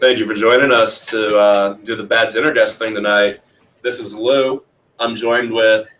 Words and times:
Thank 0.00 0.16
you 0.16 0.26
for 0.26 0.32
joining 0.32 0.72
us 0.72 1.04
to 1.08 1.36
uh, 1.36 1.72
do 1.84 1.94
the 1.94 2.02
bad 2.02 2.32
dinner 2.32 2.54
guest 2.54 2.78
thing 2.78 2.94
tonight. 2.94 3.40
This 3.82 4.00
is 4.00 4.14
Lou. 4.14 4.64
I'm 4.98 5.14
joined 5.14 5.52
with 5.52 5.90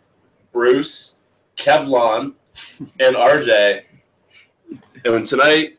Bruce, 0.52 1.16
Kevlon, 1.58 2.32
and 2.78 3.14
RJ. 3.14 3.82
And 5.04 5.26
tonight, 5.26 5.76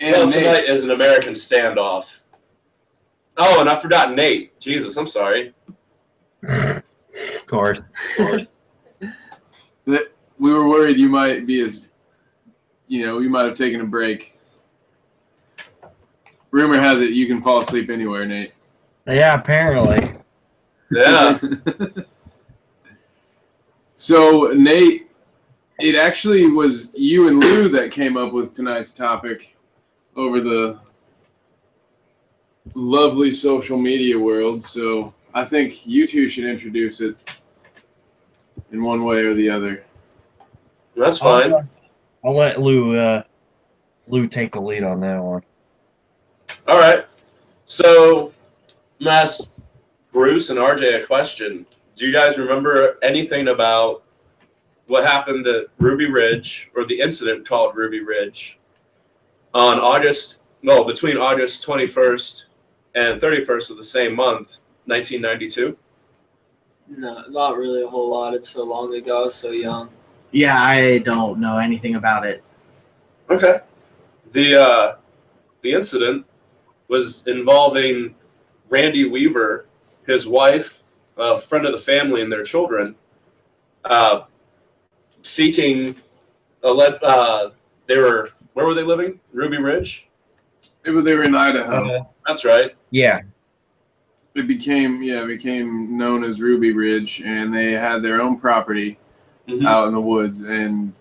And 0.00 0.12
well, 0.12 0.26
Nate, 0.26 0.34
tonight 0.34 0.64
is 0.64 0.84
an 0.84 0.90
American 0.90 1.32
standoff. 1.32 2.18
Oh, 3.38 3.58
and 3.62 3.70
I 3.70 3.76
forgot 3.76 4.14
Nate. 4.14 4.60
Jesus, 4.60 4.94
I'm 4.98 5.06
sorry. 5.06 5.54
Of 6.42 6.82
course. 7.46 7.80
that 8.18 8.48
we 10.38 10.52
were 10.52 10.68
worried 10.68 10.98
you 10.98 11.08
might 11.08 11.46
be 11.46 11.62
as, 11.62 11.88
you 12.86 13.06
know, 13.06 13.20
you 13.20 13.30
might 13.30 13.46
have 13.46 13.54
taken 13.56 13.80
a 13.80 13.86
break. 13.86 14.37
Rumor 16.50 16.80
has 16.80 17.00
it 17.00 17.12
you 17.12 17.26
can 17.26 17.42
fall 17.42 17.60
asleep 17.60 17.90
anywhere, 17.90 18.24
Nate. 18.26 18.52
Yeah, 19.06 19.34
apparently. 19.34 20.14
Yeah. 20.90 21.38
so 23.94 24.52
Nate, 24.52 25.10
it 25.78 25.94
actually 25.94 26.48
was 26.50 26.90
you 26.94 27.28
and 27.28 27.40
Lou 27.40 27.68
that 27.70 27.90
came 27.90 28.16
up 28.16 28.32
with 28.32 28.54
tonight's 28.54 28.92
topic 28.92 29.56
over 30.16 30.40
the 30.40 30.78
lovely 32.74 33.32
social 33.32 33.78
media 33.78 34.18
world. 34.18 34.62
So 34.62 35.14
I 35.34 35.44
think 35.44 35.86
you 35.86 36.06
two 36.06 36.28
should 36.28 36.44
introduce 36.44 37.00
it 37.00 37.16
in 38.72 38.82
one 38.82 39.04
way 39.04 39.20
or 39.20 39.34
the 39.34 39.48
other. 39.50 39.84
That's 40.96 41.18
fine. 41.18 41.52
I'll, 41.52 41.68
I'll 42.24 42.34
let 42.34 42.60
Lou 42.60 42.96
uh 42.96 43.22
Lou 44.08 44.26
take 44.26 44.52
the 44.52 44.60
lead 44.60 44.82
on 44.82 45.00
that 45.00 45.22
one. 45.22 45.42
All 46.68 46.78
right. 46.78 47.06
So, 47.64 48.30
I'm 49.00 49.06
gonna 49.06 49.16
ask 49.20 49.50
Bruce 50.12 50.50
and 50.50 50.58
RJ 50.58 51.02
a 51.02 51.06
question. 51.06 51.64
Do 51.96 52.06
you 52.06 52.12
guys 52.12 52.36
remember 52.36 52.98
anything 53.02 53.48
about 53.48 54.02
what 54.86 55.06
happened 55.06 55.46
at 55.46 55.68
Ruby 55.78 56.10
Ridge 56.10 56.70
or 56.76 56.84
the 56.84 57.00
incident 57.00 57.48
called 57.48 57.74
Ruby 57.74 58.00
Ridge 58.00 58.58
on 59.54 59.80
August, 59.80 60.42
no, 60.60 60.84
between 60.84 61.16
August 61.16 61.66
21st 61.66 62.44
and 62.94 63.18
31st 63.18 63.70
of 63.70 63.78
the 63.78 63.84
same 63.84 64.14
month, 64.14 64.60
1992? 64.84 65.74
No, 66.98 67.24
not 67.30 67.56
really 67.56 67.82
a 67.82 67.88
whole 67.88 68.10
lot. 68.10 68.34
It's 68.34 68.50
so 68.50 68.62
long 68.62 68.94
ago, 68.94 69.22
I 69.22 69.24
was 69.24 69.34
so 69.34 69.52
young. 69.52 69.88
Yeah, 70.32 70.62
I 70.62 70.98
don't 70.98 71.40
know 71.40 71.56
anything 71.56 71.94
about 71.94 72.26
it. 72.26 72.44
Okay. 73.30 73.60
The 74.32 74.56
uh, 74.56 74.96
the 75.62 75.72
incident 75.72 76.26
was 76.88 77.26
involving 77.26 78.14
Randy 78.70 79.08
Weaver, 79.08 79.66
his 80.06 80.26
wife, 80.26 80.82
a 81.16 81.38
friend 81.38 81.66
of 81.66 81.72
the 81.72 81.78
family, 81.78 82.22
and 82.22 82.32
their 82.32 82.42
children, 82.44 82.94
uh, 83.84 84.22
seeking 85.22 85.94
a 86.62 86.68
le- 86.68 86.98
uh, 87.02 87.50
they 87.86 87.98
were 87.98 88.30
where 88.54 88.66
were 88.66 88.74
they 88.74 88.82
living? 88.82 89.20
Ruby 89.32 89.58
Ridge. 89.58 90.08
Maybe 90.84 91.00
they 91.02 91.14
were 91.14 91.22
in 91.24 91.34
Idaho. 91.34 91.98
Uh, 92.00 92.04
That's 92.26 92.44
right. 92.44 92.74
yeah. 92.90 93.20
it 94.34 94.46
became 94.46 95.02
yeah, 95.02 95.22
it 95.24 95.26
became 95.26 95.96
known 95.96 96.24
as 96.24 96.40
Ruby 96.40 96.72
Ridge, 96.72 97.22
and 97.24 97.52
they 97.54 97.72
had 97.72 98.02
their 98.02 98.20
own 98.20 98.38
property 98.38 98.98
Mhm. 99.48 99.66
out 99.66 99.88
in 99.88 99.94
the 99.94 100.00
woods, 100.00 100.42
and 100.42 100.92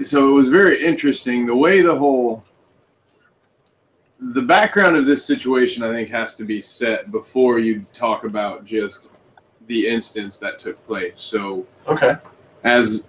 so 0.00 0.28
it 0.28 0.32
was 0.32 0.48
very 0.48 0.84
interesting 0.84 1.46
the 1.46 1.54
way 1.56 1.80
the 1.80 1.94
whole 1.96 2.44
the 4.30 4.42
background 4.42 4.96
of 4.96 5.04
this 5.06 5.24
situation 5.24 5.82
I 5.82 5.92
think 5.92 6.08
has 6.10 6.34
to 6.36 6.44
be 6.44 6.62
set 6.62 7.10
before 7.10 7.58
you 7.58 7.82
talk 7.92 8.24
about 8.24 8.64
just 8.64 9.10
the 9.66 9.88
instance 9.88 10.38
that 10.38 10.58
took 10.58 10.82
place. 10.86 11.14
So 11.20 11.66
Okay. 11.88 12.14
as 12.64 13.08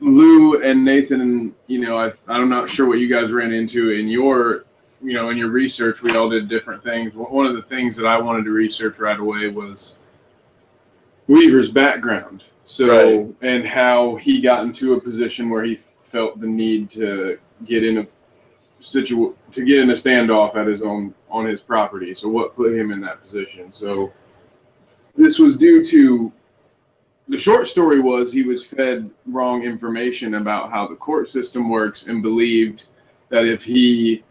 Lou 0.00 0.62
and 0.62 0.84
Nathan, 0.84 1.54
you 1.66 1.80
know, 1.80 1.96
I, 1.96 2.12
I'm 2.28 2.48
not 2.48 2.68
sure 2.68 2.86
what 2.86 2.98
you 2.98 3.08
guys 3.08 3.32
ran 3.32 3.52
into 3.52 3.90
in 3.90 4.06
your, 4.08 4.64
you 5.02 5.14
know, 5.14 5.30
in 5.30 5.36
your 5.36 5.48
research. 5.48 6.02
We 6.02 6.14
all 6.16 6.28
did 6.28 6.48
different 6.48 6.82
things. 6.84 7.14
One 7.14 7.46
of 7.46 7.56
the 7.56 7.62
things 7.62 7.96
that 7.96 8.06
I 8.06 8.18
wanted 8.20 8.44
to 8.44 8.50
research 8.50 8.98
right 8.98 9.18
away 9.18 9.48
was 9.48 9.96
Weaver's 11.26 11.68
background. 11.70 12.44
So, 12.64 12.86
Right. 12.86 13.34
and 13.42 13.66
how 13.66 14.16
he 14.16 14.40
got 14.40 14.62
into 14.64 14.92
a 14.94 15.00
position 15.00 15.48
where 15.50 15.64
he 15.64 15.76
felt 16.00 16.38
the 16.40 16.46
need 16.46 16.90
to 16.90 17.38
get 17.64 17.82
in 17.84 17.98
a 17.98 18.06
situ 18.80 19.34
to 19.52 19.64
get 19.64 19.80
in 19.80 19.90
a 19.90 19.94
standoff 19.94 20.56
at 20.56 20.66
his 20.66 20.82
own 20.82 21.14
on 21.30 21.46
his 21.46 21.60
property. 21.60 22.14
So, 22.14 22.28
what 22.28 22.56
put 22.56 22.74
him 22.74 22.90
in 22.90 23.00
that 23.02 23.20
position? 23.20 23.72
So, 23.72 24.12
this 25.16 25.38
was 25.38 25.56
due 25.56 25.84
to 25.84 26.32
the 27.28 27.38
short 27.38 27.66
story 27.66 28.00
was 28.00 28.32
he 28.32 28.42
was 28.42 28.64
fed 28.64 29.10
wrong 29.26 29.62
information 29.62 30.34
about 30.34 30.70
how 30.70 30.86
the 30.86 30.96
court 30.96 31.28
system 31.28 31.68
works 31.68 32.06
and 32.06 32.22
believed 32.22 32.86
that 33.28 33.44
if 33.44 33.62
he 33.62 34.24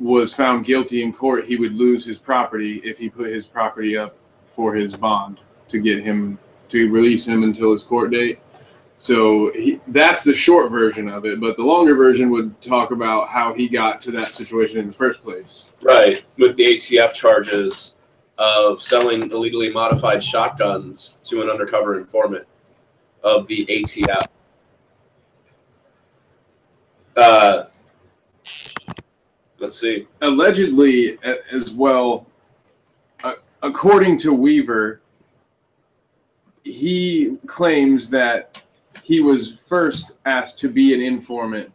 was 0.00 0.34
found 0.34 0.64
guilty 0.64 1.02
in 1.02 1.12
court, 1.12 1.44
he 1.44 1.56
would 1.56 1.74
lose 1.74 2.04
his 2.04 2.18
property 2.18 2.80
if 2.84 2.98
he 2.98 3.08
put 3.08 3.30
his 3.30 3.46
property 3.46 3.96
up 3.96 4.16
for 4.48 4.74
his 4.74 4.94
bond 4.94 5.40
to 5.68 5.78
get 5.78 6.02
him 6.02 6.38
to 6.68 6.90
release 6.90 7.26
him 7.26 7.44
until 7.44 7.72
his 7.72 7.84
court 7.84 8.10
date. 8.10 8.40
So 8.98 9.52
he, 9.52 9.80
that's 9.88 10.24
the 10.24 10.34
short 10.34 10.70
version 10.70 11.08
of 11.08 11.26
it, 11.26 11.38
but 11.38 11.56
the 11.56 11.62
longer 11.62 11.94
version 11.94 12.30
would 12.30 12.60
talk 12.62 12.92
about 12.92 13.28
how 13.28 13.52
he 13.52 13.68
got 13.68 14.00
to 14.02 14.10
that 14.12 14.32
situation 14.32 14.80
in 14.80 14.86
the 14.86 14.92
first 14.92 15.22
place. 15.22 15.64
Right. 15.82 16.24
With 16.38 16.56
the 16.56 16.64
ATF 16.64 17.12
charges 17.12 17.96
of 18.38 18.80
selling 18.80 19.30
illegally 19.30 19.70
modified 19.70 20.22
shotguns 20.22 21.18
to 21.24 21.42
an 21.42 21.50
undercover 21.50 21.98
informant 21.98 22.46
of 23.22 23.46
the 23.48 23.66
ATF. 23.66 24.26
Uh, 27.16 27.64
let's 29.58 29.80
see. 29.80 30.06
allegedly 30.20 31.18
as 31.50 31.72
well 31.72 32.26
uh, 33.24 33.34
according 33.62 34.18
to 34.18 34.32
weaver 34.34 35.00
he 36.62 37.38
claims 37.46 38.10
that 38.10 38.60
he 39.06 39.20
was 39.20 39.54
first 39.54 40.18
asked 40.24 40.58
to 40.58 40.68
be 40.68 40.92
an 40.92 41.00
informant 41.00 41.70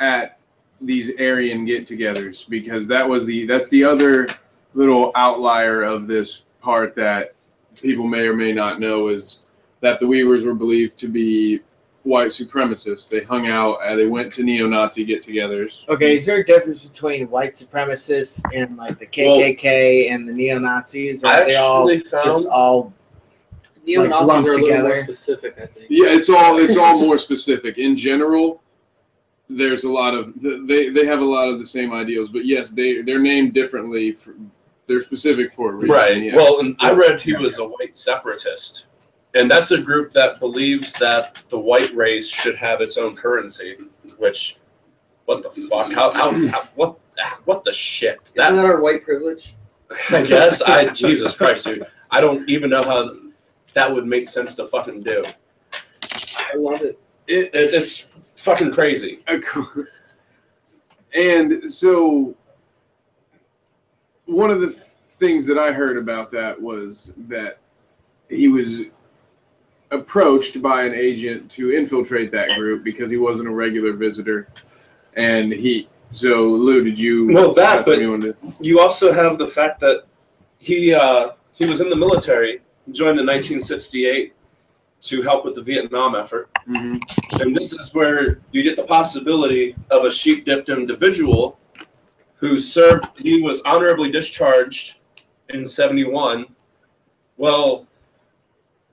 at 0.00 0.38
these 0.80 1.12
aryan 1.20 1.66
get-togethers 1.66 2.48
because 2.48 2.88
that 2.88 3.06
was 3.06 3.26
the 3.26 3.44
that's 3.46 3.68
the 3.68 3.84
other 3.84 4.26
little 4.72 5.12
outlier 5.14 5.82
of 5.82 6.06
this 6.06 6.44
part 6.62 6.96
that 6.96 7.34
people 7.80 8.06
may 8.08 8.26
or 8.26 8.34
may 8.34 8.50
not 8.50 8.80
know 8.80 9.08
is 9.08 9.40
that 9.80 10.00
the 10.00 10.06
weavers 10.06 10.42
were 10.42 10.54
believed 10.54 10.96
to 10.96 11.06
be 11.06 11.60
white 12.04 12.28
supremacists 12.28 13.06
they 13.10 13.22
hung 13.22 13.46
out 13.46 13.74
uh, 13.84 13.94
they 13.94 14.06
went 14.06 14.32
to 14.32 14.42
neo-nazi 14.42 15.04
get-togethers 15.04 15.86
Okay, 15.90 16.16
is 16.16 16.24
there 16.24 16.38
a 16.38 16.46
difference 16.46 16.82
between 16.82 17.28
white 17.28 17.52
supremacists 17.52 18.42
and 18.54 18.78
like 18.78 18.98
the 18.98 19.06
KKK 19.06 20.10
and 20.10 20.26
the 20.26 20.32
neo 20.32 20.58
Nazis? 20.58 21.22
Or 21.22 21.28
are 21.28 21.46
they 21.46 21.56
all 21.56 21.86
found- 21.86 22.24
just 22.24 22.48
all 22.48 22.92
Neo 23.84 24.06
Nazis 24.06 24.28
lumped 24.28 24.48
are 24.48 24.52
a 24.52 24.56
little 24.56 24.82
more 24.82 24.96
specific, 24.96 25.54
I 25.60 25.66
think. 25.66 25.86
Yeah, 25.90 26.10
it's 26.10 26.28
all 26.28 26.58
it's 26.58 26.76
all 26.76 27.00
more 27.06 27.18
specific. 27.18 27.78
In 27.78 27.96
general, 27.96 28.62
there's 29.48 29.84
a 29.84 29.90
lot 29.90 30.14
of 30.14 30.32
they 30.40 30.88
they 30.88 31.06
have 31.06 31.20
a 31.20 31.24
lot 31.24 31.48
of 31.48 31.58
the 31.58 31.66
same 31.66 31.92
ideals, 31.92 32.30
but 32.30 32.44
yes, 32.44 32.70
they 32.70 33.02
they're 33.02 33.18
named 33.18 33.54
differently. 33.54 34.12
For, 34.12 34.34
they're 34.86 35.02
specific 35.02 35.52
for 35.52 35.70
a 35.70 35.74
reason. 35.74 35.94
Right. 35.94 36.22
yeah. 36.22 36.36
Well, 36.36 36.60
and 36.60 36.76
I 36.80 36.92
read 36.92 37.20
he 37.20 37.34
was 37.34 37.58
a 37.58 37.64
white 37.66 37.96
separatist. 37.96 38.86
And 39.34 39.50
that's 39.50 39.70
a 39.70 39.80
group 39.80 40.10
that 40.12 40.40
believes 40.40 40.92
that 40.94 41.42
the 41.48 41.58
white 41.58 41.94
race 41.94 42.28
should 42.28 42.56
have 42.56 42.80
its 42.80 42.98
own 42.98 43.16
currency, 43.16 43.78
which, 44.18 44.58
what 45.24 45.42
the 45.42 45.50
fuck? 45.68 45.90
How, 45.92 46.10
how, 46.10 46.48
how 46.48 46.68
what, 46.74 46.98
what 47.46 47.64
the 47.64 47.72
shit? 47.72 48.18
Isn't 48.24 48.36
That, 48.36 48.50
that 48.54 48.64
our 48.64 48.80
white 48.82 49.04
privilege? 49.04 49.54
I 50.10 50.22
guess, 50.22 50.60
I, 50.60 50.86
Jesus 50.92 51.34
Christ, 51.34 51.64
dude. 51.64 51.86
I 52.10 52.20
don't 52.20 52.46
even 52.48 52.68
know 52.68 52.82
how 52.82 53.14
that 53.74 53.92
would 53.92 54.06
make 54.06 54.26
sense 54.26 54.54
to 54.56 54.66
fucking 54.66 55.02
do. 55.02 55.22
I 55.72 56.56
love 56.56 56.82
it. 56.82 56.98
It, 57.26 57.54
it, 57.54 57.74
it's 57.74 58.08
fucking 58.36 58.72
crazy. 58.72 59.20
and 61.14 61.70
so 61.70 62.34
one 64.26 64.50
of 64.50 64.60
the 64.60 64.70
things 65.18 65.46
that 65.46 65.58
I 65.58 65.72
heard 65.72 65.96
about 65.96 66.30
that 66.32 66.60
was 66.60 67.12
that 67.28 67.58
he 68.28 68.48
was 68.48 68.80
approached 69.90 70.60
by 70.62 70.84
an 70.84 70.94
agent 70.94 71.50
to 71.52 71.70
infiltrate 71.70 72.32
that 72.32 72.58
group 72.58 72.82
because 72.82 73.10
he 73.10 73.18
wasn't 73.18 73.48
a 73.48 73.52
regular 73.52 73.92
visitor, 73.92 74.48
and 75.14 75.52
he. 75.52 75.88
So 76.12 76.48
Lou, 76.48 76.84
did 76.84 76.98
you? 76.98 77.32
Well, 77.32 77.54
that, 77.54 77.84
but- 77.86 77.98
you 78.60 78.80
also 78.80 79.12
have 79.12 79.38
the 79.38 79.48
fact 79.48 79.80
that 79.80 80.04
he 80.58 80.92
uh, 80.92 81.30
he 81.52 81.66
was 81.66 81.80
in 81.80 81.88
the 81.88 81.96
military, 81.96 82.60
joined 82.90 83.18
in 83.20 83.26
1968, 83.26 84.34
to 85.02 85.20
help 85.22 85.44
with 85.44 85.56
the 85.56 85.62
Vietnam 85.62 86.14
effort. 86.14 86.48
hmm 86.66 86.96
And 87.32 87.56
this 87.56 87.72
is 87.72 87.92
where 87.92 88.40
you 88.52 88.62
get 88.62 88.76
the 88.76 88.84
possibility 88.84 89.74
of 89.90 90.04
a 90.04 90.10
sheep 90.10 90.44
dipped 90.44 90.68
individual 90.68 91.58
who 92.36 92.58
served, 92.58 93.06
he 93.18 93.40
was 93.40 93.62
honorably 93.62 94.10
discharged 94.10 94.98
in 95.50 95.64
71. 95.64 96.46
Well, 97.36 97.86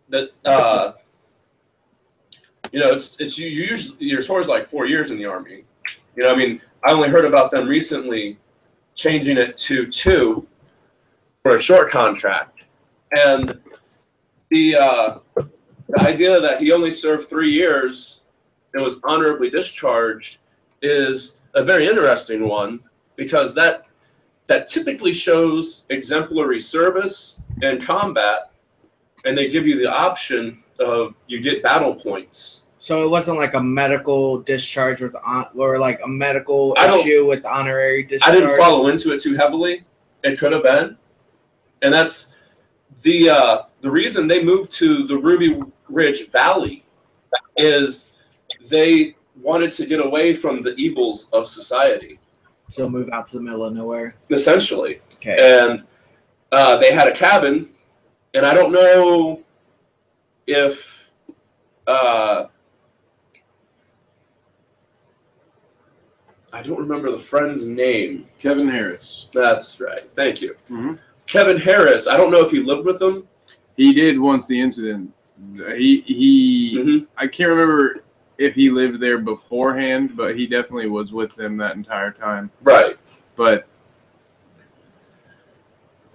that, 0.09 0.31
uh, 0.45 0.93
you 2.71 2.79
know, 2.79 2.91
it's, 2.91 3.19
it's 3.19 3.37
you, 3.37 3.47
you 3.47 3.63
usually, 3.63 3.97
your 3.99 4.21
tour 4.21 4.39
is 4.39 4.47
like 4.47 4.69
four 4.69 4.85
years 4.85 5.11
in 5.11 5.17
the 5.17 5.25
Army. 5.25 5.63
You 6.15 6.23
know, 6.23 6.31
I 6.31 6.35
mean, 6.35 6.61
I 6.83 6.91
only 6.91 7.09
heard 7.09 7.25
about 7.25 7.51
them 7.51 7.67
recently 7.67 8.37
changing 8.95 9.37
it 9.37 9.57
to 9.59 9.87
two 9.87 10.47
for 11.43 11.55
a 11.55 11.61
short 11.61 11.89
contract. 11.89 12.63
And 13.11 13.59
the, 14.49 14.75
uh, 14.75 15.17
the 15.35 16.01
idea 16.01 16.39
that 16.39 16.59
he 16.59 16.71
only 16.71 16.91
served 16.91 17.29
three 17.29 17.51
years 17.51 18.21
and 18.73 18.83
was 18.83 18.99
honorably 19.03 19.49
discharged 19.49 20.37
is 20.81 21.37
a 21.55 21.63
very 21.63 21.87
interesting 21.87 22.47
one 22.47 22.79
because 23.15 23.55
that 23.55 23.85
that 24.47 24.65
typically 24.65 25.13
shows 25.13 25.85
exemplary 25.89 26.59
service 26.59 27.39
and 27.61 27.83
combat 27.83 28.51
and 29.25 29.37
they 29.37 29.47
give 29.47 29.67
you 29.67 29.77
the 29.77 29.87
option 29.87 30.63
of 30.79 31.13
you 31.27 31.39
get 31.39 31.61
battle 31.61 31.93
points. 31.93 32.63
So 32.79 33.03
it 33.03 33.09
wasn't 33.09 33.37
like 33.37 33.53
a 33.53 33.61
medical 33.61 34.39
discharge 34.39 35.01
with 35.01 35.15
on, 35.23 35.47
or 35.55 35.77
like 35.77 35.99
a 36.03 36.07
medical 36.07 36.75
issue 36.79 37.27
with 37.27 37.45
honorary 37.45 38.03
discharge. 38.03 38.35
i 38.35 38.39
didn't 38.39 38.57
follow 38.57 38.87
into 38.87 39.11
it 39.13 39.21
too 39.21 39.35
heavily. 39.35 39.83
It 40.23 40.39
could 40.39 40.53
have 40.53 40.63
been. 40.63 40.97
And 41.81 41.93
that's 41.93 42.33
the 43.01 43.29
uh, 43.29 43.63
the 43.81 43.89
reason 43.91 44.27
they 44.27 44.43
moved 44.43 44.71
to 44.71 45.07
the 45.07 45.17
ruby 45.17 45.61
ridge 45.87 46.29
valley 46.29 46.83
is 47.57 48.11
they 48.67 49.15
wanted 49.41 49.71
to 49.71 49.85
get 49.85 49.99
away 50.05 50.33
from 50.33 50.61
the 50.61 50.75
evils 50.75 51.29
of 51.31 51.47
society 51.47 52.19
So 52.69 52.89
move 52.89 53.09
out 53.13 53.27
to 53.27 53.37
the 53.37 53.43
middle 53.43 53.63
of 53.65 53.73
nowhere. 53.73 54.15
essentially 54.29 54.99
Okay. 55.15 55.37
and 55.61 55.83
uh, 56.51 56.77
they 56.77 56.91
had 56.91 57.07
a 57.07 57.11
cabin, 57.13 57.69
and 58.33 58.43
I 58.45 58.53
don't 58.55 58.71
know 58.71 59.43
if 60.47 61.09
uh, 61.85 62.45
I 66.51 66.63
don't 66.63 66.79
remember 66.79 67.11
the 67.11 67.19
friend's 67.19 67.65
name. 67.65 68.27
Kevin 68.39 68.67
Harris. 68.67 69.27
That's 69.33 69.79
right. 69.79 70.09
Thank 70.15 70.41
you, 70.41 70.55
Mhm. 70.71 70.97
Kevin 71.27 71.57
Harris. 71.57 72.07
I 72.07 72.17
don't 72.17 72.31
know 72.31 72.43
if 72.43 72.49
he 72.51 72.59
lived 72.59 72.85
with 72.85 72.97
them. 72.99 73.27
He 73.79 73.93
did 73.93 74.19
once 74.19 74.45
the 74.45 74.59
incident. 74.59 75.13
He 75.55 76.01
he. 76.01 76.77
Mhm. 76.77 77.07
I 77.17 77.27
can't 77.27 77.49
remember 77.49 78.03
if 78.37 78.53
he 78.53 78.69
lived 78.69 78.99
there 78.99 79.19
beforehand, 79.19 80.17
but 80.17 80.35
he 80.35 80.47
definitely 80.47 80.89
was 80.89 81.13
with 81.13 81.33
them 81.35 81.55
that 81.57 81.77
entire 81.77 82.11
time. 82.11 82.51
Right. 82.61 82.97
But 83.37 83.67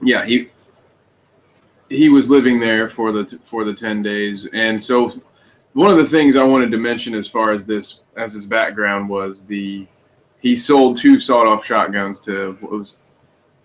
yeah, 0.02 0.26
he 0.26 0.50
he 1.88 2.10
was 2.10 2.28
living 2.28 2.60
there 2.60 2.90
for 2.90 3.12
the 3.12 3.40
for 3.46 3.64
the 3.64 3.72
ten 3.72 4.02
days, 4.02 4.46
and 4.52 4.82
so 4.82 5.14
one 5.72 5.90
of 5.90 5.96
the 5.96 6.06
things 6.06 6.36
I 6.36 6.44
wanted 6.44 6.70
to 6.70 6.76
mention 6.76 7.14
as 7.14 7.26
far 7.26 7.52
as 7.52 7.64
this 7.64 8.00
as 8.14 8.34
his 8.34 8.44
background 8.44 9.08
was 9.08 9.46
the 9.46 9.86
he 10.38 10.54
sold 10.54 10.98
two 10.98 11.18
sawed 11.18 11.46
off 11.46 11.64
shotguns 11.64 12.20
to 12.22 12.58
what 12.60 12.72
was 12.72 12.98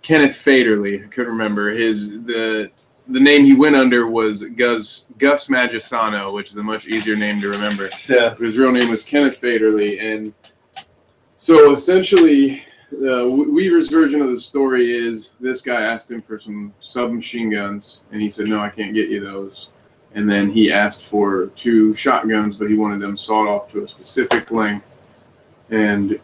Kenneth 0.04 0.38
Fadeley. 0.38 1.04
I 1.04 1.07
couldn't 1.10 1.34
remember 1.34 1.72
his 1.72 2.12
the 2.24 2.72
the 3.09 3.19
name 3.19 3.44
he 3.45 3.56
went 3.56 3.75
under 3.75 4.07
was 4.07 4.44
Gus 4.44 5.06
Gus 5.17 5.47
Magisono, 5.50 6.33
which 6.33 6.51
is 6.51 6.57
a 6.57 6.63
much 6.63 6.88
easier 6.88 7.15
name 7.15 7.41
to 7.41 7.50
remember 7.50 7.89
Yeah. 8.07 8.35
his 8.35 8.57
real 8.57 8.71
name 8.71 8.89
was 8.89 9.03
Kenneth 9.03 9.39
Fadeley, 9.41 10.00
and 10.01 10.33
so 11.38 11.71
essentially, 11.71 12.63
uh, 12.94 13.27
Weaver's 13.27 13.89
version 13.89 14.21
of 14.21 14.29
the 14.31 14.39
story 14.39 14.91
is 14.94 15.31
this 15.39 15.61
guy 15.61 15.81
asked 15.81 16.11
him 16.11 16.21
for 16.21 16.39
some 16.39 16.73
submachine 16.81 17.50
guns, 17.50 18.00
and 18.11 18.21
he 18.21 18.29
said, 18.29 18.47
"No, 18.47 18.59
I 18.59 18.69
can't 18.69 18.94
get 18.94 19.09
you 19.09 19.19
those." 19.19 19.69
And 20.15 20.29
then 20.29 20.50
he 20.50 20.71
asked 20.71 21.05
for 21.05 21.47
two 21.55 21.94
shotguns, 21.94 22.55
but 22.57 22.67
he 22.67 22.75
wanted 22.75 23.00
them 23.00 23.15
sawed 23.15 23.47
off 23.47 23.71
to 23.71 23.83
a 23.83 23.88
specific 23.88 24.50
length. 24.51 25.00
And 25.69 26.19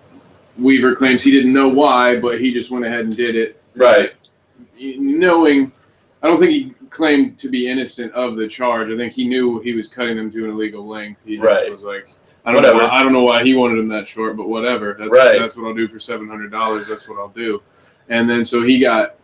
Weaver 0.57 0.95
claims 0.95 1.21
he 1.21 1.29
didn't 1.31 1.53
know 1.53 1.67
why, 1.69 2.19
but 2.19 2.41
he 2.41 2.51
just 2.51 2.71
went 2.71 2.83
ahead 2.83 3.01
and 3.05 3.15
did 3.15 3.35
it, 3.35 3.61
Right. 3.75 4.13
knowing. 4.79 5.71
I 6.25 6.27
don't 6.29 6.39
think 6.39 6.51
he 6.53 6.73
claimed 6.89 7.37
to 7.37 7.49
be 7.49 7.69
innocent 7.69 8.11
of 8.13 8.35
the 8.35 8.47
charge. 8.47 8.89
I 8.89 8.97
think 8.97 9.13
he 9.13 9.27
knew 9.27 9.59
he 9.59 9.73
was 9.73 9.87
cutting 9.87 10.17
them 10.17 10.31
to 10.31 10.45
an 10.45 10.49
illegal 10.49 10.87
length. 10.87 11.21
He 11.23 11.35
just 11.35 11.45
Right. 11.45 11.71
was 11.71 11.83
like, 11.83 12.07
I 12.45 12.51
don't 12.51 12.63
know. 12.63 12.73
Why, 12.73 12.87
I 12.89 13.03
don't 13.03 13.13
know 13.13 13.21
why 13.21 13.43
he 13.43 13.53
wanted 13.53 13.77
them 13.77 13.87
that 13.89 14.07
short, 14.07 14.35
but 14.35 14.49
whatever. 14.49 14.95
That's, 14.97 15.11
Right. 15.11 15.37
That's 15.37 15.55
what 15.55 15.67
I'll 15.67 15.75
do 15.75 15.87
for 15.87 15.99
seven 15.99 16.27
hundred 16.27 16.51
dollars. 16.51 16.87
That's 16.87 17.07
what 17.07 17.19
I'll 17.19 17.29
do. 17.29 17.61
And 18.09 18.27
then 18.27 18.43
so 18.43 18.63
he 18.63 18.79
got, 18.79 19.17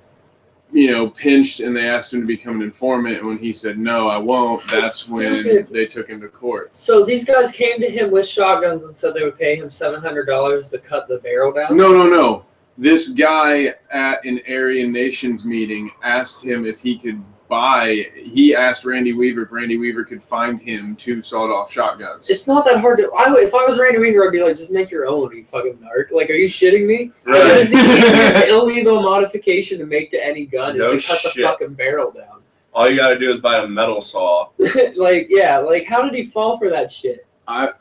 you 0.71 0.91
know, 0.91 1.09
pinched, 1.09 1.59
and 1.59 1.75
they 1.75 1.89
asked 1.89 2.13
him 2.13 2.21
to 2.21 2.27
become 2.27 2.57
an 2.57 2.61
informant. 2.61 3.17
And 3.17 3.27
when 3.27 3.39
he 3.39 3.51
said 3.51 3.79
no, 3.79 4.07
I 4.07 4.17
won't, 4.17 4.61
that's 4.69 5.09
when 5.09 5.65
they 5.71 5.87
took 5.87 6.07
him 6.07 6.21
to 6.21 6.27
court. 6.27 6.75
So 6.75 7.03
these 7.03 7.25
guys 7.25 7.51
came 7.51 7.79
to 7.81 7.89
him 7.89 8.11
with 8.11 8.27
shotguns 8.27 8.83
and 8.83 8.95
said 8.95 9.15
they 9.15 9.23
would 9.23 9.39
pay 9.39 9.55
him 9.55 9.71
seven 9.71 10.01
hundred 10.01 10.25
dollars 10.25 10.69
to 10.69 10.77
cut 10.77 11.07
the 11.07 11.17
barrel 11.17 11.51
down. 11.51 11.75
No, 11.75 11.91
no, 11.93 12.07
no. 12.07 12.45
This 12.81 13.09
guy 13.09 13.75
at 13.91 14.25
an 14.25 14.41
Aryan 14.49 14.91
Nations 14.91 15.45
meeting 15.45 15.91
asked 16.03 16.43
him 16.43 16.65
if 16.65 16.79
he 16.79 16.97
could 16.97 17.23
buy. 17.47 18.07
He 18.15 18.55
asked 18.55 18.85
Randy 18.85 19.13
Weaver 19.13 19.43
if 19.43 19.51
Randy 19.51 19.77
Weaver 19.77 20.03
could 20.03 20.23
find 20.23 20.59
him 20.59 20.95
two 20.95 21.21
sawed-off 21.21 21.71
shotguns. 21.71 22.31
It's 22.31 22.47
not 22.47 22.65
that 22.65 22.79
hard 22.81 22.97
to. 22.97 23.11
I, 23.15 23.29
would- 23.29 23.43
if 23.43 23.53
I 23.53 23.63
was 23.67 23.77
Randy 23.77 23.99
Weaver, 23.99 24.25
I'd 24.25 24.31
be 24.31 24.41
like, 24.41 24.57
just 24.57 24.71
make 24.71 24.89
your 24.89 25.05
own, 25.05 25.29
you 25.37 25.43
fucking 25.43 25.77
narc. 25.77 26.09
Like, 26.11 26.31
are 26.31 26.33
you 26.33 26.47
shitting 26.47 26.87
me? 26.87 27.11
That 27.25 27.31
Right. 27.33 27.57
is 27.59 27.69
the 27.69 27.77
easiest 27.77 28.47
illegal 28.49 28.99
modification 28.99 29.77
to 29.77 29.85
make 29.85 30.09
to 30.09 30.25
any 30.25 30.47
gun 30.47 30.71
is 30.73 30.79
No 30.79 30.97
to 30.97 31.07
cut 31.07 31.21
the 31.21 31.29
shit. 31.29 31.45
fucking 31.45 31.75
barrel 31.75 32.09
down. 32.11 32.41
All 32.73 32.89
you 32.89 32.95
gotta 32.97 33.19
do 33.19 33.29
is 33.29 33.39
buy 33.39 33.57
a 33.57 33.67
metal 33.67 34.01
saw. 34.01 34.47
like, 34.95 35.27
yeah, 35.29 35.57
like, 35.59 35.85
how 35.85 36.01
did 36.01 36.15
he 36.15 36.31
fall 36.31 36.57
for 36.57 36.67
that 36.71 36.89
shit? 36.91 37.27
I, 37.47 37.73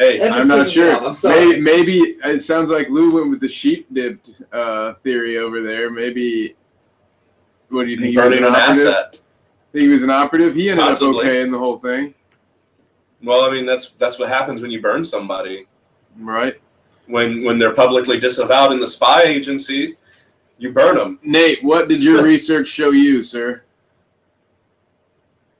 Hey, 0.00 0.26
I'm 0.26 0.48
not 0.48 0.70
sure. 0.70 0.96
I'm 1.04 1.12
sorry. 1.12 1.60
Maybe, 1.60 1.60
maybe 1.60 1.98
it 2.24 2.42
sounds 2.42 2.70
like 2.70 2.88
Lou 2.88 3.14
went 3.14 3.28
with 3.28 3.40
the 3.40 3.50
sheep 3.50 3.86
dipped 3.92 4.40
uh, 4.50 4.94
theory 5.04 5.36
over 5.36 5.62
there. 5.62 5.90
Maybe. 5.90 6.56
What 7.68 7.84
do 7.84 7.90
you 7.90 7.98
think? 7.98 8.12
He 8.12 8.16
was 8.16 8.30
burning 8.30 8.44
an 8.44 8.54
asset. 8.54 9.20
Think 9.72 9.82
he 9.82 9.88
was 9.88 10.02
an 10.02 10.08
operative. 10.08 10.54
He 10.54 10.70
ended 10.70 10.86
Possibly. 10.86 11.18
up 11.18 11.24
okay 11.26 11.42
in 11.42 11.52
the 11.52 11.58
whole 11.58 11.78
thing, 11.78 12.14
Well, 13.22 13.44
I 13.44 13.50
mean 13.50 13.66
that's 13.66 13.90
that's 13.90 14.18
what 14.18 14.30
happens 14.30 14.62
when 14.62 14.70
you 14.70 14.80
burn 14.80 15.04
somebody. 15.04 15.66
right? 16.18 16.58
When 17.06 17.44
when 17.44 17.58
they're 17.58 17.74
publicly 17.74 18.18
disavowed 18.18 18.72
in 18.72 18.80
the 18.80 18.86
spy 18.86 19.24
agency, 19.24 19.98
you 20.56 20.72
burn 20.72 20.96
them. 20.96 21.18
Nate, 21.22 21.62
what 21.62 21.88
did 21.88 22.02
your 22.02 22.24
research 22.32 22.68
show 22.68 22.90
you, 22.90 23.22
sir? 23.22 23.62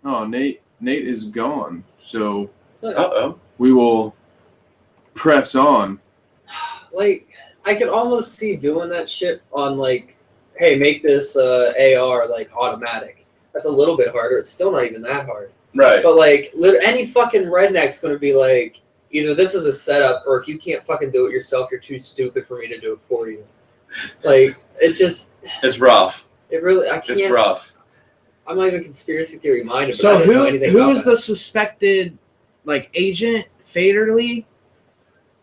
Oh, 0.03 0.25
Nate, 0.26 0.62
Nate 0.81 1.07
is 1.07 1.25
gone. 1.26 1.85
So 2.03 2.49
Uh 2.83 2.95
oh. 2.97 3.38
we 3.59 3.71
will 3.73 4.14
press 5.14 5.55
on. 5.55 6.00
Like, 6.93 7.29
I 7.64 7.75
could 7.75 7.88
almost 7.88 8.35
see 8.35 8.57
doing 8.57 8.88
that 8.90 9.09
shit 9.09 9.43
on, 9.52 9.79
like, 9.79 10.17
hey, 10.57 10.76
make 10.76 11.02
this 11.02 11.37
uh, 11.37 11.73
AR, 11.99 12.26
like, 12.29 12.50
automatic. 12.57 13.26
That's 13.52 13.64
a 13.67 13.71
little 13.71 13.97
bit 13.97 14.11
harder. 14.12 14.38
It's 14.38 14.49
still 14.50 14.73
not 14.73 14.85
even 14.85 15.02
that 15.02 15.26
hard. 15.26 15.52
Right. 15.75 16.02
But 16.02 16.17
like, 16.17 16.50
lit- 16.55 16.83
any 16.83 17.07
fucking 17.07 17.45
redneck's 17.45 18.00
gonna 18.00 18.19
be 18.19 18.35
like, 18.35 18.81
either 19.12 19.35
this 19.35 19.55
is 19.55 19.67
a 19.67 19.73
setup, 19.73 20.25
or 20.26 20.40
if 20.40 20.49
you 20.49 20.59
can't 20.59 20.85
fucking 20.85 21.11
do 21.12 21.26
it 21.26 21.33
yourself, 21.33 21.69
you're 21.71 21.81
too 21.81 21.99
stupid 21.99 22.47
for 22.47 22.59
me 22.59 22.67
to 22.69 22.81
do 22.81 22.93
it 22.95 23.00
for 23.00 23.29
you. 23.29 23.45
Like, 24.25 24.57
it 24.81 24.95
just, 24.95 25.35
It's 25.62 25.79
rough. 25.79 26.26
it 26.50 26.62
really, 26.62 26.88
I 26.88 26.99
It's 26.99 27.07
can't. 27.09 27.21
It's 27.21 27.31
rough. 27.31 27.73
I'm 28.47 28.57
not 28.57 28.69
even 28.69 28.83
conspiracy 28.83 29.37
theory 29.37 29.62
minded. 29.62 29.97
But 30.00 30.07
I 30.07 30.12
So 30.14 30.19
didn't 30.19 30.33
know 30.35 30.40
who 30.43 30.47
anything 30.49 30.71
who 30.73 30.79
about 30.79 30.88
was 30.88 31.05
that. 31.05 31.11
the 31.11 31.17
suspected 31.17 32.19
like 32.64 32.90
agent 32.95 33.47
Fadeley? 33.64 34.45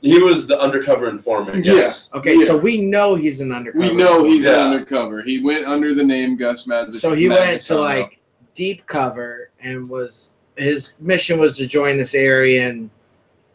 He 0.08 0.20
was 0.22 0.48
the 0.48 0.60
undercover 0.60 1.10
informant. 1.10 1.66
Yes. 1.66 2.10
Okay, 2.14 2.38
Yeah. 2.40 2.46
so 2.46 2.58
we 2.58 2.80
know 2.82 3.16
he's 3.16 3.42
an 3.42 3.52
undercover. 3.52 3.84
We 3.88 3.94
know 3.94 4.24
he's 4.24 4.44
Yeah. 4.44 4.66
undercover. 4.66 5.22
He 5.22 5.40
went 5.44 5.66
under 5.66 5.94
the 5.94 6.04
name 6.04 6.38
Gus 6.38 6.66
Madison. 6.66 7.00
So 7.00 7.14
he 7.14 7.28
went 7.28 7.62
to 7.64 7.76
like 7.80 8.20
deep 8.56 8.86
cover 8.88 9.50
and 9.62 9.88
was 9.90 10.32
his 10.56 10.94
mission 11.00 11.40
was 11.40 11.58
to 11.58 11.68
join 11.68 11.98
this 11.98 12.16
Aryan 12.16 12.90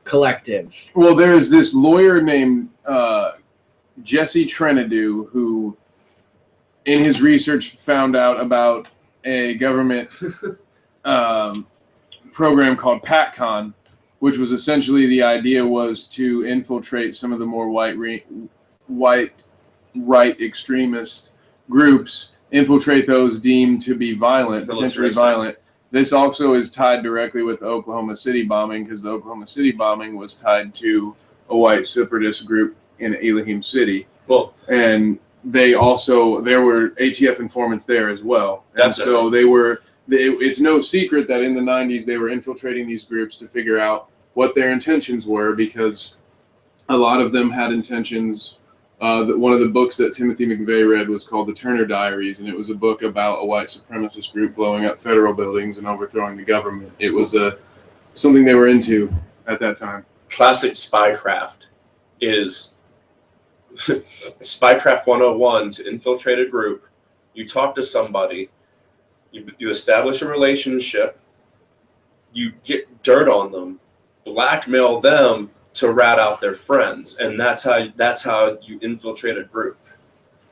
collective. 0.05 0.73
Well, 0.95 1.15
there's 1.15 1.49
this 1.51 1.75
lawyer 1.75 2.21
named 2.21 2.69
uh, 2.85 3.33
Jesse 4.03 4.45
Trentadue 4.47 5.29
who, 5.31 5.77
in 6.85 7.03
his 7.03 7.21
research, 7.23 7.71
found 7.77 8.15
out 8.17 8.39
about 8.41 8.89
a 9.25 9.55
government 9.55 10.11
um, 11.05 11.67
program 12.33 12.77
called 12.77 13.03
PatCon, 13.03 13.73
which 14.23 14.39
was 14.39 14.53
essentially 14.53 15.07
the 15.07 15.21
idea 15.21 15.67
was 15.67 16.05
to 16.05 16.47
infiltrate 16.47 17.13
some 17.13 17.33
of 17.33 17.41
the 17.41 17.45
more 17.45 17.69
white 17.69 17.97
re- 17.97 18.25
white 18.87 19.33
right 19.97 20.41
extremist 20.41 21.31
groups, 21.69 22.29
infiltrate 22.53 23.09
those 23.09 23.41
deemed 23.41 23.83
to 23.83 23.97
be 23.97 24.15
violent, 24.15 24.69
potentially 24.69 25.11
violent, 25.11 25.59
this 25.91 26.13
also 26.13 26.55
is 26.55 26.71
tied 26.71 27.03
directly 27.03 27.43
with 27.43 27.59
the 27.59 27.67
Oklahoma 27.67 28.17
City 28.17 28.45
bombing 28.45 28.85
because 28.85 29.03
the 29.03 29.11
Oklahoma 29.11 29.49
City 29.49 29.73
bombing 29.73 30.15
was 30.15 30.37
tied 30.37 30.73
to 30.77 31.17
a 31.49 31.57
white 31.57 31.85
separatist 31.85 32.47
group 32.47 32.77
in 33.01 33.17
Elohim 33.17 33.61
City, 33.61 34.07
Well, 34.29 34.55
and 34.69 35.19
they 35.43 35.75
also 35.75 36.41
there 36.43 36.63
were 36.63 36.91
ATF 36.91 37.41
informants 37.41 37.87
there 37.87 38.09
as 38.09 38.23
well. 38.23 38.63
And 38.77 38.95
so 38.95 39.29
they 39.31 39.45
were. 39.45 39.83
They, 40.07 40.25
it's 40.25 40.61
no 40.61 40.81
secret 40.81 41.27
that 41.27 41.43
in 41.43 41.57
the 41.57 41.61
'90s 41.61 42.05
they 42.05 42.19
were 42.19 42.29
infiltrating 42.29 42.87
these 42.87 43.05
groups 43.05 43.37
to 43.39 43.49
figure 43.49 43.81
out 43.81 44.09
what 44.35 44.55
their 44.55 44.73
intentions 44.73 45.27
were 45.27 45.55
because 45.55 46.17
a 46.89 46.97
lot 46.97 47.21
of 47.21 47.33
them 47.33 47.51
had 47.51 47.73
intentions. 47.73 48.59
Uh, 49.01 49.25
that 49.25 49.37
one 49.37 49.53
of 49.53 49.59
the 49.59 49.67
books 49.67 49.97
that 49.97 50.15
Timothy 50.15 50.47
McVeigh 50.47 50.89
read 50.89 51.09
was 51.09 51.27
called 51.27 51.49
The 51.49 51.53
Turner 51.53 51.85
Diaries, 51.85 52.39
and 52.39 52.49
it 52.49 52.57
was 52.57 52.71
a 52.71 52.75
book 52.75 53.03
about 53.03 53.43
a 53.43 53.45
white 53.45 53.67
supremacist 53.67 54.33
group 54.33 54.55
blowing 54.55 54.85
up 54.85 54.97
federal 54.97 55.35
buildings 55.35 55.77
and 55.79 55.89
overthrowing 55.89 56.37
the 56.37 56.45
government. 56.45 56.93
It 57.01 57.11
was 57.11 57.35
a 57.35 57.59
something 58.15 58.45
they 58.45 58.55
were 58.55 58.69
into 58.69 59.13
at 59.49 59.59
that 59.59 59.77
time. 59.77 60.05
classic 60.29 60.75
spycraft 60.75 61.67
is 62.21 62.75
spycraft 63.77 65.07
101 65.07 65.71
to 65.73 65.89
infiltrate 65.89 66.39
a 66.39 66.47
group. 66.47 66.87
You 67.35 67.49
talk 67.49 67.75
to 67.75 67.83
somebody, 67.83 68.51
you, 69.31 69.51
you 69.59 69.71
establish 69.71 70.23
a 70.23 70.29
relationship, 70.29 71.19
you 72.33 72.53
get 72.65 73.03
dirt 73.03 73.29
on 73.29 73.51
them, 73.51 73.81
blackmail 74.25 75.01
them 75.01 75.51
to 75.75 75.91
rat 75.93 76.19
out 76.19 76.41
their 76.41 76.55
friends, 76.55 77.19
and 77.19 77.39
that's 77.39 77.63
how 77.63 77.87
that's 77.97 78.23
how 78.23 78.59
you 78.63 78.79
infiltrate 78.83 79.39
a 79.39 79.45
group. 79.45 79.79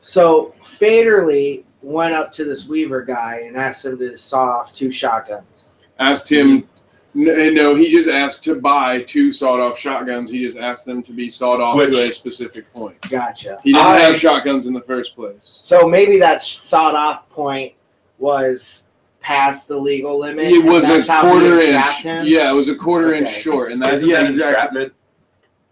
So 0.01 0.53
Fadeley 0.63 1.63
went 1.83 2.13
up 2.15 2.31
to 2.33 2.43
this 2.43 2.67
Weaver 2.67 3.03
guy 3.03 3.43
and 3.47 3.55
asked 3.55 3.85
him 3.85 3.97
to 3.99 4.17
saw 4.17 4.59
off 4.59 4.73
two 4.73 4.91
shotguns. 4.91 5.73
Asked 5.99 6.31
him. 6.31 6.67
n- 7.15 7.27
eh, 7.27 7.49
No, 7.51 7.75
he 7.75 7.91
just 7.91 8.09
asked 8.09 8.43
to 8.45 8.59
buy 8.59 9.01
two 9.03 9.31
sawed-off 9.33 9.77
shotguns. 9.77 10.29
He 10.31 10.43
just 10.43 10.57
asked 10.57 10.85
them 10.85 11.03
to 11.03 11.11
be 11.11 11.29
sawed 11.29 11.59
off 11.61 11.75
Which- 11.75 11.93
to 11.93 12.09
a 12.09 12.11
specific 12.11 12.71
point. 12.73 12.99
Gotcha. 13.09 13.59
He 13.63 13.73
didn't 13.73 13.85
I- 13.85 13.99
have 13.99 14.19
shotguns 14.19 14.65
in 14.65 14.73
the 14.73 14.81
first 14.81 15.15
place. 15.15 15.35
So 15.43 15.87
maybe 15.87 16.17
that 16.19 16.41
sawed 16.41 16.95
off 16.95 17.29
point 17.29 17.73
was 18.17 18.85
past 19.21 19.67
the 19.67 19.77
legal 19.77 20.19
limit. 20.19 20.47
It 20.47 20.55
and 20.61 20.65
was 20.69 20.85
a 20.85 20.93
that's 20.93 21.07
how 21.07 21.23
he 21.23 21.29
quarter 21.39 21.59
inch. 21.61 21.85
him? 22.01 22.25
Yeah, 22.27 22.49
it 22.49 22.53
was 22.53 22.67
a 22.69 22.75
quarter 22.75 23.13
inch 23.13 23.29
short, 23.31 23.71
and 23.71 23.81
that's 23.81 23.95
Isn't 23.95 24.09
yeah 24.09 24.21
that 24.21 24.25
exactly. 24.27 24.49
entrapment? 24.55 24.93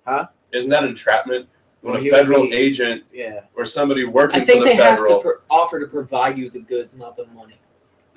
Huh? 0.08 0.28
Isn't 0.54 0.70
that 0.70 0.84
entrapment? 0.86 1.48
When 1.82 1.94
Well, 1.94 2.04
a 2.06 2.10
federal 2.10 2.44
be- 2.44 2.54
agent 2.54 3.04
Yeah. 3.14 3.42
or 3.56 3.64
somebody 3.66 4.04
working 4.06 4.42
I 4.42 4.46
think 4.46 4.60
for 4.60 4.66
they 4.70 4.76
the 4.78 4.84
have 4.84 5.00
federal. 5.00 5.18
to 5.18 5.22
pro- 5.24 5.34
offer 5.50 5.80
to 5.80 5.88
provide 5.88 6.38
you 6.38 6.50
the 6.50 6.60
goods, 6.60 6.96
not 6.96 7.16
the 7.16 7.26
money. 7.28 7.56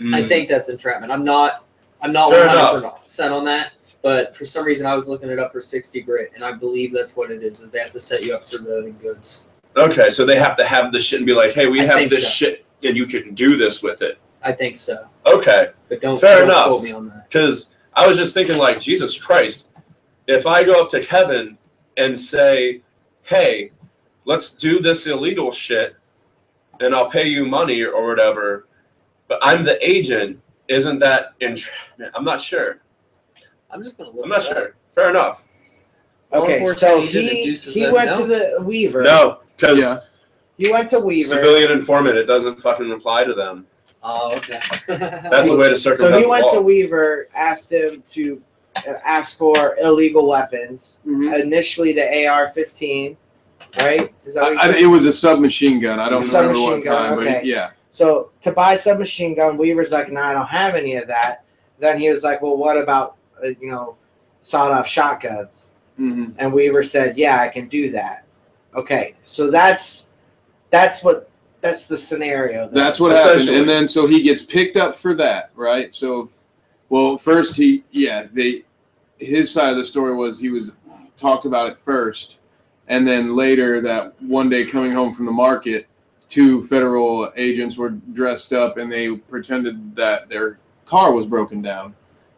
I 0.00 0.22
Mm. 0.22 0.28
think 0.28 0.48
that's 0.48 0.68
entrapment. 0.68 1.12
I'm 1.12 1.24
not. 1.24 1.64
I'm 2.00 2.12
not 2.12 2.30
Fair 2.32 2.46
100 2.48 2.90
percent 3.02 3.32
on 3.32 3.44
that. 3.44 3.72
But 4.02 4.34
for 4.34 4.44
some 4.44 4.64
reason, 4.64 4.84
I 4.84 4.96
was 4.96 5.06
looking 5.06 5.30
it 5.30 5.38
up 5.38 5.52
for 5.52 5.60
60 5.60 6.00
grit, 6.00 6.32
and 6.34 6.44
I 6.44 6.50
believe 6.50 6.92
that's 6.92 7.14
what 7.14 7.30
it 7.30 7.44
is. 7.44 7.60
Is 7.60 7.70
they 7.70 7.78
have 7.78 7.92
to 7.92 8.00
set 8.00 8.24
you 8.24 8.34
up 8.34 8.50
for 8.50 8.58
the 8.58 8.92
goods. 9.00 9.42
Okay, 9.76 10.10
so 10.10 10.26
they 10.26 10.36
have 10.36 10.56
to 10.56 10.64
have 10.66 10.90
the 10.92 10.98
shit 10.98 11.20
and 11.20 11.26
be 11.26 11.32
like, 11.34 11.52
"Hey, 11.52 11.68
we 11.68 11.80
I 11.80 11.84
have 11.84 12.10
this 12.10 12.24
so. 12.24 12.28
shit, 12.30 12.64
and 12.82 12.96
you 12.96 13.06
can 13.06 13.32
do 13.34 13.56
this 13.56 13.80
with 13.80 14.02
it." 14.02 14.18
I 14.42 14.50
think 14.50 14.76
so, 14.76 15.04
Okay, 15.26 15.70
but 15.88 16.00
don't, 16.00 16.20
Fair 16.20 16.38
don't 16.40 16.48
enough. 16.48 16.66
quote 16.68 16.82
me 16.82 16.92
on 16.92 17.08
that. 17.08 17.28
because 17.28 17.74
I 17.94 18.06
was 18.06 18.16
just 18.16 18.34
thinking, 18.34 18.58
like, 18.58 18.80
Jesus 18.80 19.16
Christ, 19.18 19.68
if 20.26 20.46
I 20.46 20.64
go 20.64 20.82
up 20.82 20.88
to 20.90 21.00
Kevin 21.00 21.56
and 21.96 22.18
say, 22.18 22.80
"Hey, 23.22 23.70
let's 24.24 24.54
do 24.54 24.80
this 24.80 25.06
illegal 25.06 25.52
shit, 25.52 25.94
and 26.80 26.94
I'll 26.94 27.10
pay 27.10 27.26
you 27.26 27.44
money 27.44 27.82
or 27.82 28.06
whatever," 28.08 28.66
but 29.28 29.38
I'm 29.42 29.64
the 29.64 29.78
agent, 29.88 30.40
isn't 30.68 30.98
that 31.00 31.34
entrapment? 31.40 32.12
I'm 32.14 32.24
not 32.24 32.40
sure. 32.40 32.80
I'm 33.70 33.82
just 33.82 33.96
gonna 33.98 34.10
look. 34.10 34.24
I'm 34.24 34.28
not 34.30 34.40
it 34.44 34.50
up. 34.50 34.56
sure. 34.56 34.74
Fair 34.94 35.10
enough. 35.10 35.46
Law 36.32 36.40
Okay, 36.42 36.54
enforcement 36.58 36.78
so 36.80 37.00
agent 37.02 37.24
he, 37.24 37.42
induces 37.42 37.74
he 37.74 37.84
them- 37.84 37.94
went 37.94 38.10
no. 38.10 38.18
to 38.18 38.26
the 38.26 38.56
Weaver. 38.62 39.02
No, 39.02 39.38
because 39.56 39.78
Yeah. 39.78 39.98
He 40.58 40.70
went 40.70 40.90
to 40.90 41.00
Weaver. 41.00 41.28
civilian 41.28 41.70
informant, 41.72 42.16
it 42.18 42.24
doesn't 42.26 42.60
fucking 42.60 42.90
apply 42.92 43.24
to 43.24 43.34
them. 43.34 43.66
Oh, 44.02 44.36
okay. 44.36 44.60
That's 44.88 45.48
the 45.50 45.56
way 45.56 45.68
to 45.68 45.76
circumvent. 45.76 46.12
So 46.12 46.16
he 46.18 46.22
the 46.24 46.28
went 46.28 46.44
law. 46.46 46.54
to 46.54 46.62
Weaver, 46.62 47.28
asked 47.34 47.70
him 47.70 48.02
to 48.12 48.42
uh, 48.76 48.94
ask 49.04 49.38
for 49.38 49.76
illegal 49.80 50.26
weapons. 50.26 50.98
Mhm. 51.06 51.40
Initially, 51.40 51.92
the 51.92 52.26
AR-15, 52.26 53.16
right? 53.78 54.12
Is 54.24 54.34
that 54.34 54.42
what 54.42 54.52
he 54.54 54.58
I, 54.58 54.62
I, 54.62 54.66
said? 54.72 54.80
it 54.80 54.86
was 54.86 55.04
a 55.04 55.12
submachine 55.12 55.78
gun. 55.80 56.00
I 56.00 56.08
don't 56.08 56.26
remember 56.26 56.54
Submachine 56.54 56.70
what 56.70 56.84
gun, 56.84 57.08
kind, 57.08 57.20
okay. 57.20 57.32
but 57.34 57.44
yeah. 57.46 57.70
So 57.92 58.30
to 58.40 58.52
buy 58.52 58.76
submachine 58.76 59.34
gun, 59.36 59.56
Weaver's 59.56 59.92
like, 59.92 60.10
no, 60.10 60.20
I 60.22 60.32
don't 60.32 60.46
have 60.48 60.74
any 60.74 60.96
of 60.96 61.06
that. 61.08 61.44
Then 61.78 61.98
he 61.98 62.08
was 62.10 62.22
like, 62.24 62.40
well, 62.42 62.56
what 62.56 62.76
about 62.78 63.16
uh, 63.44 63.48
you 63.60 63.70
know, 63.70 63.96
sawed-off 64.40 64.86
shotguns? 64.86 65.74
hmm 65.96 66.30
And 66.38 66.52
Weaver 66.52 66.82
said, 66.82 67.18
yeah, 67.18 67.40
I 67.40 67.48
can 67.48 67.68
do 67.68 67.90
that. 67.90 68.24
Okay, 68.74 69.14
so 69.22 69.50
that's 69.50 70.08
that's 70.70 71.04
what 71.04 71.28
that's 71.62 71.86
the 71.86 71.96
scenario. 71.96 72.66
then. 72.66 72.74
That's 72.74 73.00
what 73.00 73.16
happened, 73.16 73.48
and 73.48 73.70
then 73.70 73.86
so 73.86 74.06
he 74.06 74.20
gets 74.20 74.42
picked 74.42 74.76
up 74.76 74.96
for 74.96 75.14
that, 75.14 75.52
right? 75.54 75.94
So, 75.94 76.28
well, 76.90 77.16
first 77.16 77.56
he, 77.56 77.84
yeah, 77.92 78.26
they, 78.32 78.64
his 79.18 79.50
side 79.50 79.70
of 79.70 79.76
the 79.78 79.84
story 79.84 80.14
was 80.14 80.38
he 80.38 80.50
was 80.50 80.72
talked 81.16 81.46
about 81.46 81.68
it 81.68 81.78
first, 81.78 82.40
and 82.88 83.06
then 83.06 83.36
later 83.36 83.80
that 83.80 84.20
one 84.20 84.50
day 84.50 84.66
coming 84.66 84.92
home 84.92 85.14
from 85.14 85.24
the 85.24 85.32
market, 85.32 85.86
two 86.28 86.64
federal 86.64 87.32
agents 87.36 87.78
were 87.78 87.90
dressed 87.90 88.52
up 88.52 88.76
and 88.76 88.90
they 88.90 89.14
pretended 89.14 89.94
that 89.94 90.28
their 90.28 90.58
car 90.84 91.12
was 91.12 91.26
broken 91.26 91.62
down, 91.62 91.94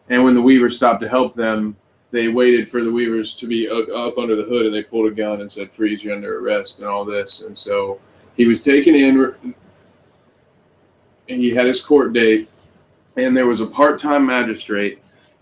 and 0.09 0.23
when 0.23 0.35
the 0.35 0.41
Weavers 0.41 0.75
stopped 0.75 1.01
to 1.01 1.09
help 1.09 1.35
them, 1.35 1.75
they 2.11 2.27
waited 2.27 2.69
for 2.69 2.83
the 2.83 2.91
Weavers 2.91 3.35
to 3.37 3.47
be 3.47 3.67
up, 3.67 3.89
up 3.89 4.19
under 4.19 4.35
the 4.35 4.43
hood, 4.43 4.67
and 4.67 4.75
they 4.75 4.83
pulled 4.83 5.11
a 5.11 5.15
gun 5.15 5.41
and 5.41 5.51
said, 5.51 5.71
"Freeze, 5.71 6.03
you're 6.03 6.15
under 6.15 6.39
arrest," 6.39 6.77
and 6.77 6.87
all 6.87 7.03
this, 7.03 7.41
and 7.41 7.57
so 7.57 7.99
he 8.35 8.45
was 8.45 8.61
taken 8.61 8.95
in 8.95 9.33
and 11.29 11.41
he 11.41 11.51
had 11.51 11.65
his 11.65 11.81
court 11.81 12.13
date 12.13 12.49
and 13.17 13.35
there 13.35 13.47
was 13.47 13.61
a 13.61 13.65
part-time 13.65 14.25
magistrate. 14.25 14.99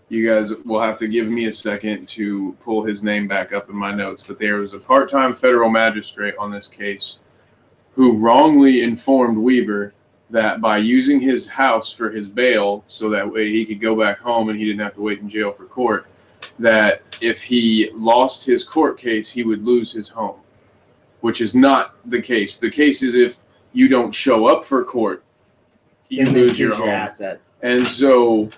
You 0.08 0.28
guys 0.28 0.54
will 0.64 0.80
have 0.80 0.98
to 0.98 1.08
give 1.08 1.28
me 1.28 1.46
a 1.46 1.52
second 1.52 2.08
to 2.10 2.56
pull 2.62 2.84
his 2.84 3.02
name 3.02 3.26
back 3.26 3.52
up 3.52 3.68
in 3.68 3.76
my 3.76 3.92
notes 3.92 4.22
but 4.26 4.38
there 4.38 4.56
was 4.56 4.74
a 4.74 4.78
part-time 4.78 5.34
federal 5.34 5.70
magistrate 5.70 6.34
on 6.38 6.50
this 6.50 6.68
case 6.68 7.18
who 7.94 8.16
wrongly 8.16 8.82
informed 8.82 9.38
weaver 9.38 9.92
that 10.30 10.60
by 10.60 10.78
using 10.78 11.20
his 11.20 11.48
house 11.48 11.92
for 11.92 12.10
his 12.10 12.28
bail 12.28 12.84
so 12.86 13.08
that 13.08 13.30
way 13.30 13.50
he 13.50 13.64
could 13.64 13.80
go 13.80 13.96
back 13.96 14.18
home 14.18 14.48
and 14.48 14.58
he 14.58 14.64
didn't 14.64 14.80
have 14.80 14.94
to 14.94 15.00
wait 15.00 15.20
in 15.20 15.28
jail 15.28 15.52
for 15.52 15.64
court 15.64 16.06
that 16.58 17.02
if 17.20 17.42
he 17.42 17.90
lost 17.94 18.44
his 18.44 18.64
court 18.64 18.98
case 18.98 19.30
he 19.30 19.42
would 19.42 19.64
lose 19.64 19.92
his 19.92 20.08
home 20.08 20.38
which 21.24 21.40
is 21.40 21.54
not 21.54 21.94
the 22.10 22.20
case 22.20 22.56
the 22.56 22.70
case 22.70 23.02
is 23.02 23.14
if 23.14 23.38
you 23.72 23.88
don't 23.88 24.12
show 24.12 24.46
up 24.46 24.64
for 24.64 24.84
court 24.84 25.24
you 26.08 26.24
lose 26.26 26.58
your 26.58 26.74
home 26.74 26.88
assets. 26.88 27.58
and 27.62 27.82
so 27.86 28.50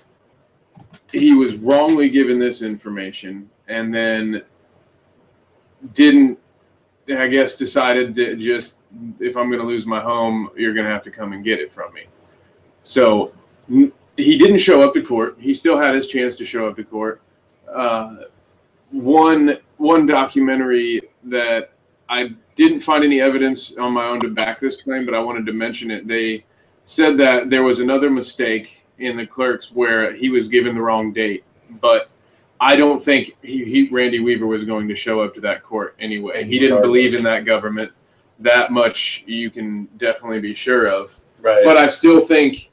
he 1.11 1.33
was 1.33 1.55
wrongly 1.55 2.09
given 2.09 2.39
this 2.39 2.61
information 2.61 3.49
and 3.67 3.93
then 3.93 4.43
didn't, 5.93 6.37
I 7.09 7.27
guess, 7.27 7.55
decided 7.55 8.15
to 8.15 8.35
just, 8.35 8.85
if 9.19 9.37
I'm 9.37 9.49
going 9.49 9.61
to 9.61 9.67
lose 9.67 9.85
my 9.85 10.01
home, 10.01 10.49
you're 10.55 10.73
going 10.73 10.85
to 10.85 10.91
have 10.91 11.03
to 11.03 11.11
come 11.11 11.33
and 11.33 11.43
get 11.43 11.59
it 11.59 11.71
from 11.71 11.93
me. 11.93 12.05
So 12.83 13.33
he 13.67 14.37
didn't 14.37 14.59
show 14.59 14.81
up 14.81 14.93
to 14.95 15.03
court. 15.03 15.37
He 15.39 15.53
still 15.53 15.77
had 15.77 15.95
his 15.95 16.07
chance 16.07 16.37
to 16.37 16.45
show 16.45 16.67
up 16.67 16.75
to 16.77 16.83
court. 16.83 17.21
Uh, 17.71 18.15
one 18.91 19.57
one 19.75 20.05
documentary 20.05 21.01
that 21.25 21.73
I 22.07 22.33
didn't 22.57 22.81
find 22.81 23.03
any 23.03 23.21
evidence 23.21 23.77
on 23.77 23.93
my 23.93 24.03
own 24.03 24.19
to 24.19 24.29
back 24.29 24.59
this 24.59 24.81
claim, 24.81 25.05
but 25.05 25.13
I 25.13 25.19
wanted 25.19 25.45
to 25.45 25.53
mention 25.53 25.91
it. 25.91 26.07
They 26.07 26.43
said 26.85 27.17
that 27.19 27.49
there 27.49 27.63
was 27.63 27.79
another 27.79 28.09
mistake 28.09 28.83
in 28.97 29.15
the 29.15 29.25
clerks 29.25 29.71
where 29.71 30.13
he 30.13 30.29
was 30.29 30.49
given 30.49 30.75
the 30.75 30.81
wrong 30.81 31.13
date, 31.13 31.45
but 31.79 32.09
I 32.59 32.75
don't 32.75 33.01
think 33.01 33.37
he, 33.43 33.63
he 33.63 33.87
Randy 33.89 34.19
Weaver 34.19 34.47
was 34.47 34.63
going 34.65 34.87
to 34.87 34.95
show 34.95 35.21
up 35.21 35.35
to 35.35 35.41
that 35.41 35.63
court 35.63 35.95
anyway. 35.99 36.43
He 36.43 36.57
didn't 36.57 36.81
believe 36.81 37.13
in 37.13 37.23
that 37.23 37.45
government. 37.45 37.91
That 38.39 38.71
much 38.71 39.23
you 39.27 39.51
can 39.51 39.85
definitely 39.97 40.39
be 40.39 40.55
sure 40.55 40.87
of. 40.87 41.19
Right. 41.39 41.63
But 41.63 41.77
I 41.77 41.85
still 41.85 42.25
think 42.25 42.71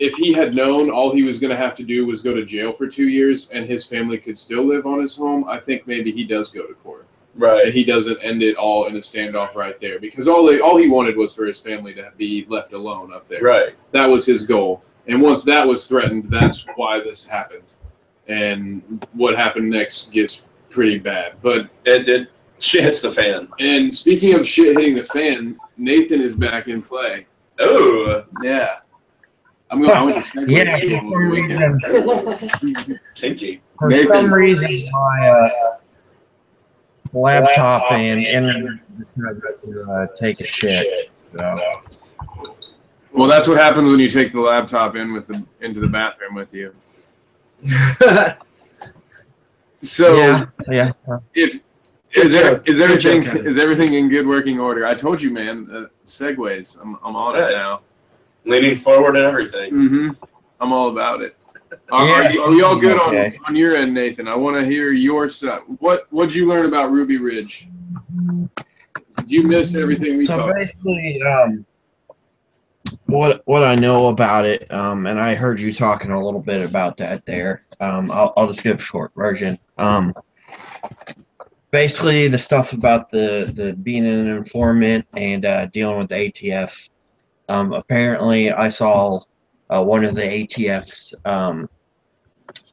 if 0.00 0.14
he 0.14 0.32
had 0.32 0.56
known 0.56 0.90
all 0.90 1.14
he 1.14 1.22
was 1.22 1.38
going 1.38 1.52
to 1.52 1.56
have 1.56 1.76
to 1.76 1.84
do 1.84 2.06
was 2.06 2.22
go 2.22 2.34
to 2.34 2.44
jail 2.44 2.72
for 2.72 2.88
two 2.88 3.06
years 3.06 3.50
and 3.50 3.66
his 3.66 3.86
family 3.86 4.18
could 4.18 4.36
still 4.36 4.66
live 4.66 4.84
on 4.84 5.00
his 5.00 5.16
home, 5.16 5.44
I 5.48 5.60
think 5.60 5.86
maybe 5.86 6.10
he 6.10 6.24
does 6.24 6.50
go 6.50 6.66
to 6.66 6.74
court 6.74 7.06
and 7.40 7.72
he 7.74 7.84
doesn't 7.84 8.18
end 8.22 8.42
it 8.42 8.56
all 8.56 8.86
in 8.86 8.94
a 8.96 9.00
standoff 9.00 9.54
right 9.54 9.80
there 9.80 9.98
because 9.98 10.28
all 10.28 10.44
they, 10.46 10.60
all 10.60 10.76
he 10.76 10.88
wanted 10.88 11.16
was 11.16 11.34
for 11.34 11.44
his 11.46 11.58
family 11.60 11.94
to 11.94 12.10
be 12.16 12.44
left 12.48 12.72
alone 12.72 13.12
up 13.12 13.28
there. 13.28 13.42
Right. 13.42 13.74
That 13.92 14.06
was 14.08 14.26
his 14.26 14.46
goal, 14.46 14.82
and 15.06 15.20
once 15.22 15.44
that 15.44 15.66
was 15.66 15.86
threatened, 15.88 16.30
that's 16.30 16.64
why 16.76 17.00
this 17.00 17.26
happened. 17.26 17.62
And 18.28 19.04
what 19.12 19.36
happened 19.36 19.68
next 19.70 20.12
gets 20.12 20.42
pretty 20.70 20.98
bad. 20.98 21.34
But 21.42 21.68
It, 21.84 22.08
it 22.08 22.28
shit 22.60 22.84
hits 22.84 23.02
the 23.02 23.10
fan. 23.10 23.48
and 23.58 23.94
speaking 23.94 24.34
of 24.34 24.46
shit 24.46 24.76
hitting 24.76 24.94
the 24.94 25.04
fan, 25.04 25.58
Nathan 25.76 26.20
is 26.20 26.34
back 26.34 26.68
in 26.68 26.82
play. 26.82 27.26
Oh, 27.60 28.24
Yeah. 28.42 28.76
I'm 29.70 29.80
going. 29.80 29.90
I 29.90 30.02
went 30.02 30.16
to 30.16 30.22
Segway 30.22 30.50
Yeah, 30.66 30.78
school 30.78 31.10
for 31.10 31.24
over 31.26 31.36
some 31.36 31.48
the 31.48 32.20
weekend. 32.20 32.62
reason, 32.62 33.00
Tinky. 33.14 33.62
for 33.78 33.88
Nathan. 33.88 34.12
some 34.22 34.32
reason, 34.34 34.70
my 34.92 35.28
uh, 35.28 35.76
laptop 37.12 37.92
and 37.92 38.20
internet 38.20 38.80
decided 38.98 39.58
to 39.58 39.86
uh, 39.90 40.06
take 40.18 40.40
a 40.40 40.46
shit. 40.46 41.10
So. 41.34 41.82
Well, 43.12 43.28
that's 43.28 43.46
what 43.46 43.58
happens 43.58 43.90
when 43.90 44.00
you 44.00 44.08
take 44.08 44.32
the 44.32 44.40
laptop 44.40 44.96
in 44.96 45.12
with 45.12 45.26
the 45.26 45.44
into 45.60 45.80
the 45.80 45.88
bathroom 45.88 46.34
with 46.34 46.52
you. 46.54 46.74
So 49.82 50.16
yeah, 50.16 50.44
yeah. 50.68 50.92
if 51.34 51.60
is, 52.12 52.32
there, 52.32 52.54
joke. 52.54 52.68
is 52.68 52.78
Good 52.78 52.90
everything 52.90 53.46
is 53.46 53.58
everything 53.58 53.94
in 53.94 54.08
good 54.08 54.26
working 54.28 54.60
order? 54.60 54.86
I 54.86 54.94
told 54.94 55.20
you, 55.20 55.30
man. 55.32 55.68
Uh, 55.72 55.86
segways. 56.06 56.80
I'm 56.80 56.96
I'm 57.02 57.16
on 57.16 57.34
Right. 57.34 57.50
it 57.50 57.54
now. 57.54 57.80
Leaning 58.44 58.76
forward 58.76 59.16
and 59.16 59.24
everything. 59.24 59.72
Mm-hmm. 59.72 60.24
I'm 60.60 60.72
all 60.72 60.90
about 60.90 61.20
it. 61.22 61.36
Are, 61.90 62.06
Yeah. 62.06 62.12
are, 62.28 62.32
you- 62.32 62.42
are 62.42 62.50
we 62.50 62.62
all 62.62 62.76
good 62.76 62.98
Okay. 63.00 63.36
on, 63.38 63.46
on 63.48 63.56
your 63.56 63.74
end, 63.76 63.94
Nathan? 63.94 64.28
I 64.28 64.34
want 64.34 64.58
to 64.58 64.64
hear 64.66 64.92
your 64.92 65.28
side. 65.28 65.60
What 65.78 66.06
what'd 66.10 66.34
you 66.34 66.46
learn 66.46 66.66
about 66.66 66.90
Ruby 66.90 67.18
Ridge? 67.18 67.68
Did 69.18 69.30
you 69.30 69.42
miss 69.44 69.74
everything 69.74 70.16
we 70.18 70.26
So 70.26 70.38
talked? 70.38 70.54
basically, 70.54 71.20
um, 71.22 71.64
what 73.06 73.42
what 73.46 73.64
I 73.64 73.74
know 73.74 74.08
about 74.08 74.44
it, 74.46 74.70
um, 74.72 75.06
and 75.06 75.18
I 75.20 75.34
heard 75.34 75.60
you 75.60 75.72
talking 75.72 76.10
a 76.10 76.22
little 76.22 76.40
bit 76.40 76.62
about 76.62 76.96
that 76.98 77.24
there. 77.26 77.64
Um, 77.80 78.10
I'll, 78.10 78.32
I'll 78.36 78.46
just 78.46 78.62
give 78.62 78.78
a 78.78 78.82
short 78.82 79.12
version. 79.16 79.58
Um, 79.78 80.14
basically, 81.70 82.28
the 82.28 82.38
stuff 82.38 82.72
about 82.72 83.10
the 83.10 83.50
the 83.54 83.72
being 83.74 84.06
an 84.06 84.26
informant 84.28 85.06
and 85.14 85.44
uh, 85.44 85.66
dealing 85.66 85.98
with 85.98 86.08
the 86.08 86.16
ATF. 86.16 86.88
Um, 87.48 87.72
apparently, 87.72 88.50
I 88.52 88.68
saw 88.68 89.20
uh, 89.72 89.82
one 89.82 90.04
of 90.04 90.14
the 90.14 90.22
ATF's 90.22 91.14
um, 91.24 91.68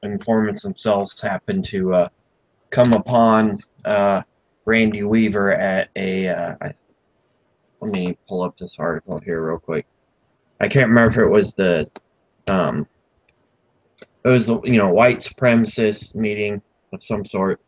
informants 0.04 0.64
themselves 0.64 1.20
happened 1.22 1.64
to 1.66 1.94
uh, 1.94 2.10
come 2.72 2.94
upon 2.94 3.58
uh, 3.86 4.22
Randy 4.66 5.04
Weaver 5.04 5.54
at 5.54 5.90
a. 5.96 6.28
Uh, 6.28 6.56
let 7.82 7.92
me 7.92 8.18
pull 8.28 8.42
up 8.42 8.58
this 8.58 8.78
article 8.78 9.20
here 9.20 9.42
real 9.48 9.60
quick. 9.60 9.86
I 10.60 10.68
can't 10.68 10.90
remember 10.90 11.22
if 11.22 11.28
it 11.28 11.32
was 11.32 11.54
the, 11.54 11.90
um, 12.48 12.86
it 14.26 14.28
was 14.28 14.48
the 14.48 14.60
you 14.64 14.78
know 14.78 14.90
white 14.90 15.18
supremacist 15.18 16.16
meeting 16.16 16.62
of 16.92 17.02
some 17.02 17.24
sort, 17.24 17.62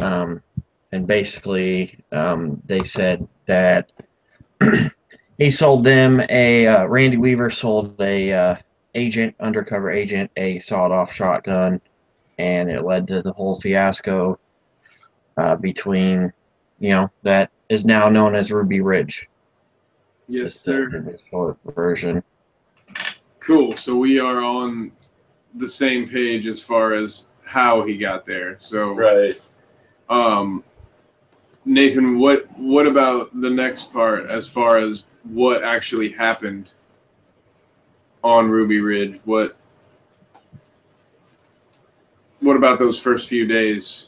um, 0.00 0.42
and 0.90 1.06
basically 1.06 2.00
um, 2.10 2.60
they 2.66 2.82
said 2.82 3.28
that 3.46 3.92
he 5.40 5.50
sold 5.50 5.82
them 5.82 6.20
a 6.28 6.66
uh, 6.66 6.84
Randy 6.84 7.16
Weaver 7.16 7.48
sold 7.50 7.98
a 8.00 8.30
uh, 8.32 8.56
agent 8.94 9.34
undercover 9.40 9.90
agent 9.90 10.30
a 10.36 10.58
sawed 10.58 10.92
off 10.92 11.12
shotgun, 11.14 11.80
and 12.38 12.70
it 12.70 12.84
led 12.84 13.08
to 13.08 13.22
the 13.22 13.32
whole 13.32 13.58
fiasco 13.58 14.38
uh, 15.38 15.56
between 15.56 16.30
you 16.78 16.90
know 16.90 17.10
that 17.22 17.50
is 17.70 17.86
now 17.86 18.10
known 18.10 18.34
as 18.34 18.52
Ruby 18.52 18.82
Ridge. 18.82 19.26
Yes, 20.28 20.52
Just, 20.52 20.64
sir. 20.64 21.16
short 21.30 21.56
version. 21.64 22.22
Cool. 23.40 23.72
So 23.72 23.96
we 23.96 24.20
are 24.20 24.42
on 24.42 24.92
the 25.54 25.66
same 25.66 26.06
page 26.06 26.46
as 26.46 26.60
far 26.60 26.92
as 26.92 27.28
how 27.44 27.82
he 27.82 27.96
got 27.96 28.26
there. 28.26 28.58
So 28.60 28.92
Right. 28.92 29.40
um 30.10 30.62
Nathan, 31.64 32.18
what 32.18 32.46
what 32.58 32.86
about 32.86 33.40
the 33.40 33.48
next 33.48 33.90
part 33.90 34.26
as 34.26 34.46
far 34.46 34.76
as 34.76 35.04
what 35.24 35.62
actually 35.62 36.10
happened 36.10 36.70
on 38.22 38.48
Ruby 38.48 38.80
Ridge? 38.80 39.20
What 39.24 39.56
what 42.40 42.56
about 42.56 42.78
those 42.78 42.98
first 42.98 43.28
few 43.28 43.46
days? 43.46 44.06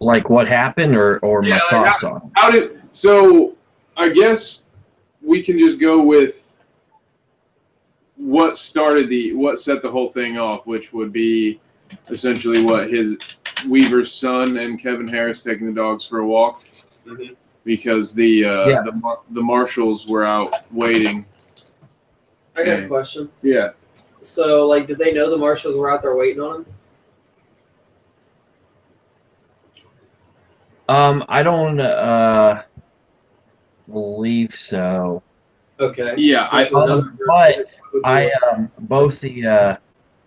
Like 0.00 0.30
what 0.30 0.48
happened, 0.48 0.96
or 0.96 1.18
or 1.20 1.44
Yeah, 1.44 1.60
my 1.70 1.78
like 1.78 1.86
thoughts 1.86 2.04
on. 2.04 2.16
it. 2.16 2.22
How 2.34 2.50
did 2.50 2.82
so 2.92 3.56
I 3.96 4.08
guess 4.08 4.62
we 5.22 5.42
can 5.42 5.58
just 5.58 5.80
go 5.80 6.02
with 6.02 6.48
what 8.16 8.56
started 8.56 9.08
the 9.08 9.32
what 9.34 9.60
set 9.60 9.82
the 9.82 9.90
whole 9.90 10.08
thing 10.10 10.38
off, 10.38 10.66
which 10.66 10.92
would 10.92 11.12
be 11.12 11.60
essentially 12.08 12.62
what 12.62 12.90
his 12.90 13.16
Weaver's 13.68 14.12
son 14.12 14.56
and 14.56 14.80
Kevin 14.80 15.06
Harris 15.06 15.42
taking 15.42 15.66
the 15.66 15.72
dogs 15.72 16.04
for 16.04 16.18
a 16.20 16.26
walk 16.26 16.64
Mhm. 17.06 17.36
because 17.64 18.14
the 18.14 18.44
uh, 18.44 18.68
Yeah. 18.68 18.82
the 18.82 18.92
mar- 18.92 19.20
the 19.30 19.42
marshals 19.42 20.06
were 20.08 20.24
out 20.24 20.52
waiting. 20.72 21.24
I 22.56 22.64
got 22.64 22.66
Yeah. 22.66 22.84
a 22.84 22.88
question. 22.88 23.30
Yeah. 23.42 23.70
So, 24.20 24.66
like, 24.66 24.86
did 24.86 24.98
they 24.98 25.12
know 25.12 25.30
the 25.30 25.36
marshals 25.36 25.76
were 25.76 25.90
out 25.90 26.02
there 26.02 26.14
waiting 26.14 26.40
on 26.40 26.56
him? 26.60 26.66
Um, 30.88 31.24
I 31.28 31.42
don't 31.42 31.80
uh 31.80 32.62
believe 33.90 34.54
so. 34.54 35.22
Okay. 35.80 36.14
Yeah, 36.16 36.48
I 36.52 36.62
That's 36.62 36.72
another 36.74 37.12
but 37.26 37.56
version 37.56 37.64
would 37.92 38.02
be 38.02 38.08
I 38.08 38.30
um 38.50 38.70
both 38.80 39.20
the 39.20 39.46
uh 39.46 39.76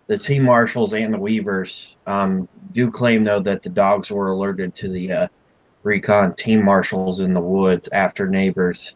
the 0.07 0.17
team 0.17 0.43
marshals 0.43 0.93
and 0.93 1.13
the 1.13 1.19
Weavers 1.19 1.97
um 2.07 2.47
do 2.73 2.89
claim 2.91 3.23
though 3.23 3.39
that 3.41 3.63
the 3.63 3.69
dogs 3.69 4.11
were 4.11 4.29
alerted 4.31 4.75
to 4.75 4.89
the 4.89 5.11
uh, 5.11 5.27
recon 5.86 6.34
team 6.34 6.65
marshals 6.65 7.19
in 7.19 7.34
the 7.34 7.39
woods 7.39 7.88
after 7.93 8.28
neighbors 8.28 8.95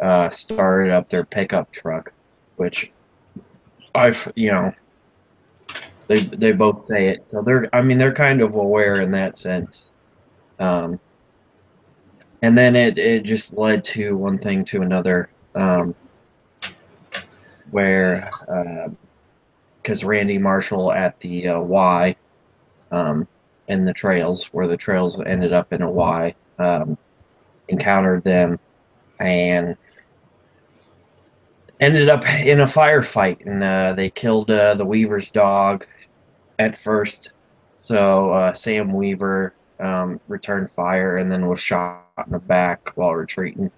uh 0.00 0.30
started 0.30 0.92
up 0.92 1.08
their 1.08 1.24
pickup 1.24 1.70
truck, 1.72 2.12
which 2.56 2.90
I've 3.94 4.32
you 4.34 4.52
know 4.52 4.72
they 6.06 6.20
they 6.20 6.52
both 6.52 6.86
say 6.86 7.08
it 7.08 7.28
so 7.28 7.42
they're 7.42 7.68
I 7.74 7.82
mean 7.82 7.98
they're 7.98 8.14
kind 8.14 8.40
of 8.40 8.54
aware 8.54 9.02
in 9.02 9.10
that 9.10 9.36
sense. 9.36 9.90
Um, 10.58 10.98
and 12.42 12.56
then 12.56 12.74
it, 12.76 12.98
it 12.98 13.24
just 13.24 13.56
led 13.56 13.84
to 13.84 14.16
one 14.16 14.38
thing 14.38 14.64
to 14.66 14.82
another. 14.82 15.30
Um, 15.54 15.94
where 17.70 18.30
because 19.82 20.04
Randy 20.04 20.38
Marshall 20.38 20.92
at 20.92 21.18
the 21.18 21.48
uh, 21.48 21.60
Y 21.60 22.14
um, 22.92 23.26
in 23.72 23.84
the 23.84 23.92
trails, 23.92 24.46
where 24.52 24.68
the 24.68 24.76
trails 24.76 25.20
ended 25.22 25.52
up 25.52 25.72
in 25.72 25.82
a 25.82 25.90
Y, 25.90 26.34
um, 26.58 26.96
encountered 27.68 28.22
them 28.22 28.58
and 29.18 29.76
ended 31.80 32.08
up 32.08 32.28
in 32.28 32.60
a 32.60 32.66
firefight, 32.66 33.44
and 33.46 33.64
uh, 33.64 33.92
they 33.94 34.10
killed 34.10 34.50
uh, 34.50 34.74
the 34.74 34.84
Weaver's 34.84 35.30
dog 35.30 35.86
at 36.58 36.76
first. 36.76 37.32
So 37.76 38.30
uh, 38.32 38.52
Sam 38.52 38.92
Weaver 38.92 39.54
um, 39.80 40.20
returned 40.28 40.70
fire 40.70 41.16
and 41.16 41.30
then 41.30 41.48
was 41.48 41.60
shot 41.60 42.04
in 42.24 42.32
the 42.32 42.38
back 42.38 42.90
while 42.94 43.14
retreating 43.14 43.70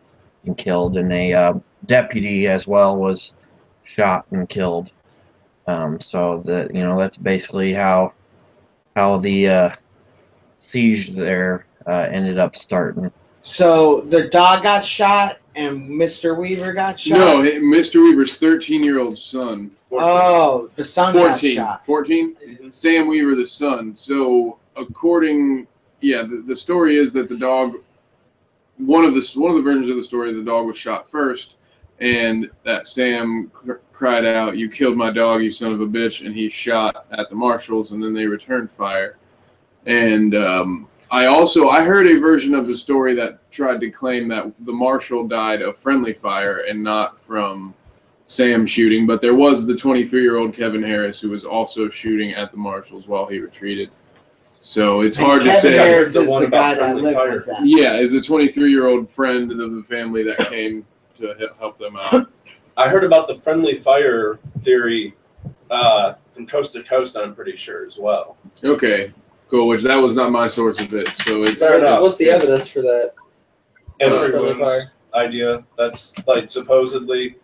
and 0.45 0.59
killed, 0.59 0.97
and 0.99 1.11
a 1.13 1.33
uh, 1.33 1.55
deputy 1.87 2.47
as 2.49 2.67
well 2.67 2.97
was 2.97 3.33
shot 3.85 4.27
and 4.31 4.49
killed. 4.49 4.91
Um, 5.67 5.99
so 6.01 6.43
that 6.45 6.75
you 6.75 6.83
know 6.83 6.99
that's 6.99 7.17
basically 7.17 7.73
how 7.73 8.13
how 8.95 9.17
the 9.17 9.49
uh, 9.49 9.71
siege 10.69 11.11
there 11.11 11.67
uh, 11.87 11.93
ended 11.93 12.39
up 12.39 12.57
starting. 12.57 13.11
So 13.43 14.01
the 14.03 14.29
dog 14.29 14.63
got 14.63 14.85
shot 14.85 15.39
and 15.55 15.89
Mr. 15.89 16.37
Weaver 16.37 16.73
got 16.73 16.99
shot. 16.99 17.19
no, 17.19 17.43
Mr. 17.43 18.03
Weaver's 18.03 18.37
13 18.39 18.83
year 18.83 18.99
old 19.01 19.17
son, 19.19 19.71
Oh, 19.97 20.69
the 20.75 20.85
son 20.85 21.15
got 21.15 21.39
14, 21.39 21.55
shot. 21.57 21.87
14. 21.87 22.35
Mhm. 22.45 22.75
Sam 22.75 23.07
Weaver, 23.07 23.37
the 23.37 23.47
son. 23.47 23.95
So, 23.95 24.59
according, 24.77 25.69
yeah, 26.01 26.23
the, 26.23 26.43
the 26.45 26.57
story 26.57 26.97
is 26.97 27.13
that 27.13 27.29
the 27.29 27.37
dog, 27.37 27.77
one 28.79 29.05
of 29.05 29.15
the 29.15 29.21
one 29.39 29.51
of 29.53 29.57
the 29.57 29.63
versions 29.63 29.87
of 29.89 29.95
the 29.97 30.03
story 30.03 30.31
is 30.31 30.37
the 30.37 30.43
dog 30.43 30.67
was 30.67 30.77
shot 30.77 31.09
first, 31.09 31.57
and 32.01 32.51
that 32.65 32.89
Sam 32.89 33.53
cr- 33.55 33.75
cried 33.93 34.27
out, 34.27 34.57
"You 34.57 34.69
killed 34.69 34.97
my 34.97 35.13
dog, 35.13 35.43
you 35.45 35.53
son 35.53 35.71
of 35.73 35.81
a 35.81 35.87
bitch!" 35.87 36.27
and 36.27 36.35
he 36.35 36.49
shot 36.49 37.07
at 37.13 37.31
the 37.31 37.37
marshals, 37.37 37.93
and 37.93 38.03
then 38.03 38.15
they 38.15 38.27
returned 38.27 38.73
fire. 38.73 39.17
And 39.87 40.35
um, 40.35 40.89
I 41.11 41.27
also 41.27 41.69
I 41.69 41.83
heard 41.85 42.07
a 42.07 42.19
version 42.19 42.55
of 42.55 42.67
the 42.67 42.77
story 42.77 43.15
that 43.17 43.51
tried 43.51 43.81
to 43.81 43.91
claim 43.91 44.29
that 44.29 44.53
the 44.61 44.73
marshal 44.73 45.27
died 45.27 45.63
of 45.63 45.77
friendly 45.79 46.13
fire 46.13 46.61
and 46.69 46.83
not 46.83 47.21
from 47.21 47.75
Sam 48.27 48.67
shooting, 48.67 49.07
but 49.07 49.21
there 49.21 49.35
was 49.35 49.67
the 49.67 49.77
23 49.77 50.23
year 50.23 50.39
old 50.39 50.55
Kevin 50.55 50.83
Harris 50.83 51.21
who 51.21 51.29
was 51.31 51.45
also 51.45 51.91
shooting 51.91 52.33
at 52.33 52.51
the 52.51 52.57
Marshals 52.57 53.07
while 53.07 53.27
he 53.27 53.39
retreated. 53.39 53.91
So 54.61 55.03
it's 55.03 55.19
And 55.19 55.27
hard 55.27 55.43
to 55.43 55.49
Kevin 55.49 55.61
say. 55.61 55.77
Harris 55.77 56.15
The 56.15 56.25
one 56.25 56.41
the 56.43 56.49
about 56.49 56.59
guy 56.63 56.69
that 56.75 56.79
friendly 56.79 57.03
lived 57.03 57.17
fire. 57.17 57.37
with 57.37 57.47
them. 57.47 57.63
Yeah, 57.65 57.97
is 57.97 58.13
the 58.13 58.21
23 58.23 58.71
year 58.71 58.87
old 58.87 59.11
friend 59.11 59.53
of 59.53 59.75
the 59.75 59.83
family 59.83 60.23
that 60.23 60.39
came 60.49 60.87
to 61.19 61.53
help 61.59 61.79
them 61.79 61.97
out. 61.97 62.29
I 62.77 62.89
heard 62.89 63.05
about 63.05 63.29
the 63.29 63.37
friendly 63.37 63.75
fire 63.75 64.41
theory 64.63 65.15
uh, 65.71 66.15
from 66.33 66.47
coast 66.47 66.73
to 66.73 66.83
coast. 66.83 67.17
I'm 67.17 67.35
pretty 67.35 67.55
sure 67.57 67.87
as 67.87 67.99
well. 67.99 68.37
Okay, 68.65 69.13
cool. 69.55 69.69
Which 69.69 69.83
that 69.85 69.97
was 69.97 70.17
not 70.17 70.31
my 70.33 70.49
source 70.49 70.81
of 70.81 70.93
it. 70.95 71.09
So 71.09 71.45
it's 71.45 71.61
Sorry, 71.61 71.79
enough. 71.79 72.03
what's 72.03 72.19
the 72.19 72.29
evidence 72.31 72.67
for 72.69 72.83
that? 72.83 73.13
Entry 74.01 74.19
Uh, 74.19 74.29
friendly 74.31 74.55
ones, 74.55 74.61
fire. 74.65 74.93
idea. 75.15 75.65
That's 75.79 76.15
like 76.27 76.51
supposedly 76.51 77.37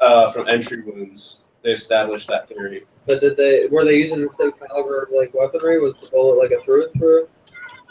uh, 0.00 0.30
from 0.30 0.48
entry 0.48 0.82
wounds. 0.82 1.40
They 1.62 1.72
established 1.72 2.28
that 2.28 2.46
theory. 2.48 2.86
But 3.06 3.20
did 3.20 3.36
they 3.36 3.64
were 3.70 3.84
they 3.84 3.96
using 3.96 4.22
the 4.22 4.28
same 4.28 4.52
caliber 4.52 5.08
like 5.12 5.32
weaponry? 5.34 5.80
Was 5.80 5.98
the 6.00 6.08
bullet 6.10 6.38
like 6.38 6.52
a 6.52 6.60
through 6.62 6.84
and 6.86 6.92
through? 6.94 7.28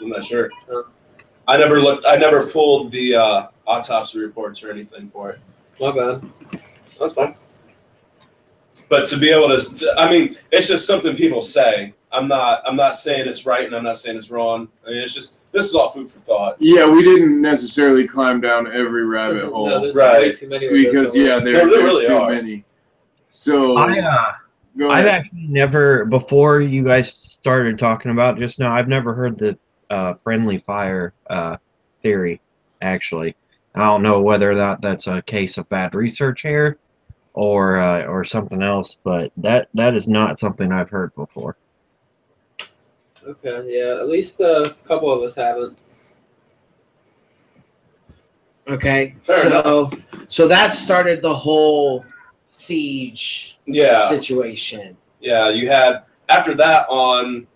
I'm 0.00 0.08
not 0.08 0.24
sure. 0.24 0.48
Oh. 0.70 0.86
I 1.46 1.56
never 1.58 1.80
looked. 1.80 2.06
I 2.06 2.16
never 2.16 2.46
pulled 2.46 2.90
the 2.92 3.14
uh, 3.16 3.46
autopsy 3.66 4.18
reports 4.20 4.62
or 4.64 4.70
anything 4.70 5.10
for 5.10 5.30
it. 5.30 5.38
My 5.80 5.92
bad. 5.92 6.22
That's 6.98 7.12
fine. 7.12 7.34
But 8.88 9.06
to 9.08 9.18
be 9.18 9.30
able 9.30 9.48
to, 9.48 9.74
to- 9.74 9.94
I 9.98 10.08
mean, 10.10 10.36
it's 10.52 10.68
just 10.68 10.86
something 10.86 11.14
people 11.16 11.42
say. 11.42 11.92
I'm 12.14 12.28
not. 12.28 12.62
I'm 12.64 12.76
not 12.76 12.98
saying 12.98 13.28
it's 13.28 13.44
right, 13.44 13.66
and 13.66 13.74
I'm 13.74 13.82
not 13.84 13.98
saying 13.98 14.16
it's 14.16 14.30
wrong. 14.30 14.68
I 14.86 14.90
mean, 14.90 14.98
it's 14.98 15.12
just 15.12 15.38
this 15.52 15.66
is 15.66 15.74
all 15.74 15.88
food 15.88 16.10
for 16.10 16.20
thought. 16.20 16.56
Yeah, 16.60 16.88
we 16.88 17.02
didn't 17.02 17.40
necessarily 17.42 18.06
climb 18.06 18.40
down 18.40 18.66
every 18.72 19.04
rabbit 19.04 19.44
hole 19.44 19.68
No, 19.68 19.80
there's 19.80 19.94
Right. 19.96 20.20
way 20.22 20.32
too 20.32 20.48
many. 20.48 20.68
because 20.70 21.14
yeah, 21.16 21.40
there. 21.40 21.40
there, 21.40 21.52
There 21.52 21.66
there's 21.68 21.82
really 21.82 22.06
too 22.06 22.14
are. 22.16 22.30
many. 22.30 22.64
So 23.30 23.76
I 23.76 23.98
uh, 23.98 24.32
go 24.78 24.90
I've 24.90 25.06
actually 25.06 25.46
never 25.48 26.04
before 26.04 26.60
you 26.60 26.84
guys 26.84 27.12
started 27.12 27.78
talking 27.78 28.12
about 28.12 28.38
just 28.38 28.58
now. 28.60 28.72
I've 28.72 28.88
never 28.88 29.12
heard 29.12 29.36
the 29.38 29.58
uh, 29.90 30.14
friendly 30.14 30.58
fire 30.58 31.12
uh, 31.28 31.56
theory. 32.02 32.40
Actually, 32.80 33.34
I 33.74 33.80
don't 33.84 34.02
know 34.02 34.20
whether 34.20 34.50
or 34.50 34.54
not 34.54 34.80
that's 34.80 35.08
a 35.08 35.20
case 35.22 35.58
of 35.58 35.68
bad 35.68 35.94
research 35.94 36.42
here, 36.42 36.78
or 37.32 37.78
uh, 37.78 38.04
or 38.04 38.22
something 38.24 38.62
else. 38.62 38.98
But 39.02 39.32
that 39.38 39.68
that 39.74 39.94
is 39.96 40.06
not 40.06 40.38
something 40.38 40.70
I've 40.70 40.90
heard 40.90 41.12
before. 41.16 41.56
Okay, 43.26 43.64
yeah. 43.68 44.00
At 44.00 44.08
least 44.08 44.40
uh, 44.40 44.64
a 44.64 44.70
couple 44.86 45.10
of 45.10 45.22
us 45.22 45.34
haven't. 45.34 45.76
Okay, 48.66 49.14
Fair 49.20 49.42
so 49.50 49.90
so 50.28 50.48
that 50.48 50.72
started 50.72 51.20
the 51.20 51.34
whole 51.34 52.02
siege 52.48 53.58
Yeah, 53.66 54.08
situation. 54.08 54.96
yeah. 55.20 55.50
You 55.50 55.68
had 55.68 56.04
after 56.30 56.54
that 56.54 56.86
on 56.88 57.46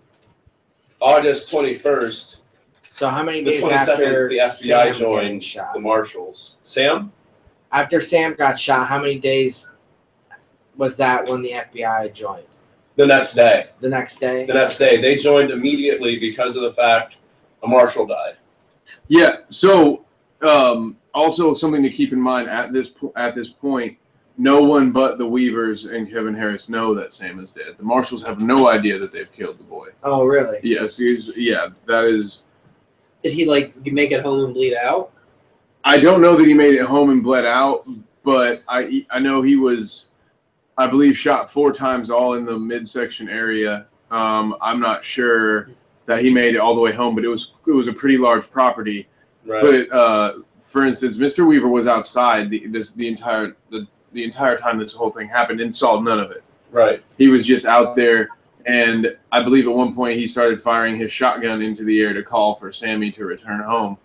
August 1.01 1.51
21st, 1.51 2.41
So 2.91 3.09
how 3.09 3.23
many 3.23 3.43
days 3.43 3.63
22nd, 3.63 3.73
after 3.73 4.29
the 4.29 4.39
FBI 4.39 4.51
Sam 4.59 4.93
joined 4.95 5.43
shot? 5.45 5.73
the 5.73 5.81
marshals. 5.81 6.57
Sam. 6.65 7.11
After 7.73 8.01
Sam 8.03 8.35
got 8.35 8.59
shot, 8.61 8.87
how 8.87 8.99
many 8.99 9.19
days 9.19 9.71
was 10.77 10.97
that 10.99 11.27
when 11.29 11.41
the 11.41 11.53
FBI 11.53 12.13
joined? 12.13 12.45
The 12.99 13.07
next 13.07 13.35
day. 13.35 13.71
The 13.79 13.89
next 13.89 14.17
day. 14.17 14.45
The 14.45 14.55
next 14.55 14.77
day, 14.77 15.01
they 15.01 15.15
joined 15.15 15.53
immediately 15.53 16.19
because 16.19 16.57
of 16.57 16.63
the 16.63 16.73
fact 16.73 17.15
a 17.63 17.69
marshal 17.69 18.05
died. 18.05 18.39
Yeah. 19.07 19.37
So, 19.51 20.05
um, 20.43 20.97
also 21.15 21.55
something 21.55 21.81
to 21.85 21.91
keep 21.91 22.13
in 22.13 22.21
mind 22.21 22.51
at 22.51 22.73
this 22.73 22.89
po- 22.89 23.13
at 23.15 23.37
this 23.37 23.51
point, 23.51 23.99
no 24.37 24.65
one 24.65 24.91
but 24.91 25.17
the 25.17 25.27
Weavers 25.27 25.87
and 25.87 26.11
Kevin 26.11 26.35
Harris 26.35 26.69
know 26.69 26.93
that 26.97 27.13
Sam 27.13 27.39
is 27.39 27.53
dead. 27.53 27.79
The 27.79 27.85
Marshals 27.85 28.25
have 28.25 28.41
no 28.41 28.69
idea 28.69 28.99
that 28.99 29.13
they've 29.13 29.31
killed 29.33 29.61
the 29.61 29.65
boy. 29.65 29.91
Oh, 30.03 30.25
really? 30.25 30.59
Yes. 30.65 30.97
He's, 30.97 31.37
yeah. 31.37 31.69
That 31.87 32.05
is. 32.05 32.41
Did 33.23 33.33
he 33.33 33.45
like 33.45 33.77
make 33.87 34.11
it 34.11 34.25
home 34.25 34.45
and 34.45 34.55
bleed 34.55 34.75
out? 34.75 35.13
I 35.85 35.99
don't 35.99 36.21
know 36.21 36.37
that 36.37 36.47
he 36.49 36.55
made 36.55 36.75
it 36.75 36.85
home 36.85 37.11
and 37.11 37.23
bled 37.23 37.45
out, 37.45 37.89
but 38.25 38.65
I 38.67 39.07
I 39.09 39.21
know 39.21 39.41
he 39.41 39.55
was, 39.55 40.09
I 40.79 40.87
believe, 40.87 41.19
shot 41.19 41.51
four 41.51 41.73
times, 41.73 42.09
all 42.09 42.35
in 42.35 42.45
the 42.45 42.57
midsection 42.57 43.29
area. 43.29 43.87
Um, 44.13 44.57
I'm 44.63 44.79
not 44.79 45.05
sure 45.05 45.71
that 46.07 46.23
he 46.23 46.31
made 46.31 46.55
it 46.55 46.59
all 46.59 46.75
the 46.75 46.81
way 46.81 46.93
home, 46.93 47.15
but 47.17 47.25
it 47.25 47.29
was 47.29 47.53
it 47.67 47.73
was 47.73 47.89
a 47.89 47.93
pretty 47.93 48.17
large 48.17 48.49
property. 48.51 49.09
Right. 49.45 49.89
But 49.91 49.95
uh, 49.95 50.35
for 50.61 50.87
instance, 50.87 51.19
Mr. 51.19 51.47
Weaver 51.47 51.69
was 51.69 51.89
outside 51.89 52.49
the 52.49 52.69
this 52.69 52.93
the 52.93 53.09
entire 53.09 53.57
the, 53.71 53.87
the 54.13 54.23
entire 54.23 54.57
time 54.57 54.79
this 54.79 54.95
whole 54.95 55.11
thing 55.11 55.29
happened 55.29 55.61
and 55.61 55.75
saw 55.75 56.01
none 56.01 56.21
of 56.21 56.31
it. 56.31 56.45
right. 56.71 57.03
He 57.19 57.29
was 57.29 57.45
just 57.45 57.67
out 57.67 57.97
there, 57.97 58.29
and 58.65 59.17
I 59.33 59.43
believe 59.43 59.67
at 59.67 59.75
one 59.75 59.95
point 59.95 60.17
he 60.17 60.29
started 60.29 60.63
firing 60.63 60.97
his 60.97 61.11
shotgun 61.11 61.61
into 61.61 61.85
the 61.85 62.01
air 62.01 62.13
to 62.15 62.23
call 62.23 62.55
for 62.55 62.73
Sammy 62.73 63.11
to 63.13 63.27
return 63.27 63.61
home. 63.61 63.99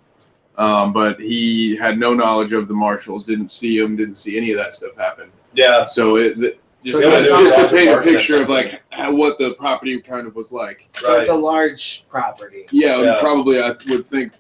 Um, 0.58 0.92
but 0.92 1.20
he 1.20 1.76
had 1.76 1.98
no 1.98 2.14
knowledge 2.14 2.52
of 2.54 2.68
the 2.68 2.74
marshals, 2.74 3.26
didn't 3.26 3.50
see 3.50 3.78
him, 3.78 3.96
didn't 3.96 4.18
see 4.18 4.38
any 4.38 4.52
of 4.52 4.58
that 4.58 4.74
stuff 4.74 4.96
happen. 4.98 5.32
Yeah. 5.54 5.86
So 5.86 6.18
it 6.18 6.60
just, 6.84 6.98
So 6.98 7.02
kinda- 7.10 7.30
just 7.30 7.56
to 7.56 7.68
paint 7.76 7.90
a 7.92 8.02
picture 8.02 8.42
of 8.44 8.50
like 8.50 8.82
how, 8.90 9.12
what 9.14 9.38
the 9.38 9.54
property 9.56 10.00
kind 10.02 10.28
of 10.28 10.36
was 10.36 10.52
like. 10.52 10.90
So 11.00 11.20
it's 11.20 11.30
a 11.30 11.34
large 11.36 12.06
property. 12.10 12.66
Yeah, 12.72 13.02
Yeah. 13.02 13.20
probably 13.20 13.62
I 13.62 13.70
would 13.90 14.06
think 14.06 14.34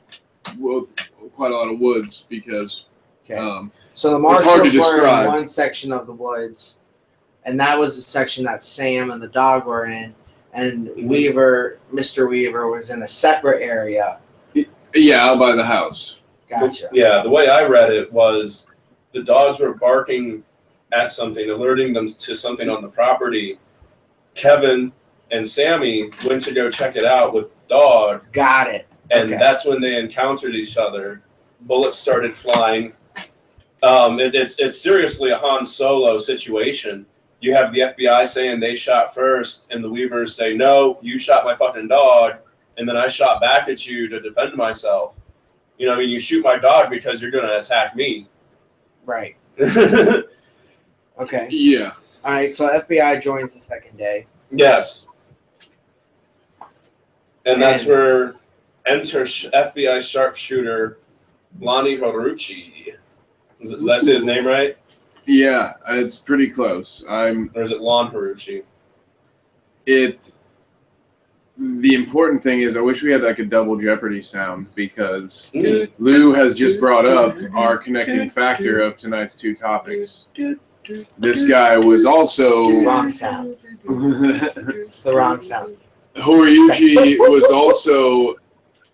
with 0.59 0.87
quite 1.35 1.51
a 1.51 1.55
lot 1.55 1.71
of 1.71 1.79
woods 1.79 2.25
because 2.29 2.85
Okay. 3.25 3.35
um, 3.39 3.71
so 3.93 4.09
the 4.19 4.27
it's 4.33 4.43
hard 4.43 4.57
to 4.69 4.77
marshals 4.77 5.01
were 5.01 5.21
in 5.21 5.27
one 5.27 5.47
section 5.47 5.93
of 5.93 6.05
the 6.07 6.13
woods, 6.13 6.79
and 7.45 7.59
that 7.59 7.77
was 7.79 7.95
the 7.95 8.01
section 8.01 8.43
that 8.45 8.63
Sam 8.63 9.11
and 9.11 9.21
the 9.21 9.29
dog 9.29 9.65
were 9.65 9.85
in, 9.85 10.13
and 10.53 10.87
Mm-hmm. 10.89 11.07
Weaver, 11.07 11.79
Mr. 11.93 12.29
Weaver, 12.29 12.69
was 12.69 12.89
in 12.89 13.03
a 13.03 13.07
separate 13.07 13.61
area. 13.61 14.17
yeah, 14.93 15.25
out 15.25 15.39
by 15.39 15.55
the 15.55 15.63
house. 15.63 16.19
Gotcha. 16.49 16.89
Yeah, 16.91 17.21
the 17.23 17.29
way 17.29 17.47
I 17.49 17.63
read 17.65 17.91
it 17.91 18.11
was 18.11 18.69
the 19.13 19.23
dogs 19.23 19.59
were 19.59 19.73
barking 19.73 20.43
at 20.95 21.11
something, 21.11 21.49
alerting 21.49 21.93
them 21.93 22.09
to 22.09 22.35
something 22.35 22.69
on 22.69 22.81
the 22.81 22.87
property. 22.87 23.57
Kevin 24.35 24.91
and 25.31 25.47
Sammy 25.47 26.09
went 26.25 26.41
to 26.43 26.53
go 26.53 26.69
check 26.69 26.95
it 26.95 27.05
out 27.05 27.33
with 27.33 27.45
the 27.53 27.61
dog, 27.69 28.25
Got 28.31 28.67
it. 28.69 28.87
and 29.11 29.29
Okay. 29.29 29.37
that's 29.37 29.65
when 29.65 29.81
they 29.81 29.97
encountered 29.99 30.55
each 30.55 30.77
other. 30.77 31.21
Bullets 31.61 31.97
started 31.97 32.33
flying. 32.33 32.93
Um, 33.83 34.19
it, 34.19 34.33
it's 34.35 34.59
it's 34.59 34.79
seriously 34.79 35.31
a 35.31 35.37
Han 35.37 35.65
Solo 35.65 36.17
situation. 36.17 37.05
You 37.41 37.53
have 37.55 37.73
the 37.73 37.79
FBI 37.81 38.25
saying 38.27 38.59
they 38.61 38.75
shot 38.75 39.13
first, 39.13 39.67
and 39.71 39.83
the 39.83 39.89
Weavers 39.89 40.35
say, 40.35 40.53
"No, 40.53 40.97
you 41.01 41.17
shot 41.17 41.43
my 41.43 41.53
fucking 41.55 41.87
dog," 41.89 42.35
and 42.77 42.87
then 42.87 42.95
I 42.97 43.07
shot 43.07 43.41
back 43.41 43.67
at 43.69 43.85
you 43.85 44.07
to 44.09 44.19
defend 44.21 44.55
myself. 44.55 45.15
You 45.77 45.87
know, 45.87 45.93
I 45.95 45.97
mean, 45.97 46.09
you 46.09 46.19
shoot 46.19 46.43
my 46.43 46.57
dog 46.57 46.89
because 46.89 47.21
you're 47.21 47.31
going 47.31 47.45
to 47.47 47.59
attack 47.59 47.95
me. 47.95 48.27
Right. 49.05 49.35
Okay. 51.19 51.47
Yeah, 51.51 51.93
All 52.23 52.31
right. 52.31 52.53
So 52.53 52.67
FBI 52.69 53.21
joins 53.21 53.53
the 53.53 53.59
second 53.59 53.97
day. 53.97 54.25
Yes. 54.51 55.07
And 57.45 57.61
that's 57.61 57.83
And- 57.83 57.91
where 57.91 58.35
enter 58.85 59.21
FBI 59.23 60.01
sharpshooter 60.01 60.97
Lonnie 61.59 61.97
Horiuchi. 61.97 62.95
Is 63.59 63.71
it, 63.71 63.79
did 63.79 63.89
I 63.89 63.97
say 63.99 64.13
his 64.13 64.25
name 64.25 64.45
right? 64.45 64.77
yeah, 65.25 65.73
it's 65.87 66.17
pretty 66.17 66.49
close. 66.49 67.03
I'm 67.07 67.49
Or 67.55 67.61
is 67.61 67.71
it 67.71 67.79
Lon 67.81 68.11
Horiuchi? 68.11 68.63
it. 69.85 70.31
The 71.55 71.93
important 71.93 72.41
thing 72.41 72.61
is, 72.61 72.75
I 72.75 72.81
wish 72.81 73.03
we 73.03 73.11
had 73.11 73.21
like 73.21 73.37
a 73.37 73.45
double 73.45 73.77
Jeopardy 73.77 74.23
sound 74.23 74.73
because. 74.73 75.51
Lou 75.99 76.33
has 76.33 76.55
just 76.55 76.79
brought 76.79 77.05
up 77.05 77.35
our 77.53 77.77
connecting 77.77 78.27
factor 78.31 78.79
of 78.81 78.97
tonight's 78.97 79.35
two 79.35 79.53
topics. 79.55 80.27
This 81.17 81.47
guy 81.47 81.77
was 81.77 82.05
also 82.05 82.69
Wrong 82.83 83.09
sound. 83.09 83.57
It's 83.85 85.01
the 85.03 85.13
wrong 85.15 85.41
sound. 85.41 85.77
Horiuchi 86.15 87.17
was 87.17 87.49
also 87.51 88.35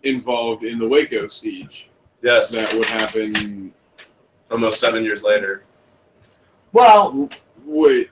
involved 0.04 0.63
in 0.63 0.80
the 0.80 0.88
Waco 0.88 1.28
siege 1.28 1.89
Yes. 2.21 2.52
that 2.52 2.73
would 2.73 2.86
happen. 2.86 3.73
Almost 4.52 4.80
seven 4.80 5.04
years 5.04 5.21
later. 5.23 5.63
Well, 6.71 7.30
Wait, 7.65 8.10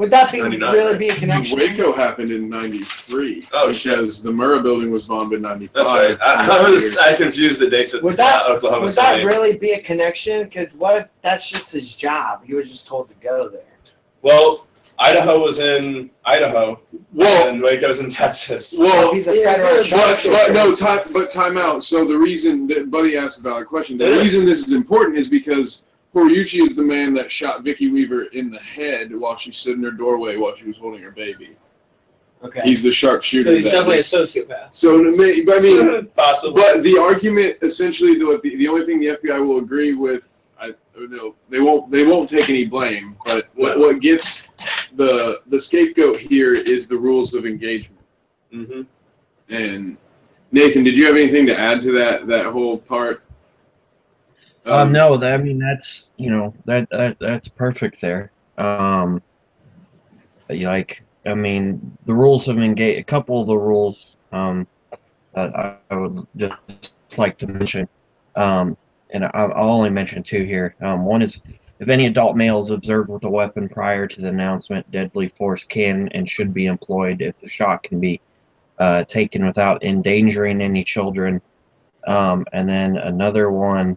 would 0.00 0.08
that 0.08 0.32
be 0.32 0.40
99, 0.40 0.72
really 0.72 0.96
be 0.96 1.10
a 1.10 1.14
connection? 1.14 1.58
Waco 1.58 1.92
happened 1.92 2.30
in 2.32 2.48
'93. 2.48 3.46
Oh, 3.52 3.70
shit. 3.70 3.98
because 3.98 4.22
the 4.22 4.30
Murrah 4.30 4.62
building 4.62 4.90
was 4.90 5.04
bombed 5.04 5.34
in 5.34 5.42
'95. 5.42 5.74
That's 5.74 5.88
right. 5.90 6.18
I, 6.22 6.58
I 6.58 6.70
was 6.70 6.96
I 6.96 7.14
confused 7.14 7.60
the 7.60 7.68
dates 7.68 7.92
with 7.92 8.02
Would 8.02 8.16
that- 8.16 8.46
uh, 8.46 8.54
Oklahoma 8.54 8.86
Would 8.86 8.94
that 8.94 9.22
really 9.22 9.58
be 9.58 9.72
a 9.72 9.82
connection? 9.82 10.44
Because 10.44 10.72
what 10.72 10.96
if 10.96 11.06
that's 11.20 11.50
just 11.50 11.70
his 11.70 11.94
job? 11.94 12.42
He 12.46 12.54
was 12.54 12.70
just 12.70 12.88
told 12.88 13.10
to 13.10 13.14
go 13.16 13.50
there. 13.50 13.60
well, 14.22 14.66
Idaho 14.98 15.38
was 15.38 15.60
in 15.60 16.10
Idaho, 16.24 16.80
Well, 17.12 17.48
and 17.48 17.60
Waco's 17.60 17.98
in 18.00 18.08
Texas. 18.08 18.74
Well, 18.78 18.88
well, 18.88 19.14
he's 19.14 19.26
a 19.28 19.42
federal 19.44 19.82
yeah, 19.82 19.96
But, 19.96 20.46
but 20.46 20.52
no, 20.52 20.74
time, 20.74 21.00
but 21.12 21.30
time 21.30 21.58
out. 21.58 21.84
So 21.84 22.06
the 22.06 22.16
reason 22.16 22.66
that 22.68 22.90
Buddy 22.90 23.18
asked 23.18 23.40
a 23.40 23.42
valid 23.42 23.66
question. 23.66 23.98
The 23.98 24.12
reason 24.12 24.46
this 24.46 24.64
is 24.64 24.72
important 24.72 25.18
is 25.18 25.28
because 25.28 25.84
Horiuchi 26.14 26.62
is 26.66 26.74
the 26.76 26.82
man 26.82 27.14
that 27.14 27.30
shot 27.30 27.62
Vicki 27.62 27.88
Weaver 27.90 28.24
in 28.24 28.50
the 28.50 28.58
head 28.58 29.14
while 29.14 29.36
she 29.36 29.52
stood 29.52 29.76
in 29.76 29.82
her 29.84 29.90
doorway 29.92 30.36
while 30.36 30.54
she 30.56 30.66
was 30.66 30.76
holding 30.76 31.02
her 31.02 31.12
baby. 31.12 31.56
okay. 32.42 32.62
He's 32.64 32.82
the 32.82 32.90
sharpshooter. 32.92 33.44
So 33.44 33.54
he's 33.54 33.64
that 33.64 33.70
definitely 33.72 33.98
a 33.98 34.00
sociopath. 34.00 34.68
So 34.72 35.02
to 35.04 35.54
I 35.54 35.60
mean, 35.60 36.06
Possibly. 36.16 36.60
but 36.60 36.82
the 36.82 36.98
argument 36.98 37.58
essentially, 37.62 38.18
though, 38.18 38.38
the, 38.42 38.56
the 38.56 38.66
only 38.68 38.84
thing 38.84 38.98
the 38.98 39.16
FBI 39.22 39.46
will 39.46 39.58
agree 39.58 39.94
with, 39.94 40.42
I 40.60 40.74
no, 40.98 41.34
they 41.48 41.60
won't 41.60 41.90
they 41.90 42.04
won't 42.04 42.28
take 42.28 42.50
any 42.50 42.64
blame. 42.66 43.16
But 43.24 43.48
what, 43.54 43.78
No. 43.78 43.86
what 43.86 44.00
gets 44.00 44.42
the 44.96 45.40
the 45.46 45.58
scapegoat 45.60 46.18
here 46.18 46.54
is 46.54 46.88
the 46.88 46.96
rules 46.96 47.34
of 47.34 47.46
engagement. 47.46 48.02
Mm-hmm. 48.52 48.82
And 49.54 49.96
Nathan, 50.52 50.82
did 50.82 50.96
you 50.98 51.06
have 51.06 51.14
anything 51.16 51.46
to 51.46 51.56
add 51.58 51.80
to 51.82 51.92
that 51.92 52.26
that 52.26 52.46
whole 52.46 52.78
part? 52.78 53.22
Um, 54.66 54.92
no, 54.92 55.16
that, 55.16 55.40
I 55.40 55.42
mean 55.42 55.58
that's 55.58 56.12
you 56.16 56.30
know 56.30 56.52
that, 56.66 56.88
that 56.90 57.18
that's 57.18 57.48
perfect 57.48 58.00
there. 58.00 58.30
Um, 58.58 59.22
like 60.48 61.02
I 61.26 61.34
mean 61.34 61.96
the 62.06 62.14
rules 62.14 62.48
of 62.48 62.58
engage. 62.58 62.98
A 62.98 63.04
couple 63.04 63.40
of 63.40 63.46
the 63.46 63.56
rules 63.56 64.16
um, 64.32 64.66
that 65.34 65.54
I, 65.56 65.76
I 65.90 65.96
would 65.96 66.26
just 66.36 66.94
like 67.16 67.38
to 67.38 67.46
mention, 67.46 67.88
um, 68.36 68.76
and 69.10 69.24
I, 69.24 69.30
I'll 69.30 69.70
only 69.70 69.90
mention 69.90 70.22
two 70.22 70.44
here. 70.44 70.74
Um, 70.80 71.04
one 71.04 71.22
is 71.22 71.42
if 71.78 71.88
any 71.88 72.06
adult 72.06 72.36
male 72.36 72.60
is 72.60 72.70
observed 72.70 73.08
with 73.08 73.24
a 73.24 73.30
weapon 73.30 73.66
prior 73.66 74.06
to 74.06 74.20
the 74.20 74.28
announcement, 74.28 74.90
deadly 74.90 75.28
force 75.28 75.64
can 75.64 76.08
and 76.08 76.28
should 76.28 76.52
be 76.52 76.66
employed 76.66 77.22
if 77.22 77.40
the 77.40 77.48
shot 77.48 77.82
can 77.82 77.98
be 77.98 78.20
uh, 78.78 79.04
taken 79.04 79.46
without 79.46 79.82
endangering 79.82 80.60
any 80.60 80.84
children. 80.84 81.40
Um, 82.06 82.44
and 82.52 82.68
then 82.68 82.98
another 82.98 83.50
one 83.50 83.96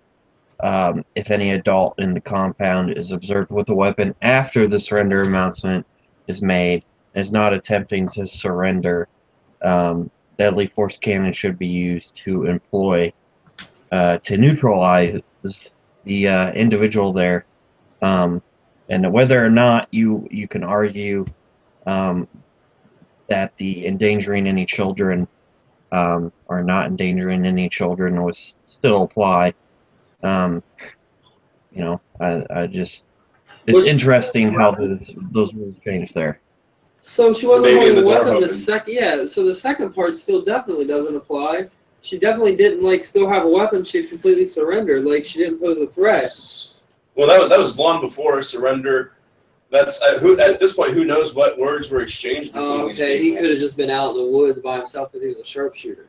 um, 0.63 1.03
if 1.15 1.29
any 1.29 1.51
adult 1.51 1.99
in 1.99 2.13
the 2.13 2.21
compound 2.21 2.97
is 2.97 3.11
observed 3.11 3.51
with 3.51 3.69
a 3.69 3.75
weapon 3.75 4.15
after 4.21 4.65
the 4.65 4.79
surrender 4.79 5.21
announcement 5.21 5.85
is 6.27 6.41
made 6.41 6.85
and 7.13 7.21
is 7.21 7.33
not 7.33 7.53
attempting 7.53 8.07
to 8.07 8.25
surrender, 8.25 9.09
um, 9.61 10.09
deadly 10.37 10.67
force 10.67 10.97
cannon 10.97 11.33
should 11.33 11.59
be 11.59 11.67
used 11.67 12.15
to 12.15 12.45
employ 12.45 13.11
uh, 13.91 14.17
to 14.19 14.37
neutralize 14.37 15.21
the 16.05 16.27
uh, 16.29 16.51
individual 16.53 17.11
there. 17.11 17.45
Um, 18.01 18.41
and 18.89 19.11
whether 19.11 19.45
or 19.45 19.49
not 19.49 19.89
you 19.91 20.27
you 20.31 20.47
can 20.47 20.63
argue 20.63 21.25
um, 21.85 22.25
that 23.27 23.55
the 23.57 23.85
endangering 23.85 24.47
any 24.47 24.65
children 24.65 25.27
um, 25.91 26.31
or 26.47 26.63
not 26.63 26.85
endangering 26.85 27.45
any 27.45 27.67
children 27.67 28.23
was 28.23 28.55
still 28.65 29.03
apply. 29.03 29.53
Um, 30.23 30.63
you 31.73 31.81
know, 31.83 32.01
I, 32.19 32.45
I 32.49 32.67
just 32.67 33.05
it's 33.67 33.75
Was- 33.75 33.87
interesting 33.87 34.53
how 34.53 34.71
those 34.71 35.11
those 35.31 35.53
rules 35.53 35.75
changed 35.83 36.13
there. 36.13 36.39
So 37.01 37.33
she 37.33 37.45
wasn't 37.47 37.73
Maybe 37.73 37.79
holding 37.79 37.97
a 37.97 38.01
the 38.01 38.07
weapon. 38.07 38.39
The 38.39 38.47
second, 38.49 38.93
yeah. 38.93 39.25
So 39.25 39.43
the 39.45 39.53
second 39.55 39.93
part 39.93 40.15
still 40.15 40.41
definitely 40.41 40.85
doesn't 40.85 41.15
apply. 41.15 41.67
She 42.01 42.17
definitely 42.17 42.55
didn't 42.55 42.81
like 42.81 43.03
still 43.03 43.29
have 43.29 43.43
a 43.43 43.47
weapon. 43.47 43.83
She 43.83 44.05
completely 44.07 44.45
surrendered. 44.45 45.03
Like 45.05 45.25
she 45.25 45.39
didn't 45.39 45.59
pose 45.59 45.79
a 45.79 45.87
threat. 45.87 46.31
Well, 47.15 47.27
that 47.27 47.39
was 47.41 47.49
that 47.49 47.59
was 47.59 47.77
long 47.77 48.01
before 48.01 48.41
surrender. 48.41 49.13
That's 49.69 50.01
uh, 50.01 50.19
who 50.19 50.39
at 50.39 50.59
this 50.59 50.73
point. 50.73 50.93
Who 50.93 51.03
knows 51.03 51.33
what 51.35 51.57
words 51.57 51.89
were 51.89 52.01
exchanged 52.01 52.53
between 52.53 52.71
Oh, 52.71 52.87
these 52.87 53.01
okay. 53.01 53.21
He 53.21 53.35
could 53.35 53.49
have 53.49 53.59
just 53.59 53.75
been 53.75 53.89
out 53.89 54.11
in 54.11 54.17
the 54.17 54.25
woods 54.27 54.59
by 54.59 54.77
himself 54.77 55.11
because 55.11 55.23
he 55.23 55.29
was 55.29 55.39
a 55.39 55.45
sharpshooter. 55.45 56.07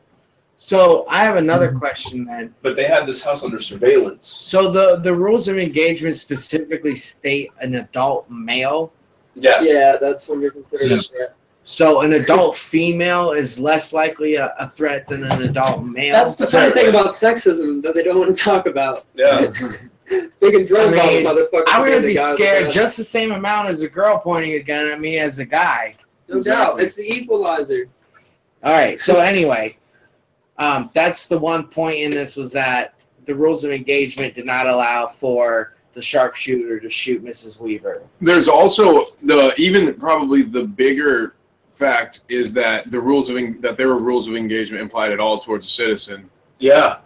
So 0.57 1.05
I 1.09 1.19
have 1.23 1.35
another 1.35 1.69
mm-hmm. 1.69 1.79
question 1.79 2.25
then. 2.25 2.55
But 2.61 2.75
they 2.75 2.85
had 2.85 3.05
this 3.05 3.23
house 3.23 3.43
under 3.43 3.59
surveillance. 3.59 4.27
So 4.27 4.71
the 4.71 4.97
the 4.97 5.13
rules 5.13 5.47
of 5.47 5.57
engagement 5.57 6.15
specifically 6.15 6.95
state 6.95 7.51
an 7.61 7.75
adult 7.75 8.29
male. 8.29 8.91
Yes. 9.35 9.65
Yeah, 9.67 9.97
that's 9.99 10.27
when 10.27 10.41
you're 10.41 10.51
considered 10.51 10.91
a 10.91 10.97
threat. 10.97 11.35
So 11.67 12.01
an 12.01 12.13
adult 12.13 12.55
female 12.55 13.31
is 13.31 13.59
less 13.59 13.91
likely 13.91 14.35
a, 14.35 14.53
a 14.59 14.69
threat 14.69 15.07
than 15.07 15.23
an 15.23 15.41
adult 15.41 15.83
male. 15.83 16.13
That's 16.13 16.35
the 16.35 16.45
funny 16.45 16.71
thing 16.71 16.89
about 16.89 17.07
sexism 17.07 17.81
that 17.81 17.95
they 17.95 18.03
don't 18.03 18.19
want 18.19 18.35
to 18.35 18.41
talk 18.41 18.65
about. 18.65 19.05
Yeah. 19.15 19.51
They 20.07 20.51
can 20.51 20.65
drug 20.65 20.93
I 20.93 20.97
bomb 20.97 21.07
mean, 21.07 21.25
motherfuckers. 21.25 21.63
I 21.67 21.81
with 21.81 21.93
would 21.95 22.03
the 22.03 22.07
be 22.09 22.15
scared 22.15 22.69
just 22.69 22.95
the 22.95 23.03
same 23.03 23.31
amount 23.31 23.69
as 23.69 23.81
a 23.81 23.89
girl 23.89 24.19
pointing 24.19 24.51
a 24.51 24.59
gun 24.59 24.85
at 24.85 25.01
me 25.01 25.17
as 25.17 25.39
a 25.39 25.45
guy. 25.45 25.95
that. 26.27 26.35
no 26.35 26.43
doubt. 26.43 26.79
It's 26.79 26.93
the 26.93 27.11
equalizer. 27.11 27.87
All 28.63 28.73
right. 28.73 29.01
So 29.01 29.19
anyway, 29.19 29.77
um, 30.57 30.89
that's 30.93 31.27
the 31.27 31.37
one 31.37 31.67
point 31.67 31.97
in 31.99 32.11
this 32.11 32.35
was 32.35 32.51
that 32.53 32.95
the 33.25 33.35
rules 33.35 33.63
of 33.63 33.71
engagement 33.71 34.35
did 34.35 34.45
not 34.45 34.67
allow 34.67 35.05
for 35.07 35.73
the 35.93 36.01
sharpshooter 36.01 36.79
to 36.79 36.89
shoot 36.89 37.23
Mrs. 37.23 37.59
Weaver. 37.59 38.03
There's 38.21 38.47
also 38.47 39.07
the 39.23 39.53
even 39.57 39.93
probably 39.95 40.43
the 40.43 40.63
bigger 40.63 41.35
fact 41.73 42.21
is 42.29 42.53
that 42.53 42.89
the 42.91 42.99
rules 42.99 43.29
of 43.29 43.37
en- 43.37 43.59
that 43.61 43.77
there 43.77 43.87
were 43.89 43.97
rules 43.97 44.27
of 44.27 44.35
engagement 44.35 44.81
implied 44.81 45.11
at 45.11 45.19
all 45.19 45.39
towards 45.39 45.67
a 45.67 45.69
citizen 45.69 46.29
Yeah. 46.59 46.99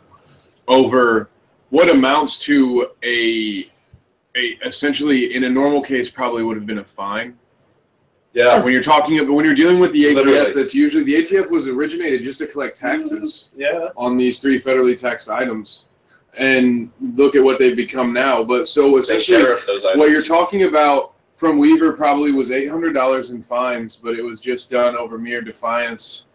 over 0.67 1.29
what 1.69 1.89
amounts 1.89 2.39
to 2.39 2.89
a 3.03 3.69
a 4.35 4.41
essentially 4.65 5.33
in 5.35 5.43
a 5.45 5.49
normal 5.49 5.81
case 5.81 6.09
probably 6.09 6.43
would 6.43 6.55
have 6.55 6.65
been 6.67 6.79
a 6.79 6.83
fine. 6.83 7.37
Yeah. 8.33 8.63
When 8.63 8.73
you're 8.73 8.83
talking 8.83 9.19
about 9.19 9.33
when 9.33 9.45
you're 9.45 9.55
dealing 9.55 9.79
with 9.79 9.91
the 9.91 10.05
ATF, 10.05 10.15
Literally. 10.15 10.53
that's 10.53 10.73
usually 10.75 11.03
the 11.03 11.15
ATF 11.15 11.49
was 11.49 11.67
originated 11.67 12.23
just 12.23 12.37
to 12.39 12.47
collect 12.47 12.77
mhm. 12.77 12.91
taxes 12.91 13.49
Yeah. 13.55 13.89
on 13.97 14.17
these 14.17 14.39
three 14.39 14.61
federally 14.61 14.97
taxed 14.99 15.29
items, 15.29 15.85
and 16.37 16.91
look 17.15 17.35
at 17.35 17.43
what 17.43 17.57
they've 17.59 17.75
become 17.75 18.13
now. 18.13 18.43
But 18.43 18.67
so 18.67 18.97
essentially, 18.97 19.41
sheriff 19.41 19.65
those 19.65 19.83
items. 19.83 19.99
what 19.99 20.11
you're 20.11 20.21
talking 20.21 20.63
about 20.63 21.13
from 21.35 21.57
Weaver 21.57 21.93
probably 21.93 22.31
was 22.31 22.51
eight 22.51 22.69
hundred 22.69 22.93
dollars 22.93 23.31
in 23.31 23.41
fines, 23.41 23.95
but 23.95 24.13
it 24.13 24.21
was 24.21 24.39
just 24.39 24.69
done 24.69 24.95
over 24.95 25.17
mere 25.17 25.41
defiance 25.41 26.25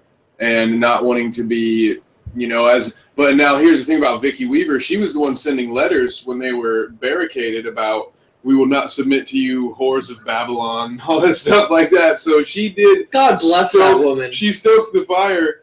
and 0.40 0.80
not 0.80 1.04
wanting 1.04 1.30
to 1.30 1.44
be, 1.44 1.98
you 2.35 2.48
know, 2.48 2.66
as. 2.66 2.94
But 3.16 3.37
now 3.37 3.57
here's 3.59 3.78
the 3.78 3.85
thing 3.85 3.98
about 3.98 4.20
Vicki 4.20 4.46
Weaver: 4.46 4.80
she 4.80 4.96
was 4.96 5.12
the 5.12 5.20
one 5.20 5.37
sending 5.37 5.72
letters 5.72 6.26
when 6.26 6.38
they 6.40 6.52
were 6.52 6.88
barricaded 7.00 7.66
about. 7.66 8.12
We 8.44 8.54
will 8.54 8.66
not 8.66 8.92
submit 8.92 9.26
to 9.28 9.38
you, 9.38 9.74
whores 9.80 10.11
of 10.11 10.22
Babylon, 10.24 11.00
all 11.09 11.18
that 11.20 11.35
stuff 11.35 11.70
like 11.70 11.90
that. 11.90 12.18
So 12.20 12.44
she 12.44 12.68
did. 12.68 13.11
God 13.11 13.38
bless 13.40 13.72
that 13.72 13.98
woman. 13.98 14.30
She 14.33 14.52
stoked 14.52 14.92
the 14.92 15.04
fire. 15.07 15.62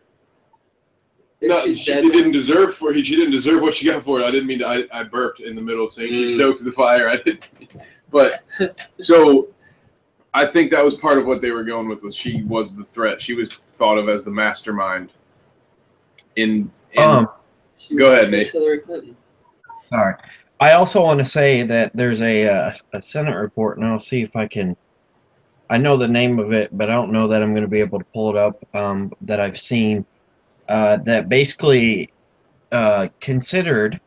If 1.39 1.50
No, 1.50 1.74
she 1.74 1.86
dead 1.86 2.02
didn't 2.12 2.32
deserve 2.34 2.76
for 2.76 2.94
She 2.94 3.02
didn't 3.15 3.32
deserve 3.32 3.62
what 3.62 3.74
she 3.74 3.86
got 3.88 4.04
for 4.04 4.20
it. 4.20 4.26
I 4.26 4.32
didn't 4.32 4.48
mean 4.48 4.60
to. 4.60 4.67
I, 4.67 4.84
I 4.91 5.04
burped 5.04 5.39
in 5.39 5.56
the 5.56 5.62
middle 5.62 5.86
of 5.86 5.94
saying 5.94 6.13
she 6.13 6.26
Mm. 6.26 6.36
stoked 6.36 6.63
the 6.63 6.72
fire. 6.72 7.08
I 7.08 7.15
didn't. 7.17 7.48
But 8.12 8.44
so, 9.00 9.48
I 10.34 10.46
think 10.46 10.70
that 10.72 10.84
was 10.84 10.96
part 10.96 11.17
of 11.17 11.26
what 11.26 11.41
they 11.41 11.52
were 11.52 11.63
going 11.63 11.88
with. 11.88 12.04
Was 12.04 12.15
she 12.15 12.44
was 12.44 12.76
the 12.76 12.84
threat? 12.84 13.22
She 13.22 13.34
was 13.34 13.50
thought 13.74 13.98
of 13.98 14.10
as 14.10 14.24
the 14.26 14.32
mastermind. 14.32 15.12
In, 16.36 16.72
in 16.94 17.02
Um, 17.04 17.28
Go 17.96 18.10
was- 18.10 18.13
ahead, 18.20 18.26
she 18.26 18.32
Nate. 18.32 18.48
Hillary 18.52 18.80
Clinton. 18.80 19.17
Sorry. 19.89 20.15
I 20.62 20.74
also 20.74 21.02
want 21.02 21.17
to 21.17 21.26
say 21.26 21.63
that 21.63 21.91
there's 21.95 22.21
a 22.21 22.47
uh, 22.47 22.74
a 22.93 23.02
Senate 23.02 23.36
report, 23.36 23.78
and 23.78 23.88
I'll 23.88 24.00
see 24.00 24.21
if 24.21 24.36
I 24.36 24.47
can. 24.47 24.78
I 25.71 25.78
know 25.78 25.97
the 25.97 26.08
name 26.08 26.38
of 26.38 26.54
it, 26.54 26.69
but 26.78 26.89
I 26.89 26.93
don't 26.93 27.12
know 27.12 27.28
that 27.28 27.41
I'm 27.41 27.50
going 27.50 27.63
to 27.63 27.67
be 27.67 27.80
able 27.80 27.97
to 27.97 28.06
pull 28.13 28.30
it 28.30 28.38
up. 28.38 28.63
Um, 28.76 29.12
that 29.21 29.39
I've 29.39 29.60
seen 29.60 30.06
uh, 30.69 30.97
that 30.97 31.30
basically 31.30 32.13
uh, 32.71 33.08
considered 33.19 34.00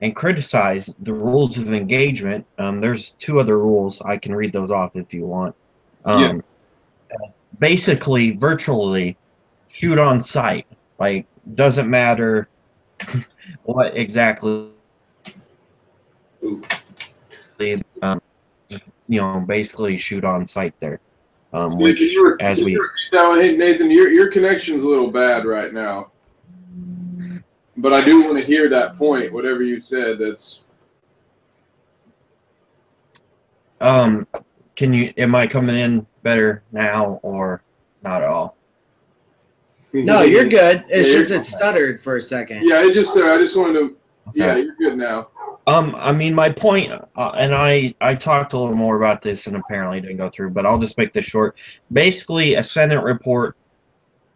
and 0.00 0.16
criticized 0.16 0.94
the 1.04 1.12
rules 1.12 1.58
of 1.58 1.72
engagement. 1.74 2.46
Um, 2.58 2.80
there's 2.80 3.12
two 3.18 3.38
other 3.38 3.58
rules. 3.58 4.00
I 4.02 4.16
can 4.16 4.34
read 4.34 4.52
those 4.52 4.70
off 4.70 4.96
if 4.96 5.12
you 5.12 5.26
want. 5.26 5.54
Um, 6.06 6.42
Basically, 7.60 8.32
virtually 8.32 9.16
shoot 9.68 9.98
on 9.98 10.22
sight. 10.22 10.66
Like 10.98 11.26
doesn't 11.54 11.90
matter 11.90 12.48
what 13.64 13.96
exactly 13.96 14.70
Ooh. 16.44 16.62
um, 18.02 18.20
you 19.08 19.20
know, 19.20 19.40
basically 19.46 19.96
shoot 19.98 20.24
on 20.24 20.46
sight 20.46 20.74
there. 20.80 21.00
Um, 21.52 21.68
Nathan, 21.68 21.82
which, 21.82 22.00
you 22.00 22.22
were- 22.22 22.42
as 22.42 22.58
you 22.58 22.64
we, 22.66 22.76
were- 22.76 22.90
now, 23.12 23.34
hey 23.36 23.56
Nathan, 23.56 23.90
your 23.90 24.10
your 24.10 24.28
connection's 24.30 24.82
a 24.82 24.88
little 24.88 25.10
bad 25.10 25.44
right 25.46 25.72
now. 25.72 26.10
But 27.76 27.92
I 27.92 28.04
do 28.04 28.22
want 28.24 28.38
to 28.38 28.44
hear 28.44 28.68
that 28.68 28.96
point. 28.98 29.32
Whatever 29.32 29.62
you 29.62 29.80
said, 29.80 30.18
that's 30.18 30.62
um, 33.80 34.26
can 34.76 34.92
you? 34.92 35.12
Am 35.18 35.34
I 35.34 35.46
coming 35.46 35.76
in 35.76 36.06
better 36.22 36.62
now 36.72 37.20
or 37.22 37.62
not 38.02 38.22
at 38.22 38.28
all? 38.28 38.56
No, 39.92 40.22
you're 40.22 40.48
good. 40.48 40.84
It's 40.88 41.08
Yeah, 41.08 41.14
just 41.14 41.30
it 41.30 41.44
stuttered 41.44 42.02
for 42.02 42.16
a 42.16 42.22
second. 42.22 42.66
Yeah, 42.66 42.78
I 42.78 42.92
just 42.92 43.16
I 43.16 43.36
just 43.38 43.56
wanted 43.56 43.74
to. 43.74 43.96
Yeah, 44.34 44.56
you're 44.56 44.74
good 44.76 44.96
now. 44.96 45.28
Um, 45.66 45.94
I 45.96 46.12
mean, 46.12 46.34
my 46.34 46.50
point, 46.50 46.92
uh, 46.92 47.32
and 47.36 47.54
I 47.54 47.94
I 48.00 48.14
talked 48.14 48.52
a 48.52 48.58
little 48.58 48.76
more 48.76 48.96
about 48.96 49.22
this, 49.22 49.46
and 49.46 49.56
apparently 49.56 50.00
didn't 50.00 50.18
go 50.18 50.28
through, 50.28 50.50
but 50.50 50.66
I'll 50.66 50.78
just 50.78 50.98
make 50.98 51.14
this 51.14 51.24
short. 51.24 51.56
Basically, 51.90 52.56
a 52.56 52.62
Senate 52.62 53.02
report 53.02 53.56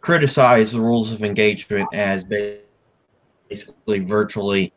criticized 0.01 0.75
the 0.75 0.81
rules 0.81 1.13
of 1.13 1.23
engagement 1.23 1.89
as 1.93 2.25
basically 2.25 3.99
virtually. 3.99 4.73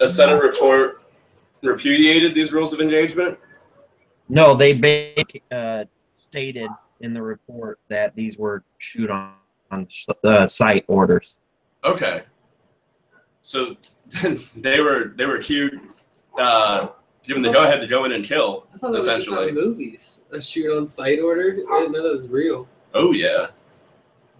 A 0.00 0.08
Senate 0.08 0.42
report 0.42 1.06
repudiated 1.62 2.34
these 2.34 2.52
rules 2.52 2.74
of 2.74 2.80
engagement. 2.82 3.38
No, 4.28 4.54
they 4.54 4.74
basically 4.74 5.42
uh, 5.50 5.84
stated 6.16 6.68
in 7.00 7.14
the 7.14 7.22
report 7.22 7.78
that 7.88 8.14
these 8.14 8.36
were 8.36 8.62
shoot 8.76 9.10
on 9.10 9.32
on 9.70 9.88
uh, 10.24 10.46
sight 10.46 10.84
orders. 10.86 11.38
Okay. 11.86 12.22
So 13.42 13.76
they 14.56 14.80
were 14.80 15.12
they 15.16 15.24
were 15.26 15.38
cute, 15.38 15.74
uh, 16.38 16.88
given 17.24 17.42
the 17.42 17.50
go 17.50 17.62
ahead 17.62 17.80
to 17.80 17.86
go 17.86 18.04
in 18.04 18.12
and 18.12 18.24
kill. 18.24 18.66
I 18.74 18.78
thought 18.78 18.88
that 18.88 18.92
was 18.92 19.04
just 19.06 19.18
Essentially. 19.28 19.48
on 19.50 19.54
movies. 19.54 20.20
A 20.32 20.40
shoot 20.40 20.76
on 20.76 20.86
sight 20.86 21.20
order. 21.20 21.56
I 21.72 21.80
didn't 21.80 21.92
know 21.92 22.02
that 22.02 22.12
was 22.12 22.28
real. 22.28 22.68
Oh 22.94 23.12
yeah. 23.12 23.48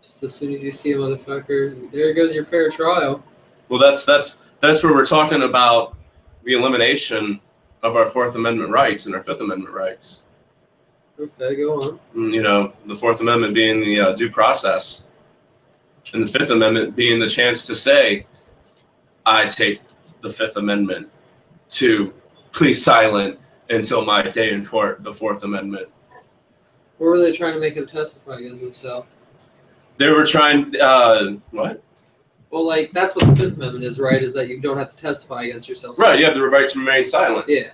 Just 0.02 0.22
as 0.24 0.34
soon 0.34 0.52
as 0.52 0.62
you 0.62 0.70
see 0.70 0.92
a 0.92 0.96
motherfucker, 0.96 1.90
there 1.92 2.12
goes 2.14 2.34
your 2.34 2.44
fair 2.44 2.70
trial. 2.70 3.22
Well, 3.68 3.80
that's 3.80 4.04
that's 4.04 4.46
that's 4.60 4.82
where 4.82 4.92
we're 4.94 5.06
talking 5.06 5.42
about 5.42 5.96
the 6.44 6.54
elimination 6.54 7.40
of 7.82 7.96
our 7.96 8.06
Fourth 8.06 8.34
Amendment 8.34 8.70
rights 8.70 9.06
and 9.06 9.14
our 9.14 9.22
Fifth 9.22 9.40
Amendment 9.40 9.74
rights. 9.74 10.22
Okay, 11.18 11.56
go 11.56 11.74
on. 11.80 11.98
Mm, 12.14 12.34
You 12.34 12.42
know, 12.42 12.72
the 12.86 12.94
Fourth 12.94 13.20
Amendment 13.20 13.54
being 13.54 13.80
the 13.80 14.00
uh, 14.00 14.12
due 14.12 14.30
process, 14.30 15.04
and 16.12 16.26
the 16.26 16.38
Fifth 16.38 16.50
Amendment 16.50 16.96
being 16.96 17.20
the 17.20 17.28
chance 17.28 17.66
to 17.66 17.74
say, 17.74 18.26
"I 19.24 19.46
take 19.46 19.80
the 20.22 20.30
Fifth 20.30 20.56
Amendment 20.56 21.08
to 21.70 22.12
please 22.52 22.82
silent 22.82 23.38
until 23.70 24.04
my 24.04 24.22
day 24.22 24.50
in 24.50 24.64
court." 24.64 25.02
The 25.02 25.12
Fourth 25.12 25.44
Amendment. 25.44 25.88
Or 26.98 27.10
were 27.10 27.18
they 27.18 27.32
trying 27.32 27.54
to 27.54 27.60
make 27.60 27.74
him 27.74 27.86
testify 27.86 28.38
against 28.38 28.62
himself? 28.62 29.06
They 29.98 30.10
were 30.10 30.24
trying. 30.24 30.74
Uh, 30.80 31.36
what? 31.50 31.82
Well, 32.50 32.64
like 32.64 32.92
that's 32.92 33.14
what 33.14 33.26
the 33.26 33.36
Fifth 33.36 33.56
Amendment 33.56 33.84
is, 33.84 33.98
right? 33.98 34.22
Is 34.22 34.32
that 34.34 34.48
you 34.48 34.60
don't 34.60 34.78
have 34.78 34.90
to 34.90 34.96
testify 34.96 35.44
against 35.44 35.68
yourself. 35.68 35.98
Right. 35.98 36.18
You 36.18 36.24
have 36.24 36.34
the 36.34 36.42
right 36.42 36.68
to 36.68 36.78
remain 36.78 37.04
silent. 37.04 37.46
Yeah. 37.48 37.72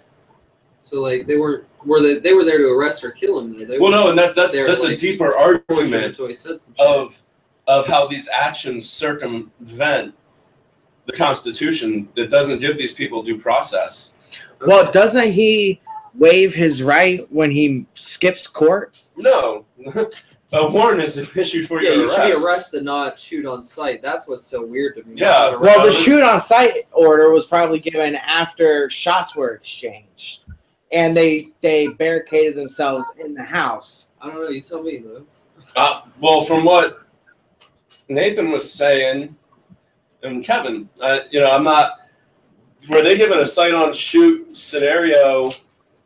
So 0.81 1.01
like 1.01 1.27
they 1.27 1.37
weren't 1.37 1.65
were 1.85 2.01
they 2.01 2.19
they 2.19 2.33
were 2.33 2.45
there 2.45 2.59
to 2.59 2.69
arrest 2.73 3.05
or 3.05 3.11
kill 3.11 3.39
him? 3.39 3.67
They 3.67 3.79
Well, 3.79 3.91
no, 3.91 4.11
and 4.11 4.19
that's 4.19 4.35
that's 4.35 4.57
that's 4.57 4.85
a 4.85 4.97
deeper 4.97 5.35
argument 5.35 6.05
until 6.05 6.27
he 6.27 6.35
said 6.35 6.61
some 6.61 6.75
shit. 6.75 6.87
of 6.87 7.21
of 7.67 7.87
how 7.87 8.07
these 8.07 8.29
actions 8.29 8.89
circumvent 8.89 10.15
the 11.07 11.13
Constitution 11.13 12.09
that 12.17 12.31
doesn't 12.31 12.61
give 12.61 12.79
these 12.79 12.95
people 12.95 13.23
due 13.23 13.39
process. 13.39 14.11
Well, 14.67 14.91
doesn't 14.93 15.33
he 15.33 15.81
waive 16.15 16.55
his 16.55 16.83
right 16.83 17.31
when 17.33 17.51
he 17.51 17.87
skips 17.95 18.47
court? 18.47 19.03
No, 19.17 19.65
a 20.53 20.71
warrant 20.71 21.03
is 21.03 21.19
issued 21.37 21.67
for 21.67 21.83
yeah, 21.83 21.91
your 21.91 22.01
you 22.03 22.09
should 22.09 22.33
be 22.39 22.45
arrested, 22.45 22.85
not 22.85 23.19
shoot 23.19 23.47
on 23.47 23.63
sight. 23.63 24.03
That's 24.03 24.29
what's 24.29 24.47
so 24.47 24.65
weird 24.65 24.97
to 24.97 25.05
me. 25.05 25.21
Yeah, 25.21 25.57
Well, 25.57 25.87
the 25.87 25.93
shoot 25.93 26.23
on 26.23 26.41
sight 26.41 26.87
order 26.93 27.31
was 27.31 27.47
probably 27.47 27.81
given 27.81 28.17
after 28.17 28.89
shots 28.91 29.35
were 29.35 29.55
exchanged, 29.55 30.43
and 30.93 31.17
they 31.17 31.51
they 31.61 31.89
barricaded 31.89 32.55
themselves 32.55 33.07
in 33.19 33.35
the 33.35 33.43
house. 33.43 34.11
I 34.21 34.29
don't 34.29 34.37
know. 34.37 34.49
You 34.49 34.61
tell 34.61 34.83
me 34.83 34.99
though. 34.99 35.27
Uh, 35.75 36.03
well, 36.21 36.43
from 36.43 36.65
what 36.65 37.03
Nathan 38.13 38.51
was 38.51 38.71
saying, 38.71 39.35
and 40.23 40.45
Kevin, 40.45 40.89
uh, 41.01 41.21
you 41.31 41.41
know, 41.41 41.51
I'm 41.51 41.65
not. 41.65 41.99
Were 42.89 43.03
they 43.03 43.17
given 43.17 43.39
a 43.39 43.47
sight 43.47 43.75
on 43.75 43.93
shoot 43.93 44.57
scenario 44.57 45.51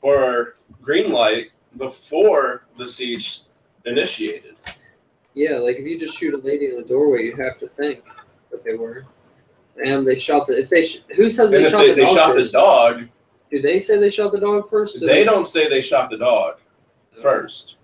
or 0.02 0.54
green 0.80 1.10
light 1.10 1.50
before 1.78 2.66
the 2.76 2.86
siege 2.86 3.42
initiated? 3.86 4.56
Yeah, 5.34 5.56
like 5.58 5.76
if 5.76 5.84
you 5.86 5.98
just 5.98 6.16
shoot 6.18 6.34
a 6.34 6.38
lady 6.38 6.66
in 6.66 6.76
the 6.76 6.82
doorway, 6.82 7.24
you'd 7.24 7.38
have 7.38 7.58
to 7.58 7.68
think 7.68 8.04
that 8.50 8.64
they 8.64 8.74
were. 8.74 9.04
And 9.84 10.06
they 10.06 10.18
shot 10.18 10.46
the. 10.46 10.58
If 10.58 10.70
they 10.70 10.84
sh- 10.84 11.02
who 11.16 11.30
says 11.30 11.50
they 11.50 11.68
shot 11.68 11.78
they, 11.78 11.88
the 11.90 11.94
they 11.96 12.00
dog 12.06 12.14
shot 12.14 12.34
first? 12.34 12.52
the 12.52 12.58
dog, 12.58 13.08
Do 13.50 13.60
they 13.60 13.78
say 13.78 13.98
they 13.98 14.10
shot 14.10 14.32
the 14.32 14.40
dog 14.40 14.70
first? 14.70 15.00
they 15.00 15.24
don't 15.24 15.46
say 15.46 15.68
they 15.68 15.82
shot 15.82 16.08
the 16.08 16.16
dog 16.16 16.58
first. 17.20 17.76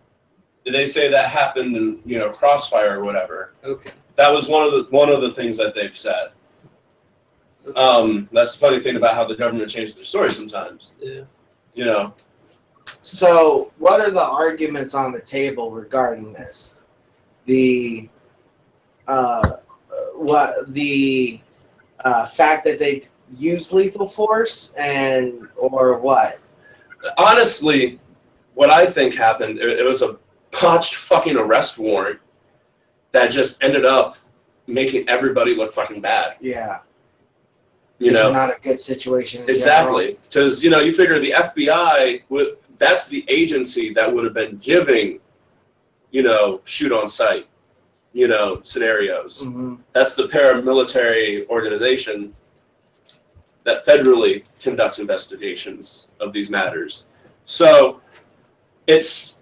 Did 0.64 0.74
They 0.74 0.87
say 0.87 1.08
that 1.11 1.28
happened 1.28 1.76
in 1.76 2.00
you 2.06 2.18
know 2.18 2.30
crossfire 2.30 3.00
or 3.00 3.04
whatever. 3.04 3.52
Okay. 3.64 3.90
That 4.16 4.33
was 4.33 4.48
one 4.48 4.64
of 4.64 4.72
the 4.72 4.87
one 4.90 5.09
of 5.09 5.20
the 5.22 5.31
things 5.31 5.57
that 5.59 5.75
they've 5.75 5.96
said. 5.96 6.31
Um, 7.77 8.29
that's 8.33 8.57
the 8.57 8.66
funny 8.66 8.81
thing 8.81 8.96
about 8.96 9.14
how 9.14 9.25
the 9.25 9.37
government 9.37 9.70
changes 9.70 9.94
their 9.94 10.05
story 10.05 10.31
sometimes. 10.31 10.94
yeah. 11.01 11.22
You 11.75 11.85
know, 11.87 12.12
So, 13.03 13.72
what 13.79 14.01
are 14.01 14.11
the 14.11 14.22
arguments 14.22 14.94
on 14.94 15.12
the 15.12 15.20
table 15.20 15.70
regarding 15.70 16.33
this? 16.33 16.83
The 17.46 18.09
uh, 19.09 19.57
what 20.14 20.72
the 20.75 21.40
uh, 22.05 22.27
fact 22.27 22.64
that 22.66 22.79
they 22.79 23.09
use 23.37 23.72
lethal 23.72 24.07
force 24.09 24.75
and 24.77 25.48
or 25.57 25.98
what? 25.98 26.38
honestly, 27.18 27.98
what 28.55 28.70
I 28.70 28.85
think 28.87 29.14
happened, 29.14 29.59
it, 29.59 29.81
it 29.81 29.85
was 29.85 30.03
a 30.03 30.18
botched 30.61 30.96
fucking 30.96 31.37
arrest 31.37 31.79
warrant 31.79 32.20
that 33.12 33.29
just 33.31 33.62
ended 33.62 33.85
up 33.85 34.16
making 34.66 35.09
everybody 35.09 35.55
look 35.55 35.72
fucking 35.72 36.01
bad. 36.01 36.37
Yeah, 36.40 36.79
You 37.98 38.11
is 38.11 38.14
know, 38.14 38.33
not 38.33 38.51
a 38.51 38.57
good 38.62 38.81
situation. 38.81 39.42
in 39.44 39.51
exactly 39.51 40.18
because 40.29 40.62
you 40.64 40.70
know 40.70 40.81
you 40.81 40.92
figure 40.92 41.18
the 41.18 41.33
FBI 41.33 42.22
would 42.31 42.57
that's 42.79 43.07
the 43.09 43.25
agency 43.29 43.92
that 43.94 44.12
would 44.12 44.25
have 44.25 44.35
been 44.35 44.57
giving, 44.57 45.20
you 46.11 46.22
know, 46.25 46.61
shoot 46.64 46.90
on 46.90 47.07
sight, 47.07 47.46
you 48.12 48.27
know, 48.27 48.61
scenarios. 48.62 49.42
Mhm. 49.44 49.79
That's 49.92 50.14
the 50.14 50.25
paramilitary 50.25 51.46
organization 51.48 52.35
that 53.64 53.87
federally 53.87 54.42
conducts 54.61 54.98
investigations 54.98 56.09
of 56.18 56.33
these 56.33 56.51
matters. 56.51 57.07
So 57.44 58.01
it's 58.88 59.38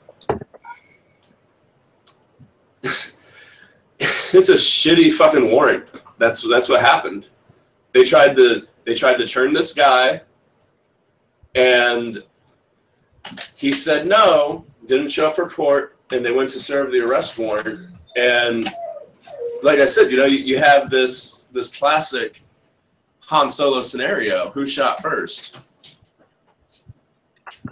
it's 4.32 4.48
a 4.48 4.54
shitty 4.54 5.12
fucking 5.12 5.50
warrant. 5.50 5.84
That's 6.18 6.46
that's 6.48 6.68
what 6.68 6.80
happened. 6.80 7.26
They 7.92 8.04
tried 8.04 8.36
to 8.36 8.66
they 8.84 8.94
tried 8.94 9.16
to 9.16 9.26
turn 9.26 9.52
this 9.52 9.72
guy 9.74 10.22
and 11.54 12.22
he 13.54 13.72
said 13.72 14.06
no, 14.06 14.64
didn't 14.86 15.08
show 15.08 15.28
up 15.28 15.36
for 15.36 15.48
court, 15.48 15.96
and 16.10 16.24
they 16.24 16.32
went 16.32 16.50
to 16.50 16.60
serve 16.60 16.90
the 16.90 17.00
arrest 17.00 17.38
warrant. 17.38 17.88
And 18.16 18.68
like 19.62 19.78
I 19.78 19.86
said, 19.86 20.10
you 20.10 20.16
know, 20.16 20.26
you, 20.26 20.38
you 20.38 20.58
have 20.58 20.90
this 20.90 21.48
this 21.52 21.76
classic 21.76 22.42
Han 23.20 23.50
Solo 23.50 23.82
scenario: 23.82 24.50
who 24.50 24.66
shot 24.66 25.02
first? 25.02 25.64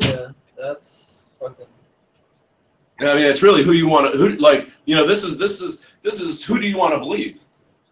Yeah. 0.00 0.28
That's 0.58 1.30
fucking. 1.40 1.66
I 3.00 3.14
mean, 3.14 3.26
it's 3.26 3.42
really 3.42 3.62
who 3.62 3.72
you 3.72 3.88
want 3.88 4.12
to 4.12 4.18
who 4.18 4.30
like. 4.36 4.70
You 4.86 4.96
know, 4.96 5.06
this 5.06 5.22
is 5.22 5.38
this 5.38 5.60
is 5.60 5.86
this 6.02 6.20
is 6.20 6.44
who 6.44 6.60
do 6.60 6.66
you 6.66 6.78
want 6.78 6.94
to 6.94 6.98
believe? 6.98 7.40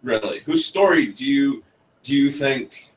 Really, 0.02 0.40
whose 0.40 0.64
story 0.64 1.06
do 1.06 1.24
you 1.26 1.62
do 2.02 2.14
you 2.16 2.30
think? 2.30 2.88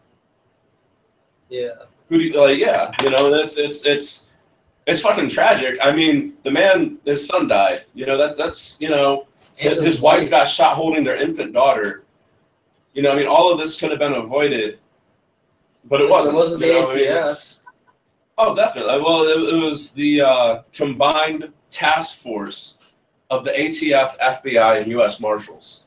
Yeah. 1.50 1.69
Who 2.10 2.17
do 2.17 2.24
you 2.24 2.39
like? 2.39 2.58
Yeah, 2.58 2.91
you 3.02 3.10
know, 3.10 3.30
that's 3.32 3.56
it's 3.58 3.86
it's 3.86 4.30
it's 4.88 5.02
fucking 5.02 5.30
tragic. 5.30 5.78
I 5.82 5.91
mean, 5.91 6.36
the 6.43 6.52
man, 6.52 6.98
his 7.06 7.26
son 7.28 7.48
died. 7.48 7.84
You 7.93 8.06
know, 8.06 8.17
that's 8.17 8.38
that's 8.38 8.78
you 8.82 8.89
know, 8.89 9.28
And 9.60 9.82
his 9.82 10.02
wife 10.02 10.30
got 10.30 10.45
shot 10.48 10.76
holding 10.76 11.04
their 11.04 11.15
infant 11.15 11.54
daughter. 11.54 12.04
You 12.93 13.04
know, 13.04 13.12
I 13.12 13.15
mean, 13.15 13.28
all 13.28 13.52
of 13.52 13.60
this 13.60 13.80
could 13.80 13.91
have 13.91 14.00
been 14.00 14.13
avoided, 14.13 14.80
but 15.86 16.02
it 16.02 16.10
wasn't. 16.10 16.36
It 16.36 16.38
wasn't 16.38 16.62
you 16.62 16.74
the 16.74 16.82
know, 16.82 16.91
I 16.91 16.95
mean, 16.95 17.04
it's- 17.04 17.62
oh, 18.38 18.56
definitely. 18.56 19.00
Well, 19.02 19.24
it, 19.24 19.54
it 19.54 19.58
was 19.58 19.91
the 19.93 20.22
uh, 20.22 20.62
combined 20.74 21.52
task 21.69 22.17
force 22.17 22.79
of 23.30 23.44
the 23.44 23.52
ATF, 23.52 24.18
FBI, 24.20 24.82
and 24.82 24.92
U.S. 24.92 25.20
Marshals. 25.20 25.86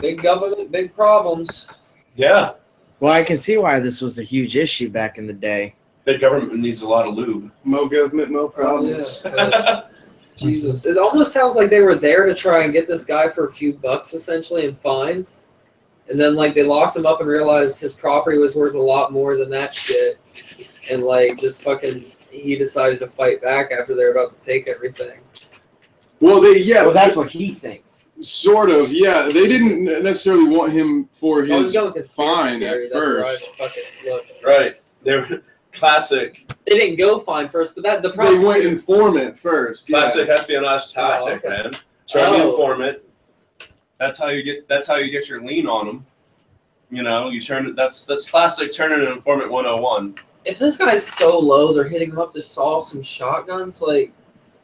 Big 0.00 0.20
government, 0.22 0.70
big 0.70 0.94
problems. 0.94 1.66
Yeah, 2.16 2.52
Well, 3.00 3.12
I 3.12 3.22
can 3.22 3.38
see 3.38 3.56
why 3.56 3.80
this 3.80 4.00
was 4.00 4.18
a 4.18 4.22
huge 4.22 4.56
issue 4.56 4.88
back 4.90 5.16
in 5.18 5.26
the 5.26 5.32
day. 5.32 5.74
the 6.04 6.18
government 6.18 6.58
needs 6.58 6.82
a 6.82 6.88
lot 6.88 7.06
of 7.06 7.14
lube. 7.14 7.50
Mo 7.64 7.86
government, 7.88 8.30
mo 8.30 8.48
problems. 8.48 9.22
Oh, 9.24 9.28
yeah, 9.34 9.46
but 9.50 9.90
Jesus. 10.36 10.86
It 10.86 10.98
almost 10.98 11.32
sounds 11.32 11.56
like 11.56 11.70
they 11.70 11.80
were 11.82 11.94
there 11.94 12.26
to 12.26 12.34
try 12.34 12.64
and 12.64 12.72
get 12.72 12.86
this 12.88 13.04
guy 13.04 13.28
for 13.28 13.46
a 13.46 13.52
few 13.52 13.74
bucks 13.74 14.12
essentially 14.14 14.64
in 14.66 14.74
fines. 14.76 15.44
And 16.08 16.18
then 16.18 16.34
like 16.34 16.54
they 16.54 16.64
locked 16.64 16.96
him 16.96 17.06
up 17.06 17.20
and 17.20 17.28
realized 17.28 17.80
his 17.80 17.92
property 17.92 18.38
was 18.38 18.56
worth 18.56 18.74
a 18.74 18.80
lot 18.80 19.12
more 19.12 19.36
than 19.36 19.50
that 19.50 19.74
shit. 19.74 20.18
And 20.90 21.02
like 21.04 21.38
just 21.38 21.62
fucking 21.62 22.04
he 22.32 22.56
decided 22.56 22.98
to 23.00 23.06
fight 23.08 23.42
back 23.42 23.70
after 23.72 23.94
they're 23.94 24.12
about 24.12 24.34
to 24.34 24.42
take 24.44 24.68
everything. 24.68 25.20
Well, 26.20 26.40
they 26.40 26.58
yeah, 26.58 26.84
Well, 26.84 26.94
that's 26.94 27.16
what 27.16 27.30
he 27.30 27.50
thinks. 27.52 28.08
sort 28.20 28.70
of 28.70 28.92
yeah. 28.92 29.26
They 29.26 29.48
didn't 29.48 29.84
necessarily 30.02 30.48
want 30.48 30.72
him 30.72 31.08
for 31.12 31.44
I 31.44 31.48
was 31.56 31.68
his. 31.68 31.72
going 31.72 31.92
conspiracy 31.92 32.14
fine 32.42 32.60
theory, 32.60 32.86
at 32.86 32.92
that's 32.92 33.06
first. 33.06 33.46
fucking 33.56 34.20
right. 34.44 34.76
They're 35.02 35.42
classic, 35.72 36.52
They 36.68 36.78
didn't 36.78 36.96
go 36.96 37.18
fine 37.20 37.48
first, 37.48 37.74
but 37.74 37.82
that 37.84 38.02
the 38.02 38.10
They 38.10 38.14
prosecutor 38.14 38.46
went 38.46 38.64
informant 38.64 39.38
first. 39.38 39.88
yeah. 39.90 39.98
classic 39.98 40.28
espionage 40.28 40.92
tactic, 40.92 41.42
Oh, 41.44 41.48
okay. 41.48 41.62
man. 41.64 41.72
Try 42.08 42.22
to 42.22 42.28
Oh. 42.44 42.50
inform 42.50 42.82
it. 42.82 43.08
That's 43.98 44.18
how 44.18 44.28
you 44.28 44.42
get. 44.42 44.68
That's 44.68 44.86
how 44.86 44.96
you 44.96 45.10
get 45.10 45.28
your 45.28 45.42
lean 45.42 45.66
on 45.66 45.86
them. 45.86 46.06
You 46.90 47.02
know, 47.02 47.30
you 47.30 47.40
turn 47.40 47.66
it. 47.66 47.74
That's 47.76 48.04
that's 48.04 48.30
classic 48.30 48.70
turning 48.72 49.04
an 49.06 49.12
informant 49.12 49.50
101. 49.50 50.14
If 50.44 50.58
this 50.58 50.76
guy's 50.76 51.06
so 51.06 51.38
low, 51.38 51.72
they're 51.72 51.88
hitting 51.88 52.10
him 52.10 52.18
up 52.18 52.32
to 52.32 52.42
saw 52.42 52.80
some 52.80 53.02
shotguns. 53.02 53.80
Like, 53.80 54.12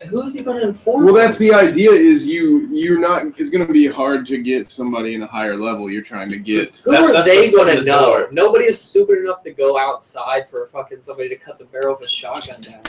who 0.08 0.22
is 0.22 0.32
he 0.32 0.42
going 0.42 0.58
to 0.60 0.68
inform? 0.68 1.04
Well, 1.04 1.14
that's 1.14 1.38
the 1.38 1.52
idea. 1.52 1.90
Is 1.90 2.26
you 2.26 2.68
you're 2.68 2.98
not. 2.98 3.38
It's 3.38 3.50
going 3.50 3.66
to 3.66 3.72
be 3.72 3.86
hard 3.88 4.26
to 4.28 4.38
get 4.38 4.70
somebody 4.70 5.14
in 5.14 5.22
a 5.22 5.26
higher 5.26 5.56
level. 5.56 5.90
You're 5.90 6.02
trying 6.02 6.30
to 6.30 6.38
get. 6.38 6.76
Who 6.78 6.92
That's- 6.92 7.10
are 7.10 7.12
that's 7.12 7.28
they 7.28 7.50
the 7.50 7.56
going 7.56 7.74
to 7.74 7.80
the 7.80 7.86
know? 7.86 8.04
door. 8.04 8.28
Nobody 8.32 8.64
is 8.66 8.80
stupid 8.80 9.18
enough 9.18 9.40
to 9.42 9.50
go 9.50 9.78
outside 9.78 10.48
for 10.48 10.66
fucking 10.66 11.02
somebody 11.02 11.28
to 11.30 11.36
cut 11.36 11.58
the 11.58 11.64
barrel 11.66 11.96
of 11.96 12.02
a 12.02 12.08
shotgun 12.08 12.60
down. 12.60 12.82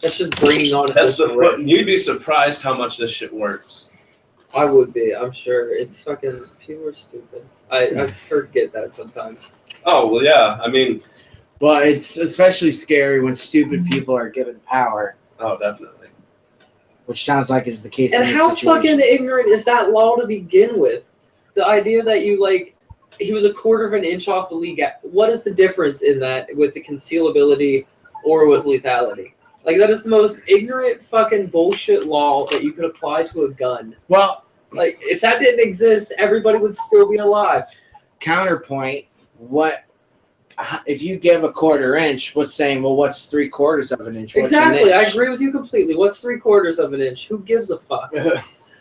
That's 0.00 0.18
just 0.18 0.36
bringing 0.40 0.72
on. 0.74 0.86
That's 0.94 1.16
the 1.16 1.26
risk. 1.36 1.66
You'd 1.66 1.86
be 1.86 1.96
surprised 1.96 2.62
how 2.62 2.74
much 2.74 2.98
this 2.98 3.10
shit 3.10 3.32
works. 3.32 3.90
I 4.54 4.64
would 4.64 4.92
be. 4.92 5.14
I'm 5.14 5.32
sure. 5.32 5.70
It's 5.70 6.02
fucking. 6.04 6.44
People 6.64 6.88
are 6.88 6.92
stupid. 6.94 7.44
I, 7.70 7.88
I 7.88 8.06
forget 8.10 8.72
that 8.72 8.92
sometimes. 8.92 9.54
Oh 9.84 10.06
well, 10.08 10.22
yeah. 10.24 10.58
I 10.62 10.68
mean, 10.68 11.02
Well, 11.60 11.82
it's 11.82 12.16
especially 12.18 12.72
scary 12.72 13.20
when 13.20 13.34
stupid 13.34 13.86
people 13.86 14.16
are 14.16 14.28
given 14.28 14.60
power, 14.60 15.16
oh, 15.40 15.58
definitely. 15.58 16.08
which 17.06 17.24
sounds 17.24 17.50
like 17.50 17.66
is 17.66 17.82
the 17.82 17.88
case. 17.88 18.12
And 18.14 18.28
in 18.28 18.34
how 18.34 18.54
situation. 18.54 18.98
fucking 18.98 19.00
ignorant 19.00 19.48
is 19.48 19.64
that 19.64 19.90
law 19.90 20.16
to 20.16 20.26
begin 20.26 20.78
with? 20.78 21.04
The 21.54 21.66
idea 21.66 22.02
that 22.04 22.24
you 22.24 22.40
like, 22.40 22.76
he 23.18 23.32
was 23.32 23.44
a 23.44 23.52
quarter 23.52 23.86
of 23.86 23.94
an 23.94 24.04
inch 24.04 24.28
off 24.28 24.48
the 24.48 24.54
league. 24.54 24.80
What 25.02 25.30
is 25.30 25.42
the 25.42 25.50
difference 25.50 26.02
in 26.02 26.20
that 26.20 26.46
with 26.54 26.74
the 26.74 26.80
concealability 26.80 27.86
or 28.24 28.46
with 28.46 28.64
lethality? 28.64 29.32
Like 29.64 29.78
that 29.78 29.90
is 29.90 30.04
the 30.04 30.10
most 30.10 30.42
ignorant 30.46 31.02
fucking 31.02 31.48
bullshit 31.48 32.06
law 32.06 32.46
that 32.50 32.62
you 32.62 32.72
could 32.72 32.84
apply 32.84 33.24
to 33.24 33.42
a 33.46 33.50
gun. 33.50 33.96
Well, 34.06 34.44
Like 34.70 34.98
if 35.00 35.20
that 35.22 35.40
didn't 35.40 35.60
exist, 35.66 36.12
everybody 36.18 36.58
would 36.58 36.74
still 36.74 37.08
be 37.10 37.16
alive. 37.16 37.64
counterpoint, 38.20 39.06
what 39.38 39.84
if 40.86 41.02
you 41.02 41.16
give 41.16 41.44
a 41.44 41.52
quarter 41.52 41.96
inch? 41.96 42.34
What's 42.34 42.54
saying? 42.54 42.82
Well, 42.82 42.96
what's 42.96 43.26
three 43.26 43.48
quarters 43.48 43.92
of 43.92 44.00
an 44.00 44.16
inch? 44.16 44.34
What's 44.34 44.52
an 44.52 44.70
exactly, 44.70 44.92
I 44.92 45.02
agree 45.02 45.28
with 45.28 45.40
you 45.40 45.52
completely. 45.52 45.94
What's 45.94 46.20
three 46.20 46.38
quarters 46.38 46.78
of 46.78 46.92
an 46.92 47.00
inch? 47.00 47.28
Who 47.28 47.40
gives 47.40 47.70
a 47.70 47.78
fuck? 47.78 48.12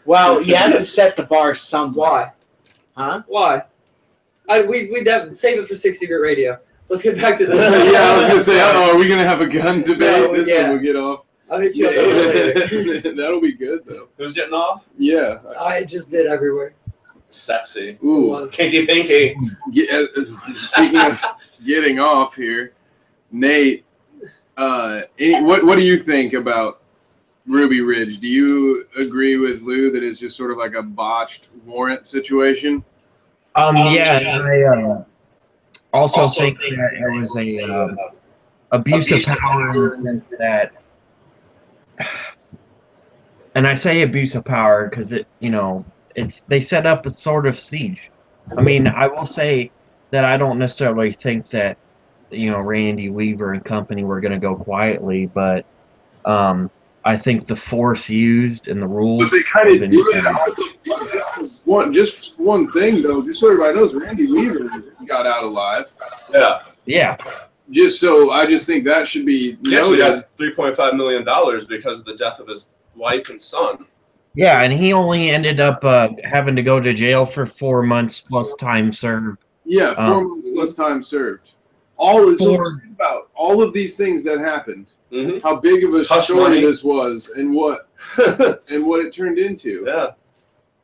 Well, 0.07 0.41
you 0.41 0.55
have 0.55 0.71
to 0.71 0.85
set 0.85 1.17
the 1.17 1.23
bar 1.23 1.53
somewhere, 1.53 2.09
Why? 2.09 2.31
huh? 2.95 3.23
Why? 3.27 3.63
I 4.47 4.61
we 4.61 4.89
we 4.89 5.03
would 5.03 5.35
save 5.35 5.59
it 5.59 5.67
for 5.67 5.75
sixty 5.75 6.07
bit 6.07 6.15
radio. 6.15 6.57
Let's 6.87 7.03
get 7.03 7.17
back 7.17 7.37
to 7.39 7.45
the. 7.45 7.55
yeah, 7.91 8.13
I 8.13 8.17
was 8.17 8.27
gonna 8.29 8.39
say, 8.39 8.57
oh, 8.61 8.93
are 8.93 8.97
we 8.97 9.09
gonna 9.09 9.25
have 9.25 9.41
a 9.41 9.47
gun 9.47 9.81
debate? 9.81 9.99
No, 9.99 10.33
this 10.33 10.47
yeah. 10.47 10.63
one 10.63 10.71
will 10.71 10.79
get 10.79 10.95
off. 10.95 11.25
I'll 11.51 11.59
hit 11.59 11.75
you 11.75 11.87
up. 11.89 13.15
That'll 13.17 13.41
be 13.41 13.51
good 13.51 13.85
though. 13.85 14.07
Who's 14.17 14.31
getting 14.31 14.53
off? 14.53 14.87
Yeah. 14.97 15.39
I 15.59 15.83
just 15.83 16.09
did 16.09 16.25
everywhere. 16.25 16.73
Sexy. 17.29 17.97
Ooh. 18.03 18.29
Was. 18.29 18.51
Kinky 18.51 18.85
pinky. 18.85 19.35
Get, 19.71 19.89
uh, 19.91 20.05
speaking 20.55 20.99
of 20.99 21.21
getting 21.65 21.99
off 21.99 22.35
here, 22.35 22.73
Nate, 23.31 23.85
uh, 24.55 25.01
any, 25.19 25.43
what 25.43 25.65
what 25.65 25.75
do 25.75 25.83
you 25.83 26.01
think 26.01 26.33
about 26.33 26.81
Ruby 27.45 27.81
Ridge? 27.81 28.19
Do 28.19 28.27
you 28.27 28.85
agree 28.97 29.37
with 29.37 29.61
Lou 29.61 29.91
that 29.91 30.03
it's 30.03 30.19
just 30.19 30.37
sort 30.37 30.51
of 30.51 30.57
like 30.57 30.73
a 30.73 30.81
botched 30.81 31.49
warrant 31.65 32.07
situation? 32.07 32.83
Um, 33.55 33.75
Um, 33.75 33.93
yeah, 33.93 34.19
yeah. 34.19 34.39
I 34.39 34.63
uh, 34.63 35.03
also, 35.93 36.21
Also 36.21 36.41
think 36.41 36.59
think 36.59 36.75
that 36.77 36.93
it 36.93 37.19
was 37.19 37.35
a 37.35 37.61
um, 37.63 37.97
abuse 38.71 39.11
of 39.11 39.17
Abuse 39.17 39.27
of 39.27 39.37
power 39.37 39.69
in 39.71 40.03
the 40.03 40.15
sense 40.15 40.23
that, 40.39 40.71
and 43.55 43.67
I 43.67 43.75
say 43.75 44.01
abuse 44.01 44.35
of 44.35 44.45
power 44.45 44.87
because 44.89 45.11
it, 45.11 45.27
you 45.39 45.49
know, 45.49 45.85
it's 46.17 46.41
they 46.41 46.59
set 46.59 46.85
up 46.85 47.05
a 47.05 47.09
sort 47.09 47.47
of 47.47 47.57
siege. 47.57 48.11
I 48.57 48.61
mean, 48.61 48.87
I 48.87 49.07
will 49.07 49.25
say 49.25 49.71
that 50.11 50.25
I 50.25 50.35
don't 50.37 50.57
necessarily 50.59 51.13
think 51.13 51.47
that, 51.49 51.77
you 52.31 52.49
know, 52.49 52.59
Randy 52.59 53.09
Weaver 53.09 53.53
and 53.53 53.63
company 53.63 54.03
were 54.03 54.19
going 54.19 54.31
to 54.33 54.39
go 54.39 54.55
quietly, 54.55 55.27
but 55.27 55.65
um, 56.25 56.69
I 57.05 57.17
think 57.17 57.45
the 57.45 57.55
force 57.55 58.09
used 58.09 58.67
and 58.67 58.81
the 58.81 58.87
rules. 58.87 59.23
But 59.25 59.31
they 59.31 59.43
kind 59.43 59.69
of 59.73 59.79
been- 59.79 59.91
do 59.91 60.11
it. 60.15 61.61
One, 61.65 61.93
just 61.93 62.39
one 62.39 62.71
thing 62.71 63.01
though, 63.01 63.23
just 63.23 63.39
so 63.39 63.47
everybody 63.47 63.75
knows, 63.75 63.93
Randy 63.93 64.31
Weaver 64.31 64.69
got 65.07 65.27
out 65.27 65.43
alive. 65.43 65.85
Yeah. 66.33 66.61
Yeah, 66.85 67.17
Just 67.69 67.99
so 67.99 68.31
I 68.31 68.45
just 68.45 68.65
think 68.65 68.85
that 68.85 69.09
should 69.09 69.25
be 69.25 69.57
He 69.63 69.75
actually 69.75 69.97
noted. 69.99 70.21
got 70.21 70.29
three 70.37 70.53
point 70.55 70.73
five 70.77 70.93
million 70.95 71.25
dollars 71.25 71.65
because 71.65 71.99
of 71.99 72.05
the 72.05 72.15
death 72.15 72.39
of 72.39 72.47
his 72.47 72.69
wife 72.95 73.29
and 73.29 73.41
son. 73.41 73.85
Yeah, 74.37 74.61
and 74.61 74.71
he 74.71 74.93
only 74.93 75.31
ended 75.31 75.59
up 75.59 75.83
uh, 75.83 76.09
having 76.23 76.55
to 76.55 76.61
go 76.61 76.79
to 76.79 76.93
jail 76.93 77.25
for 77.25 77.47
four 77.47 77.81
months 77.81 78.19
plus 78.19 78.53
time 78.55 78.93
served. 78.93 79.39
Yeah, 79.65 79.95
four 79.95 80.17
Um, 80.21 80.29
months 80.29 80.47
plus 80.53 80.73
time 80.75 81.03
served. 81.03 81.53
All 81.97 82.29
is 82.29 82.39
about 82.45 83.31
all 83.35 83.63
of 83.63 83.73
these 83.73 83.97
things 83.97 84.23
that 84.25 84.37
happened. 84.39 84.85
hmm 85.11 85.39
How 85.41 85.55
big 85.55 85.83
of 85.83 85.95
a 85.95 86.03
Hush 86.03 86.25
story 86.25 86.41
money. 86.49 86.61
this 86.61 86.83
was, 86.83 87.29
and 87.35 87.51
what 87.55 87.89
and 88.69 88.85
what 88.85 89.03
it 89.03 89.11
turned 89.11 89.39
into. 89.39 89.83
yeah. 89.87 90.11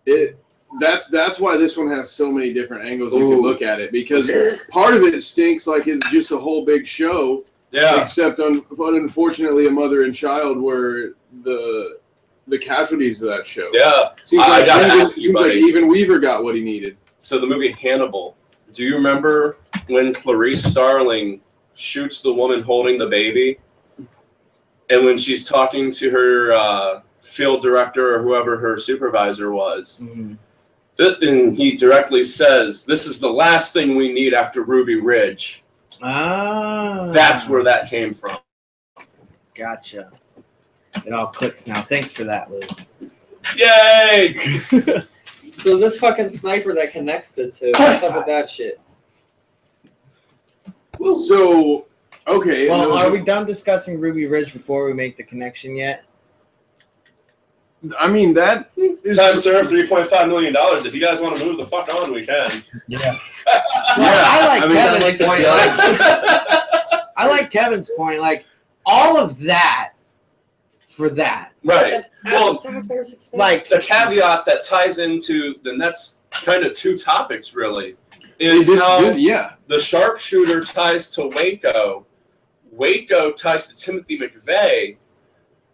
It 0.07 0.37
that's 0.79 1.07
that's 1.09 1.39
why 1.39 1.55
this 1.55 1.77
one 1.77 1.89
has 1.89 2.09
so 2.09 2.31
many 2.31 2.51
different 2.51 2.85
angles 2.85 3.13
you 3.13 3.19
can 3.29 3.41
look 3.41 3.61
at 3.61 3.79
it 3.79 3.91
because 3.91 4.31
part 4.69 4.95
of 4.95 5.03
it 5.03 5.21
stinks 5.21 5.67
like 5.67 5.85
it's 5.87 6.03
just 6.09 6.31
a 6.31 6.37
whole 6.37 6.65
big 6.65 6.87
show, 6.87 7.45
Yeah. 7.71 8.01
except 8.01 8.39
un, 8.39 8.65
but 8.75 8.95
unfortunately 8.95 9.67
a 9.67 9.71
mother 9.71 10.03
and 10.05 10.15
child 10.15 10.57
were 10.59 11.15
the 11.43 11.99
the 12.47 12.57
casualties 12.57 13.21
of 13.21 13.29
that 13.29 13.45
show. 13.47 13.69
Yeah. 13.73 14.09
Seems 14.23 14.43
I- 14.43 14.45
I 14.45 14.49
like, 14.57 14.65
gotta 14.65 14.85
even, 14.87 14.99
ask 14.99 15.15
you, 15.17 15.23
seems 15.23 15.35
like 15.35 15.53
even 15.53 15.87
Weaver 15.87 16.19
got 16.19 16.43
what 16.43 16.55
he 16.55 16.61
needed. 16.61 16.97
So 17.21 17.39
the 17.39 17.47
movie 17.47 17.71
Hannibal. 17.71 18.35
Do 18.73 18.83
you 18.83 18.95
remember 18.95 19.57
when 19.87 20.13
Clarice 20.13 20.63
Starling 20.63 21.39
shoots 21.75 22.21
the 22.21 22.33
woman 22.33 22.61
holding 22.61 22.97
the 22.97 23.07
baby, 23.07 23.59
and 24.89 25.05
when 25.05 25.17
she's 25.17 25.47
talking 25.47 25.91
to 25.91 26.09
her 26.09 26.51
uh, 26.53 27.01
field 27.21 27.61
director 27.63 28.15
or 28.15 28.21
whoever 28.21 28.57
her 28.57 28.77
supervisor 28.77 29.51
was, 29.51 30.01
Mhm. 30.03 30.37
and 30.99 31.55
he 31.55 31.75
directly 31.75 32.23
says, 32.23 32.85
"This 32.85 33.05
is 33.07 33.19
the 33.19 33.29
last 33.31 33.73
thing 33.73 33.95
we 33.95 34.11
need 34.11 34.33
after 34.33 34.63
Ruby 34.63 34.99
Ridge." 34.99 35.63
Ah, 36.01 37.07
That's 37.11 37.47
where 37.47 37.63
that 37.63 37.89
came 37.89 38.13
from. 38.13 38.37
Gotcha. 39.55 40.11
It 41.05 41.13
all 41.13 41.27
clicks 41.27 41.67
now. 41.67 41.81
Thanks 41.81 42.11
for 42.11 42.23
that, 42.23 42.49
Lou. 42.51 42.61
Yay! 43.57 45.01
So 45.55 45.77
this 45.77 45.97
fucking 45.99 46.29
sniper 46.29 46.73
that 46.73 46.91
connects 46.91 47.33
the 47.33 47.49
two. 47.51 47.71
What's 47.77 48.03
up 48.03 48.15
with 48.15 48.25
that 48.25 48.49
shit? 48.49 48.81
So 50.99 51.85
okay, 52.27 52.67
and 52.67 52.69
Well, 52.69 52.89
those 52.89 53.03
are 53.03 53.11
we 53.11 53.21
done 53.21 53.45
discussing 53.45 53.99
Ruby 53.99 54.25
Ridge 54.25 54.51
before 54.51 54.85
we 54.85 54.93
make 54.93 55.15
the 55.15 55.23
connection 55.23 55.75
yet? 55.75 56.03
I 57.99 58.07
mean 58.09 58.33
that 58.33 58.71
is 58.75 59.17
Time 59.17 59.37
served, 59.37 59.69
three 59.69 59.87
point 59.87 60.07
five 60.07 60.27
million 60.27 60.53
dollars. 60.53 60.85
If 60.85 60.93
you 60.95 61.01
guys 61.01 61.19
want 61.19 61.37
to 61.37 61.45
move 61.45 61.57
the 61.57 61.65
fuck 61.65 61.93
on, 61.93 62.11
we 62.11 62.25
can. 62.25 62.63
Yeah. 62.87 63.17
Well, 63.95 64.25
I 64.25 64.47
like 64.47 64.63
I 64.63 64.67
mean, 64.67 64.77
Kevin's 64.77 65.03
like 65.03 65.17
the 65.19 65.25
point. 65.25 65.43
Like, 65.43 67.11
I 67.15 67.27
like 67.27 67.51
Kevin's 67.51 67.91
point. 67.95 68.21
Like 68.21 68.45
all 68.87 69.17
of 69.17 69.39
that 69.41 69.92
for 70.93 71.09
that. 71.09 71.51
right. 71.63 72.03
Well. 72.25 72.59
Like 73.33 73.67
the 73.67 73.79
caveat 73.79 74.45
that 74.45 74.63
ties 74.65 74.99
into 74.99 75.55
the 75.63 75.75
next 75.75 76.21
kind 76.31 76.63
of 76.63 76.73
two 76.73 76.97
topics 76.97 77.55
really 77.55 77.95
is 78.39 78.67
this, 78.67 78.81
how 78.81 79.01
this- 79.01 79.17
yeah. 79.17 79.53
the 79.67 79.79
sharpshooter 79.79 80.61
ties 80.61 81.09
to 81.15 81.27
Waco. 81.27 82.05
Waco 82.71 83.31
ties 83.31 83.67
to 83.67 83.75
Timothy 83.75 84.17
McVeigh, 84.19 84.97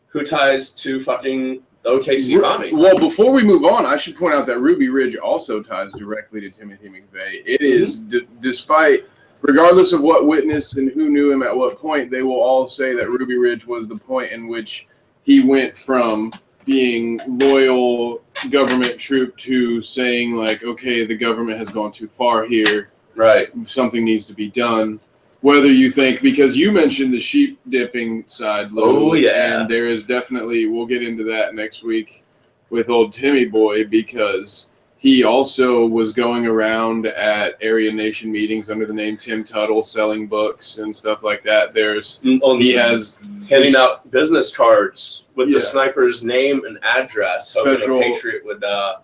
who 0.07 0.23
ties 0.23 0.71
to 0.71 0.99
fucking 1.01 1.63
the 1.83 1.89
OKC 1.89 2.41
bombing. 2.41 2.77
Well, 2.77 2.97
before 2.99 3.31
we 3.31 3.43
move 3.43 3.63
on, 3.63 3.85
I 3.85 3.95
should 3.95 4.17
point 4.17 4.35
out 4.35 4.45
that 4.47 4.59
Ruby 4.59 4.89
Ridge 4.89 5.15
also 5.15 5.61
ties 5.63 5.93
directly 5.93 6.41
to 6.41 6.49
Timothy 6.49 6.89
McVeigh. 6.89 7.41
It 7.45 7.61
is, 7.61 7.97
mm-hmm. 7.97 8.09
d- 8.09 8.27
despite, 8.41 9.05
regardless 9.41 9.93
of 9.93 10.01
what 10.01 10.27
witness 10.27 10.73
and 10.73 10.91
who 10.91 11.09
knew 11.09 11.31
him 11.31 11.41
at 11.41 11.55
what 11.55 11.79
point, 11.79 12.11
they 12.11 12.21
will 12.21 12.41
all 12.41 12.67
say 12.67 12.93
that 12.95 13.09
Ruby 13.09 13.37
Ridge 13.37 13.65
was 13.65 13.87
the 13.87 13.95
point 13.95 14.31
in 14.33 14.49
which 14.49 14.87
he 15.29 15.41
went 15.41 15.77
from 15.77 16.31
being 16.65 17.19
loyal 17.27 18.23
government 18.49 18.97
troop 18.97 19.37
to 19.37 19.79
saying 19.79 20.33
like, 20.33 20.63
okay, 20.63 21.05
the 21.05 21.15
government 21.15 21.59
has 21.59 21.69
gone 21.69 21.91
too 21.91 22.07
far 22.07 22.45
here. 22.45 22.89
Right. 23.15 23.49
Something 23.65 24.03
needs 24.03 24.25
to 24.25 24.33
be 24.33 24.49
done. 24.49 24.99
Whether 25.41 25.67
you 25.71 25.91
think 25.91 26.23
because 26.23 26.57
you 26.57 26.71
mentioned 26.71 27.13
the 27.13 27.19
sheep 27.19 27.59
dipping 27.69 28.23
side, 28.25 28.71
Lou, 28.71 29.11
Oh, 29.11 29.13
yeah. 29.13 29.61
and 29.61 29.69
there 29.69 29.85
is 29.85 30.03
definitely 30.03 30.65
we'll 30.65 30.87
get 30.87 31.03
into 31.03 31.23
that 31.25 31.53
next 31.53 31.83
week 31.83 32.25
with 32.71 32.89
old 32.89 33.13
Timmy 33.13 33.45
Boy 33.45 33.85
because 33.85 34.68
he 35.01 35.23
also 35.23 35.85
was 35.85 36.11
going 36.11 36.45
around 36.45 37.05
at 37.07 37.55
Aryan 37.63 37.95
Nation 37.95 38.29
meetings 38.29 38.69
under 38.69 38.85
the 38.85 38.91
name 38.93 39.15
Tim 39.15 39.45
Tuttle, 39.45 39.81
selling 39.81 40.27
books 40.27 40.79
and 40.79 40.93
stuff 40.93 41.23
like 41.23 41.41
that. 41.45 41.73
There's 41.73 42.19
On 42.43 42.59
he 42.59 42.73
has 42.73 43.17
handing 43.49 43.77
out 43.77 44.11
business 44.11 44.55
cards 44.55 45.27
with 45.35 45.47
Yeah. 45.47 45.53
the 45.55 45.59
sniper's 45.61 46.21
name 46.21 46.65
and 46.65 46.77
address, 46.83 47.53
hoping 47.57 47.77
Special- 47.77 47.97
a 47.97 48.01
patriot 48.01 48.43
would 48.45 48.61
uh, 48.61 48.97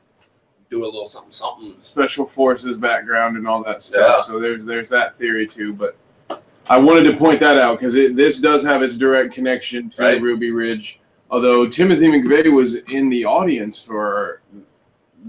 do 0.69 0.83
a 0.83 0.85
little 0.85 1.05
something, 1.05 1.31
something. 1.31 1.75
special 1.79 2.25
forces 2.25 2.75
background 2.77 3.37
and 3.37 3.47
all 3.47 3.63
that 3.63 3.81
stuff. 3.81 4.15
Yeah. 4.17 4.21
So 4.23 4.37
there's 4.37 4.65
there's 4.65 4.89
that 4.89 5.15
theory 5.15 5.47
too, 5.47 5.71
but 5.73 5.95
I 6.69 6.77
wanted 6.77 7.03
to 7.09 7.15
point 7.15 7.39
that 7.39 7.57
out 7.57 7.79
because 7.79 7.93
this 7.93 8.41
does 8.41 8.65
have 8.65 8.81
its 8.81 8.97
direct 8.97 9.33
connection 9.33 9.89
to 9.91 10.01
Right. 10.01 10.21
Ruby 10.21 10.51
Ridge. 10.51 10.99
Although 11.31 11.67
Timothy 11.67 12.07
McVeigh 12.07 12.51
was 12.51 12.75
in 12.75 13.07
the 13.09 13.23
audience 13.23 13.81
for 13.81 14.41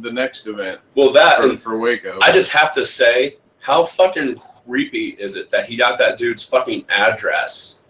the 0.01 0.11
next 0.13 0.47
event 0.47 0.81
Well, 0.95 1.13
that 1.13 1.39
for, 1.39 1.49
and 1.49 1.61
for 1.61 1.79
Waco. 1.79 2.19
I 2.23 2.31
just 2.33 2.51
have 2.53 2.73
to 2.73 2.85
say, 2.85 3.37
how 3.61 3.85
fucking 3.85 4.37
creepy 4.65 5.11
is 5.19 5.35
it 5.37 5.51
that 5.51 5.67
he 5.67 5.77
got 5.77 5.99
that 5.99 6.19
dude's 6.19 6.45
fucking 6.45 6.85
address 6.89 7.81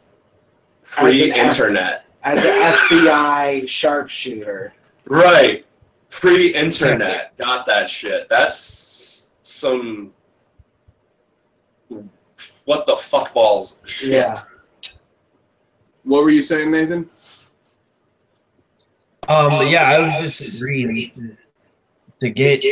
As 0.98 0.98
an 0.98 1.04
pre-internet? 1.04 2.04
as 2.22 2.38
an 2.44 2.74
FBI 2.88 3.68
sharpshooter. 3.68 4.72
Right. 5.04 5.64
Pre-internet, 6.10 7.36
got 7.36 7.66
that 7.66 7.88
shit. 7.88 8.28
That's 8.28 9.32
some 9.42 10.12
what 12.64 12.84
the 12.86 12.96
fuck 12.96 13.32
balls 13.32 13.78
shit. 13.84 14.10
Yeah. 14.10 14.42
What 16.02 16.24
were 16.24 16.30
you 16.30 16.42
saying, 16.42 16.70
Nathan? 16.70 17.08
Um, 19.28 19.50
but 19.50 19.68
yeah, 19.68 19.84
I 19.90 20.00
was 20.00 20.38
just 20.38 20.60
reading 20.62 21.36
to 22.18 22.30
get 22.30 22.64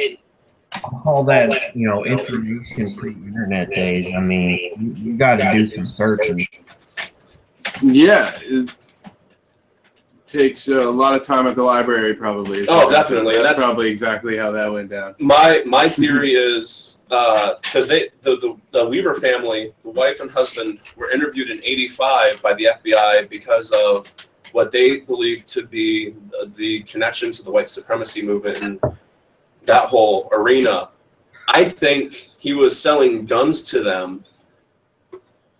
all 1.05 1.25
that, 1.25 1.75
you 1.77 1.87
know, 1.89 2.05
information 2.05 2.97
pre-internet 2.97 3.71
days. 3.71 4.11
I 4.17 4.21
mean, 4.21 4.73
you, 4.79 4.93
you 5.13 5.17
got 5.17 5.37
to 5.37 5.53
do 5.53 5.67
some 5.67 5.87
searching. 5.87 6.47
Yeah, 7.83 8.39
it 8.43 8.75
takes 10.27 10.69
a 10.69 10.81
lot 10.81 11.15
of 11.15 11.23
time 11.23 11.47
at 11.47 11.55
the 11.55 11.63
library, 11.63 12.15
probably. 12.15 12.67
Oh, 12.69 12.89
definitely. 12.89 13.35
That's, 13.35 13.45
That's- 13.45 13.63
probably 13.63 13.89
exactly 13.89 14.37
how 14.37 14.51
that 14.53 14.73
went 14.73 14.91
down. 14.91 15.15
My 15.19 15.63
my 15.67 15.89
theory 15.89 16.33
is 16.33 16.99
uh, 17.11 17.55
because 17.63 17.89
they 17.89 18.09
the, 18.23 18.37
the 18.37 18.57
the 18.73 18.89
Weaver 18.89 19.15
family, 19.17 19.73
the 19.83 19.91
wife 19.91 20.21
and 20.21 20.31
husband, 20.31 20.81
were 20.97 21.11
interviewed 21.11 21.51
in 21.51 21.61
'85 21.63 22.43
by 22.43 22.55
the 22.55 22.69
FBI 22.83 23.29
because 23.29 23.71
of 23.71 24.13
what 24.53 24.71
they 24.71 25.01
believed 25.01 25.49
to 25.49 25.67
be 25.67 26.15
the, 26.31 26.51
the 26.55 26.83
connection 26.83 27.31
to 27.33 27.43
the 27.43 27.51
white 27.51 27.69
supremacy 27.69 28.23
movement 28.23 28.63
and 28.63 28.81
that 29.67 29.89
whole 29.89 30.29
arena. 30.33 30.91
I 31.49 31.65
think 31.65 32.31
he 32.39 32.53
was 32.55 32.79
selling 32.79 33.27
guns 33.27 33.62
to 33.71 33.83
them. 33.83 34.25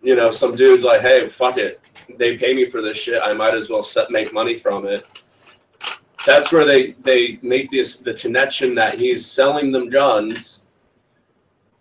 You 0.02 0.16
know, 0.16 0.30
some 0.30 0.55
dude's 0.55 0.84
like, 0.84 1.00
"Hey, 1.00 1.28
fuck 1.28 1.57
it, 1.57 1.80
they 2.18 2.36
pay 2.36 2.55
me 2.55 2.68
for 2.68 2.82
this 2.82 2.96
shit. 2.96 3.22
I 3.22 3.32
might 3.32 3.55
as 3.55 3.70
well 3.70 3.82
set 3.82 4.11
make 4.11 4.32
money 4.32 4.55
from 4.55 4.86
it." 4.86 5.07
That's 6.26 6.52
where 6.52 6.64
they 6.64 6.92
they 7.02 7.38
make 7.42 7.70
this 7.70 7.98
the 7.98 8.14
connection 8.14 8.74
that 8.76 8.98
he's 8.98 9.24
selling 9.26 9.72
them 9.72 9.90
guns. 9.90 10.66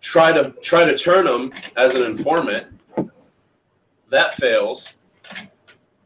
Try 0.01 0.33
to 0.33 0.51
try 0.61 0.85
to 0.85 0.97
turn 0.97 1.25
him 1.27 1.53
as 1.77 1.95
an 1.95 2.03
informant. 2.03 2.67
That 4.09 4.35
fails, 4.35 4.95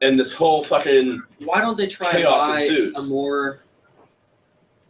and 0.01 0.19
this 0.19 0.31
whole 0.31 0.63
fucking 0.63 1.21
Why 1.43 1.61
don't 1.61 1.75
they 1.75 1.87
try 1.87 2.11
Chaos 2.11 2.47
buy 2.47 2.61
ensues. 2.61 2.95
a 3.09 3.11
more 3.11 3.59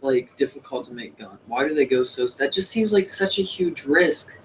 like 0.01 0.35
difficult 0.37 0.85
to 0.85 0.93
make 0.93 1.17
gun? 1.17 1.37
Why 1.47 1.67
do 1.67 1.73
they 1.73 1.85
go 1.85 2.03
so? 2.03 2.27
That 2.27 2.51
just 2.51 2.69
seems 2.69 2.93
like 2.93 3.05
such 3.05 3.39
a 3.39 3.41
huge 3.41 3.83
risk, 3.85 4.37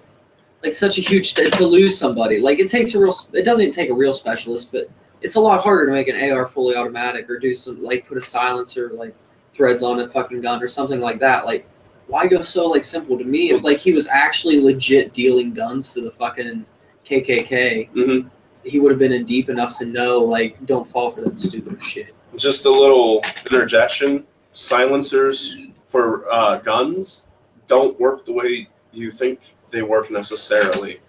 like 0.63 0.73
such 0.73 0.97
a 0.97 1.01
huge 1.01 1.33
to, 1.35 1.49
to 1.49 1.65
lose 1.65 1.97
somebody. 1.97 2.39
Like 2.39 2.59
it 2.59 2.69
takes 2.69 2.95
a 2.95 2.99
real. 2.99 3.13
It 3.33 3.43
doesn't 3.43 3.61
even 3.61 3.73
take 3.73 3.89
a 3.89 3.93
real 3.93 4.13
specialist, 4.13 4.71
but 4.71 4.89
it's 5.21 5.35
a 5.35 5.39
lot 5.39 5.61
harder 5.63 5.85
to 5.85 5.91
make 5.91 6.07
an 6.07 6.31
AR 6.31 6.47
fully 6.47 6.75
automatic 6.75 7.29
or 7.29 7.39
do 7.39 7.53
some 7.53 7.81
like 7.81 8.07
put 8.07 8.17
a 8.17 8.21
silencer 8.21 8.89
like 8.93 9.15
threads 9.53 9.83
on 9.83 9.99
a 9.99 10.07
fucking 10.09 10.41
gun 10.41 10.61
or 10.61 10.67
something 10.67 10.99
like 10.99 11.19
that. 11.19 11.45
Like 11.45 11.67
why 12.07 12.27
go 12.27 12.41
so 12.41 12.67
like 12.67 12.83
simple 12.83 13.17
to 13.17 13.23
me? 13.23 13.51
If 13.51 13.63
like 13.63 13.77
he 13.77 13.93
was 13.93 14.07
actually 14.07 14.59
legit 14.59 15.13
dealing 15.13 15.53
guns 15.53 15.93
to 15.93 16.01
the 16.01 16.11
fucking 16.11 16.65
KKK, 17.05 17.91
mhm, 17.91 18.29
he 18.63 18.79
would 18.79 18.91
have 18.91 18.99
been 18.99 19.13
in 19.13 19.25
deep 19.25 19.49
enough 19.49 19.77
to 19.79 19.85
know 19.85 20.19
like 20.19 20.63
don't 20.65 20.87
fall 20.87 21.11
for 21.11 21.21
that 21.21 21.39
stupid 21.39 21.81
shit. 21.83 22.13
just 22.35 22.65
a 22.65 22.71
little 22.71 23.21
interjection. 23.49 24.25
Silencers 24.53 25.71
for 25.87 26.31
uh, 26.31 26.57
guns 26.57 27.27
don't 27.67 27.99
work 27.99 28.25
the 28.25 28.31
way 28.33 28.67
you 28.91 29.11
think 29.11 29.39
they 29.71 29.81
work 29.81 30.11
necessarily. 30.11 30.99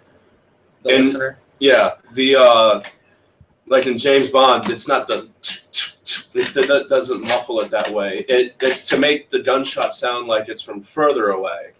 The 0.82 0.94
And- 0.94 1.04
listener. 1.04 1.38
Yeah, 1.60 1.92
the 2.14 2.36
uh, 2.36 2.82
like 3.68 3.86
in 3.86 3.96
James 3.96 4.28
Bond, 4.28 4.68
it's 4.70 4.88
not 4.88 5.06
the 5.06 5.28
it, 6.34 6.52
that 6.52 6.86
doesn't 6.90 7.22
muffle 7.22 7.60
it 7.60 7.70
that 7.70 7.90
way. 7.92 8.24
It 8.28 8.56
it's 8.60 8.88
to 8.88 8.98
make 8.98 9.30
the 9.30 9.40
gunshot 9.40 9.94
sound 9.94 10.26
like 10.26 10.48
it's 10.48 10.60
from 10.62 10.82
further 10.82 11.30
away. 11.30 11.70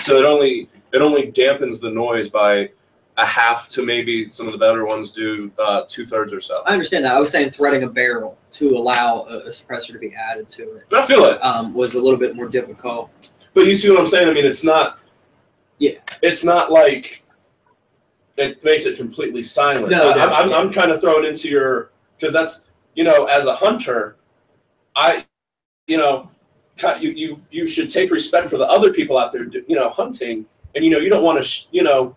So 0.00 0.16
it 0.16 0.24
only 0.24 0.68
it 0.92 1.00
only 1.00 1.30
dampens 1.30 1.80
the 1.80 1.90
noise 1.90 2.28
by 2.28 2.70
a 3.18 3.26
half 3.26 3.68
to 3.68 3.84
maybe 3.84 4.28
some 4.28 4.46
of 4.46 4.52
the 4.52 4.58
better 4.58 4.86
ones 4.86 5.10
do 5.10 5.52
uh, 5.58 5.82
two 5.88 6.06
thirds 6.06 6.32
or 6.32 6.40
so. 6.40 6.62
I 6.66 6.72
understand 6.72 7.04
that. 7.04 7.14
I 7.14 7.20
was 7.20 7.30
saying 7.30 7.50
threading 7.50 7.82
a 7.82 7.88
barrel 7.88 8.38
to 8.52 8.70
allow 8.70 9.26
a, 9.28 9.38
a 9.40 9.48
suppressor 9.48 9.92
to 9.92 9.98
be 9.98 10.14
added 10.14 10.48
to 10.50 10.76
it 10.76 10.84
I 10.92 11.04
feel 11.04 11.24
it, 11.24 11.42
um, 11.44 11.74
was 11.74 11.94
a 11.94 12.00
little 12.00 12.18
bit 12.18 12.34
more 12.34 12.48
difficult. 12.48 13.10
but 13.54 13.62
you 13.62 13.74
see 13.74 13.90
what 13.90 13.98
I'm 13.98 14.06
saying? 14.06 14.28
I 14.28 14.32
mean, 14.32 14.46
it's 14.46 14.64
not. 14.64 14.98
Yeah. 15.78 15.98
It's 16.22 16.44
not 16.44 16.70
like 16.70 17.22
it 18.36 18.62
makes 18.64 18.86
it 18.86 18.96
completely 18.96 19.42
silent. 19.42 19.90
No, 19.90 20.10
I, 20.10 20.24
I'm, 20.24 20.32
I'm. 20.32 20.52
I'm 20.54 20.72
kind 20.72 20.90
of 20.90 21.00
thrown 21.00 21.26
into 21.26 21.48
your 21.48 21.90
because 22.16 22.32
that's 22.32 22.68
you 22.94 23.04
know 23.04 23.26
as 23.26 23.46
a 23.46 23.54
hunter, 23.54 24.16
I 24.96 25.26
you 25.86 25.98
know 25.98 26.30
you 27.00 27.10
you 27.10 27.42
you 27.50 27.66
should 27.66 27.90
take 27.90 28.10
respect 28.10 28.48
for 28.48 28.56
the 28.56 28.66
other 28.66 28.92
people 28.92 29.18
out 29.18 29.32
there 29.32 29.46
you 29.46 29.76
know 29.76 29.90
hunting 29.90 30.46
and 30.74 30.84
you 30.84 30.90
know 30.90 30.98
you 30.98 31.10
don't 31.10 31.22
want 31.22 31.36
to 31.38 31.42
sh- 31.42 31.66
you 31.70 31.82
know 31.82 32.16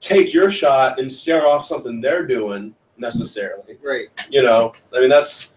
take 0.00 0.32
your 0.32 0.50
shot 0.50 0.98
and 0.98 1.10
scare 1.10 1.46
off 1.46 1.64
something 1.64 2.00
they're 2.00 2.26
doing 2.26 2.74
necessarily. 2.96 3.76
Right. 3.82 4.08
You 4.30 4.42
know, 4.42 4.72
I 4.94 5.00
mean 5.00 5.08
that's 5.08 5.54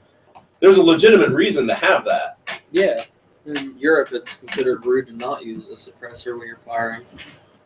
there's 0.59 0.77
a 0.77 0.83
legitimate 0.83 1.31
reason 1.31 1.67
to 1.67 1.75
have 1.75 2.05
that. 2.05 2.37
Yeah. 2.71 3.03
In 3.45 3.77
Europe, 3.77 4.13
it's 4.13 4.37
considered 4.37 4.85
rude 4.85 5.07
to 5.07 5.13
not 5.13 5.43
use 5.43 5.67
a 5.67 5.73
suppressor 5.73 6.37
when 6.37 6.47
you're 6.47 6.59
firing. 6.65 7.01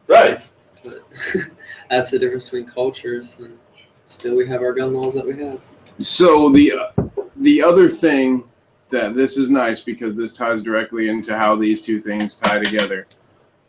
Right. 0.07 0.41
But 0.83 1.03
that's 1.89 2.09
the 2.09 2.17
difference 2.17 2.45
between 2.45 2.65
cultures, 2.65 3.37
and 3.39 3.57
still 4.05 4.35
we 4.35 4.47
have 4.47 4.61
our 4.61 4.73
gun 4.73 4.93
laws 4.93 5.13
that 5.13 5.25
we 5.25 5.37
have. 5.43 5.61
So 5.99 6.49
the 6.49 6.73
uh, 6.73 7.03
the 7.35 7.61
other 7.61 7.89
thing 7.89 8.43
that 8.89 9.15
this 9.15 9.37
is 9.37 9.49
nice 9.49 9.81
because 9.81 10.15
this 10.15 10.33
ties 10.33 10.63
directly 10.63 11.09
into 11.09 11.37
how 11.37 11.55
these 11.55 11.81
two 11.81 11.99
things 11.99 12.37
tie 12.37 12.59
together, 12.59 13.05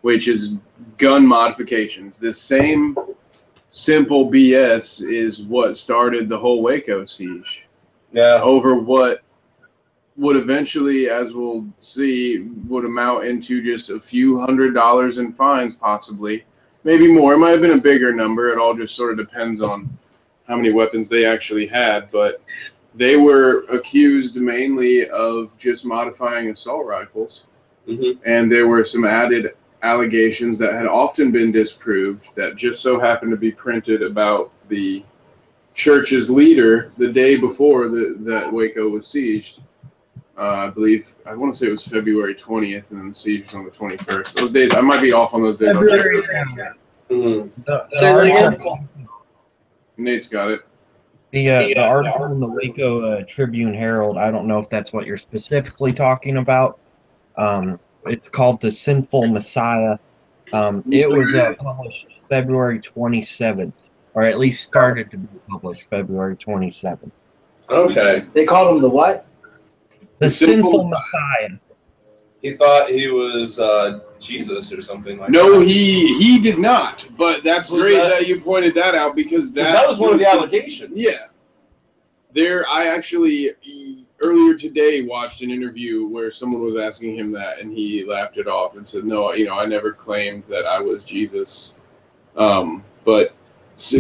which 0.03 0.29
is 0.29 0.55
gun 0.97 1.27
modifications. 1.27 2.19
This 2.19 2.41
same 2.41 2.97
simple 3.69 4.31
BS 4.31 5.03
is 5.09 5.43
what 5.43 5.77
started 5.77 6.29
the 6.29 6.39
whole 6.39 6.63
Waco 6.63 7.05
siege 7.05 7.67
Yeah. 8.13 8.41
over 8.43 8.75
what 8.75 9.23
would 10.17 10.37
eventually, 10.37 11.09
as 11.09 11.33
we'll 11.33 11.67
see, 11.79 12.39
would 12.67 12.85
amount 12.85 13.25
into 13.25 13.63
just 13.63 13.91
a 13.91 14.01
few 14.01 14.39
hundred 14.41 14.75
dollars 14.75 15.19
in 15.19 15.31
fines, 15.31 15.75
possibly, 15.75 16.45
maybe 16.83 17.07
more. 17.13 17.35
It 17.35 17.39
might 17.39 17.51
have 17.51 17.61
been 17.61 17.79
a 17.79 17.81
bigger 17.81 18.13
number. 18.13 18.49
It 18.49 18.59
all 18.59 18.75
just 18.75 18.97
sort 18.97 19.13
of 19.13 19.19
depends 19.29 19.61
on 19.61 19.89
how 20.49 20.57
many 20.57 20.73
weapons 20.73 21.09
they 21.09 21.25
actually 21.25 21.67
had. 21.67 22.11
But 22.11 22.43
they 22.95 23.15
were 23.17 23.61
accused 23.71 24.35
mainly 24.37 25.09
of 25.11 25.57
just 25.59 25.85
modifying 25.85 26.51
assault 26.51 26.87
rifles, 26.87 27.45
hmm 27.87 28.13
and 28.25 28.51
there 28.51 28.67
were 28.67 28.85
some 28.85 29.05
added 29.05 29.53
allegations 29.83 30.59
that 30.59 30.73
had 30.75 30.87
often 30.87 31.31
been 31.31 31.53
disproved 31.53 32.35
that 32.35 32.57
just 32.57 32.81
so 32.83 32.99
happened 32.99 33.31
to 33.31 33.37
be 33.37 33.53
printed 33.53 34.03
about 34.03 34.51
the 34.69 35.05
church's 35.75 36.29
leader 36.29 36.91
the 36.99 37.07
day 37.13 37.37
before 37.37 37.89
the, 37.89 38.17
that 38.21 38.53
Waco 38.53 38.89
was 38.89 39.07
sieged. 39.07 39.61
Uh, 40.37 40.67
I 40.67 40.71
believe 40.71 41.15
I 41.27 41.35
want 41.35 41.53
to 41.53 41.59
say 41.59 41.67
it 41.67 41.71
was 41.71 41.85
February 41.85 42.35
20th, 42.35 42.91
and 42.91 43.01
then 43.01 43.09
the 43.09 43.15
siege 43.15 43.45
was 43.47 43.55
on 43.55 43.65
the 43.65 43.71
21st. 43.71 44.35
Those 44.35 44.53
days, 44.53 44.73
I 44.75 44.81
might 44.81 45.01
be 45.03 45.13
off 45.13 45.35
on 45.35 45.43
those 45.43 45.59
days. 45.59 45.77
I'll 45.77 45.83
check 45.89 45.99
February, 46.01 46.23
those. 47.09 47.43
hmm 47.43 47.49
The, 47.65 47.87
the 47.91 47.97
Say 47.99 48.13
that 48.13 48.25
again? 48.25 48.45
article, 48.45 48.79
Nate's 49.97 50.29
got 50.29 50.51
it. 50.53 50.61
the, 51.33 51.51
uh, 51.51 51.59
the 51.63 51.85
article 51.85 52.25
in 52.27 52.39
the 52.39 52.47
Waco 52.47 53.03
uh, 53.05 53.25
Tribune 53.27 53.75
Herald. 53.75 54.17
I 54.17 54.31
don't 54.31 54.47
know 54.47 54.61
if 54.61 54.69
that's 54.71 54.93
what 54.93 55.07
you're 55.07 55.17
specifically 55.17 55.93
talking 55.93 56.37
about. 56.37 56.79
Um, 57.37 57.81
it's 58.07 58.29
called 58.29 58.61
"The 58.61 58.71
Sinful 58.71 59.29
Messiah." 59.29 59.99
Um, 60.53 60.83
it 60.91 61.09
was 61.09 61.35
uh, 61.35 61.55
published 61.59 62.07
February 62.31 62.81
27th, 62.81 63.73
or 64.15 64.23
at 64.23 64.39
least 64.39 64.65
started 64.65 65.11
to 65.11 65.19
be 65.19 65.39
published 65.49 65.83
February 65.91 66.37
27th. 66.37 67.11
Okay. 67.69 68.25
They 68.33 68.47
called 68.47 68.77
him 68.77 68.81
the 68.83 68.89
what? 68.89 69.27
The, 69.91 70.07
The 70.21 70.31
Sinful, 70.31 70.71
Sinful 70.71 70.85
Messiah. 70.89 71.59
He 72.41 72.53
thought 72.55 72.89
he 72.89 73.09
was 73.09 73.59
uh, 73.59 74.01
Jesus 74.21 74.73
or 74.73 74.81
something 74.81 75.19
like 75.19 75.29
No, 75.31 75.59
that. 75.59 75.67
he 75.69 76.17
he 76.19 76.39
did 76.41 76.59
not. 76.59 77.07
But 77.19 77.43
that's 77.45 77.69
Was 77.71 77.83
great 77.83 77.95
that- 77.97 78.09
that, 78.11 78.27
you 78.29 78.41
pointed 78.41 78.75
that 78.75 78.95
out 78.95 79.15
because 79.17 79.53
that, 79.53 79.65
that 79.73 79.87
was 79.89 79.99
one 79.99 80.15
of 80.15 80.19
the 80.21 80.25
was 80.25 80.35
allegations. 80.35 80.93
Yeah. 80.95 81.11
There, 82.33 82.67
I 82.69 82.87
actually 82.87 83.55
earlier 84.21 84.55
today 84.55 85.03
watched 85.03 85.43
an 85.43 85.51
interview 85.51 86.07
where 86.07 86.31
someone 86.31 86.63
was 86.63 86.77
asking 86.77 87.17
him 87.17 87.33
that, 87.33 87.61
and 87.61 87.73
he 87.73 88.05
laughed 88.05 88.37
it 88.37 88.49
off 88.49 88.77
and 88.77 88.87
said, 88.87 89.05
"No, 89.05 89.33
you 89.33 89.47
know, 89.47 89.59
I 89.59 89.67
never 89.67 89.93
claimed 89.93 90.45
that 90.49 90.67
I 90.67 90.81
was 90.81 91.05
Jesus." 91.05 91.75
Um, 92.37 92.85
but, 93.05 93.35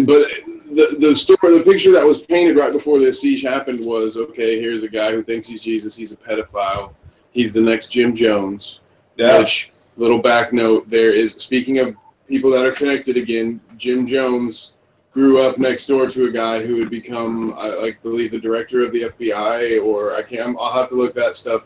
but 0.04 0.28
the 0.70 0.96
the 0.98 1.16
story, 1.16 1.58
the 1.58 1.64
picture 1.64 1.92
that 1.92 2.04
was 2.04 2.20
painted 2.20 2.56
right 2.56 2.72
before 2.72 2.98
the 2.98 3.12
siege 3.12 3.42
happened 3.42 3.84
was, 3.84 4.16
okay, 4.16 4.60
here's 4.60 4.82
a 4.82 4.88
guy 4.88 5.12
who 5.12 5.22
thinks 5.22 5.46
he's 5.46 5.62
Jesus. 5.62 5.94
He's 5.94 6.12
a 6.12 6.16
pedophile. 6.16 6.94
He's 7.30 7.52
the 7.52 7.60
next 7.60 7.88
Jim 7.88 8.14
Jones. 8.14 8.80
Yeah. 9.16 9.38
Which 9.38 9.72
little 9.96 10.18
back 10.18 10.52
note 10.52 10.88
there 10.88 11.10
is 11.10 11.32
speaking 11.32 11.78
of 11.78 11.96
people 12.28 12.50
that 12.50 12.64
are 12.64 12.72
connected 12.72 13.16
again, 13.16 13.60
Jim 13.76 14.06
Jones 14.06 14.74
grew 15.18 15.40
up 15.42 15.58
next 15.58 15.86
door 15.86 16.06
to 16.08 16.26
a 16.26 16.30
guy 16.30 16.64
who 16.64 16.76
would 16.76 16.90
become, 16.90 17.52
I 17.58 17.66
like 17.74 18.00
believe, 18.04 18.30
the 18.30 18.38
director 18.38 18.84
of 18.86 18.92
the 18.92 19.02
FBI, 19.10 19.84
or 19.84 20.14
I 20.14 20.22
can't. 20.22 20.56
I'll 20.60 20.72
have 20.72 20.88
to 20.90 20.94
look 20.94 21.12
that 21.16 21.34
stuff 21.34 21.64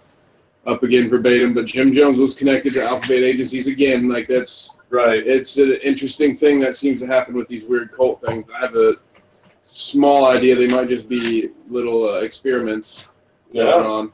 up 0.66 0.82
again 0.82 1.11
verbatim. 1.11 1.53
But 1.53 1.66
Jim 1.66 1.92
Jones 1.92 2.16
was 2.16 2.34
connected 2.34 2.72
to 2.74 2.82
alphabet 2.82 3.22
agencies 3.22 3.66
again. 3.66 4.09
Like 4.09 4.26
that's 4.26 4.76
Right. 4.88 5.26
it's 5.26 5.59
an 5.59 5.72
interesting 5.82 6.34
thing 6.34 6.61
that 6.61 6.76
seems 6.76 7.00
to 7.00 7.07
happen 7.07 7.34
with 7.34 7.46
these 7.46 7.64
weird 7.64 7.92
cult 7.92 8.22
things. 8.26 8.44
I 8.57 8.61
have 8.61 8.74
a 8.74 8.94
small 9.62 10.26
idea 10.26 10.57
they 10.57 10.68
might 10.68 10.88
just 10.88 11.07
be 11.09 11.50
little 11.68 12.09
uh, 12.09 12.20
experiments 12.20 13.16
going 13.53 13.66
Yeah. 13.66 13.74
on. 13.74 14.12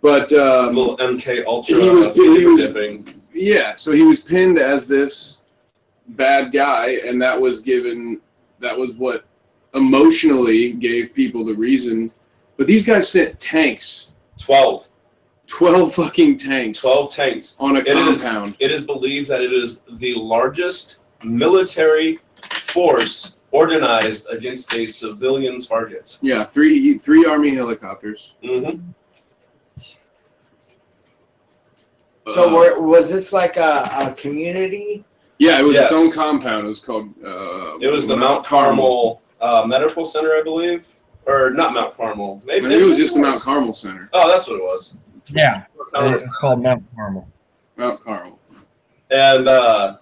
But 0.00 0.32
um, 0.32 0.74
little 0.74 0.96
MK 0.98 1.44
Ultra 1.46 1.82
He 1.82 1.90
was- 1.90 2.14
he 2.14 2.46
was- 2.46 2.62
dipping. 2.62 3.06
yeah, 3.34 3.74
so 3.76 3.92
he 3.92 4.04
was 4.04 4.20
pinned 4.20 4.58
as 4.58 4.86
this 4.86 5.42
bad 6.08 6.50
guy, 6.50 6.98
and 7.06 7.20
that 7.20 7.38
was 7.38 7.60
given. 7.60 8.20
That 8.60 8.76
was 8.78 8.92
what 8.92 9.24
emotionally 9.74 10.72
gave 10.72 11.14
people 11.14 11.44
the 11.44 11.54
reason. 11.54 12.10
But 12.56 12.66
these 12.66 12.86
guys 12.86 13.10
sent 13.10 13.38
tanks, 13.40 14.10
12. 14.38 14.86
twelve 15.46 15.94
fucking 15.94 16.36
tanks, 16.38 16.78
12 16.80 17.12
tanks. 17.12 17.56
on 17.58 17.76
a 17.76 17.80
It 17.80 17.88
is- 17.88 18.22
compound. 18.22 18.56
It 18.60 18.70
is 18.70 18.82
believed 18.82 19.28
that 19.30 19.40
it 19.40 19.52
is 19.52 19.80
the 19.92 20.14
largest 20.14 20.98
military 21.24 22.18
force 22.52 23.36
organized 23.50 24.28
against 24.30 24.72
a 24.74 24.86
civilian 24.86 25.60
target. 25.60 26.18
Yeah, 26.22 26.44
three 26.44 26.98
three 26.98 27.24
army 27.24 27.54
helicopters. 27.54 28.34
hmm 28.44 28.76
So 32.28 32.48
Uh, 32.50 32.54
were, 32.54 32.80
was 32.82 33.10
this 33.10 33.32
like 33.32 33.56
a, 33.56 33.90
a 33.92 34.14
community? 34.16 35.04
Yeah, 35.40 35.58
it 35.58 35.64
was 35.64 35.74
Yes. 35.74 35.90
its 35.90 35.92
own 35.92 36.12
compound. 36.12 36.66
It 36.66 36.68
was 36.68 36.80
called. 36.84 37.08
Uh, 37.24 37.78
It 37.80 37.90
was 37.90 38.06
the 38.06 38.16
Mount 38.16 38.44
Carmel 38.44 39.20
uh, 39.40 39.64
Medical 39.66 40.04
Center, 40.04 40.30
I 40.38 40.42
believe. 40.44 40.86
Or 41.26 41.50
not 41.50 41.74
Mount 41.74 41.96
Carmel. 41.96 42.42
Maybe 42.44 42.66
Maybe 42.68 42.82
it 42.82 42.86
was 42.86 42.96
just 42.98 43.14
the 43.14 43.20
Mount 43.20 43.40
Carmel 43.40 43.74
Center. 43.74 44.08
Oh, 44.12 44.28
that's 44.30 44.46
what 44.48 44.56
it 44.56 44.62
was. 44.62 44.96
Yeah, 45.28 45.64
Carmel 45.92 46.14
it's 46.14 46.28
called 46.36 46.62
Mount 46.62 46.84
Carmel. 46.94 47.28
Mount 47.76 48.02
Carmel. 48.04 48.38
And 49.10 49.48
uh, 49.48 49.96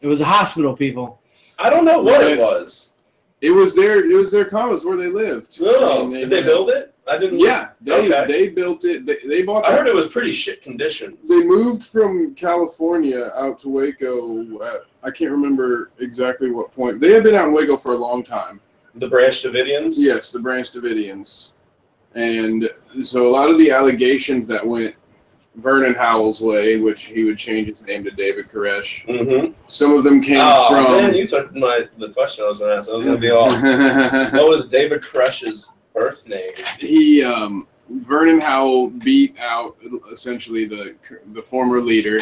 It 0.00 0.06
was 0.06 0.20
a 0.20 0.24
hospital, 0.24 0.74
people. 0.76 1.20
I 1.58 1.70
don't 1.70 1.84
know 1.84 2.02
what 2.02 2.22
it 2.24 2.38
Yeah. 2.38 2.44
was. 2.44 2.92
It 3.40 3.50
was 3.50 3.74
their 3.74 4.08
it 4.10 4.14
was 4.14 4.30
their 4.30 4.44
commons 4.44 4.84
where 4.84 4.96
they 4.96 5.08
lived. 5.08 5.60
No, 5.60 6.02
I 6.02 6.06
mean, 6.06 6.12
did 6.20 6.30
they 6.30 6.36
had- 6.36 6.46
build 6.46 6.70
it? 6.70 6.91
I 7.08 7.18
didn't. 7.18 7.40
Yeah, 7.40 7.70
they 7.80 8.08
Okay. 8.08 8.26
they 8.32 8.48
built 8.48 8.84
it. 8.84 9.04
They, 9.04 9.16
they 9.26 9.42
bought. 9.42 9.64
I 9.64 9.72
heard 9.76 9.88
it 9.88 9.94
was 9.94 10.08
pretty 10.08 10.30
shit 10.32 10.62
conditions. 10.62 11.28
They 11.28 11.44
moved 11.44 11.82
from 11.84 12.34
California 12.36 13.30
out 13.34 13.58
to 13.60 13.68
Waco. 13.68 14.62
At, 14.64 14.82
I 15.02 15.10
can't 15.10 15.32
remember 15.32 15.90
exactly 15.98 16.50
what 16.52 16.70
point. 16.72 17.00
They 17.00 17.10
had 17.12 17.24
been 17.24 17.34
out 17.34 17.48
in 17.48 17.52
Waco 17.52 17.76
for 17.76 17.92
a 17.92 17.96
long 17.96 18.22
time. 18.22 18.60
The 18.94 19.08
Branch 19.08 19.34
Davidians. 19.42 19.94
Yes, 19.96 20.30
the 20.30 20.38
Branch 20.38 20.70
Davidians, 20.70 21.48
and 22.14 22.68
so 23.02 23.26
a 23.26 23.30
lot 23.30 23.50
of 23.50 23.58
the 23.58 23.70
allegations 23.72 24.46
that 24.46 24.64
went 24.64 24.94
Vernon 25.56 25.94
Howell's 25.94 26.40
way, 26.40 26.76
which 26.76 27.04
he 27.06 27.24
would 27.24 27.36
change 27.36 27.68
his 27.68 27.80
name 27.82 28.04
to 28.04 28.10
David 28.10 28.48
Koresh. 28.48 29.04
Mm-hmm. 29.06 29.52
Some 29.66 29.92
of 29.92 30.04
them 30.04 30.22
came 30.22 30.38
Oh 30.40 30.68
from. 30.70 30.84
man, 30.96 31.14
you 31.14 31.26
took 31.26 31.52
my 31.54 31.88
the 31.98 32.10
question 32.10 32.44
I 32.44 32.48
was 32.48 32.58
going 32.60 32.70
to 32.70 32.76
ask. 32.76 32.88
I 32.90 32.94
was 32.94 33.04
going 33.04 33.16
to 33.16 33.20
be 33.20 33.30
all. 33.30 33.50
what 34.32 34.48
was 34.48 34.68
David 34.68 35.00
Koresh's 35.02 35.68
birth 35.94 36.26
name? 36.28 36.52
he 36.78 37.22
um, 37.24 37.66
Vernon 37.90 38.40
Howell 38.40 38.88
beat 38.90 39.36
out 39.38 39.76
essentially 40.12 40.64
the 40.64 40.94
the 41.32 41.42
former 41.42 41.80
leader, 41.80 42.20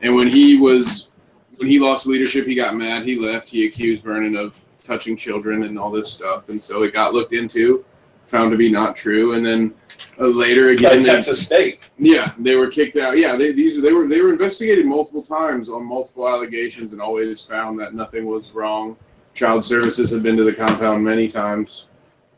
and 0.00 0.14
when 0.14 0.28
he 0.28 0.56
was 0.58 1.10
when 1.56 1.68
he 1.68 1.78
lost 1.78 2.06
leadership, 2.06 2.46
he 2.46 2.54
got 2.54 2.76
mad. 2.76 3.04
He 3.04 3.16
left. 3.18 3.48
He 3.48 3.66
accused 3.66 4.02
Vernon 4.02 4.36
of 4.36 4.60
touching 4.82 5.16
children 5.16 5.62
and 5.64 5.78
all 5.78 5.90
this 5.90 6.10
stuff, 6.12 6.48
and 6.48 6.60
so 6.60 6.82
it 6.82 6.92
got 6.92 7.12
looked 7.14 7.32
into, 7.32 7.84
found 8.26 8.50
to 8.50 8.56
be 8.56 8.68
not 8.70 8.96
true, 8.96 9.34
and 9.34 9.46
then 9.46 9.72
uh, 10.18 10.26
later 10.26 10.68
again, 10.70 10.98
they- 10.98 11.06
Texas 11.06 11.44
State. 11.46 11.88
yeah, 11.98 12.32
they 12.38 12.56
were 12.56 12.66
kicked 12.66 12.96
out. 12.96 13.16
Yeah, 13.16 13.36
they 13.36 13.52
these 13.52 13.80
they 13.80 13.92
were 13.92 14.08
they 14.08 14.20
were 14.20 14.32
investigated 14.32 14.86
multiple 14.86 15.22
times 15.22 15.68
on 15.68 15.84
multiple 15.84 16.28
allegations 16.28 16.92
and 16.92 17.00
always 17.00 17.40
found 17.42 17.78
that 17.78 17.94
nothing 17.94 18.26
was 18.26 18.50
wrong. 18.52 18.96
Child 19.34 19.64
services 19.64 20.10
had 20.10 20.22
been 20.22 20.36
to 20.36 20.44
the 20.44 20.52
compound 20.52 21.04
many 21.04 21.28
times, 21.28 21.86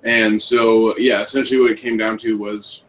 and 0.04 0.40
so 0.40 0.96
yeah, 0.98 1.22
essentially 1.22 1.60
what 1.60 1.70
it 1.72 1.78
came 1.78 1.96
down 1.96 2.16
to 2.18 2.38
was 2.38 2.82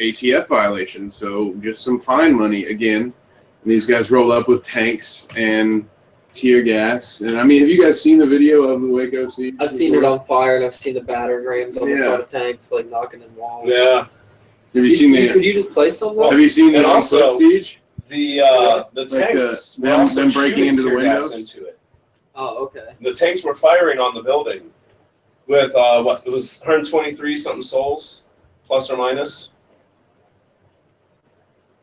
ATF 0.00 0.48
violation. 0.48 1.10
So 1.10 1.54
just 1.60 1.82
some 1.82 1.98
fine 2.00 2.36
money 2.36 2.66
again. 2.66 3.02
And 3.02 3.72
these 3.72 3.86
guys 3.86 4.10
roll 4.10 4.30
up 4.32 4.46
with 4.48 4.62
tanks 4.62 5.26
and 5.36 5.88
tear 6.34 6.62
gas. 6.62 7.22
And 7.22 7.38
I 7.38 7.42
mean, 7.44 7.60
have 7.62 7.68
you 7.70 7.82
guys 7.82 8.00
seen 8.00 8.18
the 8.18 8.26
video 8.26 8.62
of 8.62 8.82
the 8.82 8.88
Waco 8.88 9.28
siege? 9.28 9.54
I've 9.58 9.70
seen 9.70 9.94
it 9.94 10.04
on 10.04 10.24
fire 10.24 10.56
and 10.56 10.64
I've 10.64 10.74
seen 10.74 10.94
the 10.94 11.00
battering 11.00 11.46
rams 11.46 11.76
on 11.78 11.88
the 11.88 11.96
front 11.96 12.22
of 12.22 12.28
tanks 12.28 12.70
like 12.70 12.88
knocking 12.88 13.22
in 13.22 13.34
walls. 13.34 13.68
Yeah. 13.68 14.06
Have 14.74 14.84
you 14.84 14.94
seen 14.94 15.12
the? 15.12 15.32
Could 15.32 15.42
you 15.44 15.54
just 15.54 15.72
play 15.72 15.90
some? 15.90 16.16
Have 16.18 16.38
you 16.38 16.48
seen 16.50 16.72
the 16.72 16.78
And 16.78 16.86
on 16.86 16.96
also- 16.96 17.28
foot 17.30 17.38
siege? 17.38 17.80
The 18.08 18.40
uh, 18.40 18.84
the 18.92 19.00
Like 19.00 19.08
the- 19.08 19.18
tanks 19.18 19.78
were 19.78 19.88
them- 19.88 20.06
them 20.14 20.30
breaking 20.30 20.66
into 20.66 20.82
the 20.82 20.90
tear 20.90 21.00
gas 21.02 21.22
window? 21.24 21.36
into 21.38 21.64
it. 21.66 21.78
Oh, 22.36 22.64
okay. 22.66 22.94
The 23.00 23.12
tanks 23.14 23.42
were 23.42 23.54
firing 23.54 23.98
on 23.98 24.14
the 24.14 24.22
building 24.22 24.70
with 25.46 25.74
uh, 25.74 26.02
what 26.02 26.22
it 26.26 26.30
was 26.30 26.58
123 26.60 27.36
something 27.38 27.62
souls, 27.62 28.22
plus 28.66 28.90
or 28.90 28.96
minus, 28.96 29.52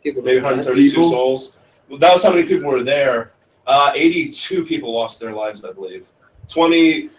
People 0.03 0.21
maybe 0.21 0.41
132 0.41 0.89
People? 0.89 1.09
souls. 1.09 1.55
Well, 1.87 1.97
that 1.99 2.11
was 2.11 2.23
how 2.23 2.31
many 2.31 2.43
people 2.45 2.69
were 2.69 2.83
there. 2.83 3.31
Uh, 3.65 3.91
82 3.95 4.65
people 4.65 4.93
lost 4.93 5.21
their 5.21 5.31
lives, 5.31 5.63
I 5.63 5.71
believe. 5.71 6.07
20. 6.49 7.09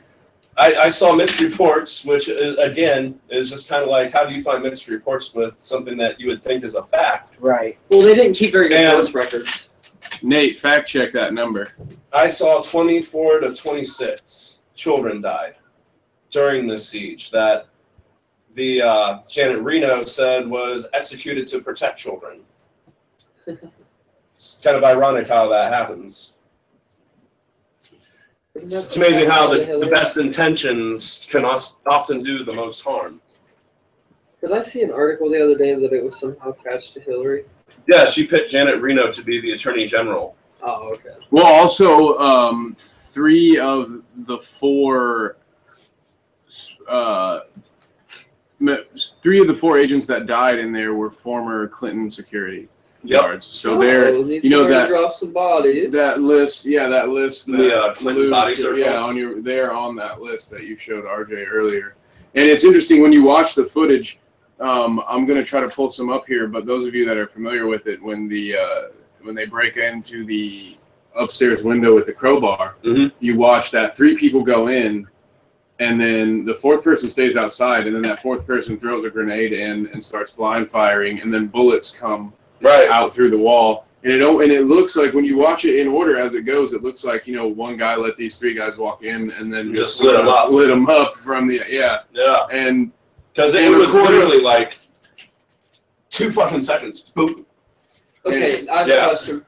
I, 0.59 0.75
I 0.75 0.89
saw 0.91 1.13
mixed 1.17 1.41
reports, 1.41 2.05
which 2.05 2.29
is, 2.29 2.59
again 2.59 3.19
is 3.31 3.51
just 3.51 3.69
kind 3.69 3.83
of 3.83 3.89
like 3.89 4.13
how 4.13 4.25
do 4.25 4.35
you 4.35 4.43
find 4.43 4.63
mixed 4.63 4.87
reports 4.87 5.35
with 5.35 5.55
something 5.59 5.97
that 5.97 6.21
you 6.21 6.29
would 6.29 6.43
think 6.43 6.63
is 6.63 6.75
a 6.75 6.83
fact? 6.83 7.35
Right. 7.41 7.79
Well, 7.89 8.03
they 8.03 8.15
didn't 8.15 8.35
keep 8.35 8.53
very 8.53 8.69
good 8.69 8.77
And- 8.77 9.15
records. 9.15 9.71
Nate, 10.23 10.59
fact 10.59 10.87
check 10.89 11.13
that 11.13 11.33
number. 11.33 11.73
I 12.13 12.29
saw 12.29 12.61
24 12.61 13.41
to 13.41 13.55
26 13.55 14.61
children 14.75 15.21
died 15.23 15.55
during 16.35 16.67
the 16.67 16.77
siege 16.77 17.31
that 17.31 17.69
the 18.55 18.83
uh, 18.83 19.19
Janet 19.29 19.63
Reno 19.63 20.05
said 20.05 20.49
was 20.49 20.89
executed 20.93 21.47
to 21.47 21.61
protect 21.61 21.97
children. 21.97 22.41
it's 23.47 24.59
kind 24.63 24.77
of 24.77 24.83
ironic 24.83 25.29
how 25.29 25.49
that 25.49 25.73
happens. 25.73 26.33
Isn't 28.57 28.67
It's 28.67 28.97
amazing 28.97 29.29
how 29.29 29.49
the, 29.49 29.79
the 29.79 29.87
best 29.87 30.17
intentions 30.17 31.27
can 31.31 31.45
os- 31.45 31.79
often 31.87 32.23
do 32.23 32.45
the 32.45 32.53
most 32.53 32.83
harm. 32.83 33.21
Did 34.41 34.53
I 34.53 34.63
see 34.63 34.83
an 34.83 34.91
article 34.91 35.31
the 35.31 35.43
other 35.43 35.57
day 35.57 35.75
that 35.75 35.93
it 35.93 36.05
was 36.05 36.19
somehow 36.19 36.51
attached 36.53 36.95
to 36.95 37.01
Hillary? 37.01 37.45
Yeah, 37.89 38.07
she 38.07 38.27
picked 38.27 38.51
Janet 38.51 38.81
Reno 38.81 39.11
to 39.11 39.23
be 39.23 39.41
the 39.41 39.53
attorney 39.53 39.87
general. 39.87 40.37
Oh, 40.63 40.93
okay. 40.95 41.17
Well, 41.31 41.47
also, 41.47 42.19
um, 42.19 42.77
three 42.79 43.59
of 43.59 44.03
the 44.27 44.39
four, 44.39 45.37
uh, 46.89 47.41
three 49.23 49.41
of 49.41 49.47
the 49.47 49.55
four 49.55 49.79
agents 49.79 50.07
that 50.07 50.27
died 50.27 50.59
in 50.59 50.73
there 50.73 50.95
were 50.95 51.11
former 51.11 51.69
Clinton 51.69 52.11
security 52.11 52.69
Yep. 53.07 53.21
guards. 53.21 53.47
So 53.47 53.79
they're 53.79 54.09
oh, 54.09 54.23
needs 54.23 54.45
you 54.45 54.51
know 54.51 54.65
that- 54.67 54.89
drop 54.89 55.13
some 55.13 55.33
bodies. 55.33 55.93
that 55.93 56.21
list. 56.21 56.65
Yeah, 56.65 56.89
that 56.89 57.11
list. 57.11 57.47
The, 57.47 57.79
uh, 57.79 57.95
Clinton 57.95 58.25
Lou- 58.25 58.31
body 58.31 58.55
circle? 58.55 58.79
Yeah, 58.79 58.97
on 58.99 59.15
your 59.17 59.43
they're 59.43 59.73
on 59.75 59.95
that 59.97 60.23
list 60.23 60.51
that 60.53 60.65
you 60.65 60.79
showed 60.79 61.05
RJ 61.05 61.45
earlier. 61.51 61.97
And 62.35 62.49
it's 62.49 62.65
interesting 62.65 63.03
when 63.03 63.13
you 63.13 63.23
watch 63.23 63.55
the 63.55 63.65
footage. 63.67 64.21
Um, 64.59 65.03
I'm 65.07 65.27
gonna 65.27 65.45
try 65.45 65.61
to 65.61 65.69
pull 65.69 65.91
some 65.91 66.09
up 66.09 66.27
here, 66.27 66.47
but 66.47 66.65
those 66.65 66.87
of 66.87 66.95
you 66.95 67.05
that 67.05 67.19
are 67.19 67.27
familiar 67.27 67.67
with 67.67 67.87
it, 67.89 68.03
when 68.03 68.27
the 68.27 68.57
uh, 68.57 68.83
when 69.21 69.35
they 69.35 69.45
break 69.45 69.77
into 69.77 70.25
the 70.25 70.75
upstairs 71.15 71.63
window 71.63 71.95
with 71.95 72.07
the 72.07 72.13
crowbar, 72.13 72.77
Mhm. 72.85 73.13
you 73.21 73.37
watch 73.37 73.71
that 73.73 73.95
three 73.97 74.17
people 74.17 74.43
go 74.43 74.69
in, 74.69 75.07
and 75.81 76.01
then 76.01 76.45
the 76.45 76.55
fourth 76.55 76.85
person 76.85 77.09
stays 77.09 77.37
outside, 77.37 77.87
and 77.87 77.95
then 77.95 78.03
that 78.03 78.21
fourth 78.23 78.47
person 78.47 78.79
throws 78.79 79.05
a 79.05 79.11
grenade 79.11 79.53
in 79.53 79.89
and 79.89 80.03
starts 80.03 80.31
blind 80.31 80.71
firing, 80.71 81.21
and 81.21 81.33
then 81.35 81.47
bullets 81.47 81.91
come 81.91 82.33
Right. 82.61 82.89
out 82.89 83.13
through 83.13 83.31
the 83.31 83.39
wall. 83.39 83.87
And 84.05 84.13
it 84.13 84.23
and 84.23 84.53
it 84.53 84.67
looks 84.67 84.97
like 84.97 85.15
when 85.15 85.25
you 85.25 85.37
watch 85.37 85.65
it 85.65 85.77
in 85.81 85.89
order 85.89 86.19
as 86.19 86.35
it 86.35 86.43
goes, 86.43 86.73
it 86.75 86.83
looks 86.83 87.05
like 87.05 87.27
you 87.27 87.35
know 87.35 87.47
one 87.49 87.77
guy 87.77 87.97
let 87.97 88.17
these 88.17 88.37
three 88.37 88.53
guys 88.55 88.77
walk 88.77 89.03
in 89.03 89.31
and 89.33 89.53
then 89.53 89.75
Just 89.75 90.03
lit 90.03 90.15
'em 90.15 90.29
up. 90.29 90.51
lit 90.51 90.69
them 90.69 90.87
up 90.89 91.17
from 91.17 91.47
the 91.47 91.63
yeah. 91.69 92.01
Yeah. 92.13 92.47
And 92.53 92.93
Because 93.33 93.55
it 93.57 93.63
And 93.65 93.77
was 93.77 93.95
recording- 93.95 94.15
literally 94.21 94.41
like 94.43 94.79
two 96.11 96.31
fucking 96.31 96.61
seconds. 96.61 97.01
Boom. 97.01 97.45
Okay, 98.27 98.69
I 98.69 98.79
have 98.79 98.89
Yeah. 98.89 99.05
a 99.07 99.09
question. 99.09 99.45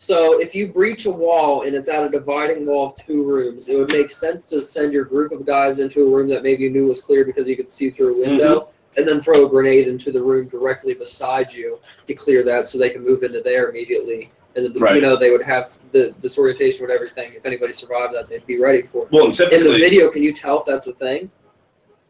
So, 0.00 0.40
if 0.40 0.54
you 0.54 0.68
breach 0.72 1.06
a 1.06 1.10
wall 1.10 1.62
and 1.62 1.74
it's 1.74 1.88
at 1.88 2.04
a 2.04 2.08
dividing 2.08 2.64
wall 2.64 2.86
of 2.86 2.94
two 2.94 3.24
rooms, 3.24 3.68
it 3.68 3.76
would 3.76 3.88
make 3.88 4.12
sense 4.12 4.46
to 4.46 4.62
send 4.62 4.92
your 4.92 5.04
group 5.04 5.32
of 5.32 5.44
guys 5.44 5.80
into 5.80 6.06
a 6.06 6.08
room 6.08 6.28
that 6.28 6.44
maybe 6.44 6.62
you 6.62 6.70
knew 6.70 6.86
was 6.86 7.02
clear 7.02 7.24
because 7.24 7.48
you 7.48 7.56
could 7.56 7.68
see 7.68 7.90
through 7.90 8.10
a 8.12 8.12
mm-hmm. 8.12 8.30
window, 8.30 8.68
and 8.96 9.08
then 9.08 9.20
throw 9.20 9.44
a 9.44 9.48
grenade 9.48 9.88
into 9.88 10.12
the 10.12 10.22
room 10.22 10.46
directly 10.46 10.94
beside 10.94 11.52
you 11.52 11.80
to 12.06 12.14
clear 12.14 12.44
that 12.44 12.64
so 12.64 12.78
they 12.78 12.90
can 12.90 13.04
move 13.04 13.24
into 13.24 13.40
there 13.40 13.70
immediately 13.70 14.30
and 14.54 14.66
then, 14.66 14.80
Right. 14.80 14.94
you 14.94 15.02
know 15.02 15.16
they 15.16 15.32
would 15.32 15.42
have 15.42 15.72
the 15.90 16.14
disorientation 16.22 16.86
with 16.86 16.92
everything. 16.92 17.32
If 17.34 17.44
anybody 17.44 17.72
survived 17.72 18.14
that, 18.14 18.28
they'd 18.28 18.46
be 18.46 18.60
ready 18.60 18.82
for 18.82 19.02
it. 19.02 19.10
Well, 19.10 19.26
and 19.26 19.40
In 19.40 19.64
the 19.64 19.78
video, 19.78 20.10
can 20.10 20.22
you 20.22 20.32
tell 20.32 20.60
if 20.60 20.64
that's 20.64 20.86
a 20.86 20.92
thing? 20.92 21.28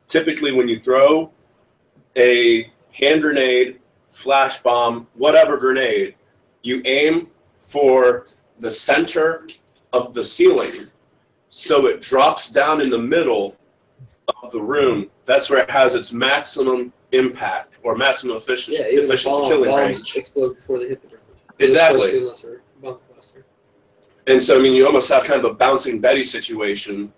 typically 0.08 0.52
when 0.52 0.68
you 0.68 0.78
throw 0.80 1.30
a 2.16 2.70
hand 2.92 3.22
grenade, 3.22 3.78
flash 4.10 4.58
bomb, 4.62 5.06
whatever 5.14 5.58
grenade, 5.58 6.14
you 6.62 6.82
aim 6.84 7.28
for 7.68 8.26
the 8.60 8.70
center 8.70 9.46
of 9.92 10.14
the 10.14 10.22
ceiling 10.22 10.88
so 11.50 11.86
it 11.86 12.00
drops 12.00 12.50
down 12.50 12.80
in 12.80 12.90
the 12.90 12.98
middle 12.98 13.56
of 14.42 14.50
the 14.52 14.60
room. 14.60 15.08
That's 15.26 15.48
where 15.48 15.60
it 15.62 15.70
has 15.70 15.94
its 15.94 16.12
maximum 16.12 16.92
impact 17.12 17.74
or 17.82 17.96
maximum 17.96 18.36
efficiency, 18.36 18.80
Yeah, 18.82 19.00
efficiency 19.02 19.28
bomb, 19.38 19.48
killing 19.50 19.74
range. 19.74 20.16
explode 20.16 20.56
before 20.56 20.78
they 20.80 20.88
hit 20.88 21.02
the 21.02 21.08
ground. 21.08 21.24
Exactly. 21.58 22.08
Explosive 22.10 22.50
or 22.50 22.62
bomb 22.82 22.98
buster. 23.14 23.44
And 24.26 24.42
so, 24.42 24.58
I 24.58 24.62
mean, 24.62 24.74
you 24.74 24.86
almost 24.86 25.08
have 25.10 25.24
kind 25.24 25.42
of 25.44 25.50
a 25.50 25.54
bouncing 25.54 26.00
Betty 26.00 26.24
situation 26.24 27.12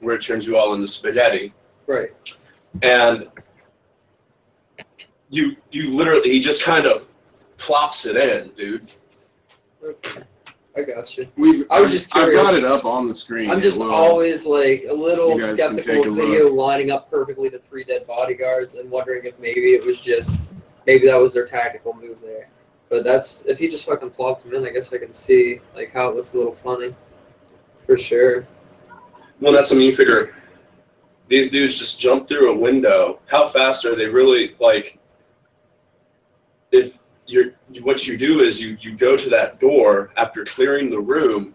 where 0.00 0.14
it 0.14 0.22
turns 0.22 0.46
you 0.46 0.56
all 0.56 0.74
into 0.74 0.88
spaghetti. 0.88 1.52
Right. 1.86 2.10
and 2.82 3.28
you 5.30 5.56
you 5.70 5.92
literally 5.94 6.30
he 6.30 6.40
just 6.40 6.62
kind 6.62 6.86
of 6.86 7.06
plops 7.58 8.06
it 8.06 8.16
in, 8.16 8.50
dude. 8.56 8.92
Okay. 9.84 10.22
I 10.76 10.82
got 10.82 11.16
you. 11.16 11.28
We've. 11.36 11.66
I 11.70 11.80
was 11.80 11.92
just 11.92 12.14
I've 12.16 12.32
got 12.32 12.54
it 12.54 12.64
up 12.64 12.84
on 12.84 13.08
the 13.08 13.14
screen. 13.14 13.50
I'm 13.50 13.60
just 13.60 13.78
will. 13.78 13.92
always 13.92 14.44
like 14.44 14.84
a 14.88 14.92
little 14.92 15.34
You 15.34 15.40
guys 15.40 15.54
can 15.54 15.74
skeptical 15.74 16.02
take 16.02 16.06
of 16.06 16.12
a 16.12 16.16
video 16.16 16.52
lining 16.52 16.90
up 16.90 17.08
perfectly 17.10 17.48
to 17.50 17.58
three 17.60 17.84
dead 17.84 18.06
bodyguards 18.06 18.74
and 18.74 18.90
wondering 18.90 19.24
if 19.24 19.38
maybe 19.38 19.74
it 19.74 19.84
was 19.84 20.00
just 20.00 20.54
maybe 20.86 21.06
that 21.06 21.16
was 21.16 21.32
their 21.32 21.46
tactical 21.46 21.94
move 21.94 22.20
there. 22.20 22.48
But 22.88 23.04
that's 23.04 23.46
if 23.46 23.58
he 23.58 23.68
just 23.68 23.84
fucking 23.86 24.10
plopped 24.10 24.44
him 24.44 24.54
in, 24.54 24.64
I 24.64 24.70
guess 24.70 24.92
I 24.92 24.98
can 24.98 25.12
see 25.12 25.60
like 25.76 25.92
how 25.92 26.08
it 26.08 26.16
looks 26.16 26.34
a 26.34 26.38
little 26.38 26.54
funny. 26.54 26.94
For 27.86 27.96
sure. 27.96 28.46
Well, 29.40 29.52
that's 29.52 29.72
I 29.72 29.76
mean, 29.76 29.86
you 29.86 29.94
figure 29.94 30.34
these 31.28 31.50
dudes 31.50 31.78
just 31.78 32.00
jump 32.00 32.26
through 32.26 32.52
a 32.52 32.56
window. 32.56 33.20
How 33.26 33.46
fast 33.46 33.84
are 33.84 33.94
they 33.94 34.06
really 34.06 34.56
like? 34.58 34.98
If 36.72 36.98
you're 37.26 37.52
what 37.82 38.06
you 38.06 38.16
do 38.16 38.40
is 38.40 38.60
you 38.60 38.76
you 38.80 38.96
go 38.96 39.16
to 39.16 39.28
that 39.30 39.60
door 39.60 40.10
after 40.16 40.44
clearing 40.44 40.90
the 40.90 40.98
room, 41.00 41.54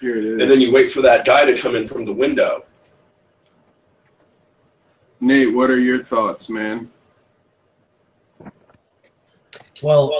Here 0.00 0.16
it 0.16 0.24
is. 0.24 0.42
and 0.42 0.50
then 0.50 0.60
you 0.60 0.72
wait 0.72 0.92
for 0.92 1.02
that 1.02 1.24
guy 1.24 1.44
to 1.44 1.56
come 1.56 1.74
in 1.74 1.86
from 1.86 2.04
the 2.04 2.12
window. 2.12 2.64
Nate, 5.20 5.54
what 5.54 5.70
are 5.70 5.78
your 5.78 6.02
thoughts, 6.02 6.50
man? 6.50 6.90
Well, 9.82 10.12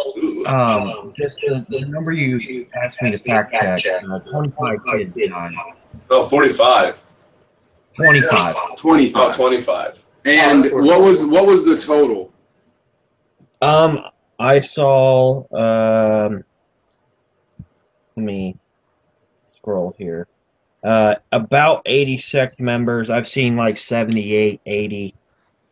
um, 0.47 1.13
just 1.17 1.41
the, 1.41 1.65
the 1.69 1.87
number 1.87 2.13
you 2.13 2.67
asked 2.83 3.01
me 3.03 3.13
to 3.13 3.19
fact 3.19 3.55
check, 3.79 4.03
uh, 4.11 4.19
25 4.21 4.79
kids 4.87 5.17
died. 5.17 5.55
oh, 6.11 6.27
45. 6.27 7.03
25. 7.95 8.57
Oh, 8.59 8.75
25. 8.77 9.37
25. 9.37 10.05
And 10.25 10.65
what 10.73 11.01
was 11.01 11.25
what 11.25 11.47
was 11.47 11.65
the 11.65 11.79
total? 11.79 12.33
Um, 13.61 14.01
I 14.39 14.61
saw. 14.61 15.45
Um, 15.53 16.45
let 18.17 18.25
me 18.25 18.57
scroll 19.55 19.95
here. 19.99 20.29
Uh, 20.83 21.15
about 21.33 21.83
80 21.87 22.19
sect 22.19 22.61
members. 22.61 23.11
I've 23.11 23.29
seen 23.29 23.57
like 23.57 23.79
78, 23.79 24.61
80. 24.67 25.15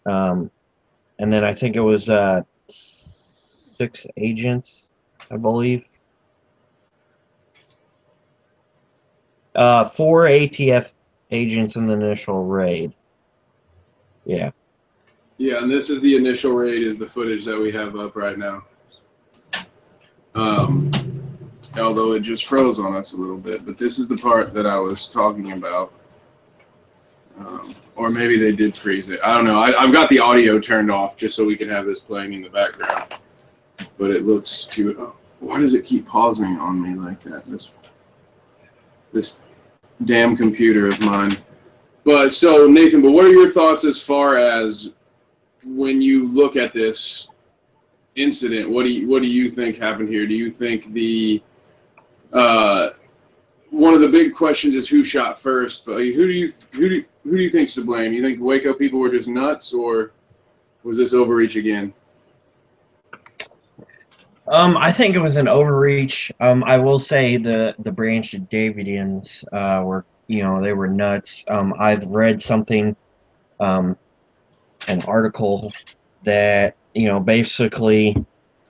Um, 0.07 0.51
and 1.19 1.33
then 1.33 1.45
I 1.45 1.55
think 1.55 1.77
it 1.77 1.81
was 1.81 2.09
uh 2.09 2.43
six 2.67 4.07
agents, 4.17 4.91
I 5.31 5.37
believe. 5.37 5.85
Uh, 9.55 9.89
four 9.91 10.25
ATF 10.25 10.93
agents 11.31 11.77
in 11.77 11.87
the 11.87 11.93
initial 11.93 12.45
raid. 12.45 12.95
Yeah. 14.25 14.51
Yeah, 15.43 15.59
and 15.59 15.69
this 15.69 15.91
is 15.91 16.01
the 16.01 16.15
initial 16.15 16.53
raid 16.53 16.85
is 16.85 16.99
the 16.99 17.09
footage 17.09 17.45
that 17.47 17.59
we 17.59 17.73
have 17.73 17.97
up 17.97 18.15
right 18.15 18.39
now. 18.39 18.63
Um, 20.37 20.89
although 21.77 22.13
it 22.13 22.21
just 22.21 22.47
froze 22.47 22.79
on 22.79 22.95
us 22.95 23.15
a 23.15 23.17
little 23.17 23.39
bit, 23.39 23.67
but 23.67 23.77
this 23.77 23.99
is 23.99 24.07
the 24.07 24.17
part 24.17 24.55
that 24.55 24.67
I 24.67 24.79
was 24.79 25.09
talking 25.09 25.51
about. 25.51 25.93
Um, 27.41 27.75
or 27.97 28.09
maybe 28.09 28.39
they 28.39 28.53
did 28.53 28.77
freeze 28.77 29.11
it. 29.11 29.19
I 29.25 29.35
don't 29.35 29.45
know. 29.45 29.61
I, 29.61 29.83
I've 29.83 29.93
got 29.93 30.09
the 30.11 30.21
audio 30.21 30.61
turned 30.61 30.93
off 30.93 31.17
just 31.17 31.35
so 31.35 31.45
we 31.45 31.57
can 31.57 31.69
have 31.69 31.87
this 31.87 31.99
playing 31.99 32.35
in 32.35 32.43
the 32.43 32.49
background. 32.49 33.17
But 33.99 34.13
it 34.13 34.25
looks 34.25 34.63
too. 34.67 34.95
Oh, 34.97 35.17
why 35.41 35.59
does 35.59 35.75
it 35.75 35.85
keep 35.85 36.07
pausing 36.07 36.57
on 36.61 36.81
me 36.81 36.95
like 36.95 37.21
that? 37.25 37.51
This 37.51 37.73
this 39.13 39.41
damn 40.05 40.37
computer 40.37 40.87
of 40.87 41.01
mine. 41.01 41.37
But 42.05 42.33
so 42.33 42.69
Nathan, 42.69 43.03
but 43.03 43.11
what 43.11 43.25
are 43.25 43.33
your 43.33 43.51
thoughts 43.51 43.85
as 43.85 44.01
far 44.01 44.39
as 44.39 44.93
when 45.65 46.01
you 46.01 46.29
look 46.29 46.57
at 46.57 46.73
this 46.73 47.29
incident? 48.17 48.71
What 48.71 48.85
do 48.85 48.91
you 48.91 49.09
what 49.09 49.23
do 49.23 49.29
you 49.29 49.51
think 49.51 49.77
happened 49.77 50.09
here? 50.09 50.27
Do 50.27 50.35
you 50.35 50.51
think 50.51 50.93
the 50.93 51.43
uh, 52.33 52.91
one 53.71 53.95
of 53.95 54.01
the 54.01 54.09
big 54.09 54.35
questions 54.35 54.75
is 54.75 54.89
who 54.89 55.03
shot 55.03 55.39
first? 55.39 55.87
But 55.87 55.99
who 55.99 56.27
do 56.27 56.33
you 56.33 56.53
who 56.73 56.89
do 56.89 57.05
who 57.25 57.37
do 57.37 57.43
you 57.43 57.51
think's 57.51 57.75
to 57.75 57.85
blame? 57.85 58.13
You 58.13 58.23
think 58.23 58.39
the 58.39 58.45
Waco 58.45 58.75
people 58.75 58.99
were 58.99 59.11
just 59.11 59.29
nuts, 59.29 59.73
or 59.73 60.13
was 60.83 60.99
this 60.99 61.15
overreach 61.15 61.57
again? 61.57 61.95
Um, 64.49 64.77
I 64.77 64.91
think 64.91 65.15
it 65.15 65.21
was 65.21 65.37
an 65.37 65.47
overreach. 65.49 66.33
Um, 66.41 66.65
I 66.65 66.77
will 66.77 66.99
say 66.99 67.37
the 67.37 67.75
the 67.79 67.93
Branch 67.93 68.33
Davidians 68.51 69.45
uh, 69.53 69.83
were, 69.85 70.05
you 70.27 70.43
know, 70.43 70.61
they 70.61 70.73
were 70.73 70.89
nuts. 70.89 71.45
Um, 71.49 71.73
I've 71.79 72.07
read 72.07 72.43
something, 72.43 72.97
um, 73.61 73.97
an 74.89 75.03
article 75.03 75.73
that 76.25 76.77
you 76.95 77.09
know 77.09 77.21
basically, 77.21 78.17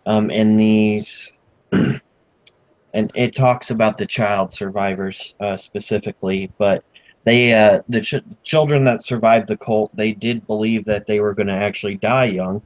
um, 0.06 0.30
in 0.30 0.56
these, 0.56 1.32
and 1.72 3.10
it 3.14 3.34
talks 3.34 3.70
about 3.70 3.98
the 3.98 4.06
child 4.06 4.52
survivors 4.52 5.34
uh, 5.40 5.56
specifically, 5.56 6.50
but 6.58 6.84
they 7.24 7.54
uh, 7.54 7.82
the 7.88 8.00
ch- 8.00 8.24
children 8.42 8.84
that 8.84 9.04
survived 9.04 9.48
the 9.48 9.56
cult, 9.56 9.94
they 9.96 10.12
did 10.12 10.46
believe 10.46 10.84
that 10.86 11.06
they 11.06 11.20
were 11.20 11.34
going 11.34 11.46
to 11.46 11.52
actually 11.52 11.96
die 11.96 12.26
young. 12.26 12.62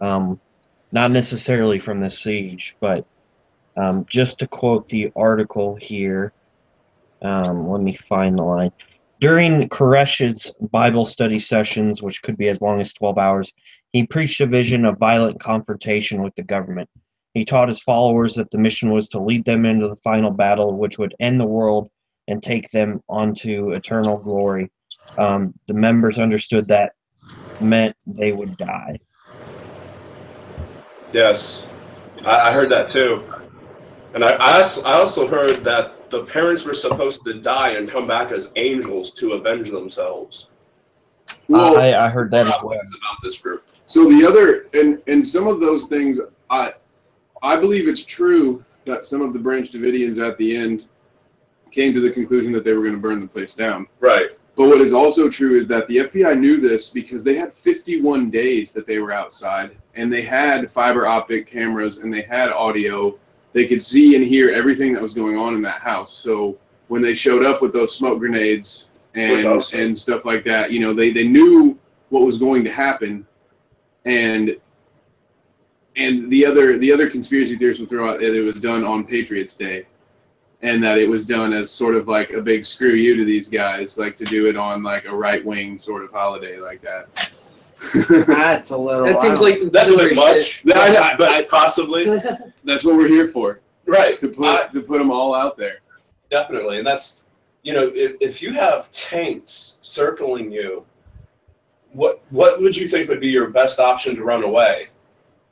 Um, 0.00 0.40
not 0.92 1.10
necessarily 1.10 1.78
from 1.78 2.00
the 2.00 2.10
siege, 2.10 2.76
but 2.80 3.04
um, 3.76 4.06
just 4.08 4.38
to 4.38 4.46
quote 4.46 4.88
the 4.88 5.12
article 5.16 5.74
here, 5.74 6.32
um, 7.22 7.68
let 7.68 7.80
me 7.80 7.94
find 7.94 8.38
the 8.38 8.42
line. 8.42 8.72
During 9.24 9.70
Koresh's 9.70 10.54
Bible 10.70 11.06
study 11.06 11.38
sessions, 11.38 12.02
which 12.02 12.22
could 12.22 12.36
be 12.36 12.48
as 12.50 12.60
long 12.60 12.82
as 12.82 12.92
12 12.92 13.16
hours, 13.16 13.54
he 13.94 14.06
preached 14.06 14.38
a 14.42 14.46
vision 14.46 14.84
of 14.84 14.98
violent 14.98 15.40
confrontation 15.40 16.22
with 16.22 16.34
the 16.34 16.42
government. 16.42 16.90
He 17.32 17.46
taught 17.46 17.68
his 17.68 17.80
followers 17.80 18.34
that 18.34 18.50
the 18.50 18.58
mission 18.58 18.92
was 18.92 19.08
to 19.08 19.18
lead 19.18 19.46
them 19.46 19.64
into 19.64 19.88
the 19.88 19.96
final 20.04 20.30
battle, 20.30 20.76
which 20.76 20.98
would 20.98 21.14
end 21.20 21.40
the 21.40 21.46
world 21.46 21.88
and 22.28 22.42
take 22.42 22.70
them 22.70 23.00
onto 23.08 23.70
eternal 23.70 24.18
glory. 24.18 24.70
Um, 25.16 25.54
the 25.68 25.72
members 25.72 26.18
understood 26.18 26.68
that 26.68 26.92
meant 27.62 27.96
they 28.06 28.32
would 28.32 28.58
die. 28.58 28.98
Yes, 31.14 31.64
I, 32.26 32.50
I 32.50 32.52
heard 32.52 32.68
that 32.68 32.88
too, 32.88 33.26
and 34.12 34.22
I, 34.22 34.32
I 34.32 34.58
also, 34.58 34.82
I 34.82 34.92
also 34.92 35.26
heard 35.26 35.64
that 35.64 36.03
the 36.14 36.24
parents 36.24 36.64
were 36.64 36.74
supposed 36.74 37.24
to 37.24 37.34
die 37.34 37.70
and 37.70 37.88
come 37.88 38.06
back 38.06 38.30
as 38.30 38.50
angels 38.56 39.10
to 39.12 39.32
avenge 39.32 39.70
themselves. 39.70 40.50
Well, 41.48 41.78
I, 41.78 42.06
I 42.06 42.08
heard 42.08 42.30
that 42.30 42.46
as 42.46 42.62
well. 42.62 42.74
About 42.74 43.16
this 43.22 43.36
group. 43.38 43.66
So 43.86 44.08
the 44.08 44.24
other 44.24 44.66
and 44.74 45.02
and 45.06 45.26
some 45.26 45.46
of 45.46 45.60
those 45.60 45.86
things, 45.86 46.20
I 46.50 46.72
I 47.42 47.56
believe 47.56 47.88
it's 47.88 48.04
true 48.04 48.64
that 48.84 49.04
some 49.04 49.22
of 49.22 49.32
the 49.32 49.38
Branch 49.38 49.70
Davidians 49.70 50.18
at 50.18 50.38
the 50.38 50.56
end 50.56 50.84
came 51.70 51.92
to 51.94 52.00
the 52.00 52.10
conclusion 52.10 52.52
that 52.52 52.64
they 52.64 52.72
were 52.72 52.82
going 52.82 52.94
to 52.94 53.00
burn 53.00 53.20
the 53.20 53.26
place 53.26 53.54
down. 53.54 53.86
Right. 53.98 54.30
But 54.56 54.68
what 54.68 54.80
is 54.80 54.94
also 54.94 55.28
true 55.28 55.58
is 55.58 55.66
that 55.68 55.88
the 55.88 55.96
FBI 55.96 56.38
knew 56.38 56.58
this 56.58 56.88
because 56.88 57.24
they 57.24 57.34
had 57.34 57.52
51 57.52 58.30
days 58.30 58.70
that 58.72 58.86
they 58.86 58.98
were 58.98 59.10
outside 59.10 59.76
and 59.94 60.12
they 60.12 60.22
had 60.22 60.70
fiber 60.70 61.08
optic 61.08 61.48
cameras 61.48 61.98
and 61.98 62.14
they 62.14 62.22
had 62.22 62.50
audio. 62.50 63.18
They 63.54 63.66
could 63.66 63.80
see 63.80 64.16
and 64.16 64.22
hear 64.24 64.50
everything 64.50 64.92
that 64.92 65.00
was 65.00 65.14
going 65.14 65.38
on 65.38 65.54
in 65.54 65.62
that 65.62 65.80
house. 65.80 66.12
So 66.12 66.58
when 66.88 67.00
they 67.00 67.14
showed 67.14 67.44
up 67.46 67.62
with 67.62 67.72
those 67.72 67.94
smoke 67.96 68.18
grenades 68.18 68.88
and 69.14 69.40
also- 69.46 69.78
and 69.78 69.96
stuff 69.96 70.24
like 70.26 70.44
that, 70.44 70.70
you 70.72 70.80
know, 70.80 70.92
they 70.92 71.10
they 71.10 71.26
knew 71.26 71.78
what 72.10 72.26
was 72.26 72.36
going 72.36 72.62
to 72.64 72.70
happen. 72.70 73.26
And 74.04 74.56
and 75.96 76.28
the 76.30 76.44
other 76.44 76.76
the 76.76 76.92
other 76.92 77.08
conspiracy 77.08 77.56
theorists 77.56 77.80
will 77.80 77.88
throw 77.88 78.10
out 78.10 78.20
that 78.20 78.34
it 78.34 78.42
was 78.42 78.60
done 78.60 78.84
on 78.84 79.04
Patriots 79.04 79.54
Day 79.54 79.86
and 80.62 80.82
that 80.82 80.98
it 80.98 81.08
was 81.08 81.24
done 81.26 81.52
as 81.52 81.70
sort 81.70 81.94
of 81.94 82.08
like 82.08 82.30
a 82.32 82.40
big 82.40 82.64
screw 82.64 82.94
you 82.94 83.14
to 83.16 83.24
these 83.24 83.48
guys, 83.48 83.98
like 83.98 84.14
to 84.16 84.24
do 84.24 84.46
it 84.48 84.56
on 84.56 84.82
like 84.82 85.04
a 85.04 85.14
right 85.14 85.44
wing 85.44 85.78
sort 85.78 86.02
of 86.02 86.10
holiday 86.10 86.58
like 86.58 86.82
that. 86.82 87.32
That's 88.26 88.70
a 88.70 88.76
little. 88.76 89.04
That 89.06 89.20
seems 89.20 89.40
like 89.40 89.56
some 89.56 89.70
That's 89.70 89.90
a 89.90 89.96
bit 89.96 90.16
much, 90.16 90.44
shit. 90.44 90.76
I- 90.76 91.12
I- 91.12 91.16
but 91.16 91.48
possibly. 91.48 92.04
That's 92.64 92.84
what 92.84 92.96
we're 92.96 93.08
here 93.08 93.28
for. 93.28 93.60
right. 93.86 94.18
To 94.18 94.28
put 94.28 94.46
I- 94.46 94.68
to 94.68 94.80
put 94.80 94.98
them 94.98 95.10
all 95.10 95.34
out 95.34 95.56
there. 95.56 95.78
Definitely, 96.30 96.78
and 96.78 96.86
that's 96.86 97.22
you 97.62 97.72
know 97.74 97.92
if, 97.94 98.16
if 98.20 98.42
you 98.42 98.52
have 98.54 98.90
tanks 98.90 99.76
circling 99.82 100.50
you, 100.50 100.84
what 101.92 102.22
what 102.30 102.60
would 102.60 102.76
you 102.76 102.88
think 102.88 103.08
would 103.08 103.20
be 103.20 103.28
your 103.28 103.48
best 103.50 103.78
option 103.78 104.16
to 104.16 104.24
run 104.24 104.42
away? 104.42 104.88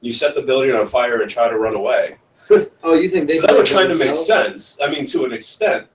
You 0.01 0.13
set 0.13 0.35
the 0.35 0.43
building 0.43 0.73
on 0.75 0.87
fire 0.87 1.21
and 1.21 1.31
try 1.31 1.49
to 1.49 1.59
run 1.59 1.75
away. 1.77 2.17
oh, 2.83 2.95
you 2.95 3.09
think 3.09 3.29
they? 3.29 3.37
so 3.39 3.47
that 3.47 3.55
would 3.57 3.69
kind 3.69 3.93
of 3.93 3.99
make 4.01 4.17
sense. 4.17 4.79
I 4.83 4.91
mean, 4.91 5.05
to 5.07 5.25
an 5.25 5.33
extent. 5.33 5.87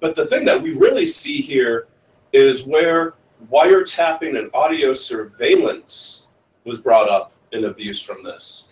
But 0.00 0.16
the 0.16 0.26
thing 0.26 0.44
that 0.46 0.60
we 0.60 0.72
really 0.72 1.06
see 1.06 1.40
here 1.40 1.86
is 2.32 2.64
where 2.64 3.14
wiretapping 3.50 4.38
and 4.38 4.50
audio 4.54 4.92
surveillance 4.92 6.26
was 6.64 6.80
brought 6.80 7.08
up 7.08 7.32
in 7.52 7.64
abuse 7.66 8.00
from 8.00 8.22
this. 8.22 8.64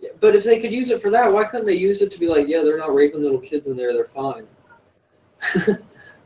Yeah, 0.00 0.10
but 0.20 0.36
if 0.36 0.44
they 0.44 0.60
could 0.60 0.72
use 0.72 0.90
it 0.90 1.02
for 1.02 1.10
that, 1.10 1.32
why 1.32 1.44
couldn't 1.44 1.66
they 1.66 1.74
use 1.74 2.02
it 2.02 2.10
to 2.12 2.18
be 2.20 2.28
like, 2.28 2.46
yeah, 2.48 2.62
they're 2.62 2.78
not 2.78 2.94
raping 2.94 3.22
little 3.22 3.40
kids 3.40 3.66
in 3.66 3.76
there, 3.76 3.92
they're 3.92 4.04
fine. 4.04 4.46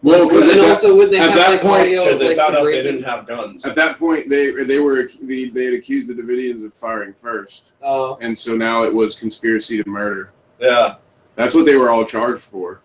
Well, 0.04 0.28
because 0.28 0.50
and 0.50 0.60
at, 0.62 0.68
also, 0.68 0.96
would 0.96 1.12
they 1.12 1.18
at 1.20 1.30
have 1.30 1.38
that 1.38 1.50
like 1.50 1.60
point- 1.60 1.80
audio 1.82 2.00
Because 2.02 2.18
they 2.18 2.28
like, 2.28 2.36
found 2.36 2.54
the 2.56 2.58
out 2.58 2.64
they 2.64 2.82
didn't 2.82 3.04
have 3.04 3.24
guns. 3.24 3.64
at 3.64 3.76
that 3.76 4.00
point 4.00 4.28
they 4.28 4.50
they 4.64 4.80
were 4.80 5.08
they, 5.22 5.44
they 5.48 5.66
had 5.66 5.74
accused 5.74 6.10
the 6.10 6.14
Davidians 6.20 6.64
of 6.64 6.74
firing 6.74 7.14
first, 7.22 7.70
Oh, 7.82 8.18
and 8.20 8.36
so 8.36 8.56
now 8.56 8.82
it 8.82 8.92
was 8.92 9.14
conspiracy 9.14 9.80
to 9.80 9.88
murder. 9.88 10.32
Yeah. 10.58 10.96
That's 11.36 11.54
what 11.54 11.66
they 11.66 11.76
were 11.76 11.90
all 11.90 12.04
charged 12.04 12.42
for. 12.42 12.80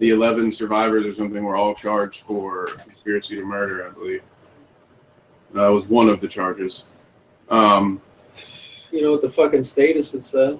The 0.00 0.10
eleven 0.10 0.50
survivors 0.50 1.04
or 1.04 1.14
something 1.14 1.44
were 1.44 1.56
all 1.56 1.74
charged 1.74 2.22
for 2.22 2.66
conspiracy 2.66 3.36
to 3.36 3.44
murder, 3.44 3.86
I 3.86 3.90
believe. 3.90 4.22
That 5.52 5.68
was 5.68 5.84
one 5.84 6.08
of 6.08 6.22
the 6.22 6.26
charges. 6.26 6.84
Um, 7.50 8.00
you 8.90 9.02
know 9.02 9.12
what 9.12 9.20
the 9.20 9.28
fucking 9.28 9.62
status 9.62 10.10
would 10.12 10.24
say? 10.24 10.58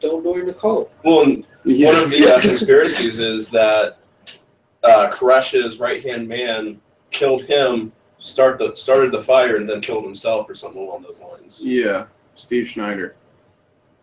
Don't 0.00 0.22
join 0.22 0.44
the 0.44 0.52
cult. 0.52 0.92
Well, 1.04 1.36
yeah. 1.64 1.88
One 1.88 2.02
of 2.02 2.10
the 2.10 2.34
uh, 2.34 2.40
conspiracies 2.40 3.18
is 3.18 3.48
that 3.48 3.96
uh, 4.84 5.10
Koresh's 5.10 5.80
right 5.80 6.04
hand 6.04 6.28
man 6.28 6.80
killed 7.10 7.44
him, 7.44 7.92
start 8.18 8.58
the 8.58 8.74
started 8.74 9.12
the 9.12 9.22
fire, 9.22 9.56
and 9.56 9.66
then 9.66 9.80
killed 9.80 10.04
himself 10.04 10.50
or 10.50 10.54
something 10.54 10.82
along 10.82 11.02
those 11.02 11.20
lines. 11.20 11.62
Yeah, 11.64 12.06
Steve 12.34 12.68
Schneider. 12.68 13.16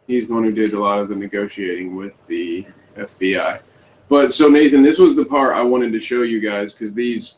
He's 0.07 0.29
the 0.29 0.33
one 0.33 0.45
who 0.45 0.51
did 0.51 0.73
a 0.73 0.79
lot 0.79 0.97
of 0.97 1.09
the 1.09 1.15
negotiating 1.15 1.95
with 1.95 2.25
the 2.25 2.65
FBI. 2.97 3.59
But 4.09 4.33
so 4.33 4.47
Nathan, 4.47 4.81
this 4.81 4.97
was 4.97 5.15
the 5.15 5.23
part 5.23 5.55
I 5.55 5.61
wanted 5.61 5.93
to 5.93 5.99
show 5.99 6.23
you 6.23 6.39
guys 6.39 6.73
because 6.73 6.93
these 6.93 7.37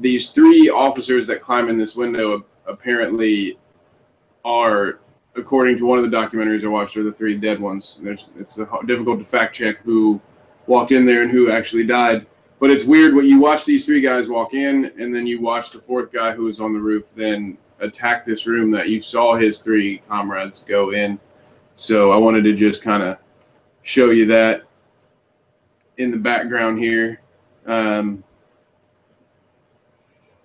these 0.00 0.28
three 0.28 0.68
officers 0.68 1.26
that 1.26 1.40
climb 1.40 1.70
in 1.70 1.78
this 1.78 1.96
window 1.96 2.44
apparently 2.66 3.58
are, 4.44 5.00
according 5.34 5.78
to 5.78 5.86
one 5.86 5.98
of 5.98 6.08
the 6.08 6.14
documentaries 6.14 6.62
I 6.62 6.68
watched, 6.68 6.98
are 6.98 7.02
the 7.02 7.12
three 7.12 7.36
dead 7.36 7.58
ones. 7.58 7.98
There's 8.02 8.28
it's 8.36 8.60
difficult 8.86 9.18
to 9.18 9.24
fact 9.24 9.56
check 9.56 9.78
who 9.78 10.20
walked 10.66 10.92
in 10.92 11.06
there 11.06 11.22
and 11.22 11.30
who 11.30 11.50
actually 11.50 11.84
died. 11.84 12.26
But 12.60 12.70
it's 12.70 12.84
weird 12.84 13.14
when 13.14 13.24
you 13.24 13.38
watch 13.38 13.64
these 13.64 13.86
three 13.86 14.02
guys 14.02 14.28
walk 14.28 14.52
in, 14.52 14.92
and 14.98 15.14
then 15.14 15.26
you 15.26 15.40
watch 15.40 15.70
the 15.70 15.78
fourth 15.78 16.12
guy 16.12 16.32
who 16.32 16.44
was 16.44 16.60
on 16.60 16.74
the 16.74 16.80
roof 16.80 17.04
then 17.16 17.56
attack 17.80 18.26
this 18.26 18.46
room 18.46 18.70
that 18.72 18.88
you 18.88 19.00
saw 19.00 19.36
his 19.36 19.60
three 19.60 19.98
comrades 20.08 20.64
go 20.64 20.90
in. 20.90 21.18
So 21.76 22.10
I 22.10 22.16
wanted 22.16 22.42
to 22.42 22.52
just 22.52 22.82
kind 22.82 23.02
of 23.02 23.16
show 23.84 24.10
you 24.10 24.26
that 24.26 24.67
in 25.98 26.10
the 26.10 26.16
background 26.16 26.78
here. 26.78 27.20
Um, 27.66 28.24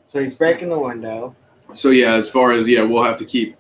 So 0.06 0.22
he's 0.22 0.36
breaking 0.38 0.70
the 0.70 0.78
window, 0.78 1.36
so 1.74 1.90
yeah, 1.90 2.14
as 2.14 2.30
far 2.30 2.52
as 2.52 2.68
yeah, 2.68 2.84
we'll 2.84 3.04
have 3.04 3.18
to 3.18 3.26
keep 3.26 3.56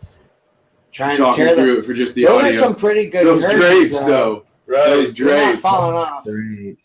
trying 0.91 1.15
to 1.15 1.21
talking 1.23 1.45
tear 1.45 1.55
the. 1.55 1.61
through 1.61 1.79
it 1.79 1.85
for 1.85 1.93
just 1.95 2.13
the 2.13 2.25
Those 2.25 2.43
audio. 2.43 2.59
are 2.59 2.63
some 2.63 2.75
pretty 2.75 3.07
good. 3.09 3.25
Those 3.25 3.43
curses, 3.43 3.89
drapes, 3.89 4.03
though. 4.05 4.45
Right. 4.67 4.85
Those 4.85 5.13
They're 5.15 5.27
not 5.27 5.45
drapes. 5.45 5.59
falling 5.61 5.95
off. 5.95 6.23
Great. 6.25 6.77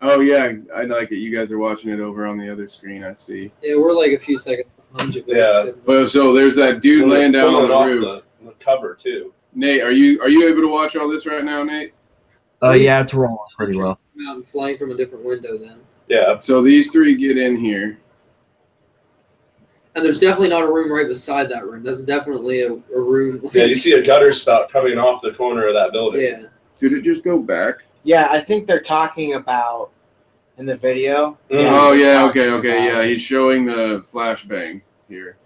Oh 0.00 0.20
yeah, 0.20 0.52
I 0.74 0.82
like 0.84 1.12
it. 1.12 1.16
You 1.18 1.36
guys 1.36 1.52
are 1.52 1.58
watching 1.58 1.90
it 1.90 2.00
over 2.00 2.26
on 2.26 2.38
the 2.38 2.50
other 2.50 2.68
screen. 2.68 3.04
I 3.04 3.14
see. 3.14 3.52
Yeah, 3.62 3.76
we're 3.76 3.92
like 3.92 4.12
a 4.12 4.18
few 4.18 4.36
seconds 4.38 4.74
behind 4.92 5.14
you. 5.14 5.24
Yeah. 5.28 5.64
it's. 5.66 5.86
Well, 5.86 6.06
so 6.08 6.32
there's 6.32 6.56
that 6.56 6.80
dude 6.80 7.02
Well, 7.02 7.10
they're 7.10 7.18
laying 7.20 7.32
down 7.32 7.54
on 7.54 7.68
the 7.68 7.74
off 7.74 7.86
roof. 7.86 8.24
The, 8.40 8.46
the 8.46 8.52
cover 8.54 8.94
too. 8.94 9.32
Nate, 9.54 9.82
are 9.82 9.92
you 9.92 10.20
are 10.22 10.28
you 10.28 10.48
able 10.48 10.62
to 10.62 10.68
watch 10.68 10.96
all 10.96 11.08
this 11.08 11.24
right 11.26 11.44
now, 11.44 11.62
Nate? 11.62 11.92
Oh 12.62 12.72
yeah, 12.72 13.00
it's 13.00 13.14
rolling 13.14 13.38
pretty 13.56 13.76
well. 13.78 14.00
Out 14.26 14.36
and 14.36 14.48
flying 14.48 14.76
from 14.76 14.90
a 14.90 14.96
different 14.96 15.24
window 15.24 15.56
then. 15.58 15.80
Yeah. 16.08 16.40
So 16.40 16.62
these 16.62 16.90
three 16.90 17.14
get 17.16 17.38
in 17.38 17.56
here. 17.56 17.98
And 19.94 20.04
there's 20.04 20.18
definitely 20.18 20.48
not 20.48 20.62
a 20.62 20.72
room 20.72 20.92
right 20.92 21.06
beside 21.06 21.48
that 21.50 21.66
room. 21.66 21.82
That's 21.82 22.04
definitely 22.04 22.62
a, 22.62 22.72
a 22.72 23.00
room. 23.00 23.40
Yeah. 23.52 23.64
You 23.64 23.74
see 23.76 23.92
a 23.92 24.04
gutter 24.04 24.32
spout 24.32 24.70
coming 24.70 24.98
off 24.98 25.22
the 25.22 25.32
corner 25.32 25.66
of 25.68 25.74
that 25.74 25.92
building. 25.92 26.22
yeah. 26.22 26.42
Did 26.80 26.92
it 26.92 27.02
just 27.02 27.24
go 27.24 27.38
back? 27.40 27.78
Yeah, 28.04 28.28
I 28.30 28.40
think 28.40 28.66
they're 28.66 28.80
talking 28.80 29.34
about 29.34 29.90
in 30.58 30.66
the 30.66 30.76
video. 30.76 31.32
Mm. 31.50 31.70
Oh 31.72 31.90
they're 31.90 31.98
yeah, 31.98 32.24
okay, 32.28 32.50
okay, 32.50 32.86
about- 32.88 33.02
yeah. 33.02 33.04
He's 33.04 33.20
showing 33.22 33.64
the 33.64 34.04
flashbang 34.12 34.80
here, 35.08 35.36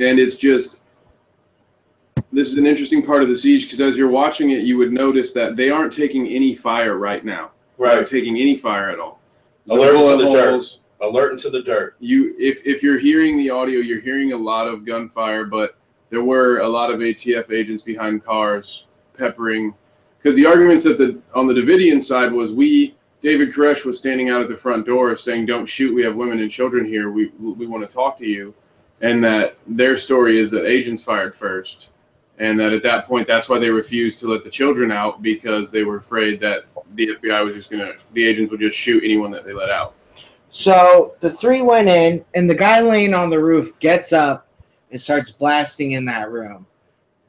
and 0.00 0.18
it's 0.18 0.36
just 0.36 0.80
this 2.34 2.48
is 2.48 2.56
an 2.56 2.66
interesting 2.66 3.02
part 3.04 3.22
of 3.22 3.28
the 3.28 3.36
siege 3.36 3.64
because 3.64 3.80
as 3.80 3.96
you're 3.96 4.08
watching 4.10 4.50
it, 4.50 4.62
you 4.62 4.76
would 4.76 4.92
notice 4.92 5.32
that 5.32 5.56
they 5.56 5.70
aren't 5.70 5.92
taking 5.92 6.26
any 6.26 6.54
fire 6.54 6.98
right 6.98 7.24
now. 7.24 7.50
They're 7.78 7.98
Right. 7.98 8.06
taking 8.06 8.36
any 8.38 8.56
fire 8.56 8.90
at 8.90 8.98
all. 8.98 9.20
Alert 9.70 9.92
to 9.92 9.98
bullet 9.98 10.16
the 10.18 10.30
dirt. 10.30 10.50
holes. 10.50 10.80
Alert 11.00 11.32
into 11.32 11.50
the 11.50 11.62
dirt. 11.62 11.96
You, 12.00 12.34
if 12.38 12.60
if 12.66 12.82
you're 12.82 12.98
hearing 12.98 13.36
the 13.36 13.50
audio, 13.50 13.80
you're 13.80 14.00
hearing 14.00 14.32
a 14.32 14.36
lot 14.36 14.66
of 14.68 14.84
gunfire, 14.84 15.44
but 15.44 15.76
there 16.10 16.22
were 16.22 16.58
a 16.58 16.68
lot 16.68 16.90
of 16.90 17.00
ATF 17.00 17.50
agents 17.50 17.82
behind 17.82 18.24
cars 18.24 18.86
peppering. 19.16 19.74
Because 20.18 20.36
the 20.36 20.46
arguments 20.46 20.84
that 20.84 20.98
the 20.98 21.18
on 21.34 21.46
the 21.46 21.54
Davidian 21.54 22.02
side 22.02 22.32
was 22.32 22.52
we 22.52 22.94
David 23.22 23.52
Koresh 23.54 23.84
was 23.84 23.98
standing 23.98 24.28
out 24.28 24.42
at 24.42 24.48
the 24.48 24.56
front 24.56 24.86
door 24.86 25.16
saying, 25.16 25.46
"Don't 25.46 25.66
shoot. 25.66 25.94
We 25.94 26.02
have 26.02 26.14
women 26.14 26.40
and 26.40 26.50
children 26.50 26.84
here. 26.84 27.10
We 27.10 27.30
we 27.38 27.66
want 27.66 27.88
to 27.88 27.92
talk 27.94 28.18
to 28.18 28.26
you," 28.26 28.54
and 29.00 29.22
that 29.24 29.56
their 29.66 29.96
story 29.96 30.38
is 30.38 30.50
that 30.52 30.64
agents 30.66 31.02
fired 31.02 31.34
first, 31.34 31.88
and 32.38 32.58
that 32.58 32.72
at 32.72 32.82
that 32.82 33.06
point 33.06 33.28
that's 33.28 33.48
why 33.48 33.58
they 33.58 33.70
refused 33.70 34.18
to 34.20 34.28
let 34.28 34.44
the 34.44 34.50
children 34.50 34.90
out 34.90 35.22
because 35.22 35.70
they 35.70 35.84
were 35.84 35.96
afraid 35.96 36.40
that 36.40 36.64
the 36.94 37.08
FBI 37.16 37.44
was 37.44 37.54
just 37.54 37.70
gonna 37.70 37.92
the 38.12 38.24
agents 38.24 38.50
would 38.50 38.60
just 38.60 38.76
shoot 38.76 39.02
anyone 39.04 39.30
that 39.30 39.44
they 39.44 39.52
let 39.52 39.70
out. 39.70 39.94
So 40.50 41.14
the 41.18 41.30
three 41.30 41.62
went 41.62 41.88
in, 41.88 42.24
and 42.34 42.48
the 42.48 42.54
guy 42.54 42.80
laying 42.80 43.12
on 43.12 43.28
the 43.28 43.42
roof 43.42 43.76
gets 43.80 44.12
up 44.12 44.46
and 44.92 45.00
starts 45.00 45.32
blasting 45.32 45.92
in 45.92 46.04
that 46.04 46.30
room. 46.30 46.64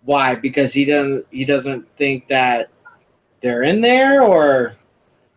Why? 0.04 0.36
Because 0.36 0.72
he 0.74 0.86
doesn't 0.86 1.26
he 1.32 1.46
doesn't 1.46 1.88
think 1.98 2.28
that 2.28 2.70
they're 3.42 3.64
in 3.64 3.82
there, 3.82 4.22
or 4.22 4.76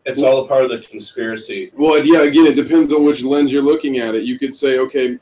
It's 0.04 0.22
all 0.22 0.44
a 0.44 0.48
part 0.48 0.64
of 0.64 0.70
the 0.70 0.80
conspiracy. 0.80 1.70
Well, 1.74 2.04
yeah, 2.04 2.20
again, 2.20 2.46
it 2.46 2.56
depends 2.56 2.92
on 2.92 3.04
which 3.04 3.22
lens 3.22 3.52
you're 3.52 3.62
looking 3.62 3.98
at 3.98 4.14
it. 4.14 4.24
You 4.24 4.38
could 4.38 4.54
say, 4.54 4.78
okay, 4.78 5.18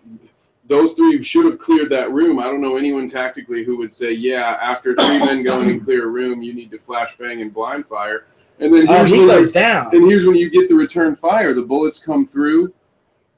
those 0.68 0.94
three 0.94 1.22
should 1.22 1.44
have 1.46 1.58
cleared 1.58 1.90
that 1.90 2.10
room. 2.12 2.38
I 2.38 2.44
don't 2.44 2.60
know 2.60 2.76
anyone 2.76 3.08
tactically 3.08 3.64
who 3.64 3.76
would 3.76 3.92
say, 3.92 4.12
yeah, 4.12 4.58
after 4.60 4.94
three 4.94 5.18
men 5.18 5.42
go 5.42 5.60
in 5.60 5.70
and 5.70 5.84
clear 5.84 6.04
a 6.04 6.08
room, 6.08 6.42
you 6.42 6.52
need 6.54 6.70
to 6.72 6.78
flashbang 6.78 7.40
and 7.40 7.52
blind 7.52 7.86
fire. 7.86 8.26
And 8.58 8.72
then 8.74 8.88
oh, 8.88 8.96
here's, 8.96 9.10
he 9.10 9.18
when, 9.20 9.28
goes 9.28 9.52
down. 9.52 9.94
and 9.94 10.10
here's 10.10 10.24
when 10.24 10.34
you 10.34 10.50
get 10.50 10.68
the 10.68 10.74
return 10.74 11.14
fire. 11.14 11.52
The 11.52 11.62
bullets 11.62 11.98
come 11.98 12.26
through. 12.26 12.72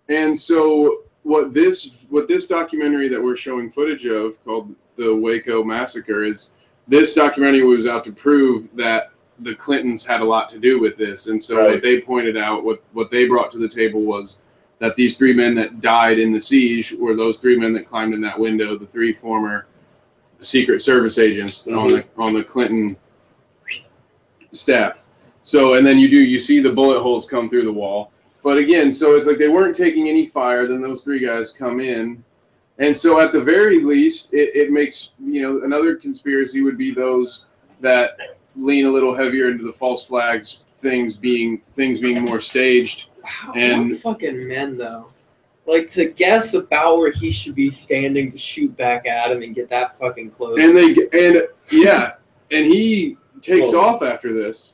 And 0.08 0.36
so 0.38 1.02
what 1.22 1.52
this 1.52 2.06
what 2.08 2.28
this 2.28 2.46
documentary 2.46 3.08
that 3.08 3.22
we're 3.22 3.36
showing 3.36 3.70
footage 3.70 4.06
of 4.06 4.42
called 4.44 4.74
the 4.96 5.14
Waco 5.14 5.62
massacre 5.62 6.24
is 6.24 6.52
this 6.86 7.14
documentary 7.14 7.62
was 7.62 7.86
out 7.86 8.04
to 8.04 8.12
prove 8.12 8.68
that 8.74 9.10
the 9.40 9.54
Clintons 9.54 10.04
had 10.06 10.20
a 10.20 10.24
lot 10.24 10.48
to 10.50 10.58
do 10.58 10.80
with 10.80 10.96
this. 10.96 11.26
And 11.26 11.40
so 11.42 11.58
Right. 11.58 11.70
what 11.72 11.82
they 11.82 12.00
pointed 12.00 12.36
out, 12.36 12.64
what 12.64 12.82
what 12.92 13.10
they 13.10 13.26
brought 13.26 13.50
to 13.52 13.58
the 13.58 13.68
table 13.68 14.02
was 14.02 14.38
that 14.78 14.94
these 14.96 15.18
three 15.18 15.32
men 15.32 15.54
that 15.56 15.80
died 15.80 16.18
in 16.18 16.32
the 16.32 16.40
siege 16.40 16.94
were 16.98 17.14
those 17.14 17.38
three 17.40 17.56
men 17.58 17.72
that 17.72 17.86
climbed 17.86 18.14
in 18.14 18.20
that 18.20 18.38
window, 18.38 18.76
the 18.76 18.86
three 18.86 19.12
former 19.12 19.66
Secret 20.40 20.82
Service 20.82 21.18
agents 21.18 21.66
on 21.66 21.88
mm-hmm. 21.88 21.96
the 21.96 22.04
on 22.22 22.34
the 22.34 22.44
Clinton 22.44 22.96
staff. 24.52 25.04
So 25.42 25.74
and 25.74 25.86
then 25.86 25.98
you 25.98 26.08
do 26.08 26.16
you 26.16 26.38
see 26.38 26.60
the 26.60 26.72
bullet 26.72 27.02
holes 27.02 27.28
come 27.28 27.48
through 27.48 27.64
the 27.64 27.72
wall. 27.72 28.12
But 28.42 28.56
again, 28.56 28.92
so 28.92 29.16
it's 29.16 29.26
like 29.26 29.38
they 29.38 29.48
weren't 29.48 29.74
taking 29.74 30.08
any 30.08 30.26
fire. 30.26 30.66
Then 30.66 30.80
those 30.80 31.02
three 31.02 31.18
guys 31.18 31.50
come 31.50 31.80
in, 31.80 32.22
and 32.78 32.96
so 32.96 33.20
at 33.20 33.32
the 33.32 33.40
very 33.40 33.82
least, 33.82 34.32
it, 34.32 34.54
it 34.54 34.70
makes 34.70 35.10
you 35.18 35.42
know 35.42 35.64
another 35.64 35.96
conspiracy 35.96 36.62
would 36.62 36.78
be 36.78 36.92
those 36.92 37.44
that 37.80 38.16
lean 38.56 38.86
a 38.86 38.90
little 38.90 39.14
heavier 39.14 39.50
into 39.50 39.64
the 39.64 39.72
false 39.72 40.06
flags 40.06 40.60
things 40.78 41.16
being 41.16 41.60
things 41.74 41.98
being 41.98 42.22
more 42.22 42.40
staged. 42.40 43.08
Wow, 43.46 43.52
And- 43.54 43.98
fucking 43.98 44.46
men 44.48 44.76
though. 44.76 45.10
Like 45.66 45.88
to 45.90 46.06
guess 46.06 46.54
about 46.54 46.96
where 46.96 47.12
he 47.12 47.30
should 47.30 47.54
be 47.54 47.68
standing 47.68 48.32
to 48.32 48.38
shoot 48.38 48.74
back 48.76 49.06
at 49.06 49.30
him 49.30 49.42
and 49.42 49.54
get 49.54 49.68
that 49.68 49.98
fucking 49.98 50.30
close. 50.30 50.58
And 50.58 50.74
they 50.74 50.94
and 51.12 51.42
yeah, 51.70 52.14
and 52.50 52.64
he 52.64 53.18
takes 53.42 53.72
Well- 53.72 53.80
off 53.84 54.02
after 54.02 54.32
this. 54.32 54.72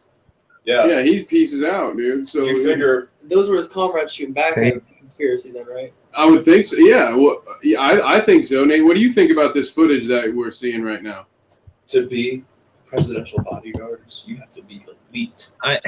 Yeah. 0.64 0.86
Yeah, 0.86 1.02
he 1.02 1.22
pieces 1.24 1.62
out, 1.62 1.96
dude. 1.96 2.26
So 2.26 2.44
You 2.44 2.64
figure 2.64 3.10
those 3.24 3.50
were 3.50 3.56
his 3.56 3.66
comrades 3.68 4.12
shooting 4.14 4.32
back 4.32 4.56
at 4.56 4.64
him. 4.64 4.82
Conspiracy 4.98 5.50
then, 5.50 5.66
right? 5.66 5.92
I 6.14 6.24
would 6.26 6.44
think 6.44 6.64
so. 6.64 6.76
Yeah. 6.78 7.14
Well, 7.14 7.42
yeah, 7.62 7.80
I, 7.80 8.16
I 8.16 8.20
think 8.20 8.44
so. 8.44 8.64
Nate, 8.64 8.82
what 8.84 8.94
do 8.94 9.00
you 9.00 9.12
think 9.12 9.30
about 9.30 9.52
this 9.52 9.68
footage 9.70 10.06
that 10.06 10.32
we're 10.34 10.50
seeing 10.52 10.82
right 10.82 11.02
now? 11.02 11.26
To 11.88 12.06
be 12.06 12.44
presidential 12.86 13.42
bodyguards, 13.42 14.22
you 14.26 14.36
have 14.36 14.52
to 14.54 14.62
be 14.62 14.82
elite. 15.12 15.50
I, 15.62 15.78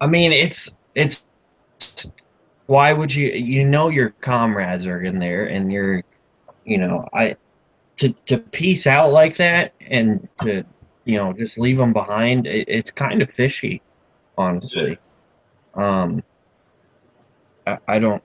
I 0.00 0.06
mean, 0.06 0.30
it's 0.32 0.76
it's. 0.94 1.24
Why 2.66 2.92
would 2.92 3.14
you? 3.14 3.28
You 3.28 3.64
know 3.64 3.88
your 3.88 4.10
comrades 4.20 4.86
are 4.86 5.02
in 5.02 5.18
there, 5.18 5.46
and 5.46 5.72
you're, 5.72 6.02
you 6.64 6.78
know, 6.78 7.08
I, 7.12 7.36
to 7.98 8.10
to 8.12 8.38
piece 8.38 8.86
out 8.86 9.12
like 9.12 9.36
that 9.36 9.72
and 9.80 10.28
to, 10.42 10.64
you 11.04 11.16
know, 11.16 11.32
just 11.32 11.58
leave 11.58 11.76
them 11.78 11.92
behind. 11.92 12.46
It, 12.46 12.68
it's 12.68 12.90
kind 12.90 13.22
of 13.22 13.30
fishy, 13.30 13.82
honestly. 14.36 14.98
Um. 15.74 16.22
I, 17.66 17.78
I 17.88 17.98
don't. 17.98 18.22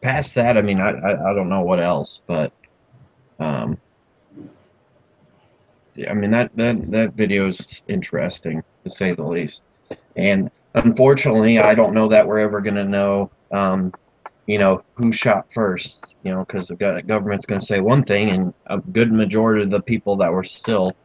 Past 0.00 0.34
that, 0.34 0.56
I 0.56 0.62
mean, 0.62 0.80
I, 0.80 0.90
I 0.90 1.30
I 1.30 1.34
don't 1.34 1.48
know 1.48 1.62
what 1.62 1.80
else, 1.80 2.22
but, 2.26 2.52
um. 3.38 3.78
yeah, 5.94 6.10
I 6.10 6.14
mean 6.14 6.30
that 6.30 6.50
that 6.56 6.90
that 6.90 7.14
video 7.14 7.48
is 7.48 7.82
interesting 7.88 8.62
to 8.84 8.90
say 8.90 9.12
the 9.12 9.24
least, 9.24 9.64
and 10.14 10.50
unfortunately, 10.84 11.58
I 11.58 11.74
don't 11.74 11.94
know 11.94 12.08
that 12.08 12.26
we're 12.26 12.38
ever 12.38 12.60
going 12.60 12.76
to 12.76 12.84
know, 12.84 13.30
um, 13.52 13.92
you 14.46 14.58
know, 14.58 14.82
who 14.94 15.12
shot 15.12 15.52
first. 15.52 16.16
You 16.22 16.32
know, 16.32 16.44
because 16.44 16.68
the 16.68 17.02
government's 17.06 17.46
going 17.46 17.60
to 17.60 17.66
say 17.66 17.80
one 17.80 18.02
thing, 18.02 18.30
and 18.30 18.54
a 18.66 18.78
good 18.78 19.12
majority 19.12 19.62
of 19.62 19.70
the 19.70 19.80
people 19.80 20.16
that 20.16 20.32
were 20.32 20.44
still, 20.44 20.96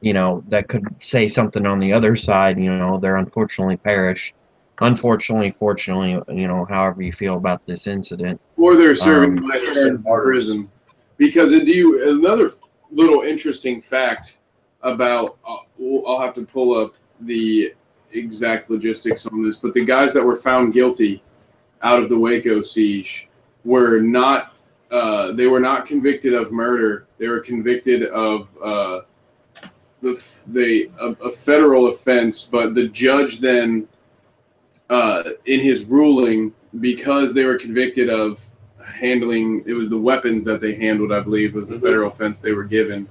you 0.00 0.12
know, 0.12 0.42
that 0.48 0.68
could 0.68 0.86
say 1.02 1.28
something 1.28 1.66
on 1.66 1.78
the 1.78 1.92
other 1.92 2.16
side, 2.16 2.58
you 2.58 2.70
know, 2.70 2.98
they're 2.98 3.16
unfortunately 3.16 3.76
perished. 3.76 4.34
Unfortunately, 4.80 5.50
fortunately, 5.50 6.22
you 6.28 6.46
know, 6.46 6.64
however 6.64 7.02
you 7.02 7.12
feel 7.12 7.34
about 7.34 7.66
this 7.66 7.88
incident. 7.88 8.40
Or 8.56 8.76
they're 8.76 8.94
serving 8.94 9.38
Um, 9.38 9.48
life 9.48 9.76
in 9.76 10.04
prison. 10.04 10.70
Because 11.16 11.50
do 11.50 11.66
you, 11.66 12.16
another 12.16 12.52
little 12.92 13.22
interesting 13.22 13.82
fact 13.82 14.38
about, 14.82 15.38
uh, 15.44 15.56
I'll 16.06 16.20
have 16.20 16.34
to 16.34 16.46
pull 16.46 16.78
up 16.78 16.94
the 17.22 17.74
exact 18.12 18.70
logistics 18.70 19.26
on 19.26 19.42
this, 19.42 19.56
but 19.58 19.74
the 19.74 19.84
guys 19.84 20.12
that 20.14 20.24
were 20.24 20.36
found 20.36 20.72
guilty 20.72 21.22
out 21.82 22.02
of 22.02 22.08
the 22.08 22.18
Waco 22.18 22.62
siege 22.62 23.28
were 23.64 24.00
not, 24.00 24.54
uh, 24.90 25.32
they 25.32 25.46
were 25.46 25.60
not 25.60 25.86
convicted 25.86 26.34
of 26.34 26.50
murder. 26.52 27.06
They 27.18 27.28
were 27.28 27.40
convicted 27.40 28.04
of, 28.04 28.48
uh, 28.62 29.00
the, 30.00 30.22
they, 30.46 30.90
a, 31.00 31.06
a 31.24 31.32
federal 31.32 31.88
offense, 31.88 32.44
but 32.44 32.74
the 32.74 32.88
judge 32.88 33.40
then, 33.40 33.88
uh, 34.90 35.22
in 35.46 35.60
his 35.60 35.84
ruling, 35.84 36.52
because 36.80 37.34
they 37.34 37.44
were 37.44 37.56
convicted 37.56 38.08
of 38.10 38.40
handling 38.84 39.62
it 39.66 39.74
was 39.74 39.90
the 39.90 39.98
weapons 39.98 40.44
that 40.44 40.62
they 40.62 40.74
handled 40.74 41.12
i 41.12 41.20
believe 41.20 41.54
was 41.54 41.68
the 41.68 41.76
Mhm. 41.76 41.82
federal 41.82 42.10
offense 42.10 42.40
they 42.40 42.52
were 42.52 42.64
given 42.64 43.06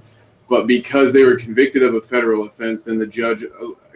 but 0.48 0.66
because 0.66 1.12
they 1.12 1.22
were 1.22 1.36
convicted 1.36 1.82
of 1.84 1.94
a 1.94 2.00
federal 2.00 2.44
offense 2.46 2.82
then 2.82 2.98
the 2.98 3.06
judge 3.06 3.44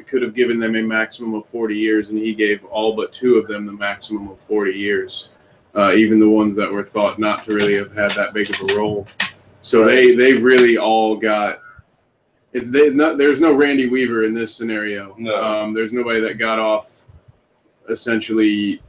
could 0.07 0.23
have 0.23 0.35
given 0.35 0.59
them 0.61 0.75
a 0.77 0.83
maximum 0.83 1.35
of 1.35 1.47
40 1.47 1.77
years 1.77 2.11
and 2.11 2.19
he 2.19 2.35
gave 2.35 2.65
all 2.67 2.95
but 2.95 3.13
two 3.13 3.37
of 3.37 3.47
them 3.49 3.67
the 3.67 3.73
maximum 3.73 4.29
of 4.29 4.39
40 4.41 4.73
years 4.73 5.29
uh, 5.75 5.93
even 5.95 6.21
the 6.21 6.29
ones 6.29 6.55
that 6.57 6.71
were 6.71 6.85
thought 6.85 7.19
not 7.19 7.45
to 7.45 7.55
really 7.55 7.75
have 7.75 7.93
had 7.95 8.11
that 8.13 8.33
big 8.35 8.51
of 8.51 8.71
a 8.71 8.75
role 8.77 9.07
so 9.63 9.85
they 9.85 10.15
they 10.15 10.35
really 10.35 10.77
all 10.77 11.17
got 11.17 11.61
it's 12.53 12.71
they 12.71 12.91
not, 12.91 13.17
there's 13.17 13.41
no 13.41 13.55
randy 13.55 13.89
weaver 13.89 14.25
in 14.25 14.35
this 14.35 14.55
scenario 14.55 15.15
No. 15.19 15.43
um, 15.43 15.73
there's 15.75 15.93
nobody 15.93 16.21
that 16.21 16.39
got 16.39 16.59
off 16.59 17.07
essentially 17.89 18.83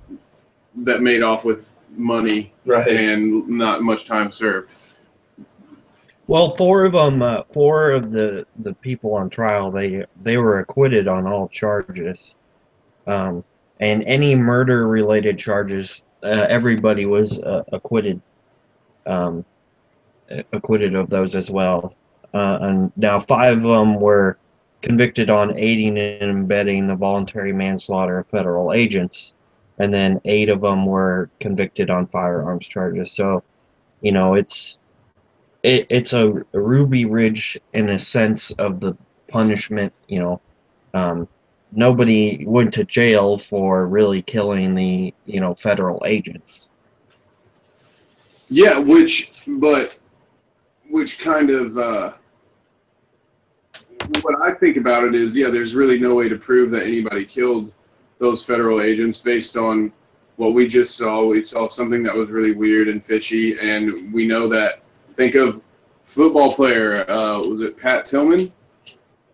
that 0.77 1.01
made 1.01 1.21
off 1.23 1.45
with 1.45 1.65
money 1.95 2.51
Right. 2.65 2.87
and 2.87 3.47
not 3.47 3.83
much 3.83 4.05
time 4.05 4.31
served. 4.31 4.69
Well, 6.27 6.55
four 6.55 6.85
of 6.85 6.93
them, 6.93 7.21
uh, 7.21 7.43
four 7.43 7.91
of 7.91 8.11
the 8.11 8.45
the 8.59 8.73
people 8.75 9.13
on 9.15 9.29
trial, 9.29 9.71
they 9.71 10.05
they 10.21 10.37
were 10.37 10.59
acquitted 10.59 11.07
on 11.07 11.27
all 11.27 11.49
charges, 11.49 12.35
um, 13.07 13.43
and 13.81 14.03
any 14.05 14.33
murder 14.33 14.87
related 14.87 15.37
charges, 15.37 16.01
uh, 16.23 16.45
everybody 16.49 17.05
was 17.05 17.43
uh, 17.43 17.63
acquitted, 17.73 18.21
um, 19.05 19.43
acquitted 20.53 20.95
of 20.95 21.09
those 21.09 21.35
as 21.35 21.51
well. 21.51 21.93
Uh, 22.33 22.57
and 22.61 22.91
now 22.95 23.19
five 23.19 23.57
of 23.57 23.63
them 23.63 23.99
were 23.99 24.37
convicted 24.81 25.29
on 25.29 25.57
aiding 25.57 25.97
and 25.97 26.43
abetting 26.43 26.87
the 26.87 26.95
voluntary 26.95 27.51
manslaughter 27.51 28.19
of 28.19 28.27
federal 28.27 28.71
agents, 28.71 29.33
and 29.79 29.93
then 29.93 30.21
eight 30.23 30.47
of 30.47 30.61
them 30.61 30.85
were 30.85 31.29
convicted 31.41 31.89
on 31.89 32.07
firearms 32.07 32.67
charges. 32.67 33.11
So, 33.11 33.43
you 34.01 34.13
know, 34.13 34.35
it's 34.35 34.79
it, 35.63 35.87
it's 35.89 36.13
a, 36.13 36.43
Ruby 36.51 37.05
Ridge 37.05 37.59
in 37.73 37.89
a 37.89 37.99
sense 37.99 38.51
of 38.51 38.79
the 38.79 38.95
punishment. 39.27 39.93
You 40.07 40.19
know, 40.19 40.41
um, 40.93 41.27
nobody 41.71 42.43
went 42.45 42.73
to 42.73 42.83
jail 42.83 43.37
for 43.37 43.87
really 43.87 44.21
killing 44.21 44.75
the 44.75 45.13
you 45.25 45.39
know 45.39 45.55
federal 45.55 46.03
agents. 46.05 46.69
Yeah, 48.49 48.77
which 48.77 49.31
but 49.47 49.97
which 50.89 51.17
kind 51.17 51.49
of 51.49 51.77
uh, 51.77 52.13
what 54.21 54.41
I 54.41 54.53
think 54.53 54.77
about 54.77 55.05
it 55.05 55.15
is 55.15 55.35
yeah, 55.35 55.49
there's 55.49 55.73
really 55.73 55.97
no 55.97 56.13
way 56.15 56.29
to 56.29 56.37
prove 56.37 56.71
that 56.71 56.83
anybody 56.83 57.25
killed 57.25 57.71
those 58.19 58.43
federal 58.43 58.81
agents 58.81 59.17
based 59.17 59.57
on 59.57 59.91
what 60.35 60.53
we 60.53 60.67
just 60.67 60.97
saw. 60.97 61.25
We 61.25 61.41
saw 61.41 61.69
something 61.69 62.03
that 62.03 62.13
was 62.13 62.29
really 62.29 62.51
weird 62.51 62.89
and 62.89 63.03
fishy, 63.03 63.57
and 63.59 64.13
we 64.13 64.27
know 64.27 64.47
that. 64.49 64.82
Think 65.15 65.35
of 65.35 65.61
football 66.03 66.51
player. 66.51 67.09
Uh, 67.09 67.39
was 67.39 67.61
it 67.61 67.77
Pat 67.77 68.05
Tillman? 68.05 68.51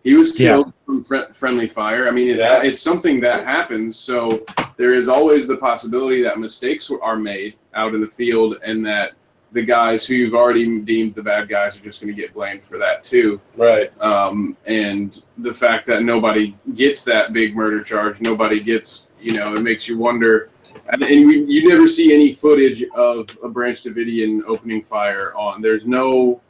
He 0.02 0.14
was 0.14 0.38
Yeah. 0.38 0.48
killed 0.52 0.72
from 0.86 1.04
fr- 1.04 1.32
friendly 1.34 1.66
fire. 1.68 2.08
I 2.08 2.10
mean, 2.10 2.28
it, 2.28 2.36
Yeah. 2.38 2.62
it's 2.62 2.80
something 2.80 3.20
that 3.20 3.44
happens. 3.44 3.96
So 3.96 4.44
there 4.76 4.94
is 4.94 5.08
always 5.08 5.46
the 5.46 5.56
possibility 5.56 6.22
that 6.22 6.38
mistakes 6.38 6.90
are 7.02 7.16
made 7.16 7.54
out 7.74 7.94
in 7.94 8.00
the 8.00 8.06
field, 8.08 8.58
and 8.64 8.84
that 8.86 9.12
the 9.52 9.62
guys 9.62 10.06
who 10.06 10.14
you've 10.14 10.34
already 10.34 10.78
deemed 10.80 11.14
the 11.14 11.22
bad 11.22 11.48
guys 11.48 11.76
are 11.76 11.80
just 11.82 12.00
going 12.00 12.14
to 12.14 12.18
get 12.18 12.32
blamed 12.32 12.62
for 12.62 12.78
that 12.78 13.02
too. 13.02 13.40
Right. 13.56 13.90
Um, 14.00 14.56
and 14.66 15.20
the 15.38 15.52
fact 15.52 15.86
that 15.86 16.02
nobody 16.04 16.54
gets 16.74 17.02
that 17.04 17.32
big 17.32 17.54
murder 17.56 17.82
charge, 17.82 18.20
nobody 18.20 18.60
gets, 18.60 19.02
you 19.20 19.32
know, 19.34 19.54
it 19.54 19.60
makes 19.60 19.88
you 19.88 19.98
wonder. 19.98 20.50
And, 20.88 21.02
and 21.02 21.26
we, 21.26 21.44
you 21.44 21.68
never 21.68 21.86
see 21.86 22.12
any 22.12 22.32
footage 22.32 22.84
of 22.94 23.28
a 23.42 23.48
Branch 23.48 23.82
Davidian 23.82 24.42
opening 24.46 24.82
fire 24.82 25.34
on. 25.34 25.62
There's 25.62 25.86
no, 25.86 26.40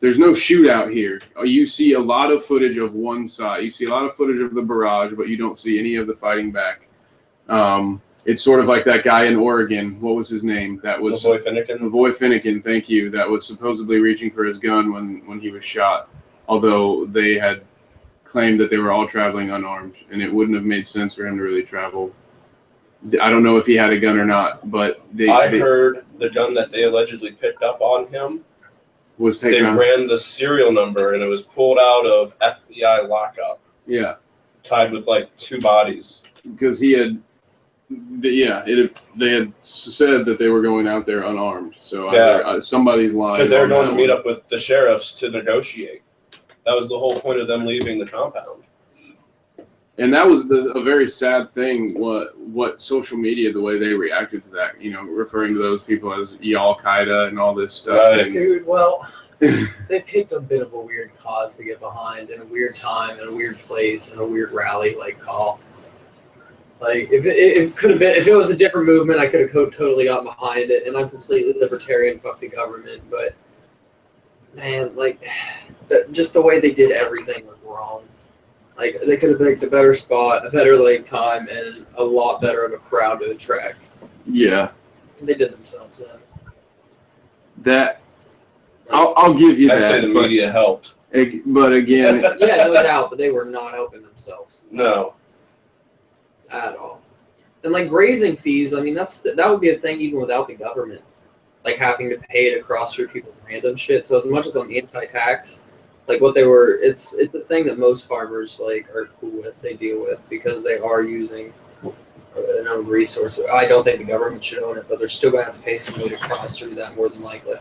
there's 0.00 0.18
no 0.18 0.30
shootout 0.30 0.92
here. 0.92 1.20
You 1.42 1.66
see 1.66 1.94
a 1.94 2.00
lot 2.00 2.30
of 2.30 2.44
footage 2.44 2.76
of 2.76 2.94
one 2.94 3.26
side. 3.26 3.64
You 3.64 3.70
see 3.70 3.86
a 3.86 3.90
lot 3.90 4.04
of 4.04 4.14
footage 4.14 4.40
of 4.40 4.54
the 4.54 4.62
barrage, 4.62 5.12
but 5.16 5.28
you 5.28 5.36
don't 5.36 5.58
see 5.58 5.78
any 5.78 5.96
of 5.96 6.06
the 6.06 6.14
fighting 6.14 6.52
back. 6.52 6.88
Um, 7.48 8.00
it's 8.24 8.42
sort 8.42 8.60
of 8.60 8.66
like 8.66 8.84
that 8.86 9.04
guy 9.04 9.24
in 9.24 9.36
Oregon. 9.36 10.00
What 10.00 10.14
was 10.14 10.28
his 10.28 10.44
name? 10.44 10.80
That 10.82 11.00
was 11.00 11.22
Boy 11.22 11.38
Finnegan. 11.38 11.78
LaVoy 11.78 12.16
Finnegan, 12.16 12.62
thank 12.62 12.88
you, 12.88 13.10
that 13.10 13.28
was 13.28 13.46
supposedly 13.46 13.98
reaching 13.98 14.30
for 14.30 14.44
his 14.44 14.58
gun 14.58 14.92
when, 14.92 15.26
when 15.26 15.40
he 15.40 15.50
was 15.50 15.64
shot, 15.64 16.08
although 16.48 17.04
they 17.06 17.34
had 17.34 17.62
claimed 18.24 18.58
that 18.60 18.70
they 18.70 18.78
were 18.78 18.92
all 18.92 19.06
traveling 19.06 19.50
unarmed, 19.50 19.94
and 20.10 20.22
it 20.22 20.32
wouldn't 20.32 20.56
have 20.56 20.64
made 20.64 20.88
sense 20.88 21.14
for 21.14 21.26
him 21.26 21.36
to 21.36 21.42
really 21.42 21.62
travel. 21.62 22.12
I 23.20 23.28
don't 23.30 23.42
know 23.42 23.56
if 23.58 23.66
he 23.66 23.74
had 23.74 23.92
a 23.92 23.98
gun 24.00 24.18
or 24.18 24.24
not, 24.24 24.70
but 24.70 25.02
they, 25.12 25.28
I 25.28 25.48
they 25.48 25.58
heard 25.58 26.04
the 26.18 26.30
gun 26.30 26.54
that 26.54 26.70
they 26.72 26.84
allegedly 26.84 27.32
picked 27.32 27.62
up 27.62 27.80
on 27.80 28.06
him. 28.08 28.44
was 29.18 29.40
They 29.40 29.50
taken 29.52 29.66
on. 29.66 29.76
ran 29.76 30.06
the 30.06 30.18
serial 30.18 30.72
number 30.72 31.14
and 31.14 31.22
it 31.22 31.26
was 31.26 31.42
pulled 31.42 31.78
out 31.78 32.06
of 32.06 32.38
FBI 32.38 33.08
lockup, 33.08 33.60
Yeah, 33.86 34.14
tied 34.62 34.90
with 34.92 35.06
like 35.06 35.34
two 35.36 35.60
bodies. 35.60 36.22
because 36.54 36.80
he 36.80 36.92
had, 36.92 37.20
yeah, 38.20 38.64
it 38.66 38.78
had, 38.78 38.90
they 39.16 39.30
had 39.34 39.52
said 39.62 40.24
that 40.24 40.38
they 40.38 40.48
were 40.48 40.62
going 40.62 40.88
out 40.88 41.04
there 41.04 41.24
unarmed. 41.24 41.74
So 41.78 42.08
either, 42.08 42.46
uh, 42.46 42.60
somebody's 42.60 43.12
lying. 43.14 43.36
Because 43.36 43.50
they 43.50 43.60
were 43.60 43.68
going 43.68 43.88
to 43.90 43.94
meet 43.94 44.08
one. 44.08 44.18
up 44.18 44.24
with 44.24 44.48
the 44.48 44.58
sheriffs 44.58 45.12
to 45.20 45.30
negotiate. 45.30 46.00
That 46.64 46.74
was 46.74 46.88
the 46.88 46.98
whole 46.98 47.20
point 47.20 47.38
of 47.40 47.46
them 47.48 47.66
leaving 47.66 47.98
the 47.98 48.06
compound. 48.06 48.62
And 49.98 50.12
that 50.12 50.26
was 50.26 50.48
the, 50.48 50.72
a 50.72 50.82
very 50.82 51.08
sad 51.08 51.50
thing 51.52 51.98
what 51.98 52.36
what 52.38 52.80
social 52.80 53.16
media 53.16 53.52
the 53.52 53.60
way 53.60 53.78
they 53.78 53.92
reacted 53.92 54.42
to 54.44 54.50
that 54.50 54.80
you 54.80 54.90
know 54.90 55.02
referring 55.02 55.54
to 55.54 55.60
those 55.60 55.82
people 55.82 56.12
as 56.12 56.36
Al 56.54 56.76
Qaeda 56.76 57.28
and 57.28 57.38
all 57.38 57.54
this 57.54 57.74
stuff 57.74 57.98
Right. 57.98 58.20
and, 58.20 58.32
Dude, 58.32 58.66
well, 58.66 59.06
they 59.38 60.00
picked 60.06 60.32
a 60.32 60.40
bit 60.40 60.62
of 60.62 60.72
a 60.72 60.80
weird 60.80 61.16
cause 61.18 61.54
to 61.56 61.64
get 61.64 61.78
behind 61.80 62.30
in 62.30 62.40
a 62.40 62.44
weird 62.44 62.74
time, 62.76 63.18
in 63.20 63.28
a 63.28 63.32
weird 63.32 63.58
place, 63.60 64.12
in 64.12 64.18
a 64.18 64.24
weird 64.24 64.52
rally 64.52 64.94
like 64.96 65.20
call. 65.20 65.60
Like 66.80 67.10
if 67.10 67.24
it, 67.24 67.36
it 67.36 67.76
could 67.76 67.90
have 67.90 67.98
been, 67.98 68.14
if 68.14 68.26
it 68.26 68.34
was 68.34 68.50
a 68.50 68.56
different 68.56 68.86
movement, 68.86 69.20
I 69.20 69.26
could 69.26 69.40
have 69.40 69.50
co- 69.52 69.70
totally 69.70 70.06
got 70.06 70.24
behind 70.24 70.70
it. 70.70 70.86
And 70.86 70.96
I'm 70.96 71.08
completely 71.08 71.58
libertarian, 71.60 72.18
fuck 72.20 72.38
the 72.40 72.48
government. 72.48 73.02
But 73.10 73.34
man, 74.54 74.94
like 74.96 75.22
just 76.10 76.32
the 76.32 76.42
way 76.42 76.58
they 76.60 76.70
did 76.72 76.90
everything 76.90 77.46
was 77.46 77.56
wrong. 77.64 78.04
Like 78.76 79.00
they 79.06 79.16
could 79.16 79.30
have 79.30 79.38
picked 79.38 79.62
a 79.62 79.68
better 79.68 79.94
spot, 79.94 80.44
a 80.46 80.50
better 80.50 80.76
lake 80.76 81.04
time, 81.04 81.48
and 81.48 81.86
a 81.96 82.04
lot 82.04 82.40
better 82.40 82.64
of 82.64 82.72
a 82.72 82.78
crowd 82.78 83.20
to 83.20 83.30
attract. 83.30 83.84
yeah 84.26 84.70
They 85.20 85.34
did 85.34 85.52
themselves 85.52 86.00
then. 86.00 86.18
That 87.58 88.00
I'll, 88.90 89.14
I'll 89.16 89.34
give 89.34 89.58
you 89.58 89.70
I'd 89.72 89.82
that. 89.82 89.90
say 89.90 90.00
the 90.00 90.12
but, 90.12 90.22
media 90.22 90.50
helped. 90.50 90.94
ag- 91.14 91.42
but 91.46 91.72
again, 91.72 92.22
yeah, 92.38 92.64
no 92.66 92.82
doubt, 92.82 93.10
but 93.10 93.18
they 93.18 93.30
were 93.30 93.44
not 93.44 93.72
helping 93.74 94.02
themselves 94.02 94.62
No. 94.70 95.14
at 96.50 96.76
all. 96.76 97.00
And 97.62 97.72
like 97.72 97.88
grazing 97.88 98.36
fees, 98.36 98.74
I 98.74 98.80
mean, 98.80 98.92
that's 98.94 99.18
that 99.20 99.48
would 99.48 99.60
be 99.60 99.70
a 99.70 99.78
thing 99.78 100.00
even 100.00 100.20
without 100.20 100.48
the 100.48 100.54
government, 100.54 101.00
like 101.64 101.76
having 101.76 102.10
to 102.10 102.18
pay 102.18 102.52
to 102.54 102.60
cross 102.60 102.92
through 102.94 103.08
people's 103.08 103.40
land 103.48 103.64
and 103.64 103.78
shit. 103.78 104.04
So 104.04 104.16
as 104.18 104.26
much 104.26 104.44
as 104.46 104.54
I'm 104.56 104.70
anti-tax, 104.74 105.62
like 106.06 106.20
what 106.20 106.34
they 106.34 106.44
were, 106.44 106.78
it's 106.82 107.14
it's 107.14 107.34
a 107.34 107.40
thing 107.40 107.66
that 107.66 107.78
most 107.78 108.06
farmers 108.06 108.60
like 108.60 108.88
are 108.94 109.10
cool 109.20 109.42
with, 109.42 109.60
they 109.62 109.74
deal 109.74 110.00
with 110.00 110.20
because 110.28 110.62
they 110.62 110.78
are 110.78 111.02
using 111.02 111.52
an 111.82 112.68
own 112.68 112.86
resource. 112.86 113.40
I 113.52 113.66
don't 113.66 113.84
think 113.84 113.98
the 113.98 114.04
government 114.04 114.42
should 114.42 114.62
own 114.62 114.76
it, 114.76 114.86
but 114.88 114.98
they're 114.98 115.08
still 115.08 115.30
going 115.30 115.44
to 115.44 115.52
have 115.52 115.56
to 115.56 115.62
pay 115.62 115.78
somebody 115.78 116.10
to 116.10 116.16
cross 116.16 116.58
through 116.58 116.74
that 116.74 116.96
more 116.96 117.08
than 117.08 117.22
likely. 117.22 117.56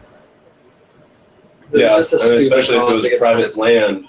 Yeah, 1.72 1.98
just 1.98 2.14
a 2.14 2.20
I 2.22 2.30
mean, 2.30 2.40
especially 2.40 2.78
if 2.78 2.90
it 2.90 2.94
was 2.94 3.18
private 3.18 3.58
land. 3.58 4.08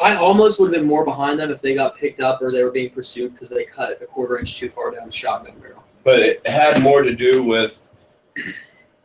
I 0.00 0.16
almost 0.16 0.58
would 0.58 0.72
have 0.72 0.80
been 0.80 0.88
more 0.88 1.04
behind 1.04 1.38
them 1.38 1.50
if 1.50 1.60
they 1.60 1.74
got 1.74 1.96
picked 1.96 2.20
up 2.20 2.42
or 2.42 2.50
they 2.50 2.64
were 2.64 2.72
being 2.72 2.90
pursued 2.90 3.32
because 3.32 3.48
they 3.48 3.64
cut 3.64 4.02
a 4.02 4.06
quarter 4.06 4.38
inch 4.38 4.56
too 4.56 4.68
far 4.68 4.90
down 4.90 5.06
the 5.06 5.12
shotgun 5.12 5.56
barrel. 5.58 5.84
But 6.02 6.20
it 6.20 6.46
had 6.46 6.82
more 6.82 7.02
to 7.02 7.14
do 7.14 7.44
with 7.44 7.88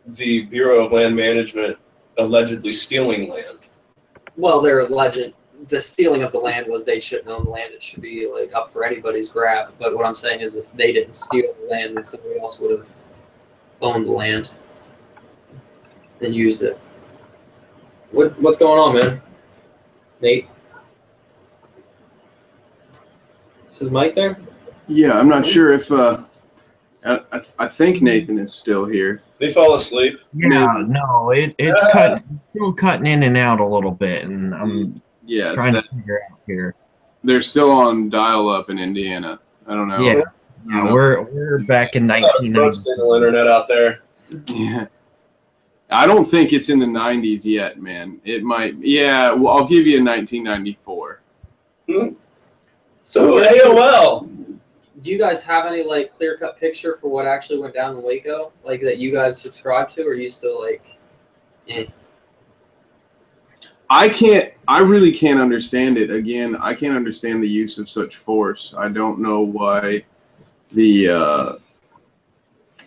the 0.08 0.46
Bureau 0.46 0.86
of 0.86 0.92
Land 0.92 1.16
Management 1.16 1.78
allegedly 2.18 2.74
stealing 2.74 3.30
land. 3.30 3.59
Well, 4.40 4.62
their 4.62 4.88
legend, 4.88 5.34
the 5.68 5.82
stealing 5.82 6.24
of 6.24 6.32
the 6.32 6.40
land 6.40 6.66
was 6.70 6.86
they 6.86 7.02
shouldn't 7.02 7.28
own 7.28 7.44
the 7.44 7.50
land. 7.50 7.74
It 7.74 7.84
should 7.84 8.02
be 8.02 8.26
like 8.34 8.54
up 8.54 8.72
for 8.72 8.86
anybody's 8.86 9.28
grab. 9.28 9.74
But 9.78 9.98
what 9.98 10.06
I'm 10.06 10.16
saying 10.16 10.40
is, 10.40 10.56
if 10.56 10.72
they 10.72 10.94
didn't 10.94 11.16
steal 11.16 11.54
the 11.62 11.70
land, 11.70 11.98
then 11.98 12.06
somebody 12.06 12.40
else 12.40 12.58
would 12.62 12.72
have 12.72 12.88
owned 13.82 14.08
the 14.08 14.14
land 14.14 14.52
and 16.22 16.34
used 16.34 16.64
it. 16.64 16.80
What 18.12 18.40
what's 18.42 18.58
going 18.58 18.80
on, 18.80 18.96
man? 18.98 19.22
Nate. 20.22 20.48
Is 23.70 23.78
his 23.78 23.92
mic 23.92 24.16
there? 24.16 24.40
yeah, 24.88 25.20
I'm 25.20 25.28
not 25.28 25.46
sure 25.46 25.74
if 25.74 25.92
uh, 25.92 26.24
I, 27.04 27.20
I, 27.34 27.42
I 27.60 27.68
think 27.68 28.02
Nathan 28.02 28.40
is 28.40 28.54
still 28.54 28.86
here. 28.86 29.22
They 29.40 29.52
fell 29.54 29.76
asleep. 29.76 30.20
Yeah, 30.34 30.84
no, 30.88 31.32
it, 31.32 31.56
it's 31.58 31.82
cut, 31.92 32.22
still 32.54 32.74
cutting 32.74 33.06
in 33.06 33.24
and 33.24 33.38
out 33.38 33.60
a 33.62 33.66
little 33.66 33.92
bit, 33.92 34.26
and 34.26 34.54
I'm 34.54 35.02
Yeah, 35.26 35.54
trying 35.54 35.74
that, 35.74 35.86
to 35.90 35.96
figure 35.96 36.22
out 36.30 36.40
here. 36.46 36.76
they're 37.24 37.42
still 37.42 37.72
on 37.72 38.10
dial-up 38.10 38.70
in 38.70 38.78
Indiana. 38.78 39.40
I 39.66 39.74
don't 39.76 39.88
know. 39.88 40.00
Yeah, 40.02 40.22
yeah, 40.70 40.92
we're 40.92 41.22
we're 41.22 41.60
back 41.60 41.96
in 41.96 42.10
Oh, 42.12 42.16
slow 42.16 42.66
1990. 42.68 42.72
signal 42.76 43.14
internet 43.14 43.48
out 43.48 43.68
there. 43.68 44.00
Yeah. 44.48 44.88
I 45.92 46.06
don't 46.06 46.26
think 46.26 46.54
it's 46.54 46.70
in 46.70 46.78
the 46.78 46.86
90s 46.86 47.46
yet, 47.46 47.82
man. 47.82 48.20
It 48.24 48.44
might. 48.44 48.76
Yeah, 48.78 49.32
well, 49.32 49.54
I'll 49.58 49.68
give 49.68 49.88
you 49.88 50.00
a 50.00 50.04
1994. 50.04 51.22
Hmm? 51.88 52.10
So 53.02 53.42
AOL. 53.42 53.76
Oh 53.78 54.30
Do 55.02 55.10
you 55.10 55.18
guys 55.18 55.42
have 55.44 55.66
any 55.66 55.84
like 55.84 56.12
clear 56.12 56.38
cut 56.38 56.60
picture 56.60 56.98
for 57.00 57.10
what 57.10 57.26
actually 57.26 57.60
went 57.60 57.74
down 57.74 57.96
in 57.96 58.04
Waco, 58.04 58.52
like 58.64 58.82
that 58.82 58.98
you 58.98 59.12
guys 59.12 59.40
subscribe 59.40 59.90
to, 59.90 60.04
or 60.04 60.10
are 60.10 60.14
you 60.14 60.30
still 60.30 60.62
like, 60.62 60.98
I 63.90 64.10
can't. 64.10 64.54
I 64.68 64.80
really 64.80 65.12
can't 65.12 65.40
understand 65.40 65.98
it. 65.98 66.12
Again, 66.12 66.56
I 66.58 66.74
can't 66.74 66.96
understand 66.96 67.42
the 67.42 67.50
use 67.50 67.78
of 67.78 67.90
such 67.90 68.18
force. 68.18 68.74
I 68.78 68.90
don't 68.90 69.20
know 69.20 69.42
why 69.42 70.04
the 70.72 71.10
uh, 71.10 71.54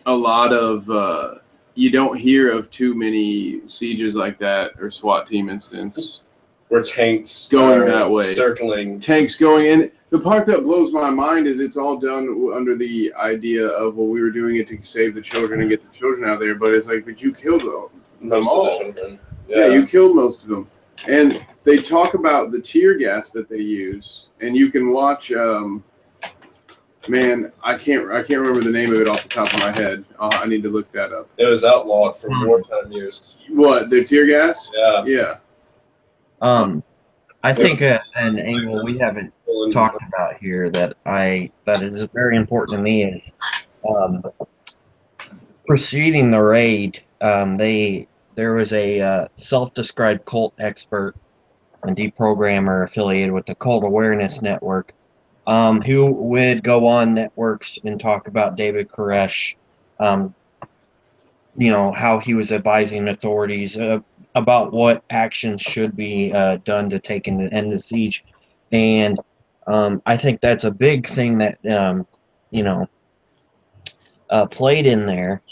a 0.06 0.12
lot 0.14 0.52
of 0.52 0.88
uh, 0.90 1.34
you 1.74 1.90
don't 1.90 2.16
hear 2.16 2.50
of 2.52 2.70
too 2.70 2.94
many 2.94 3.66
sieges 3.68 4.14
like 4.14 4.38
that 4.38 4.72
or 4.80 4.90
SWAT 4.90 5.26
team 5.26 5.48
incidents. 5.48 6.22
Where 6.68 6.82
tanks 6.82 7.48
Going 7.50 7.86
that 7.86 8.10
way. 8.10 8.24
circling. 8.24 8.98
tanks 8.98 9.34
going 9.34 9.66
in. 9.66 9.90
The 10.12 10.18
part 10.20 10.44
that 10.44 10.62
blows 10.62 10.92
my 10.92 11.08
mind 11.08 11.46
is 11.46 11.58
it's 11.58 11.78
all 11.78 11.96
done 11.96 12.50
under 12.54 12.76
the 12.76 13.10
idea 13.14 13.66
of 13.66 13.96
well, 13.96 14.08
we 14.08 14.20
were 14.20 14.30
doing 14.30 14.56
it 14.56 14.66
to 14.68 14.82
save 14.82 15.14
the 15.14 15.22
children 15.22 15.62
and 15.62 15.70
get 15.70 15.82
the 15.82 15.96
children 15.98 16.28
out 16.28 16.38
there. 16.38 16.54
But 16.54 16.74
it's 16.74 16.86
like, 16.86 17.06
but 17.06 17.22
you 17.22 17.32
killed 17.32 17.62
them. 17.62 17.88
Most 18.20 18.46
all. 18.46 18.66
of 18.66 18.72
the 18.72 18.92
children. 19.00 19.18
Yeah. 19.48 19.68
you 19.68 19.86
killed 19.86 20.14
most 20.14 20.42
of 20.42 20.50
them. 20.50 20.68
And 21.08 21.42
they 21.64 21.78
talk 21.78 22.12
about 22.12 22.52
the 22.52 22.60
tear 22.60 22.94
gas 22.94 23.30
that 23.30 23.48
they 23.48 23.56
use, 23.56 24.26
and 24.42 24.54
you 24.54 24.70
can 24.70 24.92
watch. 24.92 25.32
Um, 25.32 25.82
man, 27.08 27.50
I 27.62 27.76
can't. 27.78 28.10
I 28.12 28.22
can't 28.22 28.40
remember 28.40 28.60
the 28.60 28.70
name 28.70 28.92
of 28.92 29.00
it 29.00 29.08
off 29.08 29.22
the 29.22 29.30
top 29.30 29.52
of 29.54 29.60
my 29.60 29.72
head. 29.72 30.04
Uh, 30.18 30.28
I 30.30 30.44
need 30.44 30.62
to 30.64 30.68
look 30.68 30.92
that 30.92 31.14
up. 31.14 31.30
It 31.38 31.46
was 31.46 31.64
outlawed 31.64 32.18
for 32.18 32.28
Hmm. 32.28 32.46
wartime 32.46 32.92
use. 32.92 33.36
What 33.48 33.88
the 33.88 34.04
tear 34.04 34.26
gas? 34.26 34.70
Yeah. 34.74 35.04
Yeah. 35.06 35.36
Um, 36.42 36.82
I 37.42 37.52
think 37.52 37.82
uh, 37.82 38.00
an 38.14 38.38
angle 38.38 38.84
we 38.84 38.98
haven't 38.98 39.32
talked 39.72 40.02
about 40.08 40.36
here 40.38 40.70
that 40.70 40.96
I 41.06 41.50
that 41.64 41.82
is 41.82 42.02
very 42.14 42.36
important 42.36 42.78
to 42.78 42.82
me 42.82 43.04
is 43.04 43.32
um, 43.88 44.24
preceding 45.66 46.30
the 46.30 46.40
raid. 46.40 47.02
Um, 47.20 47.56
they 47.56 48.06
there 48.34 48.54
was 48.54 48.72
a 48.72 49.00
uh, 49.00 49.28
self-described 49.34 50.24
cult 50.24 50.54
expert 50.58 51.14
and 51.82 51.96
deprogrammer 51.96 52.84
affiliated 52.84 53.32
with 53.32 53.46
the 53.46 53.54
Cult 53.56 53.84
Awareness 53.84 54.40
Network, 54.40 54.94
um, 55.46 55.82
who 55.82 56.12
would 56.12 56.62
go 56.62 56.86
on 56.86 57.12
networks 57.12 57.78
and 57.84 57.98
talk 57.98 58.28
about 58.28 58.56
David 58.56 58.88
Koresh, 58.88 59.56
um, 59.98 60.34
you 61.56 61.70
know 61.70 61.92
how 61.92 62.18
he 62.18 62.34
was 62.34 62.52
advising 62.52 63.08
authorities 63.08 63.76
uh, 63.76 64.00
about 64.34 64.72
what 64.72 65.04
actions 65.10 65.60
should 65.60 65.96
be 65.96 66.32
uh, 66.32 66.56
done 66.64 66.88
to 66.90 66.98
take 66.98 67.28
in 67.28 67.38
the 67.38 67.52
end 67.52 67.72
the 67.72 67.78
siege, 67.78 68.24
and 68.70 69.18
um, 69.66 70.02
I 70.06 70.16
think 70.16 70.40
that's 70.40 70.64
a 70.64 70.70
big 70.70 71.06
thing 71.06 71.38
that 71.38 71.58
um, 71.66 72.06
you 72.50 72.62
know 72.62 72.88
uh, 74.30 74.46
played 74.46 74.86
in 74.86 75.06
there. 75.06 75.42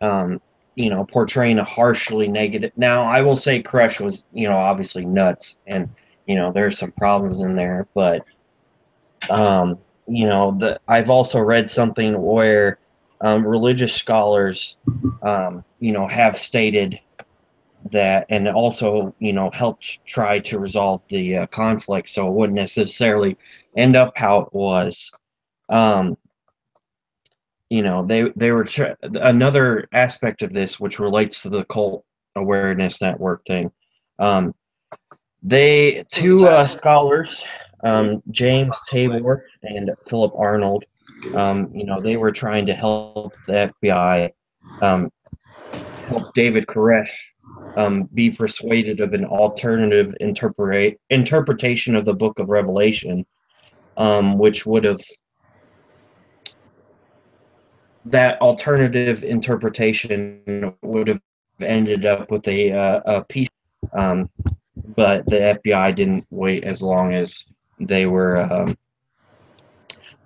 Um, 0.00 0.40
you 0.76 0.90
know, 0.90 1.04
portraying 1.06 1.58
a 1.58 1.64
harshly 1.64 2.28
negative. 2.28 2.70
Now, 2.76 3.06
I 3.06 3.22
will 3.22 3.36
say 3.36 3.62
Koresh 3.62 3.98
was, 3.98 4.26
you 4.34 4.46
know, 4.46 4.58
obviously 4.58 5.06
nuts, 5.06 5.58
and 5.66 5.88
you 6.26 6.34
know, 6.34 6.52
there's 6.52 6.78
some 6.78 6.92
problems 6.92 7.40
in 7.40 7.56
there, 7.56 7.88
but 7.94 8.24
um, 9.30 9.78
you 10.06 10.26
know, 10.26 10.52
the 10.52 10.78
I've 10.86 11.10
also 11.10 11.40
read 11.40 11.68
something 11.68 12.20
where 12.20 12.78
um, 13.20 13.46
religious 13.46 13.94
scholars, 13.94 14.76
um, 15.22 15.64
you 15.80 15.92
know, 15.92 16.06
have 16.06 16.36
stated 16.36 17.00
that, 17.90 18.26
and 18.28 18.48
also, 18.48 19.14
you 19.18 19.32
know, 19.32 19.50
helped 19.50 20.04
try 20.06 20.38
to 20.40 20.58
resolve 20.58 21.02
the 21.08 21.38
uh, 21.38 21.46
conflict, 21.46 22.08
so 22.08 22.26
it 22.26 22.32
wouldn't 22.32 22.56
necessarily 22.56 23.36
end 23.76 23.96
up 23.96 24.16
how 24.16 24.40
it 24.40 24.48
was. 24.52 25.10
Um, 25.68 26.16
you 27.70 27.82
know, 27.82 28.04
they 28.04 28.30
they 28.36 28.52
were 28.52 28.66
another 29.02 29.88
aspect 29.92 30.42
of 30.42 30.52
this, 30.52 30.78
which 30.78 30.98
relates 30.98 31.42
to 31.42 31.48
the 31.48 31.64
cult 31.64 32.04
awareness 32.36 33.00
network 33.00 33.44
thing. 33.46 33.72
Um, 34.18 34.54
they 35.42 36.04
two 36.12 36.46
uh, 36.46 36.66
scholars, 36.66 37.44
um, 37.82 38.22
James 38.30 38.76
Tabor 38.88 39.46
and 39.62 39.90
Philip 40.06 40.32
Arnold, 40.36 40.84
um, 41.34 41.70
you 41.74 41.84
know, 41.84 42.00
they 42.00 42.16
were 42.16 42.32
trying 42.32 42.66
to 42.66 42.74
help 42.74 43.34
the 43.46 43.72
FBI 43.82 44.30
um, 44.82 45.10
help 46.08 46.34
David 46.34 46.66
Koresh 46.66 47.10
um, 47.76 48.04
be 48.14 48.30
persuaded 48.30 49.00
of 49.00 49.12
an 49.12 49.24
alternative 49.24 50.14
interpret 50.20 50.98
interpretation 51.10 51.94
of 51.94 52.04
the 52.04 52.14
Book 52.14 52.38
of 52.38 52.48
Revelation, 52.48 53.24
um, 53.96 54.38
which 54.38 54.64
would 54.66 54.84
have 54.84 55.00
that 58.06 58.40
alternative 58.40 59.24
interpretation 59.24 60.72
would 60.82 61.08
have 61.08 61.20
ended 61.60 62.06
up 62.06 62.30
with 62.30 62.46
a, 62.46 62.72
uh, 62.72 63.00
a 63.06 63.24
peace, 63.24 63.48
um, 63.92 64.30
but 64.94 65.26
the 65.26 65.58
FBI 65.64 65.94
didn't 65.94 66.24
wait 66.30 66.64
as 66.64 66.82
long 66.82 67.14
as 67.14 67.46
they 67.80 68.06
were 68.06 68.38
um, 68.38 68.76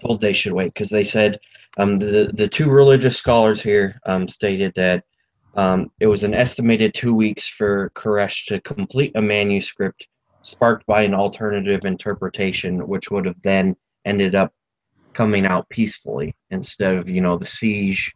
told 0.03 0.21
they 0.21 0.33
should 0.33 0.53
wait 0.53 0.73
because 0.73 0.91
they 0.91 1.05
said 1.05 1.39
um, 1.79 1.99
the 1.99 2.31
the 2.35 2.49
two 2.49 2.69
religious 2.69 3.17
scholars 3.17 3.61
here 3.61 4.01
um, 4.07 4.27
stated 4.27 4.73
that 4.75 5.05
um, 5.55 5.91
it 6.01 6.07
was 6.07 6.23
an 6.25 6.35
estimated 6.35 6.95
two 6.95 7.15
weeks 7.15 7.49
for 7.49 7.91
Koresh 7.95 8.47
to 8.47 8.61
complete 8.61 9.13
a 9.15 9.23
manuscript 9.23 10.07
sparked 10.43 10.87
by 10.87 11.03
an 11.03 11.15
alternative 11.15 11.85
interpretation, 11.85 12.87
which 12.87 13.11
would 13.11 13.27
have 13.27 13.41
then 13.43 13.77
ended 14.05 14.35
up 14.35 14.53
coming 15.13 15.45
out 15.45 15.69
peacefully 15.69 16.35
instead 16.51 16.97
of 16.97 17.09
you 17.11 17.21
know 17.21 17.37
the 17.37 17.47
siege 17.47 18.13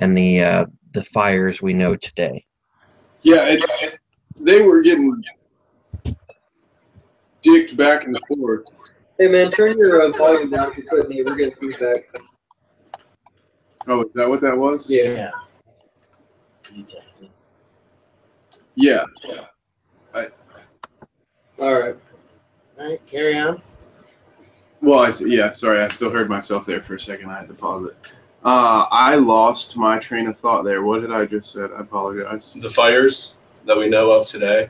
and 0.00 0.16
the 0.16 0.42
uh, 0.42 0.66
the 0.92 1.02
fires 1.04 1.62
we 1.62 1.72
know 1.72 1.96
today. 1.96 2.44
Yeah, 3.22 3.46
it, 3.48 3.64
it- 3.80 3.98
they 4.40 4.60
were 4.62 4.82
getting 4.82 5.22
dicked 7.42 7.76
back 7.76 8.04
and 8.04 8.18
forth. 8.26 8.64
Hey 9.18 9.28
man, 9.28 9.52
turn 9.52 9.78
your 9.78 10.02
uh, 10.02 10.10
volume 10.10 10.50
down 10.50 10.72
if 10.72 10.76
you 10.76 10.82
could, 10.82 11.08
Nate. 11.08 11.24
We're 11.24 11.36
getting 11.36 11.54
feedback. 11.54 12.00
Oh, 13.86 14.02
is 14.02 14.12
that 14.14 14.28
what 14.28 14.40
that 14.40 14.56
was? 14.58 14.90
Yeah. 14.90 15.30
Yeah. 18.74 19.02
All 21.60 21.72
right. 21.72 21.96
All 22.78 22.88
right, 22.88 23.06
carry 23.06 23.38
on. 23.38 23.62
Well, 24.80 25.00
I 25.00 25.08
s- 25.08 25.24
yeah. 25.24 25.52
Sorry, 25.52 25.80
I 25.80 25.88
still 25.88 26.10
heard 26.10 26.28
myself 26.28 26.66
there 26.66 26.82
for 26.82 26.96
a 26.96 27.00
second. 27.00 27.30
I 27.30 27.38
had 27.38 27.48
to 27.48 27.54
pause 27.54 27.86
it. 27.86 27.96
Uh, 28.44 28.86
I 28.90 29.14
lost 29.14 29.76
my 29.76 29.98
train 29.98 30.26
of 30.26 30.36
thought 30.36 30.64
there. 30.64 30.82
What 30.82 31.00
did 31.00 31.12
I 31.12 31.24
just 31.24 31.52
said? 31.52 31.70
I 31.76 31.80
apologize. 31.80 32.52
The 32.56 32.68
fires 32.68 33.34
that 33.64 33.76
we 33.76 33.88
know 33.88 34.10
of 34.10 34.26
today. 34.26 34.68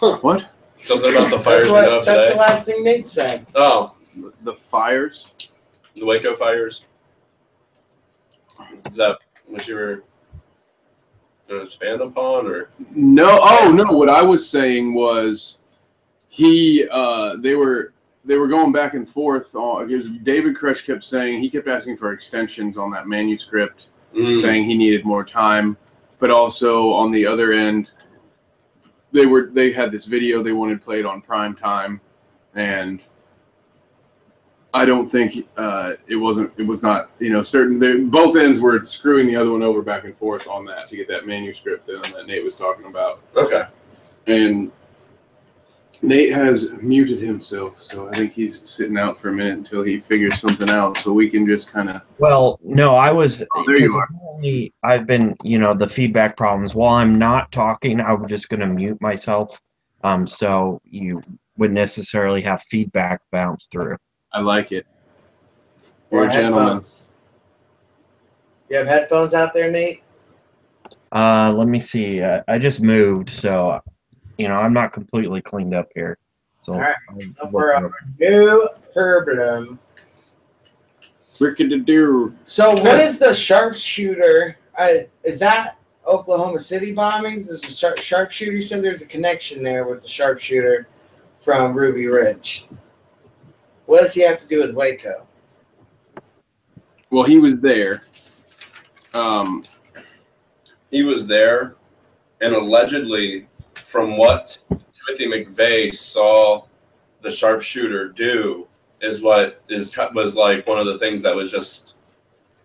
What? 0.00 0.48
Something 0.78 1.12
about 1.12 1.30
the 1.30 1.38
fires 1.38 1.68
That's, 1.68 1.72
we 1.72 1.72
know 1.72 1.72
what, 1.72 1.98
of 1.98 2.04
that's 2.04 2.32
the 2.32 2.38
last 2.38 2.64
thing 2.66 2.84
Nate 2.84 3.06
said. 3.06 3.46
Oh, 3.54 3.94
The 4.42 4.54
fires? 4.54 5.32
the 5.96 6.04
Waco 6.04 6.34
fires. 6.34 6.84
Is 8.84 8.94
that 8.96 9.18
what 9.54 9.68
you 9.68 9.76
were 9.76 10.02
going 11.48 11.60
to 11.60 11.66
expand 11.66 12.00
upon, 12.00 12.46
or 12.46 12.68
No. 12.90 13.38
Oh 13.42 13.72
no. 13.72 13.96
What 13.96 14.10
I 14.10 14.22
was 14.22 14.48
saying 14.48 14.94
was, 14.94 15.58
he. 16.28 16.86
Uh, 16.90 17.36
they 17.36 17.54
were. 17.54 17.92
They 18.26 18.38
were 18.38 18.48
going 18.48 18.72
back 18.72 18.94
and 18.94 19.08
forth. 19.08 19.54
On, 19.54 19.86
because 19.86 20.08
David 20.22 20.56
Koresh 20.56 20.84
kept 20.84 21.04
saying 21.04 21.40
he 21.40 21.50
kept 21.50 21.68
asking 21.68 21.98
for 21.98 22.12
extensions 22.12 22.76
on 22.76 22.90
that 22.90 23.06
manuscript. 23.06 23.86
Mm, 24.14 24.40
saying 24.40 24.64
he 24.64 24.76
needed 24.76 25.04
more 25.04 25.24
time, 25.24 25.76
but 26.20 26.30
also 26.30 26.92
on 26.92 27.10
the 27.10 27.26
other 27.26 27.52
end, 27.52 27.90
they 29.12 29.26
were 29.26 29.50
they 29.52 29.72
had 29.72 29.92
this 29.92 30.06
video 30.06 30.42
they 30.42 30.52
wanted 30.52 30.82
played 30.82 31.04
on 31.04 31.20
prime 31.20 31.54
time, 31.54 32.00
and 32.54 33.00
I 34.74 34.84
don't 34.84 35.06
think 35.08 35.48
uh, 35.56 35.94
it 36.08 36.16
wasn't 36.16 36.52
it 36.56 36.64
was 36.64 36.82
not 36.82 37.10
you 37.20 37.30
know 37.30 37.44
certain 37.44 37.78
they, 37.78 37.96
both 37.96 38.36
ends 38.36 38.58
were 38.58 38.82
screwing 38.84 39.28
the 39.28 39.36
other 39.36 39.52
one 39.52 39.62
over 39.62 39.82
back 39.82 40.02
and 40.02 40.16
forth 40.16 40.48
on 40.48 40.64
that 40.66 40.88
to 40.88 40.96
get 40.96 41.06
that 41.08 41.26
manuscript 41.26 41.88
in 41.88 42.02
that 42.02 42.26
Nate 42.26 42.42
was 42.44 42.56
talking 42.56 42.86
about, 42.86 43.20
okay? 43.36 43.66
and 44.26 44.72
Nate 46.02 46.32
has 46.32 46.70
muted 46.82 47.20
himself, 47.20 47.80
so 47.80 48.08
I 48.08 48.12
think 48.12 48.32
he's 48.32 48.68
sitting 48.68 48.98
out 48.98 49.16
for 49.18 49.28
a 49.28 49.32
minute 49.32 49.56
until 49.56 49.82
he 49.82 50.00
figures 50.00 50.38
something 50.40 50.68
out, 50.68 50.98
so 50.98 51.12
we 51.12 51.30
can 51.30 51.46
just 51.46 51.70
kind 51.70 51.88
of 51.88 52.02
Well, 52.18 52.58
no, 52.62 52.96
I 52.96 53.12
was. 53.12 53.44
Oh, 53.54 53.64
there 53.66 53.78
you 53.78 53.92
'cause 53.92 53.96
are. 53.96 54.08
I've 54.82 55.06
been, 55.06 55.36
you 55.44 55.58
know, 55.58 55.72
the 55.72 55.88
feedback 55.88 56.36
problems. 56.36 56.74
While 56.74 56.94
I'm 56.96 57.18
not 57.18 57.50
talking, 57.52 58.00
I'm 58.00 58.26
just 58.28 58.48
going 58.48 58.60
to 58.60 58.66
mute 58.66 59.00
myself. 59.00 59.60
Um, 60.02 60.26
so 60.26 60.80
you 60.84 61.22
wouldn't 61.56 61.78
necessarily 61.78 62.42
have 62.42 62.60
feedback 62.62 63.20
bounce 63.30 63.66
through. 63.66 63.96
I 64.34 64.40
like 64.40 64.72
it. 64.72 64.84
You're 66.10 66.22
Or 66.22 66.26
a 66.26 66.30
gentleman. 66.30 66.66
headphones. 66.66 67.02
You 68.68 68.76
have 68.78 68.86
headphones 68.86 69.32
out 69.32 69.54
there, 69.54 69.70
Nate? 69.70 70.02
Uh, 71.12 71.52
let 71.56 71.68
me 71.68 71.78
see. 71.78 72.20
Uh, 72.20 72.42
I 72.48 72.58
just 72.58 72.80
moved, 72.82 73.30
so 73.30 73.80
you 74.36 74.48
know 74.48 74.56
I'm 74.56 74.72
not 74.72 74.92
completely 74.92 75.40
cleaned 75.40 75.72
up 75.74 75.88
here. 75.94 76.18
So 76.60 76.74
All 76.74 76.80
right, 76.80 76.94
I'll 77.08 77.16
no 77.16 77.50
work 77.50 77.72
problem. 77.72 77.92
on 77.92 78.14
it. 78.18 78.30
No 78.30 78.68
problem. 78.92 79.78
Rickety-doo. 81.38 82.34
So, 82.44 82.72
what 82.82 83.00
is 83.00 83.18
the 83.18 83.34
sharpshooter? 83.34 84.56
I, 84.78 85.08
is 85.22 85.38
that 85.40 85.78
Oklahoma 86.06 86.58
City 86.58 86.94
bombings? 86.94 87.48
Is 87.50 87.60
the 87.60 87.70
sharp, 87.70 87.98
sharpshooter? 87.98 88.52
You 88.52 88.62
said 88.62 88.82
there's 88.82 89.02
a 89.02 89.06
connection 89.06 89.62
there 89.62 89.86
with 89.86 90.02
the 90.02 90.08
sharpshooter 90.08 90.88
from 91.38 91.74
Ruby 91.74 92.06
Ridge. 92.06 92.66
What 93.86 94.00
does 94.00 94.14
he 94.14 94.22
have 94.22 94.38
to 94.38 94.48
do 94.48 94.60
with 94.60 94.74
Waco? 94.74 95.26
Well, 97.10 97.24
he 97.24 97.38
was 97.38 97.60
there. 97.60 98.02
Um, 99.12 99.64
He 100.90 101.02
was 101.02 101.26
there, 101.26 101.76
and 102.40 102.54
allegedly, 102.54 103.48
from 103.74 104.16
what 104.16 104.58
Timothy 104.68 105.26
McVeigh 105.26 105.92
saw 105.94 106.64
the 107.22 107.30
sharpshooter 107.30 108.08
do, 108.08 108.66
is 109.00 109.20
what 109.20 109.62
is 109.68 109.96
was 110.14 110.36
like 110.36 110.66
one 110.66 110.78
of 110.78 110.86
the 110.86 110.98
things 110.98 111.20
that 111.22 111.34
was 111.34 111.50
just 111.50 111.96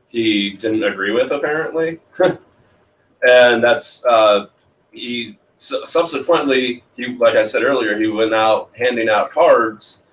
he 0.07 0.51
didn't 0.51 0.83
agree 0.83 1.11
with 1.11 1.31
apparently, 1.31 1.99
and 3.27 3.63
that's 3.63 4.05
uh, 4.05 4.47
he 4.91 5.37
su- 5.55 5.85
subsequently 5.85 6.83
he 6.95 7.15
like 7.17 7.35
I 7.35 7.45
said 7.45 7.63
earlier 7.63 7.97
he 7.97 8.07
went 8.07 8.33
out 8.33 8.69
handing 8.75 9.09
out 9.09 9.31
cards 9.31 10.03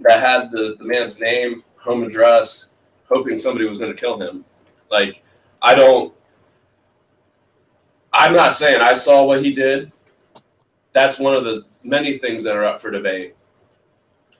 that 0.00 0.20
had 0.20 0.50
the, 0.50 0.76
the 0.78 0.84
man's 0.84 1.20
name, 1.20 1.62
home 1.76 2.02
address, 2.02 2.74
hoping 3.08 3.38
somebody 3.38 3.66
was 3.66 3.78
going 3.78 3.92
to 3.92 3.98
kill 3.98 4.18
him. 4.20 4.44
Like 4.90 5.22
I 5.62 5.74
don't. 5.74 6.12
I'm 8.12 8.32
not 8.32 8.54
saying 8.54 8.80
I 8.80 8.92
saw 8.92 9.24
what 9.24 9.44
he 9.44 9.52
did. 9.52 9.92
That's 10.92 11.18
one 11.18 11.34
of 11.34 11.44
the 11.44 11.64
many 11.82 12.18
things 12.18 12.42
that 12.44 12.56
are 12.56 12.64
up 12.64 12.80
for 12.80 12.90
debate. 12.90 13.34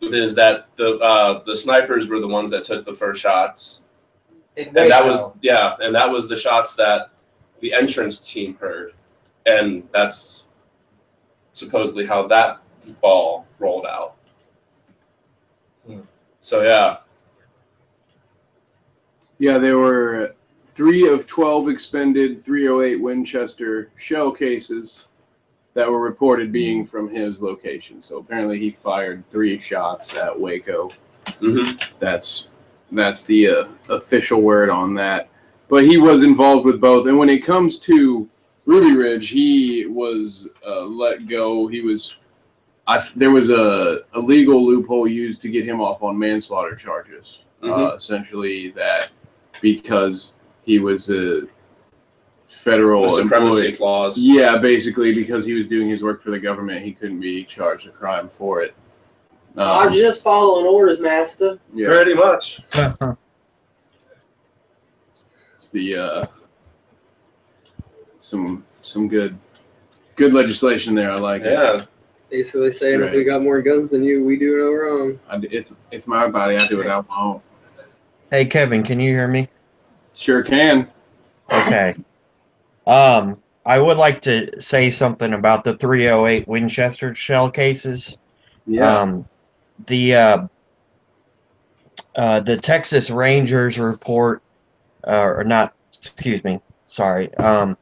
Is 0.01 0.35
that 0.35 0.69
the 0.77 0.99
uh, 0.99 1.43
the 1.45 1.57
snipers 1.57 2.09
were 2.09 2.20
the 2.20 2.28
ones 2.28 2.51
that 2.51 2.65
took 2.65 2.85
the 2.85 2.93
first 2.93 3.20
shots, 3.20 3.83
and 4.57 4.73
that 4.74 5.05
was 5.05 5.33
yeah, 5.41 5.77
and 5.81 5.95
that 5.95 6.11
was 6.11 6.28
the 6.28 6.37
shots 6.37 6.77
that 6.77 7.11
the 7.61 7.73
entrance 7.73 8.20
team 8.20 8.57
heard, 8.57 8.93
and 9.47 9.89
that's 9.93 10.47
supposedly 11.53 12.05
how 12.05 12.27
that 12.27 12.61
ball 13.01 13.47
rolled 13.59 13.87
out. 13.87 14.16
So 16.47 16.62
yeah, 16.62 16.98
yeah, 19.40 19.59
there 19.59 19.78
were 19.78 20.36
three 20.64 21.09
of 21.09 21.27
12 21.27 21.68
expended 21.68 22.44
308 22.44 23.02
Winchester 23.02 23.90
shell 23.97 24.31
cases 24.31 25.06
that 25.74 25.90
were 25.90 26.01
reported 26.01 26.52
being 26.52 26.86
from 26.86 27.09
his 27.09 27.43
location. 27.43 28.01
So 28.01 28.18
apparently 28.18 28.60
he 28.60 28.70
fired 28.70 29.28
three 29.28 29.59
shots 29.59 30.14
at 30.14 30.39
Waco. 30.39 30.90
hmm 31.40 31.73
That's 31.98 32.47
that's 32.93 33.24
the 33.24 33.48
uh, 33.48 33.64
official 33.89 34.40
word 34.40 34.70
on 34.70 34.94
that. 34.94 35.28
But 35.66 35.85
he 35.85 35.97
was 35.97 36.23
involved 36.23 36.64
with 36.64 36.81
both. 36.81 37.09
And 37.09 37.18
when 37.18 37.28
it 37.28 37.44
comes 37.44 37.77
to 37.81 38.31
Ruby 38.66 38.97
Ridge, 38.97 39.31
he 39.31 39.86
was 39.86 40.47
uh, 40.64 40.82
let 40.82 41.27
go. 41.27 41.66
He 41.66 41.81
was. 41.81 42.18
I, 42.89 43.05
there 43.17 43.31
was 43.33 43.51
a, 43.51 44.01
a 44.15 44.21
legal 44.21 44.65
loophole 44.65 45.09
used 45.09 45.41
to 45.43 45.49
get 45.49 45.65
him 45.65 45.81
off 45.81 46.03
on 46.03 46.19
manslaughter 46.19 46.77
charges. 46.77 47.43
Uh, 47.63 47.93
essentially, 47.97 48.71
that 48.71 49.11
because 49.61 50.35
he 50.63 50.79
was 50.79 51.11
a 51.11 51.43
federal 52.47 53.03
the 53.03 53.09
supremacy 53.23 53.57
employee. 53.59 53.73
clause. 53.77 54.19
Yeah, 54.19 54.59
basically 54.59 55.13
because 55.13 55.45
he 55.45 55.53
was 55.55 55.67
doing 55.67 55.89
his 55.89 56.03
work 56.03 56.23
for 56.23 56.31
the 56.31 56.39
government, 56.39 56.85
he 56.85 56.93
couldn't 56.93 57.19
be 57.19 57.45
charged 57.45 57.87
a 57.89 57.91
crime 57.91 58.29
for 58.29 58.63
it. 58.63 58.75
I'm 59.57 59.89
Um, 59.89 59.93
just 59.95 60.23
following 60.23 60.67
orders, 60.67 61.01
Master. 61.01 61.59
yeah, 61.75 61.89
Pretty 61.89 62.15
much. 62.15 62.61
it's 65.55 65.71
the 65.71 65.97
uh, 65.97 66.27
some 68.17 68.65
some 68.83 69.09
good 69.09 69.37
good 70.15 70.35
legislation 70.35 70.95
there. 70.95 71.11
I 71.11 71.17
like 71.19 71.43
it. 71.43 71.53
Yeah. 71.53 71.85
Basically 72.31 72.70
saying 72.70 73.01
if 73.01 73.07
Right. 73.07 73.15
we 73.15 73.24
got 73.24 73.43
more 73.43 73.62
guns 73.62 73.90
than 73.90 74.03
you, 74.03 74.24
we 74.24 74.36
do 74.36 74.57
no 74.59 74.73
wrong. 74.73 75.20
I, 75.28 75.40
it's 75.51 75.73
it's 75.93 76.07
my 76.07 76.27
body. 76.28 76.57
I 76.57 76.66
do 76.66 76.81
it 76.81 76.89
out 76.89 77.09
my 77.09 77.16
own. 77.19 77.40
Hey 78.31 78.44
Kevin, 78.44 78.82
can 78.82 78.98
you 78.98 79.11
hear 79.11 79.28
me? 79.28 79.48
Sure 80.15 80.43
can. 80.43 80.89
Okay. 81.53 81.94
Um, 82.86 83.40
I 83.65 83.78
would 83.78 83.97
like 83.97 84.20
to 84.23 84.51
say 84.61 84.90
something 84.90 85.35
about 85.35 85.62
the 85.65 85.77
308 85.77 86.48
Winchester 86.48 87.15
shell 87.15 87.51
cases. 87.51 88.19
Yeah. 88.66 89.01
Um, 89.01 89.28
the 89.86 90.15
uh, 90.16 90.47
uh, 92.16 92.40
the 92.40 92.57
Texas 92.57 93.11
Rangers 93.11 93.78
report, 93.78 94.43
uh, 95.07 95.23
or 95.36 95.44
not? 95.44 95.74
Excuse 95.89 96.43
me. 96.44 96.61
Sorry. 96.86 97.32
Um, 97.36 97.77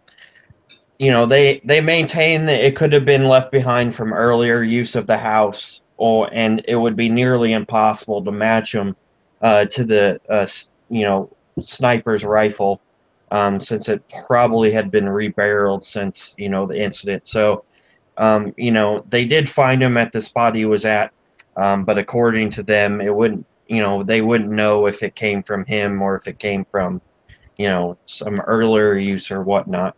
you 0.98 1.10
know 1.10 1.26
they 1.26 1.60
they 1.64 1.80
maintain 1.80 2.46
that 2.46 2.64
it 2.64 2.76
could 2.76 2.92
have 2.92 3.04
been 3.04 3.28
left 3.28 3.50
behind 3.50 3.94
from 3.94 4.12
earlier 4.12 4.62
use 4.62 4.94
of 4.94 5.06
the 5.06 5.18
house, 5.18 5.82
or 5.96 6.28
and 6.32 6.62
it 6.68 6.76
would 6.76 6.96
be 6.96 7.08
nearly 7.08 7.52
impossible 7.52 8.24
to 8.24 8.32
match 8.32 8.72
them 8.72 8.96
uh, 9.42 9.64
to 9.66 9.84
the 9.84 10.20
uh, 10.28 10.46
you 10.90 11.02
know 11.02 11.30
sniper's 11.60 12.24
rifle, 12.24 12.80
um, 13.30 13.60
since 13.60 13.88
it 13.88 14.02
probably 14.26 14.70
had 14.72 14.90
been 14.90 15.06
rebarreled 15.06 15.82
since 15.82 16.34
you 16.38 16.48
know 16.48 16.66
the 16.66 16.76
incident. 16.76 17.26
So. 17.26 17.64
Um, 18.16 18.54
you 18.56 18.70
know, 18.70 19.04
they 19.08 19.24
did 19.24 19.48
find 19.48 19.82
him 19.82 19.96
at 19.96 20.12
the 20.12 20.22
spot 20.22 20.54
he 20.54 20.66
was 20.66 20.84
at, 20.84 21.12
um, 21.56 21.84
but 21.84 21.98
according 21.98 22.50
to 22.50 22.62
them, 22.62 23.00
it 23.00 23.12
wouldn't. 23.12 23.44
You 23.66 23.80
know, 23.80 24.04
they 24.04 24.20
wouldn't 24.22 24.50
know 24.50 24.86
if 24.86 25.02
it 25.02 25.16
came 25.16 25.42
from 25.42 25.64
him 25.64 26.00
or 26.00 26.14
if 26.14 26.28
it 26.28 26.38
came 26.38 26.64
from, 26.70 27.00
you 27.58 27.66
know, 27.66 27.98
some 28.06 28.38
earlier 28.42 28.94
use 28.94 29.32
or 29.32 29.42
whatnot. 29.42 29.96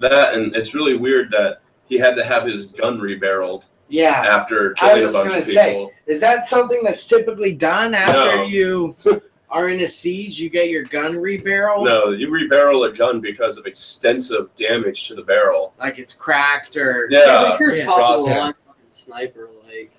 That 0.00 0.34
and 0.34 0.54
it's 0.56 0.74
really 0.74 0.96
weird 0.96 1.30
that 1.30 1.60
he 1.86 1.98
had 1.98 2.14
to 2.16 2.24
have 2.24 2.44
his 2.46 2.66
gun 2.66 2.98
rebarreled 2.98 3.62
Yeah. 3.88 4.24
after 4.28 4.74
I 4.80 4.88
killing 4.88 5.02
a 5.02 5.04
was 5.06 5.12
bunch 5.12 5.28
gonna 5.28 5.38
of 5.40 5.44
say, 5.46 5.72
people. 5.72 5.92
Is 6.06 6.20
that 6.22 6.46
something 6.46 6.80
that's 6.82 7.06
typically 7.06 7.54
done 7.54 7.94
after 7.94 8.36
No. 8.36 8.42
you? 8.44 8.96
are 9.50 9.68
in 9.68 9.80
a 9.80 9.88
siege, 9.88 10.38
you 10.38 10.48
get 10.48 10.68
your 10.70 10.84
gun 10.84 11.14
rebarreled. 11.14 11.84
No, 11.84 12.10
you 12.10 12.28
rebarrel 12.28 12.88
a 12.88 12.96
gun 12.96 13.20
because 13.20 13.56
of 13.58 13.66
extensive 13.66 14.48
damage 14.54 15.08
to 15.08 15.16
the 15.16 15.22
barrel. 15.22 15.74
Like 15.80 15.98
it's 15.98 16.14
cracked 16.14 16.76
or 16.76 17.08
Yeah. 17.10 17.18
Yeah, 17.26 17.54
if 17.54 17.60
you're 17.60 17.72
a 17.72 17.78
Yeah. 17.78 17.84
top 17.84 18.20
of 18.20 18.26
the 18.26 18.30
line 18.30 18.54
fucking 18.64 18.84
sniper, 18.90 19.48
like, 19.66 19.90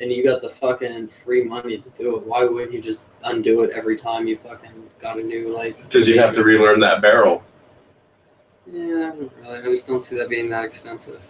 and 0.00 0.10
you 0.10 0.24
got 0.24 0.40
the 0.42 0.48
fucking 0.50 1.06
free 1.08 1.44
money 1.44 1.78
to 1.78 1.88
do 1.90 2.16
it, 2.16 2.24
why 2.24 2.44
wouldn't 2.44 2.72
you 2.72 2.80
just 2.80 3.02
undo 3.22 3.62
it 3.62 3.70
every 3.70 3.96
time 3.96 4.26
you 4.26 4.36
fucking 4.36 4.70
got 5.00 5.18
a 5.18 5.22
new 5.22 5.48
like? 5.50 5.80
Because 5.84 6.08
you 6.08 6.18
have 6.18 6.34
to 6.34 6.42
relearn 6.42 6.80
that 6.80 7.00
barrel. 7.00 7.44
Yeah, 8.72 9.12
I 9.12 9.16
really. 9.16 9.30
I 9.44 9.62
just 9.62 9.86
don't 9.88 10.00
see 10.02 10.16
that 10.16 10.28
being 10.28 10.48
that 10.50 10.64
extensive. 10.64 11.20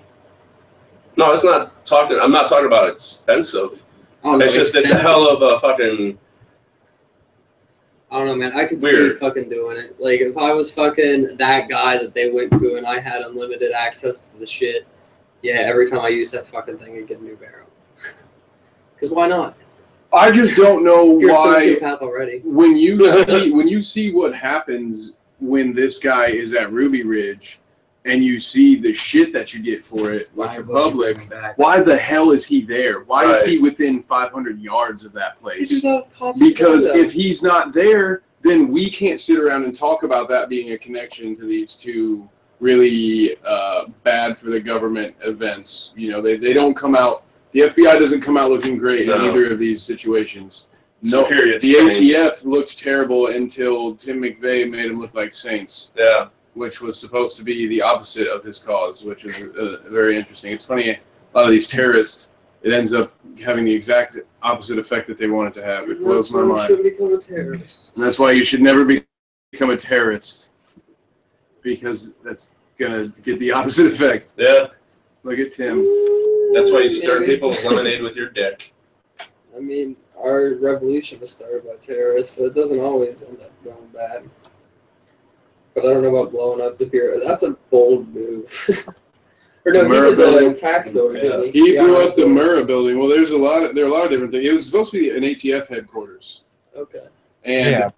No, 1.16 1.32
it's 1.32 1.44
not 1.44 1.84
talking. 1.84 2.18
I'm 2.20 2.32
not 2.32 2.48
talking 2.48 2.66
about 2.66 2.88
expensive. 2.90 3.84
Oh, 4.24 4.36
no, 4.36 4.44
It's 4.44 4.54
just 4.54 4.76
it's 4.76 4.90
a 4.90 4.98
hell 4.98 5.28
of 5.28 5.42
a 5.42 5.58
fucking. 5.60 6.18
I 8.10 8.18
don't 8.18 8.26
know, 8.26 8.34
man. 8.36 8.52
I 8.56 8.64
could 8.66 8.80
Weird. 8.80 9.12
see 9.14 9.18
fucking 9.18 9.48
doing 9.48 9.76
it. 9.76 10.00
Like 10.00 10.20
if 10.20 10.36
I 10.36 10.52
was 10.52 10.70
fucking 10.72 11.36
that 11.36 11.68
guy 11.68 11.98
that 11.98 12.14
they 12.14 12.30
went 12.30 12.50
to 12.52 12.76
and 12.76 12.86
I 12.86 13.00
had 13.00 13.20
unlimited 13.20 13.72
access 13.72 14.30
to 14.30 14.38
the 14.38 14.46
shit, 14.46 14.86
yeah, 15.42 15.54
every 15.66 15.88
time 15.90 16.00
I 16.00 16.08
use 16.08 16.30
that 16.30 16.46
fucking 16.46 16.78
thing, 16.78 16.96
I 16.96 17.02
get 17.02 17.20
a 17.20 17.22
new 17.24 17.36
barrel. 17.36 17.66
Because 18.94 19.12
why 19.14 19.28
not? 19.28 19.56
I 20.12 20.32
just 20.32 20.56
don't 20.56 20.84
know 20.84 21.16
If 21.16 21.20
you're 21.20 21.32
why. 21.32 21.62
a 21.62 21.76
sociopath 21.80 21.98
already. 22.00 22.40
when 22.44 22.76
you 22.76 22.98
see 23.26 23.52
when 23.52 23.68
you 23.68 23.80
see 23.82 24.12
what 24.12 24.34
happens 24.34 25.12
when 25.40 25.74
this 25.74 25.98
guy 25.98 26.26
is 26.28 26.54
at 26.54 26.72
Ruby 26.72 27.02
Ridge, 27.02 27.60
and 28.04 28.24
you 28.24 28.40
see 28.40 28.76
the 28.76 28.92
shit 28.92 29.32
that 29.32 29.52
you 29.52 29.62
get 29.62 29.84
for 29.84 30.12
it, 30.12 30.30
like 30.36 30.58
the 30.58 30.72
public. 30.72 31.30
Why 31.56 31.80
the 31.80 31.96
hell 31.96 32.30
is 32.30 32.46
he 32.46 32.62
there? 32.62 33.00
Why 33.02 33.32
is 33.34 33.44
he 33.44 33.58
within 33.58 34.02
500 34.02 34.60
yards 34.60 35.04
of 35.04 35.12
that 35.12 35.36
place? 35.38 35.82
that 35.82 35.96
with 36.06 36.14
cops 36.18 36.40
too, 36.40 36.48
Because 36.48 36.84
though. 36.86 36.94
if 36.96 37.12
he's 37.12 37.42
not 37.42 37.72
there, 37.72 38.22
then 38.40 38.68
we 38.68 38.88
can't 38.88 39.20
sit 39.20 39.38
around 39.38 39.64
and 39.64 39.74
talk 39.74 40.04
about 40.04 40.28
that 40.28 40.48
being 40.48 40.72
a 40.72 40.78
connection 40.78 41.36
to 41.36 41.44
these 41.44 41.74
two 41.74 42.28
really 42.60 43.36
uh, 43.44 43.86
bad 44.04 44.38
for 44.38 44.46
the 44.50 44.60
government 44.60 45.14
events. 45.22 45.90
You 45.96 46.10
know, 46.10 46.22
they, 46.22 46.36
they 46.36 46.52
don't 46.52 46.74
come 46.74 46.94
out. 46.94 47.24
The 47.52 47.60
FBI 47.60 47.98
doesn't 47.98 48.20
come 48.20 48.36
out 48.36 48.50
looking 48.50 48.78
great 48.78 49.08
in 49.08 49.10
either 49.12 49.52
of 49.52 49.58
these 49.58 49.82
situations. 49.82 50.68
No, 51.02 51.22
Superior 51.24 51.60
the 51.60 51.68
stinks. 51.72 51.96
ATF 51.96 52.44
looked 52.44 52.76
terrible 52.78 53.28
until 53.28 53.94
Tim 53.94 54.20
McVeigh 54.20 54.68
made 54.68 54.86
him 54.86 54.98
look 54.98 55.14
like 55.14 55.32
saints, 55.34 55.90
Yeah. 55.96 56.28
which 56.54 56.80
was 56.80 56.98
supposed 56.98 57.36
to 57.38 57.44
be 57.44 57.66
the 57.68 57.80
opposite 57.82 58.26
of 58.26 58.42
his 58.42 58.58
cause, 58.58 59.04
which 59.04 59.24
is 59.24 59.42
uh, 59.56 59.76
very 59.88 60.16
interesting. 60.16 60.52
It's 60.52 60.64
funny, 60.64 60.90
a 60.90 60.98
lot 61.34 61.44
of 61.44 61.50
these 61.52 61.68
terrorists, 61.68 62.30
it 62.62 62.72
ends 62.72 62.92
up 62.92 63.12
having 63.40 63.64
the 63.64 63.72
exact 63.72 64.16
opposite 64.42 64.78
effect 64.78 65.06
that 65.06 65.18
they 65.18 65.28
wanted 65.28 65.54
to 65.54 65.64
have. 65.64 65.88
It 65.88 66.00
blows 66.00 66.30
That's 66.30 66.32
my 66.32 66.38
why 66.40 66.44
you 66.46 66.52
mind. 66.54 66.66
shouldn't 66.66 66.84
become 66.84 67.12
a 67.14 67.18
terrorist. 67.18 67.90
And 67.94 68.02
that's 68.02 68.18
why 68.18 68.32
you 68.32 68.42
should 68.44 68.60
never 68.60 68.84
be, 68.84 69.04
become 69.52 69.70
a 69.70 69.76
terrorist, 69.76 70.50
because 71.62 72.14
that's 72.24 72.56
gonna 72.78 73.12
get 73.22 73.38
the 73.38 73.52
opposite 73.52 73.86
effect. 73.86 74.32
Yeah. 74.36 74.68
Look 75.22 75.38
at 75.38 75.52
Tim. 75.52 75.78
That's 76.54 76.70
why 76.72 76.80
you 76.80 76.88
stir 76.90 77.20
Maybe. 77.20 77.34
people's 77.34 77.62
lemonade 77.64 78.02
with 78.02 78.16
your 78.16 78.30
dick. 78.30 78.72
I 79.56 79.60
mean, 79.60 79.96
our 80.22 80.54
revolution 80.60 81.20
was 81.20 81.30
started 81.30 81.64
by 81.64 81.76
terrorists, 81.80 82.36
so 82.36 82.46
it 82.46 82.54
doesn't 82.54 82.80
always 82.80 83.22
end 83.22 83.40
up 83.40 83.52
going 83.64 83.86
bad. 83.94 84.28
But 85.74 85.84
I 85.86 85.92
don't 85.92 86.02
know 86.02 86.14
about 86.14 86.32
blowing 86.32 86.60
up 86.60 86.78
the 86.78 86.86
bureau. 86.86 87.20
That's 87.24 87.42
a 87.44 87.52
bold 87.70 88.12
move. 88.12 88.50
or 89.64 89.72
no, 89.72 89.84
he 89.84 89.88
did 89.90 90.12
the 90.12 90.16
building. 90.16 90.54
tax 90.54 90.90
building, 90.90 91.22
didn't 91.22 91.52
he? 91.54 91.60
He 91.72 91.72
blew 91.78 91.96
up 92.04 92.14
the. 92.16 92.22
Murrah 92.22 92.66
building. 92.66 92.98
Well, 92.98 93.08
there's 93.08 93.30
a 93.30 93.36
lot 93.38 93.62
of 93.62 93.74
there 93.74 93.84
are 93.84 93.88
a 93.88 93.92
lot 93.92 94.04
of 94.04 94.10
different 94.10 94.32
things. 94.32 94.44
It 94.48 94.52
was 94.52 94.66
supposed 94.66 94.90
to 94.92 94.98
be 94.98 95.10
an 95.10 95.22
ATF 95.22 95.68
headquarters, 95.68 96.42
Okay. 96.76 97.06
and 97.44 97.70
Yeah. 97.70 97.90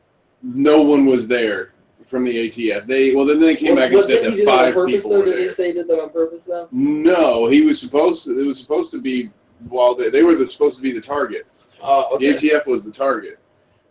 no 0.42 0.82
one 0.82 1.06
was 1.06 1.26
there 1.26 1.72
from 2.06 2.24
the 2.24 2.36
ATF. 2.48 2.86
They 2.86 3.14
well 3.14 3.24
then 3.24 3.40
they 3.40 3.56
came 3.56 3.76
What- 3.76 3.82
back 3.82 3.86
and 3.86 3.94
what, 3.96 4.04
said 4.06 4.22
did 4.22 4.24
he 4.24 4.30
that 4.30 4.36
do 4.36 4.44
that 4.44 4.50
on 4.52 4.58
five 4.66 4.74
purpose, 4.74 4.92
people 5.04 5.10
though? 5.10 5.18
were 5.20 5.24
Did 5.26 5.34
he 5.34 5.40
there. 5.44 5.48
say 5.50 5.66
he 5.68 5.72
did 5.72 5.88
that 5.88 6.00
on 6.02 6.10
purpose, 6.10 6.44
though? 6.44 6.68
No, 6.72 7.46
he 7.46 7.62
was 7.62 7.80
supposed 7.80 8.24
to. 8.24 8.38
It 8.38 8.46
was 8.46 8.60
supposed 8.60 8.90
to 8.90 9.00
be 9.00 9.30
while 9.68 9.94
they, 9.94 10.10
they 10.10 10.22
were 10.22 10.34
the, 10.34 10.46
supposed 10.46 10.76
to 10.76 10.82
be 10.82 10.92
the 10.92 11.00
target. 11.00 11.46
Oh, 11.82 12.16
okay. 12.16 12.32
The 12.32 12.50
ATF 12.50 12.66
was 12.66 12.84
the 12.84 12.92
target 12.92 13.38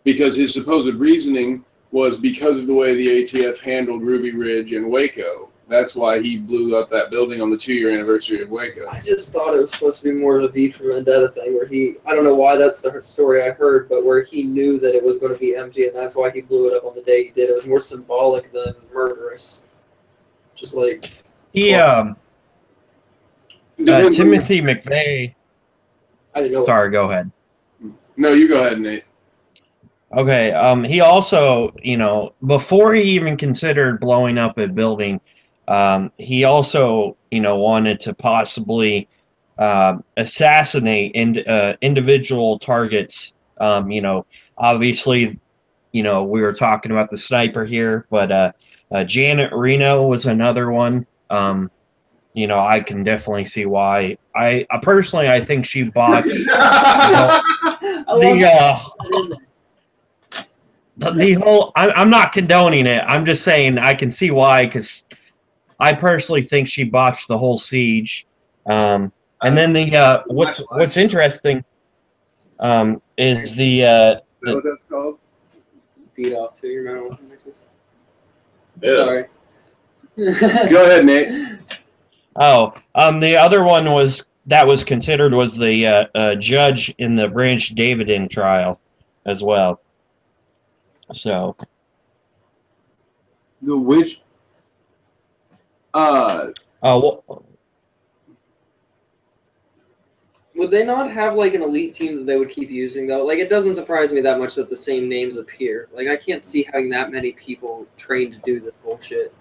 because 0.04 0.36
his 0.36 0.52
supposed 0.52 0.94
reasoning 0.94 1.64
was 1.92 2.16
because 2.16 2.56
of 2.56 2.66
the 2.66 2.74
way 2.74 2.94
the 2.94 3.22
ATF 3.22 3.60
handled 3.60 4.02
Ruby 4.02 4.32
Ridge 4.32 4.72
and 4.72 4.90
Waco. 4.90 5.50
That's 5.68 5.94
why 5.94 6.20
he 6.20 6.36
blew 6.36 6.76
up 6.76 6.90
that 6.90 7.10
building 7.10 7.40
on 7.40 7.48
the 7.48 7.56
two-year 7.56 7.92
anniversary 7.92 8.42
of 8.42 8.50
Waco. 8.50 8.88
I 8.90 9.00
just 9.00 9.32
thought 9.32 9.54
it 9.54 9.60
was 9.60 9.70
supposed 9.70 10.02
to 10.02 10.12
be 10.12 10.18
more 10.18 10.38
of 10.38 10.42
a 10.42 10.48
V 10.48 10.72
for 10.72 10.92
Vendetta 10.92 11.28
thing, 11.28 11.54
where 11.54 11.66
he, 11.66 11.94
I 12.04 12.14
don't 12.14 12.24
know 12.24 12.34
why 12.34 12.56
that's 12.56 12.82
the 12.82 13.00
story 13.02 13.44
I 13.44 13.50
heard, 13.50 13.88
but 13.88 14.04
where 14.04 14.20
he 14.22 14.42
knew 14.42 14.80
that 14.80 14.96
it 14.96 15.04
was 15.04 15.20
going 15.20 15.32
to 15.32 15.38
be 15.38 15.54
empty, 15.54 15.86
and 15.86 15.94
that's 15.94 16.16
why 16.16 16.30
he 16.30 16.40
blew 16.40 16.68
it 16.68 16.76
up 16.76 16.84
on 16.84 16.96
the 16.96 17.02
day 17.02 17.26
he 17.26 17.30
did. 17.30 17.50
It 17.50 17.54
was 17.54 17.68
more 17.68 17.78
symbolic 17.78 18.52
than 18.52 18.74
murderous. 18.92 19.62
Just 20.56 20.74
like, 20.74 21.12
He, 21.52 21.72
um, 21.74 22.16
uh, 23.88 24.10
Timothy 24.10 24.60
McVeigh. 24.60 25.34
I 26.34 26.40
didn't 26.40 26.52
know. 26.52 26.66
Sorry, 26.66 26.90
go 26.90 27.08
ahead. 27.08 27.30
No, 28.20 28.34
you 28.34 28.48
go 28.48 28.60
ahead, 28.60 28.78
Nate. 28.78 29.04
Okay. 30.12 30.52
Um, 30.52 30.84
he 30.84 31.00
also, 31.00 31.74
you 31.82 31.96
know, 31.96 32.34
before 32.46 32.92
he 32.92 33.02
even 33.02 33.34
considered 33.34 33.98
blowing 33.98 34.36
up 34.36 34.58
a 34.58 34.68
building, 34.68 35.22
um, 35.68 36.12
he 36.18 36.44
also, 36.44 37.16
you 37.30 37.40
know, 37.40 37.56
wanted 37.56 37.98
to 38.00 38.12
possibly 38.12 39.08
um, 39.56 40.04
assassinate 40.18 41.12
in, 41.14 41.42
uh, 41.48 41.76
individual 41.80 42.58
targets. 42.58 43.32
Um, 43.58 43.90
you 43.90 44.02
know, 44.02 44.26
obviously, 44.58 45.40
you 45.92 46.02
know, 46.02 46.22
we 46.22 46.42
were 46.42 46.52
talking 46.52 46.92
about 46.92 47.08
the 47.08 47.16
sniper 47.16 47.64
here, 47.64 48.06
but 48.10 48.30
uh, 48.30 48.52
uh, 48.90 49.02
Janet 49.04 49.50
Reno 49.54 50.06
was 50.06 50.26
another 50.26 50.70
one. 50.70 51.06
Um, 51.30 51.70
you 52.34 52.46
know, 52.46 52.58
I 52.58 52.80
can 52.80 53.02
definitely 53.02 53.46
see 53.46 53.64
why. 53.64 54.18
I, 54.34 54.66
I 54.70 54.78
personally, 54.78 55.28
I 55.28 55.44
think 55.44 55.64
she 55.64 55.84
botched 55.84 56.28
I 56.48 57.12
love 57.12 57.44
the 58.18 58.46
uh, 58.46 58.78
the, 60.96 61.10
the 61.12 61.32
whole. 61.34 61.72
I'm, 61.76 61.90
I'm 61.94 62.10
not 62.10 62.32
condoning 62.32 62.86
it. 62.86 63.02
I'm 63.06 63.24
just 63.24 63.42
saying 63.42 63.78
I 63.78 63.94
can 63.94 64.10
see 64.10 64.30
why 64.30 64.66
because 64.66 65.04
I 65.78 65.94
personally 65.94 66.42
think 66.42 66.68
she 66.68 66.84
botched 66.84 67.28
the 67.28 67.38
whole 67.38 67.58
siege. 67.58 68.26
Um, 68.66 69.12
and 69.42 69.56
then 69.56 69.72
the 69.72 69.96
uh, 69.96 70.22
what's 70.26 70.58
what's 70.70 70.96
interesting 70.96 71.64
um, 72.58 73.00
is 73.16 73.54
the 73.54 73.84
uh, 73.84 74.14
Is 74.14 74.20
that 74.42 74.54
what 74.54 74.64
that's 74.64 74.84
called? 74.84 75.18
beat 76.14 76.34
off 76.34 76.60
to 76.60 76.66
your 76.66 76.84
mental. 76.84 77.18
Yeah. 78.82 78.94
Sorry. 78.94 79.24
Go 80.70 80.86
ahead, 80.86 81.04
Nate. 81.04 81.58
oh 82.36 82.74
um, 82.94 83.20
the 83.20 83.36
other 83.36 83.64
one 83.64 83.90
was 83.90 84.28
that 84.50 84.66
was 84.66 84.82
considered 84.82 85.32
was 85.32 85.56
the 85.56 85.86
uh, 85.86 86.06
uh, 86.16 86.34
judge 86.34 86.92
in 86.98 87.14
the 87.14 87.28
Branch 87.28 87.72
Davidian 87.76 88.28
trial 88.28 88.80
as 89.24 89.44
well. 89.44 89.80
So 91.12 91.56
The 93.62 93.76
which? 93.76 94.20
Uh, 95.94 96.48
oh 96.82 97.22
well, 97.28 97.44
Would 100.56 100.72
they 100.72 100.84
not 100.84 101.12
have 101.12 101.36
like 101.36 101.54
an 101.54 101.62
elite 101.62 101.94
team 101.94 102.16
that 102.16 102.26
they 102.26 102.36
would 102.36 102.48
keep 102.48 102.70
using 102.70 103.06
though? 103.06 103.24
Like 103.24 103.38
it 103.38 103.50
doesn't 103.50 103.76
surprise 103.76 104.12
me 104.12 104.20
that 104.22 104.40
much 104.40 104.56
that 104.56 104.68
the 104.68 104.76
same 104.76 105.08
names 105.08 105.36
appear. 105.36 105.88
Like 105.92 106.08
I 106.08 106.16
can't 106.16 106.44
see 106.44 106.64
having 106.64 106.90
that 106.90 107.12
many 107.12 107.32
people 107.32 107.86
trained 107.96 108.32
to 108.32 108.40
do 108.40 108.58
this 108.58 108.74
bullshit. 108.82 109.32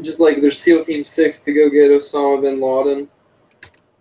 Just 0.00 0.18
like 0.18 0.40
there's 0.40 0.58
SEAL 0.58 0.86
Team 0.86 1.04
Six 1.04 1.40
to 1.40 1.52
go 1.52 1.68
get 1.68 1.90
Osama 1.90 2.40
bin 2.40 2.58
Laden. 2.58 3.08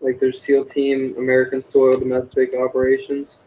Like 0.02 0.20
there's 0.20 0.42
SEAL 0.42 0.66
Team 0.66 1.16
American 1.18 1.64
Soil 1.64 1.98
Domestic 2.00 2.52
Operations. 2.60 3.40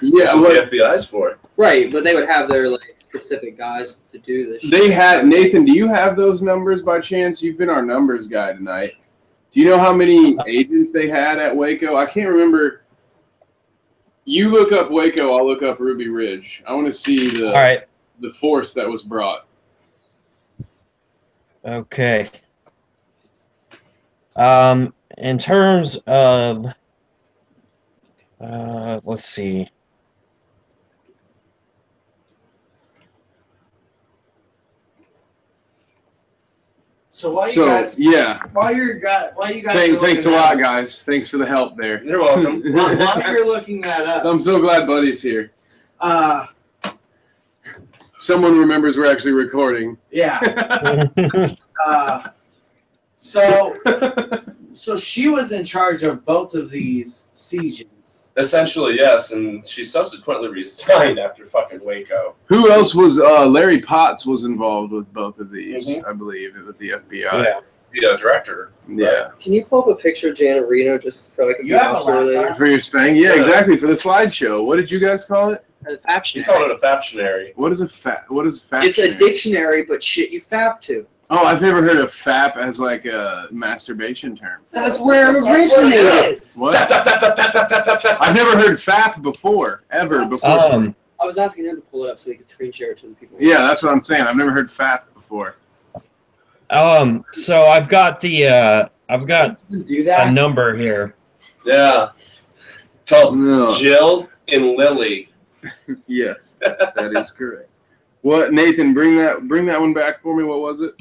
yeah, 0.00 0.24
That's 0.24 0.32
but 0.32 0.40
what 0.40 0.70
the 0.70 0.76
FBI's 0.78 1.04
for. 1.06 1.38
Right, 1.56 1.92
but 1.92 2.04
they 2.04 2.14
would 2.14 2.28
have 2.28 2.48
their 2.48 2.68
like 2.68 2.96
specific 2.98 3.58
guys 3.58 4.02
to 4.12 4.18
do 4.18 4.50
this. 4.50 4.68
they 4.70 4.86
shit. 4.88 4.92
had 4.92 5.26
Nathan. 5.26 5.64
Do 5.64 5.72
you 5.72 5.88
have 5.88 6.16
those 6.16 6.40
numbers 6.42 6.82
by 6.82 7.00
chance? 7.00 7.42
You've 7.42 7.58
been 7.58 7.70
our 7.70 7.82
numbers 7.84 8.26
guy 8.28 8.52
tonight. 8.52 8.92
Do 9.50 9.60
you 9.60 9.66
know 9.66 9.78
how 9.78 9.92
many 9.92 10.36
agents 10.46 10.92
they 10.92 11.08
had 11.08 11.38
at 11.38 11.54
Waco? 11.54 11.96
I 11.96 12.06
can't 12.06 12.28
remember. 12.28 12.82
You 14.24 14.50
look 14.50 14.72
up 14.72 14.90
Waco. 14.90 15.36
I'll 15.36 15.46
look 15.46 15.62
up 15.62 15.80
Ruby 15.80 16.08
Ridge. 16.08 16.62
I 16.66 16.74
want 16.74 16.86
to 16.86 16.92
see 16.92 17.28
the 17.30 17.48
all 17.48 17.52
right. 17.54 17.80
the 18.20 18.30
force 18.30 18.74
that 18.74 18.86
was 18.88 19.02
brought. 19.02 19.46
Okay. 21.64 22.28
Um, 24.38 24.94
in 25.18 25.36
terms 25.38 25.96
of, 26.06 26.66
uh, 28.40 29.00
let's 29.04 29.24
see. 29.24 29.68
So 37.10 37.32
while 37.32 37.48
you 37.48 37.52
So 37.54 37.66
guys, 37.66 37.98
yeah, 37.98 38.40
while 38.52 38.72
you're 38.74 38.94
got, 39.00 39.34
while 39.34 39.50
you 39.52 39.60
guys, 39.62 39.74
thank, 39.74 39.98
thanks 39.98 40.26
a 40.26 40.30
lot, 40.30 40.56
that- 40.56 40.62
guys. 40.62 41.02
Thanks 41.02 41.28
for 41.28 41.38
the 41.38 41.46
help 41.46 41.76
there. 41.76 42.02
You're 42.04 42.20
welcome. 42.20 42.62
While, 42.72 42.96
while 42.96 43.32
you're 43.32 43.46
looking 43.46 43.80
that 43.80 44.06
up, 44.06 44.24
I'm 44.24 44.38
so 44.40 44.60
glad 44.60 44.86
Buddy's 44.86 45.20
here. 45.20 45.50
uh, 46.00 46.46
Someone 48.18 48.58
remembers 48.58 48.96
we're 48.96 49.10
actually 49.10 49.32
recording. 49.32 49.96
yeah. 50.10 50.38
Uh, 51.86 52.20
so, 53.28 53.76
so 54.72 54.96
she 54.96 55.28
was 55.28 55.52
in 55.52 55.64
charge 55.64 56.02
of 56.02 56.24
both 56.24 56.54
of 56.54 56.70
these 56.70 57.28
sieges. 57.32 58.28
Essentially, 58.36 58.94
yes, 58.96 59.32
and 59.32 59.66
she 59.66 59.84
subsequently 59.84 60.48
resigned 60.48 61.18
after 61.18 61.44
fucking 61.46 61.84
Waco. 61.84 62.36
Who 62.46 62.70
else 62.70 62.94
was? 62.94 63.18
Uh, 63.18 63.46
Larry 63.46 63.80
Potts 63.80 64.24
was 64.26 64.44
involved 64.44 64.92
with 64.92 65.12
both 65.12 65.40
of 65.40 65.50
these, 65.50 65.88
Mhm. 65.88 66.08
I 66.08 66.12
believe, 66.12 66.54
with 66.64 66.78
the 66.78 66.90
FBI. 66.92 67.42
yeah. 67.44 67.60
The 67.90 68.06
uh, 68.06 68.16
director. 68.18 68.72
Yeah. 68.86 69.30
Can 69.40 69.54
you 69.54 69.64
pull 69.64 69.80
up 69.80 69.88
a 69.88 69.94
picture 69.94 70.28
of 70.28 70.36
Janet 70.36 70.68
Reno 70.68 70.98
just 70.98 71.32
so 71.34 71.48
I 71.48 71.54
can 71.54 71.66
You 71.66 71.72
be 71.72 71.78
have 71.78 71.94
a 71.94 71.98
off 71.98 72.06
her 72.06 72.22
later? 72.22 72.38
laptop? 72.40 72.58
For 72.58 72.66
your 72.66 72.80
spang? 72.80 73.16
Yeah, 73.16 73.32
Yeah. 73.34 73.40
exactly. 73.40 73.76
For 73.78 73.86
the 73.86 73.94
slideshow. 73.94 74.62
What 74.64 74.76
did 74.76 74.92
you 74.92 74.98
guys 75.00 75.24
call 75.24 75.50
it? 75.54 75.64
A 75.86 75.92
She 76.22 76.40
Faptionary. 76.42 76.44
called 76.44 76.62
it 76.62 76.70
a 76.70 76.74
factionary. 76.86 77.52
What 77.56 77.72
is 77.72 77.80
a 77.80 77.88
fat? 77.88 78.24
What 78.28 78.46
is 78.46 78.60
fat? 78.62 78.84
It's 78.84 78.98
a 78.98 79.10
dictionary, 79.10 79.84
but 79.84 80.02
shit 80.02 80.30
you 80.30 80.40
fap 80.42 80.80
to. 80.82 81.06
Oh, 81.30 81.44
I've 81.44 81.60
never 81.60 81.82
heard 81.82 81.98
of 81.98 82.12
FAP 82.12 82.56
as 82.56 82.80
like 82.80 83.04
a 83.04 83.48
masturbation 83.50 84.34
term. 84.34 84.62
That's 84.70 84.98
where 84.98 85.36
it 85.36 85.42
originated. 85.46 86.42
What? 86.56 86.90
I've 86.90 88.34
never 88.34 88.58
heard 88.58 88.80
FAP 88.80 89.20
before, 89.20 89.84
ever 89.90 90.24
before. 90.24 90.50
Um, 90.50 90.96
I 91.20 91.26
was 91.26 91.36
asking 91.36 91.66
him 91.66 91.76
to 91.76 91.82
pull 91.82 92.04
it 92.04 92.10
up 92.10 92.18
so 92.18 92.30
he 92.30 92.36
could 92.38 92.48
screen 92.48 92.72
share 92.72 92.92
it 92.92 92.98
to 92.98 93.08
the 93.08 93.14
people. 93.14 93.36
Yeah, 93.40 93.58
that's 93.58 93.82
what 93.82 93.92
I'm 93.92 94.02
saying. 94.02 94.22
I've 94.22 94.36
never 94.36 94.52
heard 94.52 94.70
FAP 94.70 95.12
before. 95.14 95.56
Um, 96.70 97.24
so 97.32 97.62
I've 97.62 97.88
got 97.88 98.20
the 98.20 98.46
uh, 98.46 98.88
I've 99.08 99.26
got 99.26 99.60
do 99.84 100.04
that? 100.04 100.28
a 100.28 100.32
number 100.32 100.74
here. 100.76 101.14
Yeah, 101.64 102.10
called 103.06 103.36
no. 103.36 103.74
Jill 103.74 104.28
and 104.48 104.76
Lily. 104.76 105.30
yes, 106.06 106.58
that 106.60 107.12
is 107.16 107.30
correct. 107.32 107.68
What 108.22 108.52
Nathan? 108.52 108.94
Bring 108.94 109.16
that 109.16 109.46
bring 109.48 109.66
that 109.66 109.80
one 109.80 109.92
back 109.92 110.22
for 110.22 110.36
me. 110.36 110.44
What 110.44 110.60
was 110.60 110.80
it? 110.80 110.94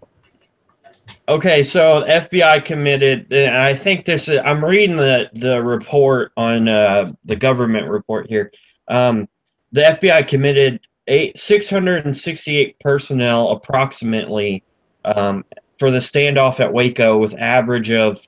Okay, 1.29 1.63
so 1.63 2.03
FBI 2.03 2.63
committed. 2.63 3.31
and 3.31 3.57
I 3.57 3.75
think 3.75 4.05
this 4.05 4.27
is. 4.27 4.39
I'm 4.43 4.63
reading 4.63 4.95
the 4.95 5.29
the 5.33 5.61
report 5.61 6.31
on 6.37 6.67
uh, 6.67 7.11
the 7.25 7.35
government 7.35 7.89
report 7.89 8.27
here. 8.27 8.51
Um, 8.87 9.27
the 9.71 9.81
FBI 9.81 10.27
committed 10.27 10.79
eight 11.07 11.37
668 11.37 12.79
personnel 12.79 13.51
approximately 13.51 14.63
um, 15.05 15.45
for 15.79 15.91
the 15.91 15.99
standoff 15.99 16.59
at 16.59 16.71
Waco, 16.71 17.17
with 17.17 17.35
average 17.37 17.91
of 17.91 18.25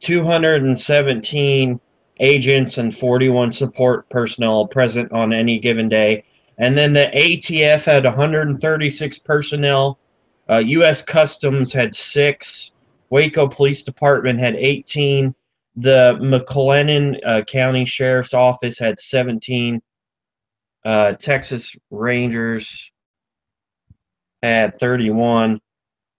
217 0.00 1.80
agents 2.20 2.78
and 2.78 2.96
41 2.96 3.52
support 3.52 4.08
personnel 4.10 4.66
present 4.66 5.12
on 5.12 5.32
any 5.32 5.58
given 5.58 5.88
day. 5.88 6.24
And 6.58 6.76
then 6.76 6.92
the 6.92 7.10
ATF 7.14 7.84
had 7.84 8.04
136 8.04 9.18
personnel 9.18 9.98
uh, 10.50 10.58
U.S. 10.58 11.02
Customs 11.02 11.72
had 11.72 11.94
six. 11.94 12.72
Waco 13.10 13.46
Police 13.48 13.82
Department 13.82 14.38
had 14.38 14.56
18. 14.56 15.34
The 15.76 16.18
McLennan 16.20 17.18
uh, 17.24 17.42
County 17.44 17.84
Sheriff's 17.84 18.34
Office 18.34 18.78
had 18.78 18.98
17. 18.98 19.80
Uh, 20.84 21.12
Texas 21.14 21.74
Rangers 21.90 22.90
had 24.42 24.76
31. 24.76 25.60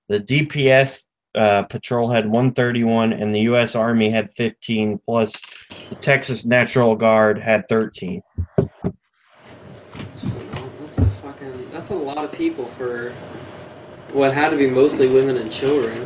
The 0.07 0.19
DPS 0.19 1.05
uh, 1.35 1.63
patrol 1.63 2.09
had 2.09 2.25
131, 2.25 3.13
and 3.13 3.33
the 3.33 3.41
U.S. 3.41 3.75
Army 3.75 4.09
had 4.09 4.29
15. 4.35 4.99
Plus, 5.05 5.33
the 5.89 5.95
Texas 5.95 6.45
Natural 6.45 6.95
Guard 6.95 7.39
had 7.39 7.67
13. 7.67 8.21
That's, 8.57 10.21
that's 10.21 10.97
a 10.97 11.05
fucking. 11.05 11.69
That's 11.71 11.89
a 11.89 11.95
lot 11.95 12.23
of 12.23 12.31
people 12.31 12.65
for 12.65 13.13
what 14.13 14.33
had 14.33 14.49
to 14.49 14.57
be 14.57 14.67
mostly 14.67 15.07
women 15.07 15.37
and 15.37 15.51
children. 15.51 15.97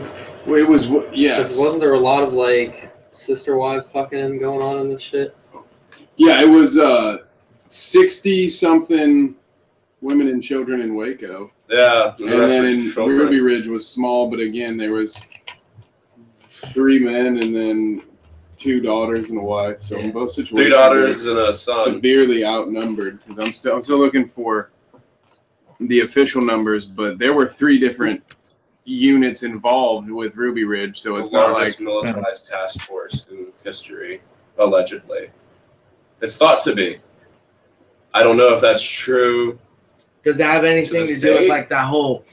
Well, 0.46 0.56
it 0.60 0.68
was 0.68 0.88
what? 0.88 1.12
Because 1.12 1.20
Yes. 1.20 1.60
wasn't 1.60 1.80
there 1.82 1.94
a 1.94 2.00
lot 2.00 2.24
of 2.24 2.34
like 2.34 2.92
sister 3.12 3.56
wife 3.58 3.86
fucking 3.88 4.40
going 4.40 4.62
on 4.62 4.80
in 4.80 4.90
this 4.90 5.02
shit? 5.02 5.36
Yeah, 6.18 6.42
it 6.42 6.50
was 6.50 6.78
uh, 6.78 7.20
sixty 7.68 8.50
something 8.50 9.36
women 10.02 10.28
and 10.28 10.44
children 10.44 10.82
in 10.82 10.96
Waco, 10.96 11.52
Yeah. 11.70 12.14
and 12.20 12.50
then 12.50 12.66
in 12.66 12.92
children. 12.92 13.18
Ruby 13.18 13.40
Ridge 13.40 13.68
was 13.68 13.88
small, 13.88 14.30
but 14.30 14.40
again 14.40 14.76
there 14.78 14.92
was 14.92 15.16
three 16.42 17.00
men 17.00 17.38
and 17.38 17.56
then 17.56 18.02
two 18.58 18.80
daughters 18.80 19.30
and 19.30 19.40
a 19.40 19.42
wife. 19.42 19.78
So 19.82 19.98
in 19.98 20.12
both 20.12 20.32
situations, 20.32 20.60
Three 20.60 20.70
daughters 20.70 21.26
and 21.26 21.38
a 21.40 21.52
son. 21.54 21.86
severely 21.94 22.46
outnumbered 22.46 23.20
because 23.26 23.40
I'm 23.40 23.54
still 23.54 23.78
I'm 23.78 23.84
still 23.84 23.98
looking 23.98 24.28
for 24.28 24.72
the 25.88 26.02
official 26.02 26.42
numbers, 26.42 26.86
but 26.86 27.18
there 27.20 27.34
were 27.34 27.48
three 27.48 27.80
different 27.80 28.24
units 28.86 29.44
involved 29.44 30.10
with 30.10 30.36
Ruby 30.36 30.66
Ridge, 30.66 31.00
so 31.00 31.16
it's 31.16 31.32
the 31.32 31.38
not 31.38 31.48
like 31.50 31.56
largest 31.58 31.80
militarized 31.82 32.50
task 32.50 32.82
force 32.82 33.28
in 33.32 33.48
history, 33.64 34.22
allegedly. 34.58 35.30
It's 36.22 36.38
thought 36.38 36.62
to 36.62 36.76
be. 36.76 36.98
I 38.14 38.24
don't 38.24 38.38
know 38.38 38.54
if 38.54 38.62
that's 38.62 38.84
true. 38.84 39.60
Does 40.24 40.38
that 40.38 40.52
have 40.52 40.64
anything 40.64 41.06
To 41.06 41.14
to, 41.14 41.20
do 41.20 41.34
with 41.40 41.50
like 41.50 41.70
that 41.70 41.86
whole? 41.86 42.26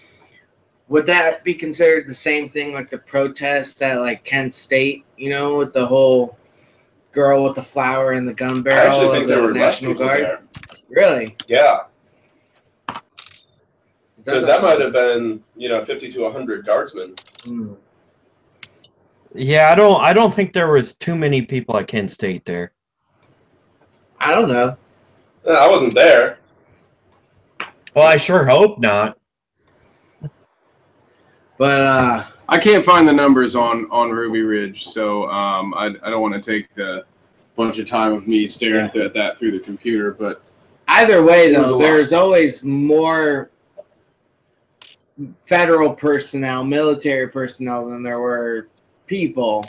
Would 0.88 1.06
that 1.06 1.44
be 1.44 1.54
considered 1.54 2.06
the 2.08 2.14
same 2.14 2.48
thing 2.48 2.72
like 2.72 2.90
the 2.90 2.98
protest 2.98 3.80
at 3.82 4.00
like 4.00 4.24
Kent 4.24 4.54
State? 4.54 5.04
You 5.16 5.30
know, 5.30 5.56
with 5.58 5.72
the 5.72 5.86
whole 5.86 6.36
girl 7.12 7.42
with 7.44 7.54
the 7.56 7.62
flower 7.62 8.12
and 8.12 8.28
the 8.28 8.34
gun 8.34 8.58
I 8.58 8.62
barrel 8.62 8.88
actually 8.92 9.10
think 9.10 9.28
the 9.28 9.34
there 9.34 9.42
were 9.42 9.52
National 9.52 9.92
people 9.92 10.06
Guard. 10.06 10.20
there. 10.20 10.42
Really? 10.88 11.36
Yeah, 11.48 11.80
Is 11.80 11.89
because 14.24 14.46
that 14.46 14.62
might 14.62 14.80
have 14.80 14.92
been, 14.92 15.42
you 15.56 15.68
know, 15.68 15.84
50 15.84 16.10
to 16.10 16.22
100 16.22 16.66
guardsmen. 16.66 17.14
Hmm. 17.44 17.72
Yeah, 19.34 19.70
I 19.70 19.74
don't. 19.74 20.00
I 20.00 20.12
don't 20.12 20.34
think 20.34 20.52
there 20.52 20.72
was 20.72 20.96
too 20.96 21.14
many 21.14 21.42
people 21.42 21.76
at 21.76 21.86
Kent 21.86 22.10
State 22.10 22.44
there. 22.44 22.72
I 24.18 24.32
don't 24.32 24.48
know. 24.48 24.76
I 25.48 25.68
wasn't 25.68 25.94
there. 25.94 26.38
Well, 27.94 28.06
I 28.06 28.16
sure 28.16 28.44
hope 28.44 28.78
not. 28.78 29.18
But 31.58 31.86
uh 31.86 32.24
I 32.48 32.58
can't 32.58 32.84
find 32.84 33.06
the 33.06 33.12
numbers 33.12 33.54
on 33.54 33.86
on 33.92 34.10
Ruby 34.10 34.42
Ridge, 34.42 34.88
so 34.88 35.30
um, 35.30 35.72
I 35.74 35.94
I 36.02 36.10
don't 36.10 36.20
want 36.20 36.34
to 36.34 36.40
take 36.40 36.74
the 36.74 37.04
bunch 37.54 37.78
of 37.78 37.86
time 37.86 38.12
of 38.12 38.26
me 38.26 38.48
staring 38.48 38.86
at, 38.86 38.94
that 38.94 39.14
that 39.14 39.38
through 39.38 39.52
the 39.52 39.60
computer, 39.60 40.12
but 40.12 40.42
either 40.88 41.22
way 41.22 41.52
It 41.52 41.58
was 41.58 41.70
a 41.70 41.72
though, 41.72 41.78
there's 41.78 42.12
always 42.12 42.64
more 42.64 43.49
federal 45.46 45.92
personnel, 45.92 46.64
military 46.64 47.28
personnel 47.28 47.88
than 47.88 48.02
there 48.02 48.20
were 48.20 48.68
people 49.06 49.64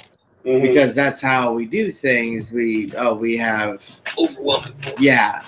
Mhm. 0.45 0.61
because 0.61 0.95
that's 0.95 1.21
how 1.21 1.53
we 1.53 1.65
do 1.65 1.91
things. 1.91 2.51
We 2.51 2.91
oh 2.97 3.13
we 3.13 3.37
have 3.37 3.87
Overwhelming. 4.17 4.73
force. 4.73 4.99
yeah. 4.99 5.41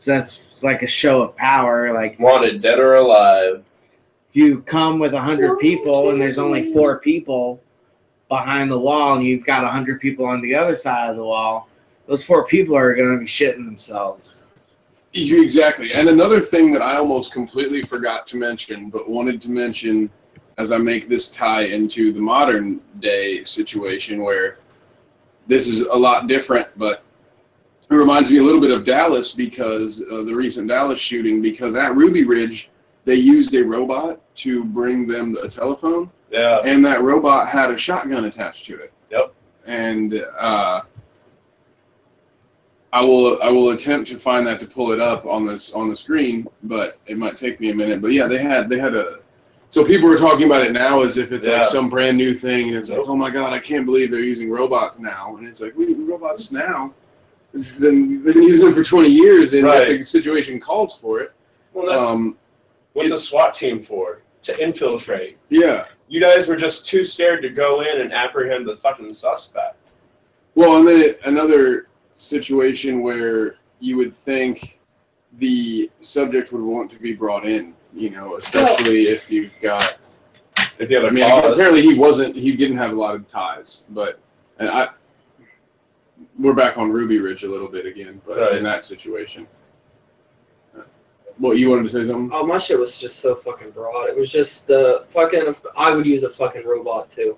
So 0.00 0.12
that's 0.12 0.42
like 0.62 0.82
a 0.82 0.86
show 0.86 1.22
of 1.22 1.34
power. 1.36 1.92
Like 1.92 2.18
Wanted 2.20 2.60
dead 2.60 2.78
or 2.78 2.94
alive. 2.96 3.62
if 4.30 4.36
you 4.36 4.60
come 4.62 4.98
with 4.98 5.14
a 5.14 5.20
hundred 5.20 5.58
people 5.58 6.10
and 6.10 6.20
there's 6.20 6.38
only 6.38 6.72
four 6.72 6.98
people 7.00 7.60
behind 8.28 8.70
the 8.70 8.78
wall 8.78 9.16
and 9.16 9.24
you've 9.24 9.46
got 9.46 9.64
a 9.64 9.68
hundred 9.68 10.00
people 10.00 10.24
on 10.26 10.40
the 10.40 10.54
other 10.54 10.76
side 10.76 11.10
of 11.10 11.16
the 11.16 11.24
wall, 11.24 11.68
those 12.06 12.24
four 12.24 12.44
people 12.46 12.76
are 12.76 12.94
gonna 12.94 13.16
be 13.18 13.26
shitting 13.26 13.64
themselves. 13.64 14.42
You- 15.16 15.42
Exactly. 15.42 15.92
And 15.92 16.08
another 16.08 16.40
thing 16.40 16.72
that 16.72 16.82
I 16.82 16.96
almost 16.96 17.32
completely 17.32 17.82
forgot 17.82 18.26
to 18.28 18.36
mention, 18.36 18.90
but 18.90 19.08
wanted 19.08 19.40
to 19.42 19.50
mention 19.50 20.10
as 20.58 20.72
I 20.72 20.78
make 20.78 21.08
this 21.08 21.30
tie 21.30 21.62
into 21.64 22.12
the 22.12 22.20
modern 22.20 22.80
day 23.00 23.44
situation 23.44 24.22
where 24.22 24.58
this 25.46 25.68
is 25.68 25.82
a 25.82 25.94
lot 25.94 26.26
different, 26.26 26.66
but 26.76 27.02
it 27.90 27.94
reminds 27.94 28.30
me 28.30 28.38
a 28.38 28.42
little 28.42 28.60
bit 28.60 28.70
of 28.70 28.84
Dallas 28.84 29.32
because 29.32 30.00
of 30.00 30.26
the 30.26 30.34
recent 30.34 30.68
Dallas 30.68 30.98
shooting, 30.98 31.40
because 31.42 31.74
at 31.76 31.94
Ruby 31.94 32.24
Ridge, 32.24 32.70
they 33.04 33.14
used 33.14 33.54
a 33.54 33.62
robot 33.62 34.20
to 34.36 34.64
bring 34.64 35.06
them 35.06 35.36
a 35.42 35.48
telephone, 35.48 36.10
Yeah. 36.32 36.60
and 36.64 36.84
that 36.84 37.02
robot 37.02 37.48
had 37.48 37.70
a 37.70 37.76
shotgun 37.78 38.24
attached 38.24 38.64
to 38.66 38.76
it. 38.78 38.92
Yep. 39.10 39.32
And 39.66 40.24
uh, 40.38 40.80
I 42.92 43.00
will 43.02 43.40
I 43.42 43.50
will 43.50 43.70
attempt 43.70 44.08
to 44.10 44.18
find 44.18 44.46
that 44.46 44.58
to 44.60 44.66
pull 44.66 44.92
it 44.92 45.00
up 45.00 45.26
on 45.26 45.46
this 45.46 45.72
on 45.72 45.88
the 45.88 45.96
screen, 45.96 46.46
but 46.62 46.98
it 47.06 47.18
might 47.18 47.36
take 47.36 47.60
me 47.60 47.70
a 47.70 47.74
minute. 47.74 48.00
But 48.00 48.12
yeah, 48.12 48.26
they 48.26 48.38
had 48.38 48.68
they 48.68 48.78
had 48.78 48.94
a 48.94 49.18
so 49.68 49.84
people 49.84 50.10
are 50.10 50.16
talking 50.16 50.46
about 50.46 50.62
it 50.62 50.72
now 50.72 51.02
as 51.02 51.18
if 51.18 51.32
it's 51.32 51.46
Yeah. 51.46 51.58
like 51.58 51.66
some 51.66 51.90
brand 51.90 52.16
new 52.16 52.34
thing, 52.34 52.68
and 52.68 52.76
it's 52.76 52.88
like, 52.88 53.00
oh 53.00 53.16
my 53.16 53.30
god, 53.30 53.52
I 53.52 53.58
can't 53.58 53.84
believe 53.84 54.10
they're 54.10 54.20
using 54.20 54.48
robots 54.50 54.98
now, 54.98 55.36
and 55.36 55.46
it's 55.46 55.60
like 55.60 55.76
we 55.76 55.92
robots 55.94 56.52
now. 56.52 56.92
They've 57.52 57.78
been, 57.78 58.22
been 58.22 58.42
using 58.42 58.66
them 58.66 58.74
for 58.74 58.84
20 58.84 59.08
years, 59.08 59.52
and 59.54 59.64
Right. 59.64 59.98
the 59.98 60.04
situation 60.04 60.60
calls 60.60 60.94
for 60.98 61.20
it. 61.20 61.32
Well, 61.72 61.86
that's 61.88 62.04
Um, 62.04 62.36
what's 62.92 63.10
a 63.12 63.18
SWAT 63.18 63.54
team 63.54 63.80
for? 63.82 64.20
to 64.42 64.62
infiltrate. 64.62 65.36
Yeah. 65.48 65.86
You 66.08 66.20
guys 66.20 66.46
were 66.46 66.54
just 66.54 66.86
too 66.86 67.02
scared 67.04 67.42
to 67.42 67.48
go 67.48 67.80
in 67.80 68.00
and 68.00 68.12
apprehend 68.12 68.64
the 68.68 68.76
fucking 68.76 69.12
suspect. 69.12 69.74
Well, 70.54 70.76
and 70.76 70.86
then 70.86 71.16
another 71.24 71.88
situation 72.16 73.02
where 73.02 73.56
you 73.80 73.96
would 73.96 74.14
think 74.14 74.80
the 75.38 75.90
subject 76.00 76.52
would 76.52 76.62
want 76.62 76.90
to 76.92 76.98
be 76.98 77.12
brought 77.12 77.46
in, 77.46 77.74
you 77.94 78.10
know, 78.10 78.36
especially 78.36 79.04
if 79.08 79.30
you've 79.30 79.52
got. 79.62 79.98
If 80.78 80.90
you 80.90 80.96
have 80.96 81.06
I 81.06 81.08
a 81.08 81.10
mean, 81.12 81.28
cause. 81.28 81.52
apparently 81.54 81.82
he 81.82 81.94
wasn't. 81.94 82.34
He 82.34 82.52
didn't 82.52 82.76
have 82.78 82.90
a 82.92 82.94
lot 82.94 83.14
of 83.14 83.26
ties, 83.28 83.82
but 83.90 84.18
and 84.58 84.68
I. 84.68 84.88
We're 86.38 86.54
back 86.54 86.78
on 86.78 86.90
Ruby 86.90 87.18
Ridge 87.18 87.44
a 87.44 87.48
little 87.50 87.68
bit 87.68 87.84
again, 87.86 88.20
but 88.26 88.38
Right. 88.38 88.54
in 88.56 88.62
that 88.64 88.84
situation. 88.84 89.46
What 91.38 91.58
you 91.58 91.68
wanted 91.68 91.82
to 91.82 91.88
say 91.90 92.06
something? 92.06 92.30
Oh, 92.32 92.46
my 92.46 92.56
shit 92.56 92.78
was 92.78 92.98
just 92.98 93.18
so 93.20 93.34
fucking 93.34 93.72
broad. 93.72 94.08
It 94.08 94.16
was 94.16 94.30
just 94.30 94.66
the 94.66 95.04
fucking. 95.08 95.54
I 95.76 95.90
would 95.94 96.06
use 96.06 96.22
a 96.22 96.30
fucking 96.30 96.66
robot 96.66 97.10
too. 97.10 97.36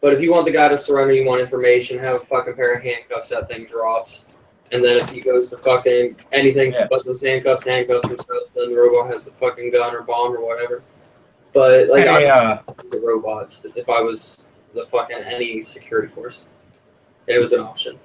But 0.00 0.12
if 0.12 0.20
you 0.20 0.30
want 0.30 0.44
the 0.44 0.52
guy 0.52 0.68
to 0.68 0.78
surrender, 0.78 1.12
you 1.14 1.24
want 1.26 1.40
information, 1.40 1.98
have 1.98 2.22
a 2.22 2.24
fucking 2.24 2.54
pair 2.54 2.74
of 2.74 2.82
handcuffs. 2.82 3.28
That 3.30 3.48
thing 3.48 3.66
drops. 3.66 4.26
And 4.70 4.84
then 4.84 4.98
if 4.98 5.08
he 5.10 5.20
goes 5.20 5.50
to 5.50 5.56
fucking 5.56 6.16
anything 6.32 6.72
Yeah. 6.72 6.86
but 6.90 7.04
those 7.04 7.22
handcuffs, 7.22 7.64
handcuffs 7.64 8.06
himself, 8.08 8.44
then 8.54 8.70
the 8.70 8.76
robot 8.76 9.10
has 9.10 9.24
the 9.24 9.32
fucking 9.32 9.72
gun 9.72 9.94
or 9.94 10.02
bomb 10.02 10.34
or 10.34 10.44
whatever. 10.44 10.82
But 11.52 11.88
like 11.88 12.04
Hey, 12.04 12.28
I 12.28 12.50
uh, 12.50 12.62
the 12.90 13.00
robots 13.00 13.64
if 13.74 13.88
I 13.88 14.00
was 14.00 14.46
the 14.74 14.82
fucking 14.84 15.16
any 15.16 15.62
security 15.62 16.08
force. 16.08 16.46
It 17.26 17.38
was 17.38 17.52
an 17.52 17.60
option. 17.60 17.98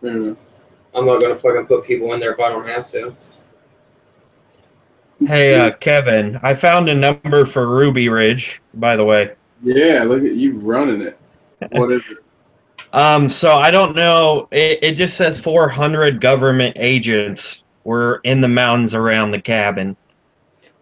Fair 0.00 0.10
enough. 0.16 0.36
I'm 0.94 1.06
not 1.06 1.20
gonna 1.20 1.36
fucking 1.36 1.66
put 1.66 1.84
people 1.84 2.12
in 2.14 2.20
there 2.20 2.32
if 2.32 2.40
I 2.40 2.48
don't 2.48 2.66
have 2.66 2.86
to. 2.88 3.14
hey, 5.26 5.54
uh, 5.54 5.70
Kevin, 5.72 6.38
I 6.42 6.54
found 6.54 6.88
a 6.88 6.94
number 6.94 7.44
for 7.44 7.68
Ruby 7.68 8.08
Ridge, 8.08 8.60
by 8.74 8.96
the 8.96 9.04
way. 9.04 9.34
Yeah, 9.62 10.04
look 10.04 10.22
at 10.22 10.34
you 10.34 10.58
running 10.58 11.02
it. 11.02 11.18
What 11.72 11.92
is 11.92 12.08
it? 12.10 12.18
Um, 12.92 13.30
so 13.30 13.52
I 13.52 13.70
don't 13.70 13.94
know. 13.94 14.48
It, 14.50 14.80
it 14.82 14.94
just 14.94 15.16
says 15.16 15.38
400 15.38 16.20
government 16.20 16.76
agents 16.76 17.62
were 17.84 18.20
in 18.24 18.40
the 18.40 18.48
mountains 18.48 18.96
around 18.96 19.30
the 19.30 19.40
cabin. 19.40 19.96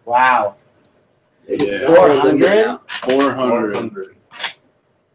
Wow. 0.05 0.55
Yeah. 1.47 1.85
400? 1.85 2.79
Four 3.03 3.31
hundred 3.31 3.75
100. 3.75 4.15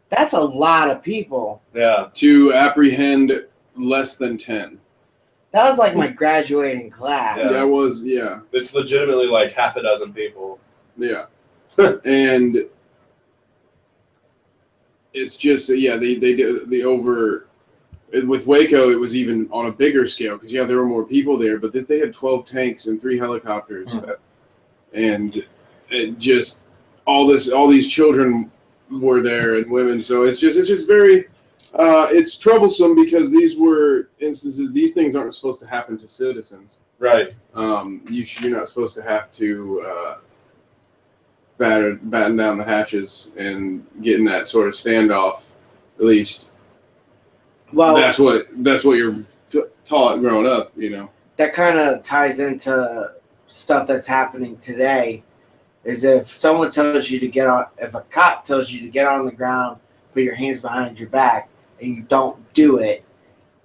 That's 0.09 0.33
a 0.33 0.39
lot 0.39 0.89
of 0.89 1.03
people. 1.03 1.61
Yeah. 1.73 2.07
to 2.13 2.53
apprehend 2.53 3.43
less 3.75 4.15
than 4.17 4.37
ten. 4.37 4.79
That 5.51 5.69
was 5.69 5.77
like 5.77 5.95
my 5.95 6.07
graduating 6.07 6.89
class. 6.89 7.39
Yeah. 7.41 7.49
That 7.49 7.67
was 7.67 8.05
yeah. 8.05 8.41
It's 8.51 8.73
legitimately 8.73 9.27
like 9.27 9.51
half 9.51 9.75
a 9.75 9.81
dozen 9.81 10.13
people. 10.13 10.59
Yeah. 10.97 11.25
and 11.77 12.57
it's 15.15 15.35
just 15.37 15.69
yeah 15.69 15.95
they 15.97 16.15
they 16.15 16.33
did 16.35 16.69
the 16.69 16.83
over 16.83 17.47
with 18.27 18.45
Waco 18.45 18.89
it 18.91 18.99
was 18.99 19.15
even 19.15 19.47
on 19.51 19.65
a 19.67 19.71
bigger 19.71 20.05
scale 20.07 20.35
because 20.35 20.51
yeah 20.51 20.63
there 20.63 20.77
were 20.77 20.85
more 20.85 21.05
people 21.05 21.37
there 21.37 21.57
but 21.57 21.71
they 21.73 21.99
had 21.99 22.13
12 22.13 22.45
tanks 22.45 22.85
and 22.87 22.99
three 23.01 23.17
helicopters 23.17 23.89
Hmm. 23.91 24.05
that, 24.05 24.19
and 24.93 25.45
it 25.89 26.17
just 26.19 26.63
all 27.05 27.25
this 27.27 27.51
all 27.51 27.67
these 27.67 27.87
children 27.87 28.51
were 28.91 29.21
there 29.21 29.55
and 29.55 29.69
women 29.71 30.01
so 30.01 30.23
it's 30.23 30.39
just 30.39 30.57
it's 30.57 30.67
just 30.67 30.87
very 30.87 31.27
uh, 31.73 32.07
it's 32.09 32.37
troublesome 32.37 32.95
because 32.95 33.29
these 33.31 33.57
were 33.57 34.07
instances 34.19 34.71
these 34.71 34.93
things 34.93 35.15
aren't 35.15 35.33
supposed 35.33 35.59
to 35.59 35.67
happen 35.67 35.97
to 35.97 36.07
citizens 36.07 36.77
Right. 36.99 37.33
um, 37.53 38.01
you 38.09 38.23
sh- 38.23 38.41
you're 38.41 38.57
not 38.57 38.69
supposed 38.69 38.95
to 38.95 39.01
have 39.03 39.29
to 39.33 39.83
uh, 39.85 40.17
batter, 41.57 41.95
batten 42.03 42.35
down 42.35 42.57
the 42.57 42.63
hatches 42.63 43.31
and 43.37 43.85
getting 44.01 44.25
that 44.25 44.47
sort 44.47 44.67
of 44.67 44.73
standoff. 44.73 45.43
At 45.99 46.05
least 46.05 46.51
Well, 47.71 47.95
that's 47.95 48.19
what 48.19 48.47
that's 48.57 48.83
what 48.83 48.97
you're 48.97 49.23
t- 49.49 49.63
taught 49.85 50.19
growing 50.19 50.45
up. 50.47 50.71
You 50.75 50.89
know. 50.89 51.09
that 51.37 51.53
kind 51.53 51.77
of 51.77 52.03
ties 52.03 52.39
into 52.39 53.11
stuff 53.47 53.87
that's 53.87 54.07
happening 54.07 54.57
today. 54.57 55.23
Is 55.83 56.03
if 56.03 56.27
someone 56.27 56.71
tells 56.71 57.09
you 57.11 57.19
to 57.19 57.27
get 57.27 57.47
on, 57.47 57.65
if 57.77 57.93
a 57.93 58.01
cop 58.01 58.43
tells 58.43 58.71
you 58.71 58.81
to 58.81 58.87
get 58.89 59.05
on 59.07 59.25
the 59.25 59.31
ground, 59.31 59.79
put 60.13 60.23
your 60.23 60.33
hands 60.35 60.61
behind 60.61 60.99
your 60.99 61.09
back, 61.09 61.47
and 61.79 61.95
you 61.95 62.01
don't 62.01 62.37
do 62.55 62.79
it, 62.79 63.05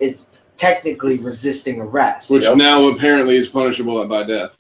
it's 0.01 0.33
technically 0.59 1.17
resisting 1.17 1.81
arrest. 1.81 2.31
Which 2.31 2.43
Yep. 2.43 2.59
now 2.59 2.89
apparently 2.89 3.37
is 3.37 3.49
punishable 3.49 4.05
by 4.07 4.25
death. 4.25 4.59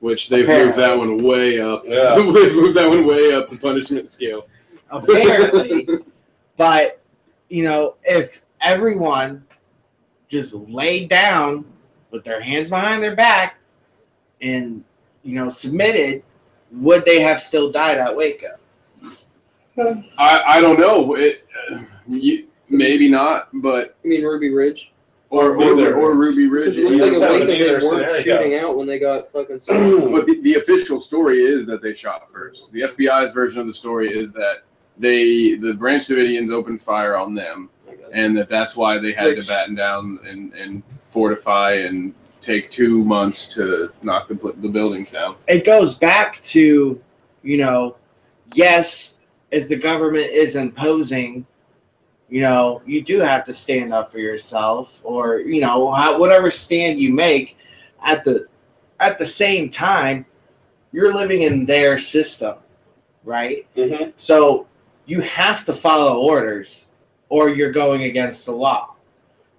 Which 0.00 0.28
they've 0.30 0.46
moved 0.46 0.76
that 0.78 0.96
one 0.96 1.22
way 1.22 1.60
up. 1.60 1.82
Yeah. 1.84 2.14
they've 2.16 2.54
moved 2.54 2.76
that 2.76 2.88
one 2.88 3.06
way 3.06 3.32
up 3.32 3.50
the 3.50 3.56
punishment 3.56 4.08
scale. 4.08 4.46
apparently. 4.90 5.88
but 6.56 7.00
you 7.48 7.64
know, 7.64 7.96
if 8.04 8.44
everyone 8.60 9.44
just 10.28 10.54
laid 10.54 11.08
down 11.08 11.64
with 12.10 12.24
their 12.24 12.40
hands 12.40 12.68
behind 12.70 13.02
their 13.02 13.16
back 13.16 13.58
and 14.40 14.84
you 15.22 15.34
know 15.34 15.50
submitted, 15.50 16.22
would 16.72 17.04
they 17.04 17.20
have 17.20 17.40
still 17.40 17.70
died 17.70 17.98
at 17.98 18.14
Waco? 18.14 18.56
I, 20.18 20.42
I 20.46 20.60
don't 20.60 20.78
know. 20.78 21.14
It, 21.14 21.46
uh, 21.70 21.80
you, 22.06 22.48
maybe 22.68 23.08
not, 23.08 23.48
but 23.54 23.96
You 24.02 24.10
mean 24.10 24.24
Ruby 24.24 24.50
Ridge? 24.50 24.92
Or 25.30 25.56
or, 25.56 25.62
Either. 25.62 25.96
or 25.96 26.14
Ruby 26.16 26.48
Ridge. 26.48 26.76
Because 26.76 26.92
it 26.92 26.98
looks 26.98 27.18
like 27.18 27.30
a 27.30 27.32
Waco 27.32 27.46
they 27.46 27.70
weren't 27.70 27.82
scenario. 27.82 28.22
shooting 28.22 28.54
out 28.58 28.76
when 28.76 28.86
they 28.86 28.98
got 28.98 29.30
fucking. 29.32 29.60
stopped. 29.60 29.78
But 30.12 30.26
the, 30.26 30.40
the 30.42 30.54
official 30.56 31.00
story 31.00 31.40
is 31.40 31.66
that 31.66 31.82
they 31.82 31.94
shot 31.94 32.28
first. 32.32 32.70
The 32.72 32.82
FBI's 32.82 33.30
version 33.32 33.60
of 33.60 33.66
the 33.66 33.74
story 33.74 34.10
is 34.10 34.32
that 34.34 34.62
they 34.98 35.54
the 35.54 35.72
Branch 35.74 36.04
Davidians 36.06 36.50
opened 36.50 36.82
fire 36.82 37.16
on 37.16 37.34
them, 37.34 37.70
and 38.12 38.36
that 38.36 38.48
that's 38.48 38.76
why 38.76 38.98
they 38.98 39.12
had 39.12 39.26
Which- 39.36 39.46
to 39.46 39.52
batten 39.52 39.74
down 39.74 40.18
and, 40.26 40.52
and 40.54 40.82
fortify 41.10 41.72
and 41.74 42.12
take 42.40 42.70
two 42.70 43.04
months 43.04 43.46
to 43.54 43.92
knock 44.02 44.26
the, 44.28 44.34
the 44.58 44.68
buildings 44.68 45.10
down. 45.10 45.36
It 45.46 45.64
goes 45.64 45.94
back 45.94 46.42
to, 46.44 46.98
you 47.42 47.56
know, 47.58 47.96
yes, 48.54 49.14
if 49.50 49.68
the 49.68 49.76
government 49.76 50.30
is 50.30 50.56
imposing, 50.56 51.44
you 52.30 52.42
know, 52.42 52.80
you 52.86 53.02
do 53.02 53.20
have 53.20 53.44
to 53.44 53.54
stand 53.54 53.92
up 53.92 54.12
for 54.12 54.20
yourself, 54.20 55.00
or 55.02 55.40
you 55.40 55.60
know, 55.60 55.90
how, 55.90 56.18
whatever 56.18 56.50
stand 56.50 57.00
you 57.00 57.12
make. 57.12 57.56
At 58.02 58.24
the 58.24 58.46
at 59.00 59.18
the 59.18 59.26
same 59.26 59.68
time, 59.68 60.24
you're 60.92 61.12
living 61.12 61.42
in 61.42 61.66
their 61.66 61.98
system, 61.98 62.56
right? 63.24 63.66
Mm-hmm. 63.76 64.10
So 64.16 64.66
you 65.06 65.20
have 65.22 65.64
to 65.64 65.72
follow 65.72 66.20
orders 66.20 66.88
or 67.28 67.48
you're 67.48 67.72
going 67.72 68.04
against 68.04 68.46
the 68.46 68.52
law. 68.52 68.94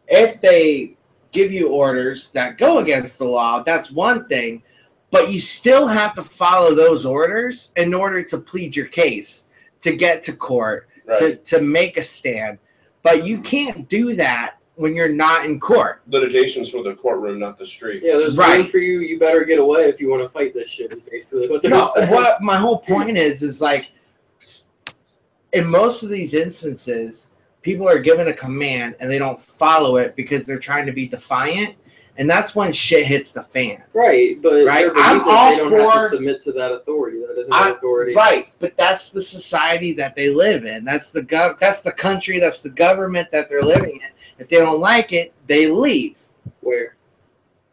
If 0.08 0.42
they 0.42 0.96
give 1.32 1.52
you 1.52 1.70
orders 1.70 2.32
that 2.32 2.58
go 2.58 2.80
against 2.80 3.18
the 3.18 3.26
law, 3.26 3.64
that's 3.64 3.92
one 3.92 4.28
thing, 4.28 4.64
but 5.10 5.32
you 5.32 5.40
still 5.40 5.88
have 5.88 6.16
to 6.16 6.24
follow 6.24 6.76
those 6.76 7.06
orders 7.06 7.72
in 7.76 7.94
order 7.94 8.24
to 8.24 8.38
plead 8.38 8.76
your 8.76 8.88
case, 8.88 9.48
to 9.82 9.96
get 9.96 10.22
to 10.24 10.34
court, 10.34 10.90
Right. 11.06 11.20
to, 11.20 11.36
to 11.58 11.62
make 11.62 11.98
a 11.98 12.04
stand. 12.04 12.58
But 13.04 13.26
you 13.26 13.40
can't 13.40 13.90
do 13.90 14.16
that 14.16 14.58
when 14.76 14.96
you're 14.96 15.10
not 15.10 15.46
in 15.46 15.60
court. 15.60 16.02
Litigation's 16.08 16.70
for 16.70 16.84
the 16.84 16.94
courtroom, 16.96 17.40
not 17.40 17.58
the 17.58 17.66
street. 17.66 18.04
Yeah, 18.04 18.18
there's 18.18 18.38
Right. 18.38 18.60
room 18.60 18.68
for 18.68 18.78
you. 18.78 19.00
You 19.00 19.20
better 19.20 19.44
get 19.44 19.60
away 19.60 19.84
if 19.90 20.00
you 20.00 20.10
want 20.10 20.22
to 20.24 20.30
fight 20.30 20.54
this 20.54 20.70
shit. 20.70 20.92
Is 20.92 21.04
basically 21.04 21.48
what 21.50 21.62
they're 21.62 21.72
No, 21.72 21.90
saying. 21.96 22.10
what 22.10 22.42
my 22.42 22.58
whole 22.58 22.80
point 22.80 23.18
is 23.18 23.42
is 23.42 23.62
like 23.62 23.92
in 25.54 25.66
most 25.66 26.04
of 26.04 26.10
these 26.10 26.34
instances, 26.34 27.28
people 27.62 27.88
are 27.88 28.00
given 28.00 28.28
a 28.28 28.34
command 28.34 28.96
and 29.00 29.10
they 29.12 29.18
don't 29.20 29.40
follow 29.40 29.98
it 29.98 30.16
because 30.16 30.46
they're 30.46 30.60
trying 30.60 30.86
to 30.86 30.92
be 30.92 31.08
defiant, 31.08 31.76
and 32.22 32.30
that's 32.30 32.54
when 32.54 32.72
shit 32.72 33.04
hits 33.08 33.32
the 33.32 33.42
fan. 33.42 33.82
Right, 33.96 34.40
but 34.44 34.64
Right, 34.64 34.92
I'm 34.96 35.22
all 35.28 35.50
they 35.50 35.58
don't 35.58 35.72
have 35.72 35.94
for- 35.94 36.00
to 36.02 36.08
submit 36.10 36.40
to 36.44 36.52
that 36.52 36.72
authority. 36.72 37.18
That 37.28 37.36
isn't 37.40 37.52
I- 37.52 37.72
authority. 37.72 38.14
Right, 38.14 38.46
but 38.60 38.78
that's 38.78 39.10
the 39.10 39.24
society 39.24 39.92
that 39.94 40.16
they 40.16 40.30
live 40.30 40.64
in. 40.66 40.86
That's 40.86 41.10
the 41.10 41.24
gov. 41.24 41.58
That's 41.58 41.82
the 41.82 41.92
country. 41.92 42.40
That's 42.40 42.62
the 42.62 42.70
government 42.70 43.32
that 43.32 43.50
they're 43.50 43.64
living 43.64 43.96
in. 43.96 44.10
If 44.38 44.50
they 44.50 44.58
don't 44.58 44.80
like 44.80 45.14
it, 45.14 45.34
they 45.48 45.66
leave. 45.66 46.18
Where 46.60 46.96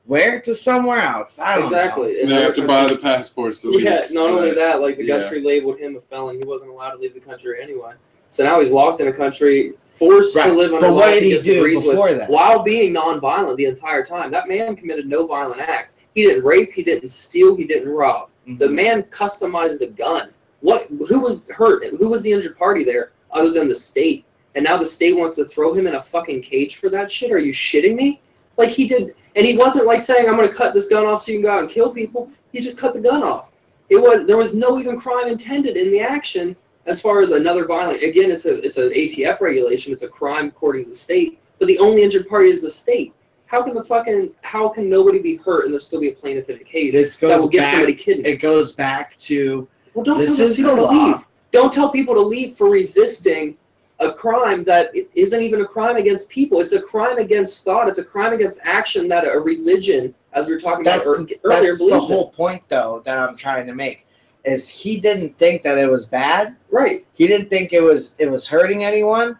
Where 0.07 0.41
to 0.41 0.55
somewhere 0.55 1.01
else? 1.01 1.39
I 1.39 1.57
don't 1.57 1.65
exactly? 1.65 2.23
And 2.23 2.31
they 2.31 2.41
have 2.41 2.55
to 2.55 2.66
buy 2.66 2.87
the 2.87 2.97
passports 2.97 3.59
to 3.61 3.69
leave. 3.69 3.83
Yeah, 3.83 4.07
not 4.11 4.31
only 4.31 4.53
that, 4.53 4.81
like 4.81 4.97
the 4.97 5.05
Yeah. 5.05 5.20
country 5.20 5.43
labeled 5.43 5.79
him 5.79 5.97
a 5.97 6.01
felon. 6.01 6.39
He 6.39 6.45
wasn't 6.47 6.70
allowed 6.70 6.93
to 6.93 6.97
leave 6.97 7.12
the 7.12 7.20
country 7.20 7.62
anyway. 7.62 7.93
So 8.30 8.44
now 8.44 8.60
he's 8.60 8.70
locked 8.70 9.00
in 9.00 9.09
a 9.09 9.12
country, 9.12 9.72
forced 9.84 10.36
Right, 10.36 10.46
to 10.46 10.52
live 10.52 10.72
under 10.72 10.88
but 10.88 10.92
laws 10.94 11.14
he 11.14 11.24
he 11.24 11.30
disagrees 11.30 11.82
with, 11.82 12.18
that? 12.18 12.28
while 12.28 12.62
being 12.62 12.94
nonviolent 12.94 13.56
the 13.56 13.64
entire 13.64 14.05
time. 14.05 14.30
That 14.30 14.48
man 14.48 14.76
committed 14.76 15.06
no 15.06 15.26
violent 15.26 15.60
act. 15.60 15.94
He 16.14 16.24
didn't 16.26 16.44
rape. 16.44 16.72
He 16.72 16.82
didn't 16.82 17.10
steal. 17.10 17.56
He 17.56 17.64
didn't 17.64 17.88
rob. 17.88 18.28
know. 18.46 18.56
The 18.56 18.66
mhm. 18.66 18.74
man 18.74 19.02
customized 19.05 19.78
the 19.78 19.88
gun. 19.88 20.30
What? 20.60 20.86
Who 21.09 21.20
was 21.20 21.48
hurt? 21.48 21.84
Who 21.84 22.09
was 22.09 22.22
the 22.22 22.32
injured 22.32 22.59
party 22.59 22.84
there, 22.84 23.12
other 23.30 23.50
than 23.52 23.68
the 23.68 23.74
state? 23.74 24.24
And 24.55 24.64
now 24.64 24.76
the 24.76 24.86
state 24.86 25.16
wants 25.16 25.36
to 25.36 25.44
throw 25.44 25.72
him 25.72 25.86
in 25.86 25.94
a 25.94 26.02
fucking 26.02 26.42
cage 26.42 26.76
for 26.76 26.88
that 26.90 27.10
shit. 27.10 27.30
Are 27.30 27.38
you 27.38 27.52
shitting 27.52 27.94
me? 27.94 28.20
Like 28.56 28.70
he 28.70 28.88
did, 28.88 29.14
and 29.36 29.46
he 29.46 29.56
wasn't 29.56 29.86
like 29.86 30.00
saying, 30.00 30.28
"I'm 30.28 30.36
going 30.36 30.48
to 30.48 30.55
cut 30.55 30.74
this 30.74 30.88
gun 30.88 31.06
off 31.06 31.22
so 31.22 31.30
you 31.30 31.38
can 31.38 31.44
go 31.44 31.52
out 31.52 31.60
and 31.60 31.70
kill 31.70 31.90
people." 31.90 32.30
He 32.52 32.60
just 32.60 32.78
cut 32.78 32.92
the 32.92 33.00
gun 33.00 33.22
off. 33.22 33.52
it 33.88 33.96
was 33.96 34.26
there 34.26 34.36
was 34.36 34.52
no 34.55 34.78
even 34.78 34.98
crime 35.00 35.28
intended 35.28 35.76
in 35.76 35.90
the 35.92 36.00
action 36.00 36.56
as 36.89 37.01
far 37.01 37.20
as 37.20 37.31
another 37.31 37.66
violent. 37.66 38.02
Again, 38.02 38.31
it's 38.31 38.47
a 38.47 38.56
it's 38.65 38.78
an 38.78 38.90
ATF 38.90 39.40
regulation. 39.40 39.93
It's 39.93 40.02
a 40.02 40.09
crime 40.09 40.48
according 40.48 40.85
to 40.85 40.90
the 40.90 40.97
state, 40.97 41.39
but 41.59 41.66
the 41.69 41.78
only 41.78 42.02
injured 42.02 42.28
party 42.28 42.48
is 42.48 42.62
the 42.62 42.70
state. 42.70 43.15
How 43.47 43.62
can 43.62 43.74
the 43.74 43.82
fucking 43.85 44.31
how 44.43 44.69
can 44.69 44.89
nobody 44.89 45.19
be 45.20 45.36
hurt 45.36 45.65
and 45.66 45.73
there 45.73 45.81
still 45.81 46.01
be 46.01 46.09
a 46.09 46.12
plaintiff 46.12 46.48
in 46.51 46.56
a 46.56 46.65
case 46.65 46.94
that 47.20 47.39
will 47.39 47.48
get 47.48 47.60
back- 47.60 47.73
somebody 47.74 47.94
kidnapped? 47.94 48.28
It 48.28 48.36
goes 48.39 48.73
back 48.73 49.16
to 49.19 49.69
Well, 49.94 50.05
don't 50.05 50.19
This 50.19 50.36
tell 50.39 50.48
is 50.48 50.56
people 50.56 50.77
to 50.77 50.86
leave. 50.86 51.27
Don't 51.52 51.73
tell 51.73 51.90
people 51.90 52.15
to 52.15 52.20
leave 52.20 52.56
for 52.56 52.69
resisting 52.69 53.56
a 54.01 54.12
crime 54.12 54.62
that 54.65 54.90
isn't 55.15 55.43
even 55.43 55.60
a 55.60 55.65
crime 55.65 55.97
against 55.97 56.28
people. 56.28 56.60
It's 56.60 56.73
a 56.73 56.81
crime 56.81 57.19
against 57.19 57.65
thought. 57.65 57.89
It's 57.89 57.98
a 57.98 58.05
crime 58.05 58.32
against 58.32 58.60
action 58.65 59.09
that 59.09 59.24
a 59.27 59.40
religion, 59.40 60.15
as 60.35 60.47
we 60.47 60.52
were 60.52 60.60
talking 60.60 60.85
that's 60.85 61.05
about 61.05 61.28
ear- 61.31 61.36
earlier, 61.44 61.62
that's 61.73 61.78
the 61.78 61.85
believes 61.86 62.09
in. 62.09 62.15
whole 62.16 62.31
point 62.31 62.62
though 62.69 63.02
that 63.05 63.19
I'm 63.19 63.35
trying 63.36 63.66
to 63.66 63.74
make 63.74 64.06
is 64.49 64.69
he 64.69 65.01
didn't 65.01 65.37
think 65.39 65.62
that 65.62 65.79
it 65.79 65.91
was 65.91 66.07
bad. 66.07 66.57
Right. 66.70 67.07
He 67.15 67.27
didn't 67.27 67.49
think 67.49 67.73
it 67.73 67.83
was 67.83 68.15
it 68.19 68.31
was 68.31 68.47
hurting 68.47 68.85
anyone, 68.85 69.39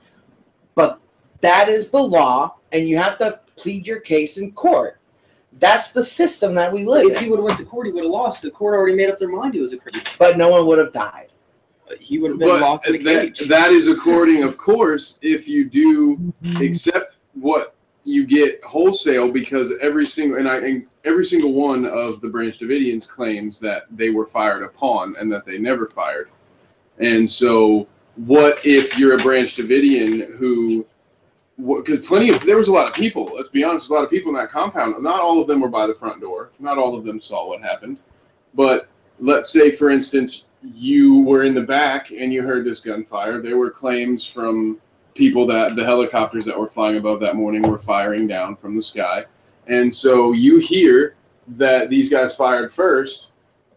but 0.75 1.01
that 1.41 1.69
is 1.69 1.91
the 1.91 2.03
law, 2.03 2.57
and 2.73 2.89
you 2.89 2.99
have 2.99 3.19
to 3.19 3.41
plead 3.57 3.87
your 3.87 4.01
case 4.01 4.39
in 4.39 4.53
court. 4.53 4.99
That's 5.61 5.93
the 5.93 6.05
system 6.05 6.55
that 6.55 6.73
we 6.73 6.85
live 6.85 7.11
If 7.11 7.19
he 7.19 7.29
would 7.29 7.39
have 7.39 7.45
went 7.45 7.59
to 7.59 7.65
court, 7.65 7.87
he 7.87 7.93
would 7.93 8.05
have 8.05 8.13
lost. 8.13 8.43
The 8.43 8.51
court 8.51 8.75
already 8.75 8.95
made 8.95 9.11
up 9.11 9.19
their 9.19 9.29
mind 9.29 9.55
he 9.55 9.61
was 9.61 9.73
a 9.73 9.79
criminal. 9.79 10.07
But 10.19 10.37
no 10.37 10.51
one 10.51 10.67
would 10.67 10.79
have 10.79 10.93
died. 10.93 11.33
He 11.99 12.19
would 12.19 12.31
have 12.33 12.39
been 12.39 12.49
But 12.49 12.61
locked 12.61 12.87
in 12.87 12.97
a 12.97 12.99
that, 12.99 13.37
cage. 13.37 13.49
that 13.49 13.73
is 13.73 13.89
according, 13.89 14.45
of 14.45 14.59
course, 14.59 15.19
if 15.23 15.49
you 15.49 15.69
do 15.69 16.17
mm-hmm. 16.17 16.63
accept 16.63 17.17
what 17.35 17.75
you 18.09 18.27
get 18.27 18.65
wholesale, 18.65 19.31
because 19.31 19.73
every 19.83 20.07
single 20.07 20.39
and 20.39 20.49
I 20.49 20.57
and 20.57 20.87
every 21.05 21.27
single 21.27 21.53
one 21.53 21.85
of 21.85 22.23
the 22.23 22.29
Branch 22.29 22.59
Davidians 22.59 23.07
claims 23.07 23.61
that 23.61 23.83
they 23.91 24.09
were 24.09 24.25
fired 24.25 24.63
upon 24.63 25.15
and 25.19 25.31
that 25.31 25.45
they 25.45 25.59
never 25.59 25.87
fired. 25.87 26.31
And 26.99 27.29
so, 27.29 27.87
what 28.17 28.65
if 28.65 28.99
you're 28.99 29.19
a 29.19 29.23
Branch 29.23 29.55
Davidian 29.55 30.37
who 30.37 30.87
because 31.59 32.07
plenty 32.07 32.31
of 32.31 32.41
there 32.47 32.57
was 32.57 32.69
a 32.69 32.73
lot 32.73 32.87
of 32.87 32.95
people. 32.95 33.33
Let's 33.35 33.49
be 33.49 33.63
honest, 33.65 33.91
a 33.91 33.93
lot 33.93 34.05
of 34.05 34.11
people 34.11 34.31
in 34.31 34.37
that 34.37 34.51
compound. 34.51 34.95
Not 35.03 35.21
all 35.21 35.41
of 35.41 35.47
them 35.47 35.61
were 35.61 35.69
by 35.69 35.87
the 35.87 35.95
front 35.95 36.21
door. 36.21 36.51
Not 36.59 36.79
all 36.79 36.97
of 36.97 37.05
them 37.05 37.21
saw 37.21 37.49
what 37.49 37.61
happened. 37.61 37.99
But 38.55 38.89
let's 39.19 39.51
say, 39.51 39.73
for 39.73 39.91
instance, 39.91 40.45
you 40.63 41.21
were 41.23 41.43
in 41.43 41.55
the 41.55 41.63
back 41.63 42.11
and 42.11 42.33
you 42.33 42.43
heard 42.43 42.65
this 42.65 42.81
gunfire. 42.81 43.43
There 43.43 43.59
were 43.59 43.71
claims 43.71 44.25
from 44.25 44.81
people 45.19 45.47
that 45.49 45.77
the 45.77 45.85
helicopters 45.85 46.47
that 46.47 46.59
were 46.59 46.69
flying 46.69 46.97
above 46.97 47.21
that 47.21 47.37
morning 47.37 47.63
were 47.63 47.79
firing 47.79 48.27
down 48.27 48.57
from 48.57 48.77
the 48.77 48.83
sky, 48.83 49.25
and 49.67 49.95
so 49.95 50.33
you 50.33 50.59
hear 50.59 51.17
that 51.57 51.91
these 51.91 52.09
guys 52.09 52.35
fired 52.35 52.73
first. 52.73 53.29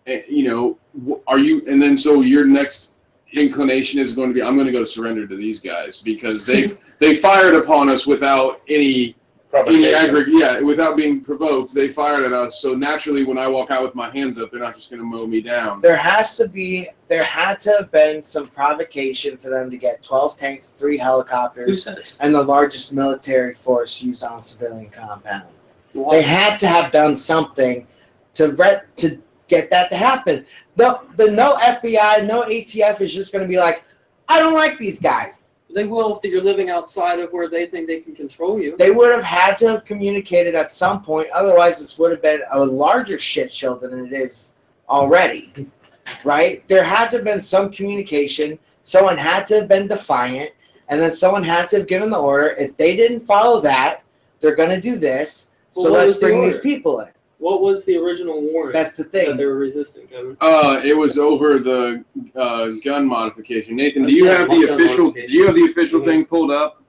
And, 0.06 0.24
you 0.28 0.50
know, 0.50 1.22
are 1.28 1.40
you? 1.40 1.64
And 1.68 1.82
then 1.82 1.98
so 1.98 2.22
your 2.22 2.46
next 2.46 2.92
inclination 3.34 4.00
is 4.00 4.14
going 4.14 4.30
to 4.30 4.34
be, 4.34 4.42
I'm 4.42 4.56
going 4.56 4.66
to 4.66 4.72
go 4.72 4.80
to 4.80 4.86
surrender 4.86 5.28
to 5.28 5.36
these 5.36 5.60
guys 5.60 6.02
because 6.02 6.46
they 6.46 6.72
they 7.00 7.16
fired 7.16 7.56
upon 7.56 7.90
us 7.90 8.06
without 8.06 8.62
any 8.70 9.16
any 9.54 9.64
Provocation. 9.84 9.96
aggregate, 10.10 10.34
yeah, 10.38 10.60
without 10.62 10.96
being 10.96 11.22
provoked. 11.22 11.74
They 11.74 11.90
fired 11.90 12.24
at 12.24 12.34
us. 12.34 12.62
So 12.62 12.74
naturally, 12.74 13.24
when 13.24 13.38
I 13.38 13.48
walk 13.48 13.72
out 13.72 13.84
with 13.84 13.96
my 13.96 14.10
hands 14.10 14.40
up, 14.40 14.52
they're 14.52 14.60
not 14.60 14.76
just 14.76 14.90
going 14.90 15.02
to 15.02 15.06
mow 15.06 15.28
me 15.28 15.42
down. 15.42 15.82
There 15.82 15.98
has 15.98 16.38
to 16.38 16.48
be 16.48 16.88
there 17.08 17.24
had 17.24 17.60
to 17.62 17.72
have 17.72 17.92
been 17.92 18.24
some 18.24 18.48
provocation 18.48 19.38
for 19.38 19.50
them 19.50 19.70
to 19.70 19.78
get 19.78 20.02
twelve 20.04 20.38
tanks, 20.38 20.70
three 20.70 20.98
helicopters, 20.98 21.86
and 22.22 22.34
the 22.34 22.42
largest 22.44 22.94
military 22.94 23.54
force 23.54 24.02
used 24.02 24.24
on 24.24 24.40
a 24.40 24.42
civilian 24.42 24.90
compound. 24.90 25.48
They 25.94 26.22
had 26.22 26.58
to 26.60 26.68
have 26.68 26.92
done 26.92 27.18
something 27.18 27.86
to 28.36 28.54
re- 28.54 28.82
to 28.98 29.22
get 29.50 29.70
that 29.70 29.90
to 29.90 29.98
happen. 29.98 30.46
The 30.78 30.98
the 31.18 31.30
no 31.30 31.58
FBI, 31.58 32.26
no 32.26 32.44
ATF 32.44 33.02
is 33.02 33.14
just 33.14 33.34
going 33.34 33.44
to 33.44 33.50
be 33.50 33.58
like, 33.58 33.84
I 34.30 34.40
don't 34.40 34.54
like 34.54 34.78
these 34.78 35.02
guys. 35.02 35.51
They 35.74 35.86
will 35.86 36.18
if 36.18 36.24
you're 36.30 36.42
living 36.42 36.70
outside 36.70 37.20
of 37.20 37.32
where 37.32 37.50
they 37.50 37.66
think 37.66 37.88
they 37.88 38.00
can 38.00 38.16
control 38.16 38.60
you. 38.60 38.76
They 38.78 38.92
would 38.92 39.12
have 39.12 39.24
had 39.24 39.58
to 39.58 39.70
have 39.70 39.86
communicated 39.86 40.56
at 40.56 40.72
some 40.72 41.04
point. 41.04 41.30
Otherwise, 41.32 41.80
this 41.80 41.98
would 41.98 42.12
have 42.12 42.22
been 42.22 42.42
a 42.52 42.64
larger 42.64 43.18
shit 43.18 43.54
show 43.54 43.76
than 43.76 44.06
it 44.06 44.14
is 44.14 44.56
already. 44.90 45.68
Right? 46.24 46.68
There 46.68 46.84
had 46.84 47.10
to 47.12 47.18
have 47.18 47.26
been 47.26 47.42
some 47.42 47.72
communication. 47.72 48.60
Someone 48.84 49.18
had 49.18 49.46
to 49.48 49.60
have 49.60 49.70
been 49.70 49.88
defiant, 49.88 50.52
and 50.90 51.00
then 51.00 51.14
someone 51.14 51.44
had 51.44 51.70
to 51.70 51.78
have 51.78 51.88
given 51.88 52.10
the 52.10 52.18
order. 52.18 52.50
If 52.50 52.76
they 52.76 52.96
didn't 52.96 53.22
follow 53.22 53.62
that, 53.62 54.04
they're 54.40 54.56
going 54.56 54.70
to 54.70 54.82
do 54.82 54.98
this. 54.98 55.52
Well, 55.76 55.86
so 55.86 55.92
let's 55.92 56.08
was 56.08 56.20
the 56.20 56.26
bring 56.26 56.42
these 56.42 56.60
people 56.60 57.00
in. 57.02 57.08
What 57.42 57.62
was 57.64 57.84
the 57.86 57.98
original 57.98 58.40
warrant 58.40 58.74
That's 58.76 58.96
the 58.98 59.02
that 59.06 59.12
thing. 59.12 59.36
they 59.36 59.46
were 59.48 59.56
resisting, 59.58 60.06
Kevin? 60.06 60.38
Uh, 60.40 60.80
it 60.84 60.96
was 60.96 61.18
over 61.18 61.58
the 61.58 62.06
uh, 62.36 62.70
gun 62.86 63.08
modification. 63.08 63.76
Nathan, 63.78 64.04
do 64.04 64.08
Okay, 64.10 64.16
you 64.16 64.26
have 64.28 64.48
the 64.48 64.72
official? 64.72 65.10
Do 65.10 65.22
you 65.28 65.48
have 65.48 65.56
the 65.56 65.66
official 65.66 66.06
thing 66.06 66.24
pulled 66.24 66.52
up? 66.52 66.84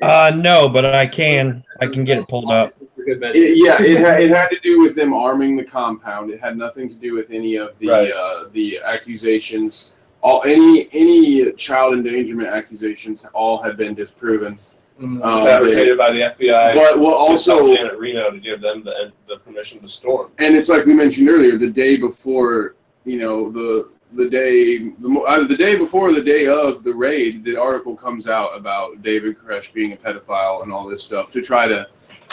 Uh, 0.00 0.32
no, 0.34 0.70
but 0.70 0.86
I 0.86 1.06
can. 1.06 1.62
I 1.82 1.86
can 1.86 2.02
get 2.04 2.16
it 2.16 2.26
pulled 2.28 2.50
up. 2.50 2.70
For 2.96 3.04
good 3.04 3.20
measure. 3.20 3.34
It, 3.36 3.58
yeah, 3.58 3.82
it 3.82 3.98
had, 3.98 4.22
it 4.22 4.30
had 4.30 4.48
to 4.48 4.58
do 4.60 4.80
with 4.80 4.94
them 4.96 5.12
arming 5.12 5.54
the 5.58 5.64
compound. 5.64 6.30
It 6.30 6.40
had 6.40 6.56
nothing 6.56 6.88
to 6.88 6.94
do 6.94 7.12
with 7.12 7.30
any 7.30 7.56
of 7.56 7.78
the 7.78 7.88
Right. 7.88 8.10
uh, 8.10 8.44
the 8.54 8.78
accusations. 8.82 9.92
All 10.22 10.42
any 10.46 10.88
any 10.94 11.52
child 11.52 11.92
endangerment 11.92 12.48
accusations 12.48 13.26
all 13.34 13.62
had 13.62 13.76
been 13.76 13.94
disproven. 13.94 14.56
Mm. 15.02 15.20
Uh, 15.22 15.44
Fabricated 15.44 15.98
by 15.98 16.12
the 16.12 16.20
FBI. 16.20 16.74
But 16.74 16.98
what 17.00 17.14
also 17.16 17.58
also 17.60 17.74
Janet 17.74 17.98
Reno 17.98 18.30
to 18.30 18.38
give 18.38 18.60
them 18.60 18.84
the, 18.84 19.12
the 19.26 19.36
permission 19.38 19.80
to 19.80 19.88
storm. 19.88 20.30
and 20.38 20.54
it's 20.54 20.68
like 20.68 20.86
we 20.86 20.94
mentioned 20.94 21.28
earlier, 21.28 21.58
the 21.58 21.70
day 21.70 21.96
before, 21.96 22.76
you 23.04 23.18
know, 23.18 23.50
the 23.50 23.88
the 24.14 24.28
day 24.28 24.78
the, 24.78 25.08
mo- 25.08 25.22
uh, 25.22 25.44
the 25.46 25.56
day 25.56 25.74
before 25.74 26.12
the 26.12 26.20
day 26.20 26.46
of 26.46 26.84
the 26.84 26.92
raid, 26.94 27.42
the 27.44 27.56
article 27.56 27.96
comes 27.96 28.28
out 28.28 28.50
about 28.56 29.02
David 29.02 29.36
Koresh 29.38 29.72
being 29.72 29.92
a 29.92 29.96
pedophile 29.96 30.62
and 30.62 30.72
all 30.72 30.86
this 30.88 31.02
stuff 31.02 31.30
to 31.32 31.40
try 31.42 31.66
to 31.66 31.86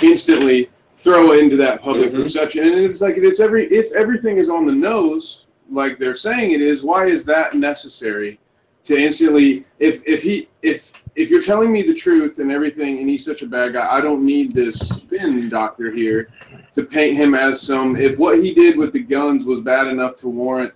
instantly 0.03 0.69
throw 0.97 1.31
into 1.31 1.55
that 1.55 1.81
public 1.81 2.11
Mhm. 2.11 2.21
perception. 2.23 2.65
And 2.67 2.75
it's 2.85 3.01
like 3.01 3.17
it's 3.17 3.39
every 3.39 3.65
if 3.71 3.91
everything 3.93 4.37
is 4.37 4.49
on 4.49 4.65
the 4.67 4.73
nose, 4.73 5.45
like 5.71 5.97
they're 5.97 6.15
saying 6.15 6.51
it 6.51 6.61
is, 6.61 6.83
why 6.83 7.07
is 7.07 7.25
that 7.25 7.53
necessary 7.55 8.39
to 8.83 8.97
instantly 8.97 9.65
if 9.79 10.03
if 10.05 10.21
he 10.21 10.47
if 10.61 10.98
if 11.19 11.29
you're 11.29 11.41
telling 11.41 11.69
me 11.69 11.81
the 11.81 11.93
truth 11.93 12.39
and 12.39 12.49
everything 12.49 12.99
and 12.99 13.09
he's 13.09 13.25
such 13.25 13.41
a 13.41 13.45
bad 13.45 13.73
guy, 13.73 13.85
I 13.91 13.99
don't 13.99 14.25
need 14.25 14.53
this 14.53 14.79
spin 14.79 15.49
doctor 15.49 15.91
here 15.91 16.29
to 16.75 16.83
paint 16.83 17.17
him 17.17 17.35
as 17.35 17.61
some 17.61 17.97
if 17.97 18.17
what 18.17 18.41
he 18.41 18.53
did 18.53 18.77
with 18.77 18.93
the 18.93 18.99
guns 18.99 19.43
was 19.43 19.59
bad 19.59 19.87
enough 19.87 20.15
to 20.17 20.29
warrant 20.29 20.73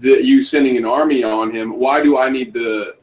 the 0.00 0.22
you 0.22 0.42
sending 0.42 0.76
an 0.76 0.84
army 0.84 1.24
on 1.24 1.50
him 1.50 1.78
why 1.78 2.02
do 2.02 2.16
i 2.16 2.28
need 2.28 2.52
the 2.52 2.96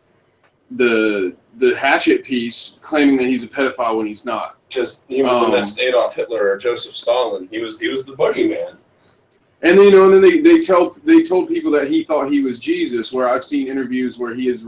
the 0.72 1.36
the 1.58 1.76
hatchet 1.76 2.24
piece 2.24 2.80
claiming 2.82 3.18
that 3.18 3.26
he's 3.26 3.44
a 3.44 3.48
pedophile 3.48 3.98
when 3.98 4.08
he's 4.08 4.26
not 4.26 4.58
Just 4.70 5.06
he 5.08 5.22
was 5.24 5.34
Um, 5.34 5.50
the 5.50 5.58
next 5.58 5.80
Adolf 5.80 6.16
Hitler 6.16 6.52
or 6.52 6.58
Joseph 6.58 6.96
Stalin. 6.96 7.48
He 7.52 7.60
was 7.60 7.80
he 7.80 7.90
was 7.90 8.06
the 8.06 8.14
boogeyman. 8.14 8.78
And 9.62 9.78
then 9.78 9.86
you 9.86 9.92
know 9.92 10.06
and 10.06 10.14
then 10.14 10.22
they, 10.22 10.40
they 10.40 10.60
tell 10.60 10.96
they 11.04 11.22
told 11.22 11.48
people 11.48 11.72
that 11.72 11.88
he 11.90 12.04
thought 12.04 12.32
he 12.32 12.42
was 12.42 12.60
jesus 12.60 13.12
where 13.12 13.30
i've 13.30 13.44
seen 13.44 13.68
interviews 13.68 14.18
where 14.18 14.34
he 14.34 14.48
is 14.50 14.64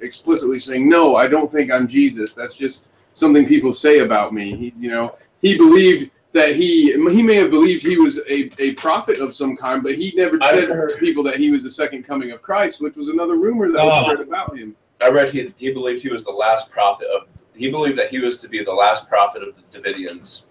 explicitly 0.00 0.58
saying 0.58 0.88
no 0.88 1.16
i 1.16 1.26
don't 1.26 1.50
think 1.50 1.70
i'm 1.70 1.86
jesus 1.88 2.34
that's 2.34 2.54
just 2.54 2.92
something 3.14 3.46
people 3.46 3.72
say 3.72 4.00
about 4.00 4.32
me 4.34 4.54
he, 4.56 4.74
you 4.78 4.90
know 4.90 5.16
he 5.40 5.56
believed 5.56 6.10
that 6.32 6.54
he 6.54 6.92
he 7.10 7.22
may 7.22 7.34
have 7.36 7.50
believed 7.50 7.82
he 7.82 7.96
was 7.96 8.18
a, 8.28 8.50
a 8.62 8.72
prophet 8.72 9.18
of 9.18 9.34
some 9.34 9.54
kind, 9.54 9.82
but 9.82 9.94
he 9.96 10.14
never 10.16 10.38
said 10.40 10.66
to 10.66 10.96
people 10.98 11.22
that 11.24 11.36
he 11.36 11.50
was 11.50 11.62
the 11.62 11.70
second 11.70 12.04
coming 12.04 12.30
of 12.30 12.40
Christ, 12.40 12.80
which 12.80 12.96
was 12.96 13.08
another 13.08 13.36
rumor 13.36 13.70
that 13.70 13.84
was 13.84 13.94
Oh. 13.98 14.04
spread 14.10 14.26
about 14.26 14.56
him. 14.56 14.74
I 15.02 15.10
read 15.10 15.30
he 15.30 15.52
he 15.58 15.72
believed 15.72 16.00
he 16.02 16.08
was 16.08 16.24
the 16.24 16.32
last 16.32 16.70
prophet 16.70 17.06
of. 17.14 17.26
He 17.54 17.70
believed 17.70 17.98
that 17.98 18.08
he 18.08 18.18
was 18.18 18.40
to 18.40 18.48
be 18.48 18.64
the 18.64 18.72
last 18.72 19.10
prophet 19.10 19.42
of 19.42 19.54
the 19.56 19.78
Davidians. 19.78 20.44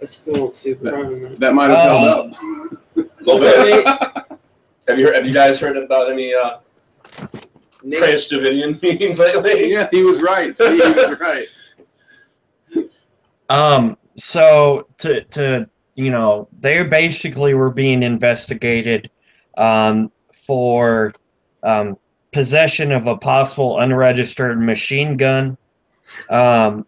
I 0.00 0.04
still 0.04 0.34
don't 0.34 0.52
see 0.52 0.72
the 0.72 0.90
crime 0.90 1.12
in 1.12 1.22
that. 1.22 1.40
That 1.40 1.54
might 1.54 1.70
have 1.70 1.78
held 1.78 2.34
up. 2.34 2.40
Little 3.20 3.38
bit. 3.38 3.86
have 4.86 4.98
you 4.98 5.06
heard, 5.06 5.14
have 5.14 5.26
you 5.26 5.32
guys 5.32 5.58
heard 5.58 5.76
about 5.76 6.10
any 6.10 6.34
uh, 6.34 6.58
Nick, 7.82 8.00
Branch 8.00 8.28
Davidian 8.28 8.80
meetings 8.82 9.18
lately? 9.18 9.72
yeah, 9.72 9.88
he 9.90 10.02
was 10.02 10.20
right. 10.22 10.56
See, 10.56 10.78
he 10.78 10.92
was 10.92 11.18
right. 11.18 11.46
Um, 13.50 13.98
so 14.16 14.86
to 14.98 15.22
to 15.22 15.68
you 15.96 16.10
know, 16.10 16.48
they 16.52 16.82
basically 16.82 17.54
were 17.54 17.70
being 17.70 18.02
investigated 18.02 19.10
um, 19.58 20.10
for 20.46 21.14
um, 21.62 21.96
possession 22.32 22.90
of 22.90 23.06
a 23.06 23.16
possible 23.16 23.80
unregistered 23.80 24.60
machine 24.60 25.16
gun. 25.16 25.56
Um, 26.30 26.86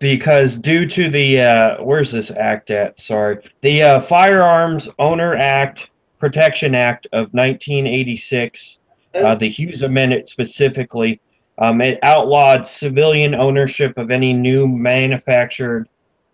because 0.00 0.58
due 0.58 0.86
to 0.86 1.08
the 1.08 1.40
uh, 1.40 1.82
where's 1.82 2.10
this 2.10 2.32
act 2.32 2.70
at? 2.70 2.98
Sorry, 2.98 3.38
the 3.60 3.82
uh, 3.82 4.00
Firearms 4.00 4.88
Owner 4.98 5.36
Act 5.36 5.90
Protection 6.18 6.74
Act 6.74 7.06
of 7.12 7.32
1986, 7.32 8.80
uh, 9.14 9.34
the 9.36 9.48
Hughes 9.48 9.82
Amendment 9.82 10.26
specifically, 10.26 11.20
um, 11.58 11.80
it 11.80 12.00
outlawed 12.02 12.66
civilian 12.66 13.34
ownership 13.34 13.96
of 13.96 14.10
any 14.10 14.32
new 14.32 14.66
manufactured 14.66 15.88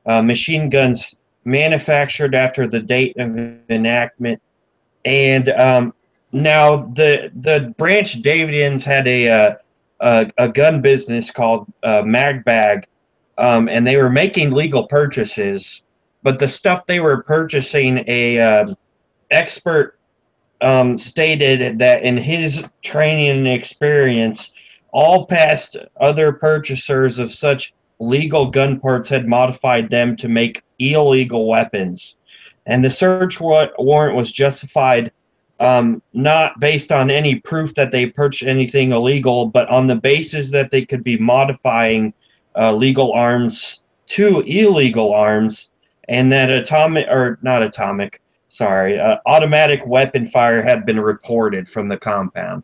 uh, 0.07 0.23
machine 0.23 0.71
guns 0.71 1.17
manufactured 1.45 2.35
after 2.35 2.67
the 2.67 2.81
date 2.81 3.17
of 3.19 3.37
enactment 3.71 4.41
and 5.07 5.49
um, 5.51 5.95
now 6.33 6.77
the 6.77 7.31
the 7.37 7.73
Branch 7.79 8.21
Davidians 8.21 8.83
had 8.83 9.07
a 9.07 9.29
uh, 9.29 9.55
a, 10.01 10.31
a 10.37 10.49
gun 10.49 10.83
business 10.83 11.31
called 11.31 11.73
uh, 11.83 12.03
Magbag, 12.03 12.85
um, 13.39 13.69
and 13.69 13.87
they 13.87 13.97
were 13.97 14.11
making 14.11 14.51
legal 14.51 14.87
purchases, 14.87 15.85
but 16.23 16.39
the 16.39 16.49
stuff 16.49 16.87
they 16.87 17.01
were 17.01 17.23
purchasing, 17.23 18.05
a 18.07 18.39
um 18.39 18.77
expert 19.31 19.99
um, 20.61 20.97
stated 20.99 21.79
that 21.79 22.03
in 22.03 22.17
his 22.17 22.65
training 22.83 23.31
and 23.31 23.49
experience, 23.49 24.53
all 24.93 25.27
past 25.27 25.77
other 26.01 26.33
purchasers 26.33 27.19
of 27.19 27.33
such 27.33 27.75
legal 27.99 28.47
gun 28.47 28.79
parts 28.81 29.09
had 29.09 29.27
modified 29.27 29.91
them 29.91 30.17
to 30.17 30.29
make 30.29 30.63
illegal 30.79 31.49
weapons. 31.49 32.19
And 32.67 32.85
the 32.85 32.91
search 32.91 33.41
wa- 33.41 33.69
warrant 33.79 34.17
was 34.17 34.33
justified 34.33 35.13
um, 35.61 36.03
not 36.13 36.59
based 36.61 36.93
on 36.93 37.11
any 37.11 37.41
proof 37.41 37.75
that 37.75 37.91
they 37.91 38.07
purchased 38.07 38.49
anything 38.49 38.93
illegal, 38.93 39.47
but 39.47 39.69
on 39.69 39.87
the 39.87 39.97
basis 39.97 40.51
that 40.51 40.71
they 40.71 40.85
could 40.85 41.03
be 41.03 41.17
modifying 41.17 42.13
uh, 42.57 42.73
legal 42.73 43.13
arms 43.13 43.83
to 44.07 44.41
illegal 44.41 45.13
arms, 45.13 45.71
and 46.09 46.31
that 46.33 46.51
atomic 46.51 47.07
or 47.09 47.39
not 47.43 47.63
atomic, 47.63 48.21
sorry, 48.49 48.99
uh, 48.99 49.17
automatic 49.27 49.87
weapon 49.87 50.27
fire 50.27 50.63
had 50.63 50.87
been 50.87 51.01
reported 51.01 51.69
from 51.69 51.89
the 51.89 51.97
compound. 51.97 52.63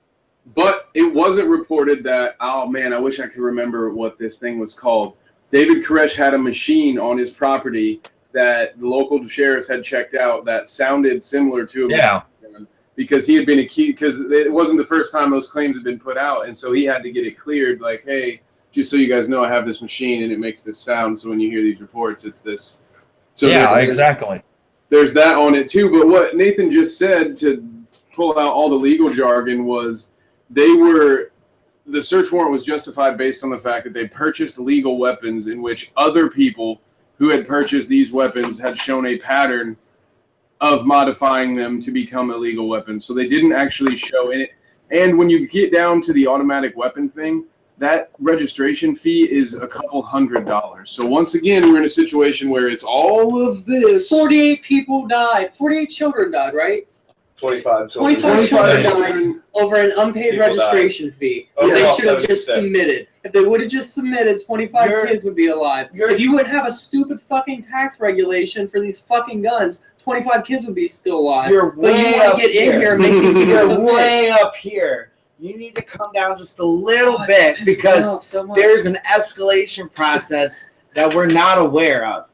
But 0.54 0.90
it 0.94 1.12
wasn't 1.14 1.48
reported 1.48 2.04
that. 2.04 2.36
Oh 2.40 2.66
man, 2.66 2.92
I 2.92 2.98
wish 2.98 3.20
I 3.20 3.26
could 3.26 3.42
remember 3.42 3.92
what 3.92 4.18
this 4.18 4.38
thing 4.38 4.58
was 4.58 4.74
called. 4.74 5.16
David 5.50 5.84
Koresh 5.84 6.14
had 6.14 6.34
a 6.34 6.38
machine 6.38 6.98
on 6.98 7.18
his 7.18 7.30
property 7.30 8.00
that 8.32 8.78
the 8.80 8.88
local 8.88 9.26
sheriffs 9.28 9.68
had 9.68 9.84
checked 9.84 10.14
out 10.14 10.44
that 10.46 10.68
sounded 10.68 11.22
similar 11.22 11.66
to 11.66 11.86
a 11.86 11.90
Yeah. 11.90 12.20
because 12.96 13.26
he 13.26 13.34
had 13.34 13.46
been 13.46 13.58
accused 13.58 13.96
because 13.98 14.20
it 14.30 14.50
wasn't 14.50 14.78
the 14.78 14.84
first 14.84 15.12
time 15.12 15.30
those 15.30 15.48
claims 15.48 15.76
had 15.76 15.84
been 15.84 15.98
put 15.98 16.16
out, 16.16 16.46
and 16.46 16.56
so 16.56 16.72
he 16.72 16.84
had 16.84 17.02
to 17.02 17.10
get 17.10 17.26
it 17.26 17.38
cleared. 17.38 17.80
Like, 17.80 18.04
hey, 18.04 18.40
just 18.72 18.90
so 18.90 18.96
you 18.96 19.08
guys 19.08 19.28
know, 19.28 19.44
I 19.44 19.48
have 19.48 19.66
this 19.66 19.82
machine 19.82 20.22
and 20.22 20.32
it 20.32 20.38
makes 20.38 20.62
this 20.62 20.78
sound. 20.78 21.20
So 21.20 21.28
when 21.28 21.38
you 21.38 21.50
hear 21.50 21.62
these 21.62 21.80
reports, 21.80 22.24
it's 22.24 22.40
this. 22.40 22.84
So 23.34 23.46
yeah, 23.46 23.78
exactly. 23.78 24.42
there's 24.88 25.14
that 25.14 25.36
on 25.36 25.54
it 25.54 25.68
too. 25.68 25.90
But 25.90 26.08
what 26.08 26.36
Nathan 26.36 26.70
just 26.70 26.98
said 26.98 27.36
to 27.38 27.68
pull 28.14 28.38
out 28.38 28.52
all 28.52 28.68
the 28.68 28.76
legal 28.76 29.12
jargon 29.12 29.64
was 29.64 30.12
they 30.50 30.72
were 30.72 31.32
the 31.86 32.02
search 32.02 32.30
warrant 32.30 32.52
was 32.52 32.64
justified 32.64 33.18
based 33.18 33.42
on 33.42 33.50
the 33.50 33.58
fact 33.58 33.84
that 33.84 33.92
they 33.92 34.06
purchased 34.06 34.58
legal 34.58 34.98
weapons 34.98 35.48
in 35.48 35.60
which 35.60 35.92
other 35.96 36.28
people 36.28 36.80
who 37.18 37.28
had 37.28 37.46
purchased 37.46 37.88
these 37.88 38.12
weapons 38.12 38.58
had 38.58 38.76
shown 38.78 39.06
a 39.06 39.18
pattern 39.18 39.76
of 40.60 40.86
modifying 40.86 41.56
them 41.56 41.80
to 41.80 41.90
become 41.90 42.30
illegal 42.30 42.68
weapons. 42.68 43.04
So 43.04 43.14
they 43.14 43.28
didn't 43.28 43.52
actually 43.52 43.96
show 43.96 44.30
in 44.30 44.42
it. 44.42 44.50
And 44.92 45.18
when 45.18 45.28
you 45.28 45.48
get 45.48 45.72
down 45.72 46.00
to 46.02 46.12
the 46.12 46.26
automatic 46.26 46.76
weapon 46.76 47.08
thing, 47.08 47.44
that 47.82 48.10
registration 48.20 48.94
fee 48.94 49.24
is 49.30 49.54
a 49.54 49.66
couple 49.66 50.00
hundred 50.02 50.46
dollars. 50.46 50.90
So 50.90 51.04
once 51.04 51.34
again, 51.34 51.62
we're 51.70 51.78
in 51.78 51.84
a 51.84 51.88
situation 51.88 52.48
where 52.48 52.68
it's 52.68 52.84
all 52.84 53.44
of 53.46 53.66
this. 53.66 54.08
48 54.08 54.62
people 54.62 55.06
died. 55.08 55.54
48 55.56 55.86
children 55.90 56.30
died, 56.30 56.54
right? 56.54 56.86
25 57.38 57.92
25 57.92 58.22
children. 58.46 58.46
children 58.46 59.12
25 59.12 59.14
died 59.34 59.42
over 59.54 59.76
an 59.76 59.90
unpaid 59.98 60.30
People 60.32 60.46
died. 60.46 60.56
registration 60.56 61.10
fee. 61.10 61.48
Overall, 61.56 61.74
they 61.74 61.94
should 62.00 62.08
have 62.20 62.28
just 62.28 62.46
76. 62.46 62.54
submitted. 62.76 63.08
If 63.24 63.32
they 63.32 63.40
would 63.44 63.60
have 63.60 63.70
just 63.70 63.94
submitted, 63.94 64.44
25 64.46 64.88
You're- 64.90 65.08
kids 65.08 65.24
would 65.24 65.34
be 65.34 65.48
alive. 65.48 65.88
you're- 65.92 66.12
If 66.14 66.20
you 66.20 66.30
wouldn't 66.32 66.50
have 66.54 66.66
a 66.66 66.72
stupid 66.72 67.20
fucking 67.20 67.62
tax 67.64 68.00
regulation 68.00 68.68
for 68.68 68.78
these 68.80 69.00
fucking 69.00 69.42
guns, 69.42 69.80
25 69.98 70.44
kids 70.44 70.66
would 70.66 70.74
be 70.76 70.86
still 70.86 71.18
alive. 71.18 71.50
You're 71.50 71.70
but 71.72 71.86
you 71.88 72.04
way 72.04 72.12
want 72.12 72.24
up 72.26 72.34
to 72.36 72.42
get 72.42 72.50
here. 72.52 72.72
in 72.74 72.80
here 72.80 72.92
and 72.94 73.02
make 73.02 73.12
these 73.12 73.34
people 73.34 73.48
You're 73.54 73.66
submit. 73.68 73.92
way 73.94 74.30
up 74.30 74.54
here. 74.54 75.11
You 75.42 75.58
need 75.58 75.74
to 75.74 75.82
come 75.82 76.12
down 76.14 76.38
just 76.38 76.60
a 76.60 76.64
little 76.64 77.16
Oh, 77.18 77.26
bit 77.26 77.58
because 77.64 78.24
so 78.24 78.46
there's 78.54 78.84
an 78.84 78.96
escalation 79.12 79.92
process 79.92 80.70
that 80.94 81.12
we're 81.12 81.26
not 81.26 81.58
aware 81.58 82.06
of. 82.06 82.26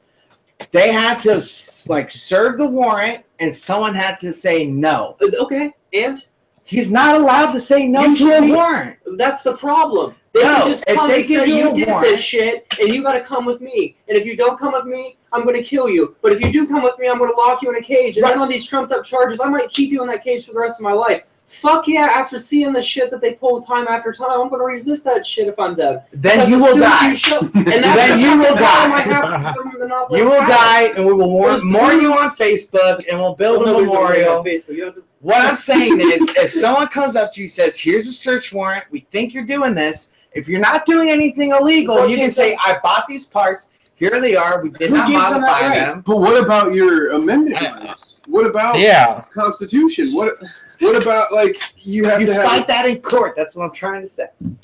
They 0.73 0.93
had 0.93 1.19
to 1.21 1.43
like 1.91 2.11
serve 2.11 2.59
the 2.59 2.69
warrant, 2.69 3.25
and 3.39 3.55
someone 3.55 3.95
had 3.95 4.19
to 4.19 4.31
say 4.31 4.67
no. 4.67 5.17
Uh, 5.23 5.43
okay, 5.45 5.73
and 5.95 6.23
He's 6.65 6.91
not 6.91 7.19
allowed 7.19 7.53
to 7.53 7.61
say 7.61 7.89
no 7.89 8.05
You 8.05 8.17
to 8.17 8.25
a 8.37 8.47
warrant. 8.55 8.99
That's 9.17 9.43
the 9.43 9.57
problem. 9.57 10.15
They 10.35 10.43
No, 10.43 10.55
can 10.59 10.69
just 10.69 10.85
come 10.85 11.09
they 11.09 11.17
and 11.21 11.25
say 11.27 11.47
you 11.47 11.73
did 11.75 11.89
warrant- 11.89 12.03
this 12.11 12.21
shit, 12.21 12.67
and 12.79 12.91
you 12.91 13.03
got 13.03 13.15
to 13.15 13.21
come 13.23 13.47
with 13.47 13.63
me. 13.63 13.97
And 14.07 14.19
if 14.19 14.27
you 14.27 14.37
don't 14.37 14.59
come 14.59 14.75
with 14.75 14.85
me, 14.85 15.17
I'm 15.33 15.45
going 15.45 15.57
to 15.57 15.63
kill 15.63 15.89
you. 15.89 16.15
But 16.21 16.33
if 16.33 16.45
you 16.45 16.53
do 16.53 16.67
come 16.69 16.83
with 16.83 16.99
me, 16.99 17.09
I'm 17.09 17.17
going 17.17 17.31
to 17.33 17.37
lock 17.39 17.63
you 17.63 17.71
in 17.71 17.77
a 17.77 17.81
cage. 17.81 18.19
And 18.19 18.27
then 18.27 18.39
on 18.39 18.51
these 18.51 18.67
trumped 18.67 18.93
up 18.93 19.03
charges, 19.03 19.41
I 19.41 19.49
might 19.49 19.71
keep 19.71 19.91
you 19.91 20.03
in 20.03 20.09
that 20.09 20.23
cage 20.23 20.45
for 20.45 20.53
the 20.53 20.59
rest 20.61 20.79
of 20.79 20.85
my 20.85 20.93
life. 20.93 21.23
Fuck 21.49 21.89
yeah! 21.89 22.03
After 22.15 22.37
seeing 22.39 22.75
the 22.75 22.83
shit 22.83 23.09
that 23.11 23.23
they 23.23 23.33
pull 23.33 23.61
time 23.63 23.89
after 23.89 24.13
time, 24.13 24.31
I'm 24.31 24.49
going 24.51 24.61
to 24.61 24.67
resist 24.67 25.03
that 25.05 25.25
shit 25.25 25.49
if 25.49 25.59
I'm 25.59 25.75
dead. 25.75 26.05
Then 26.13 26.37
Because 26.47 26.51
you 26.51 26.59
will 26.59 26.77
die. 26.79 27.09
You, 27.09 27.15
show, 27.15 27.41
and 27.55 27.67
Then 27.67 27.83
the 27.83 28.19
you 28.23 28.39
will 28.39 28.55
die. 28.55 28.93
I 28.93 29.01
have 29.01 29.57
with 29.65 29.79
the 29.81 30.07
You 30.19 30.25
will 30.27 30.45
die, 30.45 30.93
and 30.95 31.07
we 31.07 31.13
will 31.15 31.31
warn, 31.31 31.59
mourn 31.65 32.03
you 32.03 32.13
on 32.13 32.37
Facebook, 32.37 33.03
and 33.11 33.19
we'll 33.19 33.35
build 33.35 33.61
Well, 33.61 33.69
a 33.79 33.83
nobody's 33.83 33.89
gonna 33.91 34.09
read 34.11 34.19
memorial. 34.21 34.43
my 34.45 34.51
Facebook. 34.51 34.95
To 34.95 35.03
What 35.21 35.41
I'm 35.41 35.57
saying 35.57 36.01
is, 36.03 36.29
if 36.37 36.53
someone 36.53 36.89
comes 36.89 37.17
up 37.17 37.33
to 37.33 37.41
you 37.41 37.47
and 37.47 37.51
says, 37.53 37.79
"Here's 37.81 38.07
a 38.07 38.13
search 38.13 38.53
warrant. 38.53 38.85
We 38.91 39.07
think 39.11 39.33
you're 39.33 39.47
doing 39.47 39.75
this. 39.75 40.13
If 40.33 40.49
you're 40.49 40.61
not 40.61 40.85
doing 40.85 41.09
anything 41.09 41.53
illegal, 41.53 42.07
you 42.07 42.19
can 42.19 42.31
say, 42.31 42.57
I 42.63 42.79
bought 42.83 43.07
these 43.09 43.25
parts. 43.25 43.69
Here 43.99 44.21
they 44.21 44.37
are. 44.37 44.63
We 44.63 44.71
did 44.71 44.91
Who 44.91 44.97
not 44.97 45.09
gives 45.09 45.29
them 45.31 45.41
modify 45.43 45.69
right? 45.69 45.79
them." 45.81 46.03
But 46.07 46.19
what 46.19 46.43
about 46.43 46.73
your 46.75 47.11
amended 47.13 47.55
I- 47.55 47.85
rights? 47.85 48.15
What 48.27 48.47
about 48.47 48.79
Yeah. 48.79 49.25
Constitution? 49.33 50.13
What 50.13 50.37
what 50.81 51.01
about 51.01 51.33
like 51.33 51.61
you 51.79 52.05
have 52.05 52.21
You 52.21 52.29
to 52.29 52.35
have 52.35 52.45
fight 52.45 52.69
that 52.69 52.87
in 52.87 53.01
court. 53.01 53.35
That's 53.37 53.57
what 53.57 53.65
I'm 53.65 53.73
trying 53.75 54.03
to 54.03 54.09
say. 54.09 54.27
And 54.41 54.57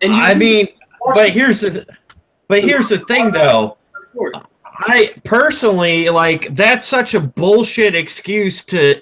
you 0.00 0.12
I 0.12 0.34
mean, 0.34 0.68
but 1.14 1.30
here's 1.30 1.60
the, 1.60 1.84
but 2.48 2.62
here's 2.62 2.88
the 2.88 2.98
thing 3.00 3.30
though. 3.30 3.76
I 4.80 5.14
personally 5.24 6.08
like 6.08 6.54
that's 6.54 6.86
such 6.86 7.14
a 7.14 7.20
bullshit 7.20 7.94
excuse 7.94 8.64
to 8.66 9.00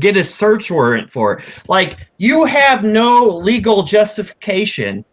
get 0.00 0.16
a 0.16 0.24
search 0.24 0.70
warrant 0.70 1.10
for. 1.10 1.40
Like 1.68 1.96
you 2.18 2.44
have 2.44 2.84
no 2.84 3.24
legal 3.24 3.82
justification, 3.84 5.04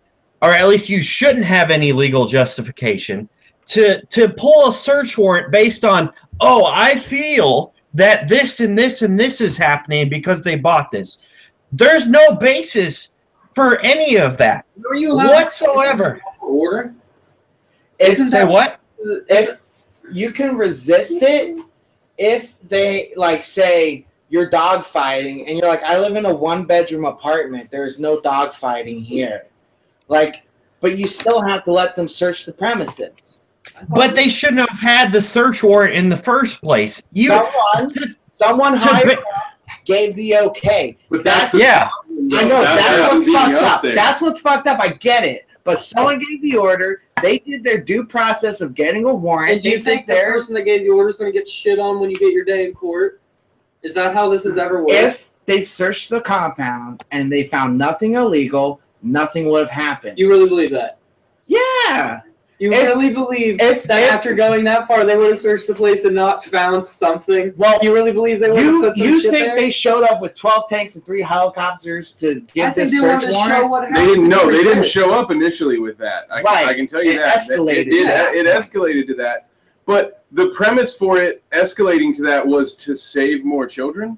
or 0.42 0.50
at 0.52 0.68
least 0.68 0.90
you 0.90 1.02
shouldn't 1.02 1.46
have 1.46 1.70
any 1.72 1.92
legal 1.94 2.26
justification 2.26 3.30
to 3.68 4.04
to 4.06 4.30
pull 4.30 4.70
a 4.70 4.74
search 4.74 5.18
warrant 5.18 5.52
based 5.52 5.84
on 5.86 6.12
oh 6.40 6.66
I 6.66 6.96
feel 6.96 7.74
that 7.94 8.28
this 8.28 8.60
and 8.60 8.78
this 8.78 9.02
and 9.02 9.20
this 9.20 9.42
is 9.42 9.58
happening 9.58 10.10
because 10.10 10.44
they 10.44 10.56
bought 10.56 10.92
this. 10.92 11.26
There's 11.72 12.08
no 12.08 12.36
basis 12.36 13.16
for 13.54 13.80
any 13.80 14.18
of 14.18 14.38
that 14.38 14.66
Are 14.90 14.96
you 14.96 15.16
whatsoever. 15.16 16.22
order? 16.42 16.94
Isn't 18.00 18.30
that 18.32 18.48
what? 18.48 18.82
if 19.30 19.62
you 20.12 20.32
can 20.32 20.56
resist 20.56 21.22
it 21.22 21.60
if 22.18 22.56
they 22.68 23.12
like 23.16 23.44
say 23.44 24.06
you're 24.30 24.50
dog 24.50 24.84
fighting 24.84 25.48
and 25.48 25.58
you're 25.58 25.68
like 25.68 25.84
i 25.84 26.00
live 26.00 26.16
in 26.16 26.26
a 26.26 26.34
one 26.34 26.66
bedroom 26.66 27.06
apartment 27.06 27.70
there's 27.72 28.00
no 28.00 28.20
dog 28.22 28.54
fighting 28.54 29.02
here 29.02 29.46
like 30.08 30.44
but 30.80 30.98
you 30.98 31.08
still 31.08 31.42
have 31.42 31.64
to 31.64 31.72
let 31.72 31.96
them 31.96 32.08
search 32.08 32.46
the 32.46 32.54
premises 32.54 33.35
But 33.90 34.16
they 34.16 34.30
shouldn't 34.30 34.68
have 34.70 34.80
had 34.80 35.12
the 35.12 35.22
search 35.22 35.64
warrant 35.64 35.94
in 35.96 36.10
the 36.10 36.18
first 36.18 36.62
place. 36.62 37.08
You, 37.12 37.30
someone 37.30 38.16
someone 38.42 38.72
to 38.74 38.80
higher 38.80 39.06
ba- 39.06 39.20
up 39.20 39.24
gave 39.86 40.16
the 40.16 40.38
okay 40.38 40.98
But 41.10 41.24
that's 41.24 41.52
That's- 41.54 41.62
yeah, 41.62 41.90
i 42.38 42.44
know 42.44 42.62
That 42.62 42.76
that's 42.76 43.14
what's 43.14 43.28
fucked 43.28 43.54
up 43.54 43.76
up 43.78 43.82
there. 43.84 43.96
that's 43.96 44.22
what's 44.22 44.40
fucked 44.42 44.68
up 44.68 44.80
i 44.80 44.90
get 44.90 45.24
it 45.24 45.48
but 45.64 45.80
someone 45.80 46.20
gave 46.20 46.42
the 46.42 46.56
order 46.58 47.02
they 47.22 47.40
did 47.40 47.64
their 47.64 47.80
due 47.82 48.06
process 48.06 48.60
of 48.62 48.74
getting 48.76 49.06
a 49.06 49.14
warrant 49.16 49.52
And 49.52 49.64
do 49.64 49.70
you 49.70 49.78
They 49.78 49.84
think 49.84 50.08
the 50.08 50.16
person 50.16 50.54
that 50.56 50.64
gave 50.64 50.84
the 50.84 50.90
order 50.90 51.10
is 51.10 51.18
going 51.18 51.32
to 51.32 51.38
get 51.38 51.48
shit 51.48 51.80
on 51.80 52.00
when 52.00 52.10
you 52.12 52.18
get 52.18 52.34
your 52.34 52.44
day 52.44 52.66
in 52.66 52.74
court? 52.74 53.22
Is 53.84 53.94
that 53.94 54.14
how 54.14 54.28
this 54.30 54.44
has 54.44 54.58
ever 54.58 54.82
worked? 54.82 54.92
if 54.94 55.34
they 55.46 55.62
searched 55.62 56.10
the 56.10 56.20
compound 56.20 57.04
and 57.12 57.32
they 57.32 57.44
found 57.44 57.78
nothing 57.78 58.16
illegal, 58.16 58.82
nothing 59.02 59.48
would 59.50 59.60
have 59.62 59.70
happened. 59.70 60.20
you 60.20 60.28
really 60.28 60.50
believe 60.50 60.72
that? 60.72 60.98
yeah. 61.48 62.20
You 62.58 62.72
If- 62.72 62.84
really 62.84 63.10
believe 63.10 63.60
if- 63.60 63.84
that 63.84 64.02
if- 64.04 64.12
after 64.14 64.34
going 64.34 64.64
that 64.64 64.88
far, 64.88 65.04
they 65.06 65.18
would 65.18 65.28
have 65.28 65.38
searched 65.38 65.68
the 65.68 65.76
place 65.76 66.06
and 66.06 66.16
not 66.16 66.46
found 66.46 66.84
something? 66.84 67.54
Well, 67.58 67.78
You 67.82 67.94
really 67.94 68.14
believe 68.14 68.40
they 68.40 68.50
would 68.50 68.60
have 68.60 68.82
put 68.82 68.96
some 68.96 69.08
you 69.08 69.20
shit 69.20 69.32
think 69.32 69.48
there? 69.48 69.58
they 69.58 69.70
showed 69.70 70.04
up 70.04 70.22
with 70.22 70.36
twelve 70.36 70.70
tanks 70.70 70.96
and 70.96 71.06
three 71.06 71.22
helicopters 71.22 72.14
to 72.14 72.42
give 72.54 72.68
I 72.68 72.72
think 72.72 72.76
this 72.76 72.92
they 72.92 72.98
search 72.98 73.24
wanted 73.24 73.26
to 73.26 73.32
show 73.34 73.38
warrant? 73.40 73.70
what 73.70 73.82
happened. 73.90 73.98
They 73.98 74.06
didn't 74.08 74.30
know. 74.30 74.50
They 74.50 74.64
didn't 74.64 74.86
show 74.86 75.14
up 75.14 75.32
initially 75.32 75.80
with 75.80 75.98
that. 75.98 76.28
I, 76.32 76.42
Right. 76.44 76.68
I 76.68 76.74
can 76.74 76.88
tell 76.88 77.04
you 77.04 77.12
It 77.12 77.18
that. 77.18 77.40
escalated 77.40 77.78
It, 77.78 77.90
did. 77.90 78.02
to 78.02 78.08
that 78.08 78.36
It 78.36 78.46
escalated 78.48 79.08
to 79.08 79.14
that. 79.16 79.48
But 79.86 80.24
the 80.32 80.48
premise 80.48 80.96
for 80.98 81.18
it 81.18 81.44
escalating 81.52 82.16
to 82.16 82.24
that 82.24 82.48
was 82.48 82.76
to 82.78 82.96
save 82.96 83.44
more 83.44 83.68
children. 83.68 84.18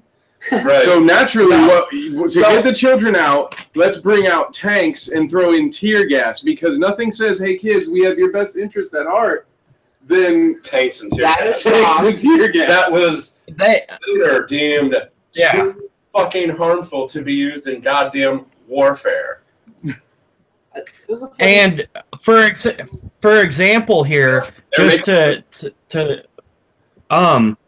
Right. 0.52 0.84
So 0.84 1.00
naturally, 1.00 1.56
what 1.66 1.90
to 1.90 2.30
So- 2.30 2.40
get 2.42 2.64
the 2.64 2.72
children 2.72 3.16
out, 3.16 3.56
let's 3.74 3.98
bring 3.98 4.28
out 4.28 4.54
tanks 4.54 5.08
and 5.08 5.28
throw 5.30 5.52
in 5.52 5.68
tear 5.70 6.06
gas 6.06 6.40
because 6.40 6.78
nothing 6.78 7.10
says, 7.12 7.38
"Hey 7.40 7.56
kids, 7.58 7.88
we 7.88 8.02
have 8.04 8.18
your 8.18 8.30
best 8.30 8.56
interest 8.56 8.94
at 8.94 9.06
heart." 9.06 9.46
Than 10.06 10.62
tanks 10.62 11.00
and 11.02 11.10
tear 11.12 11.26
That 11.26 11.38
gas. 11.40 11.62
tanks 11.64 12.02
and 12.02 12.38
tear 12.38 12.48
gas. 12.52 12.68
That 12.68 12.90
was 12.92 13.38
they 13.48 13.84
they 14.06 14.20
are 14.22 14.46
deemed 14.46 14.96
Yeah. 15.32 15.52
too 15.52 15.90
fucking 16.14 16.50
harmful 16.50 17.06
to 17.08 17.20
be 17.22 17.34
used 17.34 17.66
in 17.66 17.80
goddamn 17.80 18.46
warfare. 18.68 19.42
It 19.84 19.96
was 21.08 21.22
a 21.22 21.28
funny- 21.28 21.54
And 21.54 21.88
for 22.22 22.38
ex- 22.42 22.66
for 23.20 23.40
example, 23.42 24.02
here, 24.04 24.46
They're 24.76 24.90
just 24.90 25.04
to, 25.06 25.42
to 25.58 25.72
to 25.90 26.24
um, 27.10 27.58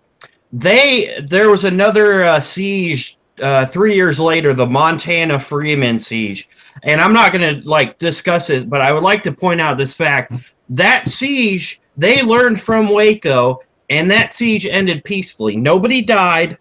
they 0.52 1.20
there 1.26 1.50
was 1.50 1.64
another 1.64 2.24
uh, 2.24 2.40
siege 2.40 3.18
uh, 3.40 3.66
three 3.66 3.94
years 3.94 4.20
later, 4.20 4.52
the 4.52 4.66
Montana 4.66 5.38
Freemen 5.38 5.98
siege, 5.98 6.48
and 6.82 7.00
I'm 7.00 7.12
not 7.12 7.32
going 7.32 7.62
to 7.62 7.68
like 7.68 7.98
discuss 7.98 8.50
it, 8.50 8.68
but 8.68 8.80
I 8.80 8.92
would 8.92 9.02
like 9.02 9.22
to 9.24 9.32
point 9.32 9.60
out 9.60 9.78
this 9.78 9.94
fact: 9.94 10.32
that 10.68 11.08
siege 11.08 11.80
they 11.96 12.22
learned 12.22 12.60
from 12.60 12.88
Waco, 12.88 13.60
and 13.90 14.10
that 14.10 14.32
siege 14.32 14.66
ended 14.66 15.04
peacefully. 15.04 15.56
Nobody 15.56 16.02
died, 16.02 16.58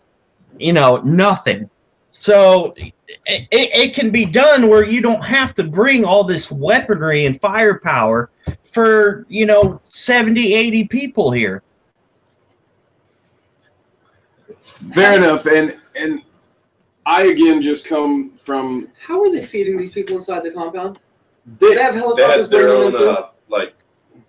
you 0.57 0.73
know, 0.73 0.97
nothing. 0.97 1.69
So 2.09 2.73
it, 2.77 2.93
it, 3.51 3.93
can 3.93 4.09
be 4.09 4.25
done 4.25 4.67
where 4.67 4.83
you 4.83 5.01
don't 5.01 5.23
have 5.23 5.53
to 5.55 5.63
bring 5.63 6.03
all 6.03 6.23
this 6.23 6.51
weaponry 6.51 7.25
and 7.25 7.39
firepower 7.39 8.29
for 8.63 9.25
you 9.29 9.45
know 9.45 9.79
70 9.83 10.53
80 10.53 10.87
people 10.87 11.31
here 11.31 11.63
Fair 14.93 15.17
enough, 15.17 15.45
and 15.45 15.77
and 15.95 16.21
I 17.05 17.23
again 17.23 17.61
just 17.61 17.85
come 17.85 18.31
from 18.37 18.87
How 18.99 19.21
are 19.21 19.31
they 19.31 19.43
feeding 19.43 19.77
these 19.77 19.91
people 19.91 20.15
inside 20.15 20.43
the 20.43 20.51
compound? 20.51 20.99
they, 21.59 21.75
They 21.75 21.81
have 21.81 21.93
They 21.93 21.99
helicopters 21.99 22.45
had 22.45 22.51
their 22.51 22.69
own 22.69 22.93
them 22.93 23.15
uh, 23.17 23.27
like 23.49 23.75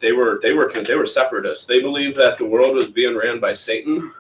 they 0.01 0.13
were 0.13 0.41
they 0.43 0.53
were 0.53 0.71
they 0.71 0.97
were 0.97 1.07
separatists. 1.07 1.67
They 1.67 1.81
believed 1.81 2.17
that 2.17 2.39
the 2.39 2.47
world 2.47 2.75
was 2.75 2.89
being 2.89 3.17
ran 3.17 3.39
by 3.39 3.53
Satan, 3.53 4.13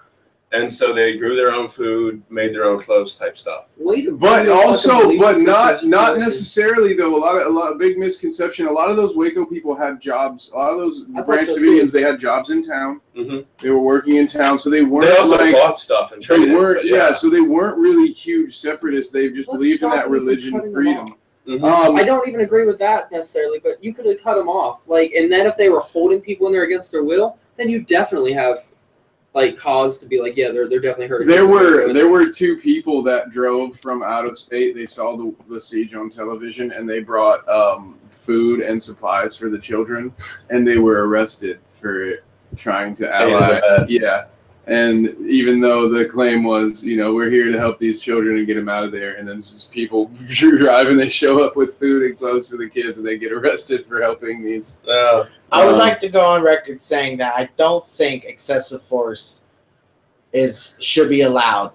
and 0.52 0.72
so 0.72 0.92
they 0.92 1.16
grew 1.16 1.36
their 1.36 1.52
own 1.52 1.68
food, 1.68 2.22
made 2.28 2.52
their 2.52 2.64
own 2.64 2.80
clothes, 2.80 3.16
type 3.16 3.36
stuff. 3.38 3.68
Way 3.78 4.06
but 4.06 4.48
also 4.48 5.16
but 5.18 5.40
not 5.40 5.84
not 5.84 6.18
necessarily 6.18 6.94
though 6.94 7.16
a 7.16 7.20
lot 7.20 7.36
of 7.40 7.46
a 7.46 7.50
lot 7.50 7.70
of 7.72 7.78
big 7.78 7.98
misconception 7.98 8.66
a 8.66 8.72
lot 8.72 8.90
of 8.90 8.96
those 8.96 9.16
waco 9.16 9.44
people 9.46 9.74
had 9.74 10.00
jobs 10.00 10.50
a 10.52 10.56
lot 10.58 10.72
of 10.72 10.78
those 10.78 11.04
I 11.12 11.18
thought 11.18 11.26
branch 11.26 11.46
so, 11.46 11.56
davidians 11.56 11.92
they 11.92 12.02
had 12.02 12.18
jobs 12.18 12.50
in 12.50 12.62
town 12.62 13.00
hmm 13.16 13.38
they 13.58 13.70
were 13.70 13.80
working 13.80 14.16
in 14.16 14.26
town 14.26 14.58
so 14.58 14.70
they 14.70 14.82
weren't 14.82 15.06
They 15.08 15.16
also 15.16 15.38
like 15.38 15.54
bought 15.54 15.78
stuff 15.78 16.12
and 16.12 16.22
they 16.22 16.38
weren't 16.54 16.78
but 16.78 16.86
yeah. 16.86 17.12
so 17.12 17.30
they 17.30 17.40
weren't 17.40 17.78
really 17.78 18.08
huge 18.10 18.56
separatists 18.58 19.12
they 19.12 19.30
just 19.30 19.48
What's 19.48 19.58
believed 19.58 19.82
in 19.82 19.90
that 19.90 20.06
stopping 20.06 20.12
you 20.14 20.20
from 20.20 20.26
religion 20.26 20.72
freedom 20.72 21.06
off? 21.10 21.16
Mhm. 21.48 21.64
um 21.88 21.96
I 21.96 22.02
don't 22.02 22.26
even 22.28 22.40
agree 22.42 22.66
with 22.66 22.78
that 22.80 23.04
necessarily, 23.10 23.60
but 23.60 23.82
you 23.82 23.94
could 23.94 24.04
have 24.06 24.20
cut 24.22 24.36
them 24.36 24.48
off. 24.48 24.86
Like, 24.86 25.12
and 25.12 25.32
then 25.32 25.46
if 25.46 25.56
they 25.56 25.68
were 25.70 25.80
holding 25.80 26.20
people 26.20 26.46
in 26.46 26.52
there 26.52 26.64
against 26.64 26.92
their 26.92 27.02
will, 27.02 27.38
then 27.56 27.68
you 27.70 27.82
definitely 27.82 28.32
have 28.34 28.69
like 29.34 29.56
cause 29.56 29.98
to 30.00 30.06
be 30.06 30.20
like, 30.20 30.36
yeah, 30.36 30.50
they're 30.50 30.68
they're 30.68 30.80
definitely 30.80 31.06
hurting. 31.06 31.28
there 31.28 31.46
were 31.46 31.92
there 31.92 32.08
were 32.08 32.28
two 32.28 32.56
people 32.56 33.02
that 33.04 33.30
drove 33.30 33.78
from 33.78 34.02
out 34.02 34.26
of 34.26 34.38
state. 34.38 34.74
They 34.74 34.86
saw 34.86 35.16
the, 35.16 35.34
the 35.48 35.60
siege 35.60 35.94
on 35.94 36.10
television, 36.10 36.72
and 36.72 36.88
they 36.88 37.00
brought 37.00 37.48
um, 37.48 37.98
food 38.10 38.60
and 38.60 38.82
supplies 38.82 39.36
for 39.36 39.48
the 39.48 39.58
children, 39.58 40.12
and 40.50 40.66
they 40.66 40.78
were 40.78 41.06
arrested 41.06 41.60
for 41.68 42.14
trying 42.56 42.94
to 42.96 43.12
ally. 43.12 43.60
Yeah, 43.88 44.26
and 44.70 45.16
even 45.26 45.60
though 45.60 45.88
the 45.88 46.04
claim 46.04 46.44
was, 46.44 46.84
you 46.84 46.96
know, 46.96 47.12
we're 47.12 47.28
here 47.28 47.50
to 47.50 47.58
help 47.58 47.80
these 47.80 47.98
children 47.98 48.36
and 48.36 48.46
get 48.46 48.54
them 48.54 48.68
out 48.68 48.84
of 48.84 48.92
there, 48.92 49.14
and 49.16 49.28
then 49.28 49.34
this 49.34 49.52
is 49.52 49.64
people 49.64 50.06
drive 50.28 50.86
and 50.86 50.98
they 50.98 51.08
show 51.08 51.44
up 51.44 51.56
with 51.56 51.74
food 51.74 52.04
and 52.04 52.16
clothes 52.16 52.48
for 52.48 52.56
the 52.56 52.68
kids, 52.68 52.96
and 52.96 53.04
they 53.04 53.18
get 53.18 53.32
arrested 53.32 53.84
for 53.84 54.00
helping 54.00 54.44
these. 54.44 54.78
Uh, 54.86 55.26
I 55.50 55.64
would 55.66 55.74
Um, 55.74 55.80
like 55.80 55.98
to 56.00 56.08
go 56.08 56.20
on 56.20 56.42
record 56.42 56.80
saying 56.80 57.18
that 57.18 57.34
I 57.36 57.48
don't 57.56 57.84
think 57.84 58.24
excessive 58.24 58.80
force 58.80 59.40
is 60.32 60.76
should 60.80 61.08
be 61.08 61.22
allowed. 61.22 61.72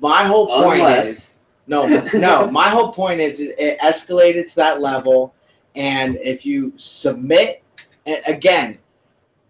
My 0.00 0.24
whole 0.24 0.48
point 0.48 0.82
is 1.06 1.38
no, 1.68 1.86
no. 2.14 2.50
My 2.50 2.68
whole 2.68 2.92
point 2.92 3.20
is 3.20 3.38
it, 3.38 3.54
it 3.60 3.78
escalated 3.78 4.48
to 4.50 4.56
that 4.56 4.80
level, 4.80 5.34
and 5.76 6.16
if 6.16 6.44
you 6.44 6.72
submit, 6.78 7.62
again, 8.26 8.78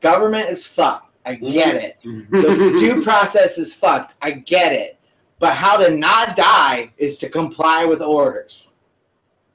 government 0.03 0.51
is 0.51 0.67
fucked. 0.67 1.08
I 1.29 1.35
get 1.35 1.75
it. 1.77 1.97
The 2.03 2.77
due 2.81 3.03
process 3.03 3.59
is 3.59 3.75
fucked. 3.75 4.15
I 4.23 4.31
get 4.31 4.73
it. 4.73 4.99
But 5.39 5.55
how 5.55 5.77
to 5.77 5.95
not 5.95 6.35
die 6.37 6.91
is 6.97 7.19
to 7.19 7.29
comply 7.29 7.85
with 7.85 8.01
orders. 8.01 8.77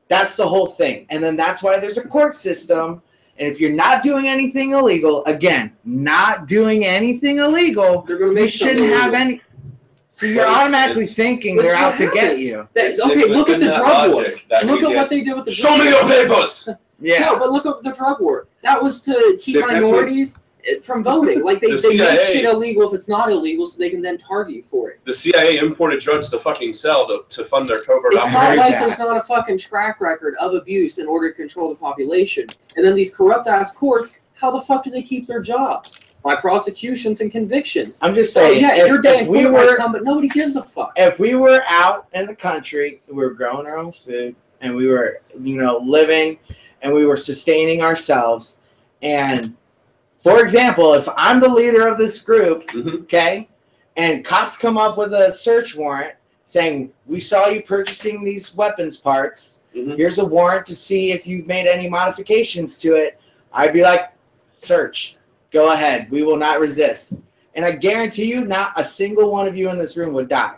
That's 0.07 0.35
the 0.35 0.47
whole 0.47 0.67
thing. 0.67 1.07
And 1.09 1.23
then 1.23 1.35
that's 1.35 1.63
why 1.63 1.79
there's 1.79 1.97
a 1.97 2.07
court 2.07 2.35
system. 2.35 3.01
And 3.39 3.47
if 3.51 3.59
you're 3.59 3.71
not 3.73 4.03
doing 4.03 4.27
anything 4.27 4.71
illegal, 4.73 5.25
again, 5.25 5.73
not 5.83 6.45
doing 6.47 6.85
anything 6.85 7.39
illegal, 7.39 8.03
they're 8.03 8.31
you 8.31 8.47
shouldn't 8.47 8.79
something 8.79 8.95
have 8.95 9.13
any. 9.15 9.41
So 10.11 10.27
you're 10.27 10.43
It's- 10.43 10.55
automatically 10.55 11.07
thinking 11.07 11.55
they're 11.57 11.75
out 11.75 11.93
what 11.93 11.97
to 11.97 12.11
get 12.11 12.37
you. 12.37 12.67
That- 12.75 12.99
okay, 13.03 13.25
look 13.25 13.49
at 13.49 13.59
the 13.59 13.65
drug 13.71 14.13
war. 14.13 14.21
Look 14.23 14.43
at 14.51 14.67
get. 14.67 14.95
what 14.95 15.09
they 15.09 15.21
did 15.21 15.35
with 15.35 15.45
the 15.45 15.51
Show 15.51 15.69
drug 15.75 15.79
me 15.79 15.85
war. 15.91 16.01
your 16.03 16.27
papers. 16.27 16.69
Yeah. 17.01 17.19
No, 17.21 17.39
but 17.39 17.51
look 17.51 17.65
at 17.65 17.81
the 17.81 17.91
drug 17.91 18.21
war. 18.21 18.47
That 18.61 18.81
was 18.81 19.01
to 19.01 19.37
keep 19.41 19.55
Sip 19.55 19.65
minorities 19.65 20.37
from 20.84 21.03
voting. 21.03 21.44
Like 21.44 21.60
they, 21.61 21.72
The 21.72 21.77
they 21.77 21.98
make 21.98 22.19
CIA 22.19 22.34
shit 22.34 22.45
illegal 22.45 22.88
if 22.88 22.94
it's 22.94 23.10
not 23.10 23.31
illegal, 23.31 23.68
so 23.68 23.77
they 23.77 23.90
can 23.90 24.02
then 24.02 24.18
target 24.18 24.56
you 24.56 24.64
for 24.64 24.91
it. 24.91 25.03
The 25.06 25.14
CIA 25.14 25.57
imported 25.57 25.99
drugs 25.99 26.30
to 26.30 26.40
fucking 26.40 26.73
sell 26.73 27.07
to, 27.07 27.23
to 27.27 27.44
fund 27.44 27.68
their 27.68 27.81
covert 27.81 28.14
It's 28.14 28.26
I 28.26 28.31
not 28.31 28.44
heard 28.48 28.57
like 28.57 28.80
there's 28.80 28.99
not 28.99 29.18
a 29.18 29.22
fucking 29.22 29.57
track 29.57 29.99
record 30.02 30.35
of 30.40 30.53
abuse 30.53 30.98
in 30.98 31.07
order 31.07 31.31
to 31.31 31.35
control 31.35 31.69
the 31.69 31.80
population. 31.80 32.48
And 32.76 32.85
then 32.85 32.95
these 32.95 33.15
corrupt 33.15 33.48
ass 33.48 33.73
courts, 33.73 34.19
how 34.34 34.52
the 34.52 34.61
fuck 34.61 34.84
do 34.84 34.90
they 34.90 35.03
keep 35.03 35.27
their 35.27 35.41
jobs? 35.41 35.99
By 36.23 36.38
prosecutions 36.38 37.19
and 37.19 37.30
convictions. 37.31 37.99
I'm 38.02 38.15
just 38.15 38.34
So 38.34 38.40
saying, 38.40 38.61
yeah, 38.61 38.76
if, 38.77 38.88
your 38.88 39.02
day 39.02 39.22
if 39.22 39.27
we 39.27 39.45
were 39.45 39.76
come, 39.76 39.91
but 39.91 40.06
nobody 40.06 40.30
gives 40.30 40.56
a 40.56 40.64
fuck. 40.64 40.94
if 40.95 41.19
we 41.19 41.35
were 41.35 41.61
out 41.68 42.07
in 42.14 42.27
the 42.27 42.35
country, 42.35 43.02
we 43.07 43.15
were 43.15 43.31
growing 43.31 43.68
our 43.68 43.77
own 43.77 43.91
food, 43.91 44.34
and 44.61 44.73
we 44.73 44.88
were, 44.88 45.19
you 45.38 45.57
know, 45.57 45.77
living, 45.80 46.40
and 46.81 46.94
we 46.94 47.06
were 47.06 47.18
sustaining 47.18 47.81
ourselves. 47.81 48.61
And 49.02 49.53
for 50.23 50.41
example, 50.41 50.93
if 50.93 51.07
I'm 51.17 51.39
the 51.39 51.47
leader 51.49 51.87
of 51.87 51.97
this 51.97 52.21
group, 52.21 52.67
Mhm. 52.71 53.01
okay, 53.03 53.49
and 53.97 54.23
cops 54.23 54.57
come 54.57 54.77
up 54.77 54.97
with 54.97 55.13
a 55.13 55.33
search 55.33 55.75
warrant 55.75 56.13
saying 56.45 56.91
we 57.05 57.19
saw 57.19 57.47
you 57.47 57.61
purchasing 57.63 58.23
these 58.23 58.55
weapons 58.55 58.97
parts. 58.97 59.61
Mhm. 59.75 59.97
Here's 59.97 60.19
a 60.19 60.25
warrant 60.25 60.65
to 60.67 60.75
see 60.75 61.11
if 61.11 61.27
you've 61.27 61.47
made 61.47 61.67
any 61.67 61.89
modifications 61.89 62.77
to 62.79 62.95
it. 62.95 63.19
I'd 63.51 63.73
be 63.73 63.81
like, 63.81 64.09
search, 64.61 65.17
go 65.51 65.73
ahead. 65.73 66.09
We 66.09 66.23
will 66.23 66.37
not 66.37 66.59
resist. 66.59 67.15
And 67.55 67.65
I 67.65 67.71
guarantee 67.71 68.25
you, 68.25 68.41
not 68.45 68.73
a 68.77 68.83
single 68.83 69.31
one 69.31 69.47
of 69.47 69.55
you 69.55 69.69
in 69.69 69.77
this 69.77 69.95
room 69.97 70.13
would 70.13 70.29
die. 70.29 70.55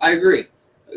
I 0.00 0.12
agree. 0.12 0.46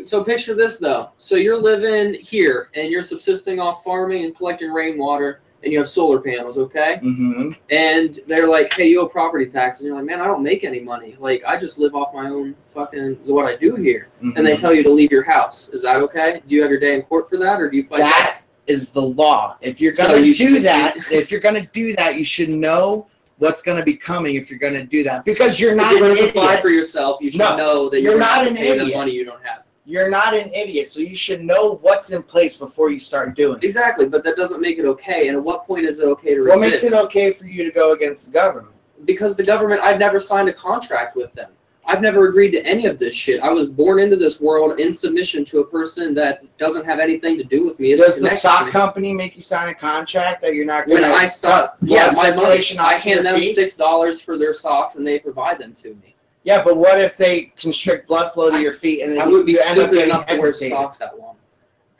So 0.04 0.22
picture 0.22 0.54
this 0.54 0.78
though. 0.78 1.10
So 1.16 1.36
you're 1.36 1.60
living 1.60 2.14
here 2.14 2.68
and 2.74 2.90
you're 2.90 3.02
subsisting 3.02 3.58
off 3.58 3.82
farming 3.82 4.24
and 4.24 4.36
collecting 4.36 4.70
rainwater 4.70 5.40
and 5.62 5.72
you 5.72 5.78
have 5.78 5.88
solar 5.88 6.20
panels, 6.20 6.56
okay? 6.58 7.00
Mm-hmm. 7.02 7.50
And 7.70 8.18
they're 8.26 8.48
like, 8.48 8.72
hey, 8.72 8.86
you 8.88 9.00
owe 9.02 9.06
property 9.06 9.46
taxes. 9.46 9.82
And 9.82 9.88
you're 9.88 9.96
like, 9.96 10.06
man, 10.06 10.20
I 10.20 10.24
don't 10.26 10.42
make 10.42 10.64
any 10.64 10.80
money. 10.80 11.16
Like, 11.18 11.42
I 11.46 11.56
just 11.58 11.78
live 11.78 11.94
off 11.94 12.14
my 12.14 12.28
own 12.28 12.54
fucking 12.74 13.18
what 13.24 13.44
I 13.46 13.56
do 13.56 13.76
here. 13.76 14.08
And 14.20 14.32
Mm-hmm. 14.34 14.44
they 14.44 14.56
tell 14.56 14.72
you 14.72 14.82
to 14.82 14.90
leave 14.90 15.10
your 15.12 15.22
house. 15.24 15.68
Is 15.70 15.82
that 15.82 15.96
okay? 15.96 16.42
Do 16.46 16.54
you 16.54 16.62
have 16.62 16.70
your 16.70 16.80
day 16.80 16.94
in 16.94 17.02
court 17.02 17.28
for 17.28 17.36
that, 17.38 17.60
or 17.60 17.68
do 17.70 17.76
you 17.76 17.84
fight 17.86 17.98
that 18.00 18.24
back? 18.34 18.42
is 18.66 18.90
the 18.90 19.02
law. 19.02 19.56
If 19.60 19.80
you're 19.80 19.92
gonna 19.92 20.16
you 20.18 20.34
do 20.34 20.60
that, 20.60 20.96
if 21.10 21.30
you're 21.30 21.40
gonna 21.40 21.66
do 21.72 21.94
that, 21.96 22.16
you 22.16 22.24
should 22.24 22.48
know 22.50 23.06
what's 23.38 23.62
gonna 23.62 23.82
be 23.84 23.96
coming 23.96 24.36
if 24.36 24.50
you're 24.50 24.58
gonna 24.60 24.84
do 24.84 25.02
that 25.02 25.24
because 25.24 25.58
you're 25.58 25.70
If 25.72 25.76
not 25.78 25.92
you're 25.92 26.00
going 26.00 26.16
to 26.16 26.28
apply 26.28 26.60
for 26.60 26.68
yourself, 26.68 27.20
you 27.22 27.30
should 27.30 27.38
No, 27.40 27.56
know 27.56 27.88
that 27.88 28.00
you're 28.02 28.12
you're, 28.12 28.20
not 28.20 28.46
an 28.46 28.54
the 28.54 28.60
idiot. 28.60 28.94
money 28.96 29.12
you 29.12 29.24
don't 29.24 29.42
have. 29.42 29.62
You're 29.86 30.10
not 30.10 30.34
an 30.34 30.52
idiot, 30.52 30.90
so 30.90 31.00
you 31.00 31.16
should 31.16 31.42
know 31.42 31.76
what's 31.82 32.10
in 32.10 32.22
place 32.22 32.58
before 32.58 32.90
you 32.90 33.00
start 33.00 33.34
doing 33.34 33.58
it. 33.58 33.64
Exactly, 33.64 34.06
but 34.06 34.22
that 34.24 34.36
doesn't 34.36 34.60
make 34.60 34.78
it 34.78 34.84
okay. 34.84 35.28
And 35.28 35.36
at 35.38 35.42
what 35.42 35.66
point 35.66 35.86
is 35.86 36.00
it 36.00 36.04
okay 36.04 36.34
to 36.34 36.46
What 36.46 36.60
makes 36.60 36.84
it 36.84 36.92
okay 36.92 37.32
for 37.32 37.46
you 37.46 37.64
to 37.64 37.70
go 37.70 37.92
against 37.92 38.26
the 38.26 38.32
government? 38.32 38.74
because 39.04 39.36
the 39.36 39.42
government 39.42 39.80
I've 39.82 39.98
never 39.98 40.18
signed 40.18 40.48
a 40.48 40.52
contract 40.52 41.16
with 41.16 41.32
them. 41.34 41.50
I've 41.86 42.00
never 42.02 42.28
agreed 42.28 42.52
to 42.52 42.64
any 42.64 42.86
of 42.86 42.98
this 42.98 43.14
shit. 43.14 43.40
I 43.40 43.48
was 43.50 43.68
born 43.68 43.98
into 43.98 44.14
this 44.14 44.40
world 44.40 44.78
in 44.78 44.92
submission 44.92 45.44
to 45.46 45.60
a 45.60 45.64
person 45.64 46.14
that 46.14 46.42
doesn't 46.58 46.84
have 46.84 47.00
anything 47.00 47.36
to 47.38 47.42
do 47.42 47.66
with 47.66 47.80
me. 47.80 47.92
Isn't 47.92 48.06
Does 48.06 48.20
the 48.20 48.30
sock 48.30 48.70
company 48.70 49.12
make 49.12 49.34
you 49.34 49.42
sign 49.42 49.70
a 49.70 49.74
contract 49.74 50.42
that 50.42 50.54
you're 50.54 50.66
not 50.66 50.86
when 50.86 51.02
gonna 51.02 51.14
I 51.14 51.26
saw 51.26 51.48
cut 51.62 51.76
yeah, 51.80 52.12
my 52.14 52.32
money 52.32 52.62
I 52.78 52.94
hand 52.94 53.26
them 53.26 53.40
feet? 53.40 53.54
six 53.54 53.74
dollars 53.74 54.20
for 54.20 54.38
their 54.38 54.52
socks 54.52 54.96
and 54.96 55.06
they 55.06 55.18
provide 55.18 55.58
them 55.58 55.74
to 55.82 55.88
me. 55.94 56.09
Yeah, 56.42 56.62
but 56.64 56.76
what 56.76 57.00
if 57.00 57.16
they 57.16 57.52
constrict 57.56 58.08
blood 58.08 58.32
flow 58.32 58.50
to 58.50 58.58
your 58.60 58.72
feet 58.72 59.02
and 59.02 59.12
then 59.12 59.20
I 59.20 59.24
you, 59.24 59.30
wouldn't 59.30 59.46
be 59.46 59.52
you 59.52 59.60
end 59.60 59.78
up 59.78 59.88
stupid 59.88 59.94
getting 59.94 60.10
enough 60.10 60.26
to 60.26 60.38
wear 60.38 60.52
socks 60.54 60.98
that 60.98 61.18
long. 61.18 61.36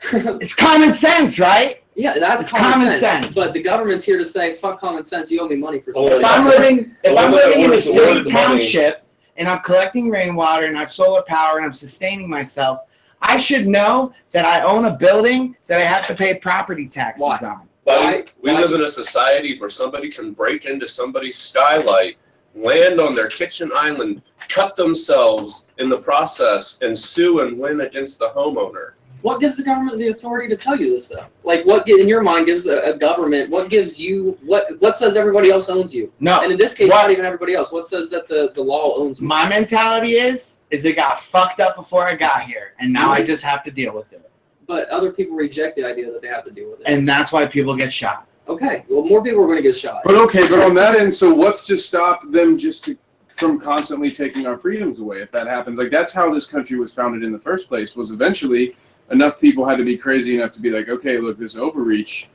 It's 0.41 0.55
common 0.55 0.93
sense, 0.95 1.39
right? 1.39 1.83
yeah, 1.95 2.17
that's 2.17 2.43
It's 2.43 2.51
common, 2.51 2.71
common 2.71 2.87
sense. 2.99 3.25
sense. 3.27 3.35
But 3.35 3.53
the 3.53 3.61
government's 3.61 4.03
here 4.03 4.17
to 4.17 4.25
say, 4.25 4.53
fuck 4.55 4.79
common 4.79 5.03
sense, 5.03 5.29
you 5.29 5.39
owe 5.41 5.47
me 5.47 5.57
money 5.57 5.79
for 5.79 5.93
something. 5.93 6.13
If 6.21 6.25
I'm 6.25 6.45
living 6.45 6.95
if 7.03 7.17
I'm 7.17 7.31
living 7.31 7.61
in 7.65 7.71
a 7.71 7.73
is 7.75 7.85
the- 7.85 7.91
what 7.91 7.99
city 8.07 8.19
is 8.19 8.33
money? 8.33 8.45
township 8.45 9.03
and 9.37 9.47
I'm 9.47 9.59
collecting 9.59 10.09
rainwater 10.09 10.65
and 10.65 10.75
I 10.75 10.81
have 10.81 10.91
solar 10.91 11.21
power 11.23 11.57
and 11.57 11.65
I'm 11.65 11.73
sustaining 11.73 12.27
myself, 12.27 12.79
I 13.21 13.37
should 13.37 13.67
know 13.67 14.11
that 14.31 14.45
I 14.45 14.61
own 14.63 14.85
a 14.85 14.97
building 14.97 15.55
that 15.67 15.77
I 15.77 15.83
have 15.83 16.07
to 16.07 16.15
pay 16.15 16.33
property 16.39 16.87
taxes 16.87 17.21
Why? 17.21 17.37
on. 17.43 17.67
But 17.85 17.99
Why- 18.01 18.25
we 18.41 18.53
why- 18.53 18.59
live 18.61 18.71
in 18.73 18.81
a 18.81 18.89
society 18.89 19.59
where 19.59 19.69
somebody 19.69 20.09
can 20.09 20.33
break 20.33 20.65
into 20.65 20.87
somebody's 20.87 21.37
skylight 21.37 22.17
land 22.55 22.99
on 22.99 23.15
their 23.15 23.27
kitchen 23.27 23.71
island, 23.73 24.21
cut 24.49 24.75
themselves 24.75 25.67
in 25.77 25.89
the 25.89 25.97
process, 25.97 26.81
and 26.81 26.97
sue 26.97 27.41
and 27.41 27.57
win 27.59 27.81
against 27.81 28.19
the 28.19 28.27
homeowner. 28.29 28.91
What 29.21 29.39
gives 29.39 29.57
the 29.57 29.63
government 29.63 29.99
the 29.99 30.07
authority 30.07 30.47
to 30.49 30.57
tell 30.57 30.75
you 30.75 30.89
this 30.89 31.05
stuff? 31.05 31.29
Like, 31.43 31.63
what 31.63 31.87
in 31.87 32.07
your 32.07 32.23
mind 32.23 32.47
gives 32.47 32.65
a, 32.65 32.79
a 32.91 32.97
government? 32.97 33.51
What 33.51 33.69
gives 33.69 33.99
you 33.99 34.35
what? 34.43 34.81
What 34.81 34.97
says 34.97 35.15
everybody 35.15 35.51
else 35.51 35.69
owns 35.69 35.93
you? 35.93 36.11
No, 36.19 36.41
And 36.41 36.51
in 36.51 36.57
this 36.57 36.73
case, 36.73 36.89
What- 36.89 37.03
not 37.03 37.11
even 37.11 37.23
everybody 37.23 37.53
else. 37.53 37.71
What 37.71 37.85
says 37.87 38.09
that 38.09 38.27
the, 38.27 38.51
the 38.55 38.61
law 38.63 38.95
owns 38.95 39.21
you? 39.21 39.27
my 39.27 39.47
mentality 39.47 40.13
is 40.13 40.61
is 40.71 40.85
it 40.85 40.95
got 40.95 41.19
fucked 41.19 41.59
up 41.59 41.75
before 41.75 42.07
I 42.07 42.15
got 42.15 42.41
here, 42.43 42.73
and 42.79 42.91
now 42.91 43.11
I 43.11 43.17
mm-hmm. 43.17 43.27
just 43.27 43.43
have 43.43 43.61
to 43.63 43.71
deal 43.71 43.93
with 43.93 44.11
it, 44.11 44.27
But 44.65 44.89
other 44.89 45.11
people 45.11 45.35
reject 45.35 45.75
the 45.75 45.85
idea 45.85 46.11
that 46.11 46.21
they 46.23 46.27
have 46.27 46.43
to 46.45 46.51
deal 46.51 46.71
with 46.71 46.79
it. 46.79 46.87
and 46.87 47.07
that's 47.07 47.31
why 47.31 47.45
people 47.45 47.75
get 47.75 47.93
shot. 47.93 48.25
Okay, 48.51 48.85
well, 48.87 49.03
more 49.05 49.23
people 49.23 49.41
are 49.43 49.47
going 49.47 49.57
to 49.57 49.63
get 49.63 49.75
shot. 49.75 50.01
But 50.05 50.15
okay, 50.15 50.47
but 50.47 50.59
on 50.59 50.73
that 50.75 50.95
end, 50.95 51.13
so 51.13 51.33
what's 51.33 51.65
to 51.65 51.77
stop 51.77 52.29
them 52.29 52.57
just 52.57 52.83
to, 52.85 52.97
from 53.33 53.59
constantly 53.59 54.11
taking 54.11 54.45
our 54.45 54.57
freedoms 54.57 54.99
away 54.99 55.21
if 55.21 55.31
that 55.31 55.47
happens? 55.47 55.77
Like 55.77 55.91
that's 55.91 56.13
how 56.13 56.31
this 56.33 56.45
country 56.45 56.77
was 56.77 56.93
founded 56.93 57.23
in 57.23 57.31
the 57.31 57.39
first 57.39 57.67
place. 57.67 57.95
Was 57.95 58.11
eventually 58.11 58.75
enough 59.11 59.39
people 59.39 59.67
had 59.67 59.77
to 59.77 59.83
be 59.83 59.97
crazy 59.97 60.35
enough 60.35 60.51
to 60.53 60.61
be 60.61 60.69
like, 60.69 60.89
okay, 60.89 61.17
look, 61.17 61.37
this 61.37 61.55
overreach 61.55 62.29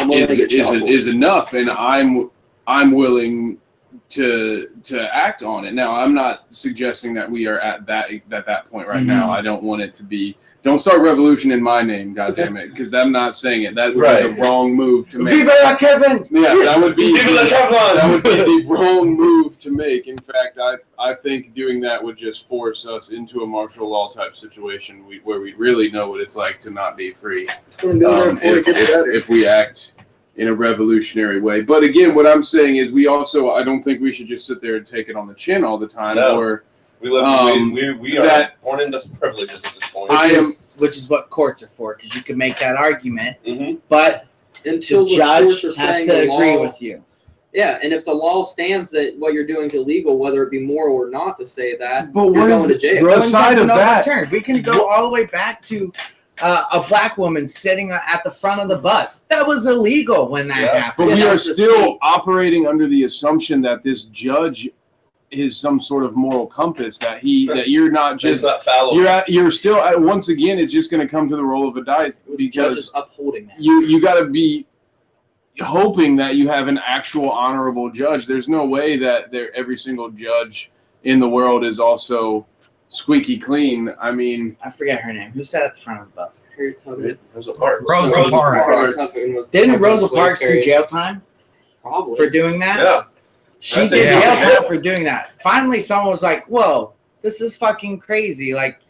is, 0.00 0.30
is, 0.30 0.52
shot 0.52 0.76
for 0.76 0.76
it. 0.76 0.90
is 0.90 1.08
enough, 1.08 1.52
and 1.52 1.70
I'm 1.70 2.30
I'm 2.66 2.92
willing 2.92 3.58
to 4.08 4.68
to 4.84 5.14
act 5.14 5.42
on 5.42 5.64
it. 5.64 5.74
Now, 5.74 5.94
I'm 5.94 6.14
not 6.14 6.46
suggesting 6.50 7.14
that 7.14 7.30
we 7.30 7.46
are 7.46 7.58
at 7.60 7.86
that 7.86 8.10
at 8.30 8.46
that 8.46 8.70
point 8.70 8.88
right 8.88 9.02
now. 9.02 9.30
I 9.30 9.42
don't 9.42 9.62
want 9.62 9.82
it 9.82 9.94
to 9.96 10.04
be. 10.04 10.36
Don't 10.62 10.78
start 10.78 11.00
revolution 11.00 11.52
in 11.52 11.62
my 11.62 11.80
name, 11.80 12.12
goddamn 12.12 12.56
it, 12.56 12.70
because 12.70 12.92
I'm 12.92 13.12
not 13.12 13.36
saying 13.36 13.62
it. 13.62 13.76
That 13.76 13.94
would 13.94 14.02
be 14.02 14.34
the 14.34 14.42
wrong 14.42 14.74
move 14.74 15.08
to 15.10 15.20
make. 15.20 15.34
Viva 15.34 15.52
la 15.62 15.76
Kevin! 15.76 16.26
Yeah, 16.28 16.54
that 16.56 16.80
would 16.80 16.96
be 16.96 17.16
Viva 17.16 17.30
la 17.30 17.42
Teflon! 17.42 17.94
that 17.96 18.10
would 18.10 18.24
be 18.24 18.30
the 18.30 18.64
wrong 18.66 19.16
move 19.16 19.60
to 19.60 19.70
make. 19.70 20.08
In 20.08 20.18
fact, 20.18 20.58
I 20.60 20.76
I 20.98 21.14
think 21.14 21.52
doing 21.52 21.80
that 21.82 22.02
would 22.02 22.16
just 22.16 22.48
force 22.48 22.86
us 22.86 23.12
into 23.12 23.42
a 23.42 23.46
martial 23.46 23.88
law 23.88 24.10
type 24.10 24.34
situation 24.34 25.06
we, 25.06 25.18
where 25.18 25.40
we 25.40 25.54
really 25.54 25.90
know 25.90 26.08
what 26.08 26.20
it's 26.20 26.34
like 26.34 26.60
to 26.60 26.70
not 26.70 26.96
be 26.96 27.12
free 27.12 27.46
It's 27.68 27.80
going 27.80 28.00
to 28.00 28.06
there 28.06 28.30
um, 28.30 28.38
if, 28.42 28.66
if, 28.66 28.78
if 28.78 29.28
we 29.28 29.46
act 29.46 29.92
in 30.36 30.48
a 30.48 30.54
revolutionary 30.54 31.40
way. 31.40 31.62
But 31.62 31.82
again, 31.82 32.14
what 32.14 32.26
I'm 32.26 32.42
saying 32.42 32.76
is 32.76 32.92
we 32.92 33.06
also 33.06 33.50
I 33.50 33.62
don't 33.62 33.82
think 33.82 34.00
we 34.00 34.12
should 34.12 34.26
just 34.26 34.46
sit 34.46 34.60
there 34.60 34.76
and 34.76 34.86
take 34.86 35.08
it 35.08 35.16
on 35.16 35.26
the 35.26 35.34
chin 35.34 35.64
all 35.64 35.78
the 35.78 35.88
time. 35.88 36.16
No. 36.16 36.38
Or 36.38 36.64
We 37.00 37.10
live. 37.10 37.24
Um, 37.24 37.72
we, 37.72 37.92
we, 37.94 37.98
we 38.12 38.18
are 38.18 38.52
born 38.62 38.80
into 38.80 39.00
privileges 39.18 39.64
at 39.64 39.72
this 39.74 39.90
point. 39.90 40.10
I 40.10 40.26
am- 40.32 40.52
which 40.78 40.98
is 40.98 41.08
what 41.08 41.30
courts 41.30 41.62
are 41.62 41.68
for, 41.68 41.94
because 41.96 42.14
you 42.14 42.22
can 42.22 42.36
make 42.36 42.58
that 42.58 42.76
argument, 42.76 43.38
mm-hmm. 43.46 43.78
but 43.88 44.26
Until 44.66 45.04
the 45.06 45.10
the 45.12 45.16
judge 45.16 45.64
are 45.64 45.68
has 45.68 45.76
saying 45.76 46.06
to 46.06 46.12
the 46.12 46.22
agree 46.34 46.54
law, 46.54 46.60
with 46.60 46.82
you. 46.82 47.02
yeah, 47.54 47.78
and 47.82 47.94
if 47.94 48.04
the 48.04 48.12
law 48.12 48.42
stands 48.42 48.90
that 48.90 49.14
what 49.18 49.32
you're 49.32 49.46
doing 49.46 49.68
is 49.68 49.74
illegal, 49.74 50.18
whether 50.18 50.42
it 50.42 50.50
be 50.50 50.60
moral 50.60 50.94
or 50.96 51.08
not, 51.08 51.38
to 51.38 51.46
say 51.46 51.78
that, 51.78 52.12
but 52.12 52.24
you're 52.30 52.46
going 52.46 52.68
to 52.68 52.76
jail. 52.76 53.02
Rulings 53.02 53.24
aside 53.28 53.52
have 53.56 53.62
of 53.62 53.68
that? 53.68 54.06
overturned. 54.06 54.30
we 54.30 54.42
can 54.42 54.60
go 54.60 54.86
all 54.86 55.04
the 55.04 55.08
way 55.10 55.24
back 55.24 55.62
to 55.62 55.90
uh, 56.42 56.64
a 56.72 56.82
black 56.88 57.16
woman 57.16 57.48
sitting 57.48 57.90
at 57.90 58.22
the 58.24 58.30
front 58.30 58.60
of 58.60 58.68
the 58.68 58.76
bus. 58.76 59.20
That 59.30 59.46
was 59.46 59.66
illegal 59.66 60.28
when 60.28 60.48
that 60.48 60.60
Yeah. 60.60 60.78
happened. 60.80 61.08
But 61.10 61.16
we 61.16 61.24
are 61.24 61.38
still 61.38 61.80
state. 61.80 61.98
operating 62.02 62.66
under 62.66 62.86
the 62.88 63.04
assumption 63.04 63.62
that 63.62 63.82
this 63.82 64.02
judge 64.04 64.68
is 65.30 65.56
some 65.56 65.80
sort 65.80 66.04
of 66.04 66.14
moral 66.14 66.46
compass 66.46 66.98
that 66.98 67.18
he 67.18 67.46
that 67.48 67.68
you're 67.68 67.90
not 67.90 68.16
Just 68.16 68.42
just 68.42 68.44
not 68.44 68.62
fallible. 68.62 68.96
you're 68.96 69.08
at 69.08 69.28
you're 69.28 69.50
still 69.50 69.76
at, 69.76 70.00
once 70.00 70.28
again 70.28 70.56
it's 70.58 70.72
just 70.72 70.88
going 70.88 71.00
to 71.04 71.10
come 71.10 71.28
to 71.28 71.34
the 71.34 71.42
roll 71.42 71.68
of 71.68 71.76
a 71.76 71.82
dice 71.82 72.20
It 72.30 72.36
the 72.36 72.48
judges 72.48 72.90
because 72.90 73.02
upholding 73.08 73.46
that. 73.48 73.58
you 73.60 73.82
you 73.82 74.00
got 74.00 74.20
to 74.20 74.26
be 74.26 74.66
hoping 75.60 76.14
that 76.16 76.36
you 76.36 76.48
have 76.48 76.68
an 76.68 76.78
actual 76.78 77.30
honorable 77.30 77.90
judge. 77.90 78.26
There's 78.26 78.48
no 78.48 78.64
way 78.66 78.96
that 78.98 79.32
there 79.32 79.54
every 79.56 79.76
single 79.76 80.10
judge 80.10 80.70
in 81.04 81.18
the 81.18 81.28
world 81.28 81.64
is 81.64 81.80
also 81.80 82.46
squeaky 82.88 83.38
clean. 83.38 83.92
I 84.00 84.12
mean, 84.12 84.56
I 84.64 84.70
forget 84.70 85.00
her 85.02 85.12
name. 85.12 85.30
Who 85.32 85.44
sat 85.44 85.62
at 85.64 85.74
the 85.74 85.80
front 85.80 86.00
of 86.02 86.06
the 86.08 86.12
bus? 86.14 86.48
Harriet 86.56 86.82
Tubman. 86.82 87.18
Rosa 87.34 87.52
Parks. 87.52 87.84
Rosa 87.88 88.16
Rosa 88.16 88.30
Parks. 88.30 88.96
Tubman 88.96 89.34
was 89.34 89.50
the 89.50 89.58
Didn't 89.58 89.80
Rosa 89.80 90.08
Parks 90.08 90.40
do 90.40 90.62
jail 90.62 90.86
time 90.86 91.22
Probably. 91.82 92.16
for 92.16 92.30
doing 92.30 92.58
that? 92.60 92.78
Yeah. 92.78 93.04
She 93.60 93.80
I 93.80 93.88
did 93.88 94.04
jail 94.22 94.36
so. 94.36 94.54
time 94.60 94.68
for 94.68 94.78
doing 94.78 95.04
that. 95.04 95.40
Finally, 95.42 95.80
someone 95.82 96.08
was 96.10 96.22
like, 96.22 96.46
"Whoa, 96.46 96.92
this 97.22 97.40
is 97.40 97.56
fucking 97.56 97.98
crazy! 97.98 98.54
Like, 98.54 98.80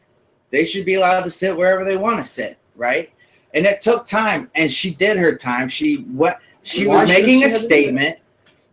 they 0.50 0.64
should 0.64 0.84
be 0.84 0.94
allowed 0.94 1.22
to 1.22 1.30
sit 1.30 1.56
wherever 1.56 1.84
they 1.84 1.96
want 1.96 2.18
to 2.18 2.24
sit, 2.24 2.58
right?" 2.74 3.10
And 3.54 3.64
it 3.64 3.80
took 3.80 4.06
time, 4.06 4.50
and 4.56 4.70
she 4.70 4.90
did 4.90 5.16
her 5.18 5.36
time. 5.36 5.68
She 5.68 5.98
what? 6.12 6.40
She 6.62 6.86
Why 6.86 7.02
was 7.02 7.08
making 7.08 7.38
she 7.40 7.44
a 7.44 7.48
have 7.48 7.52
to 7.52 7.56
do 7.58 7.58
that? 7.58 7.64
statement, 7.64 8.18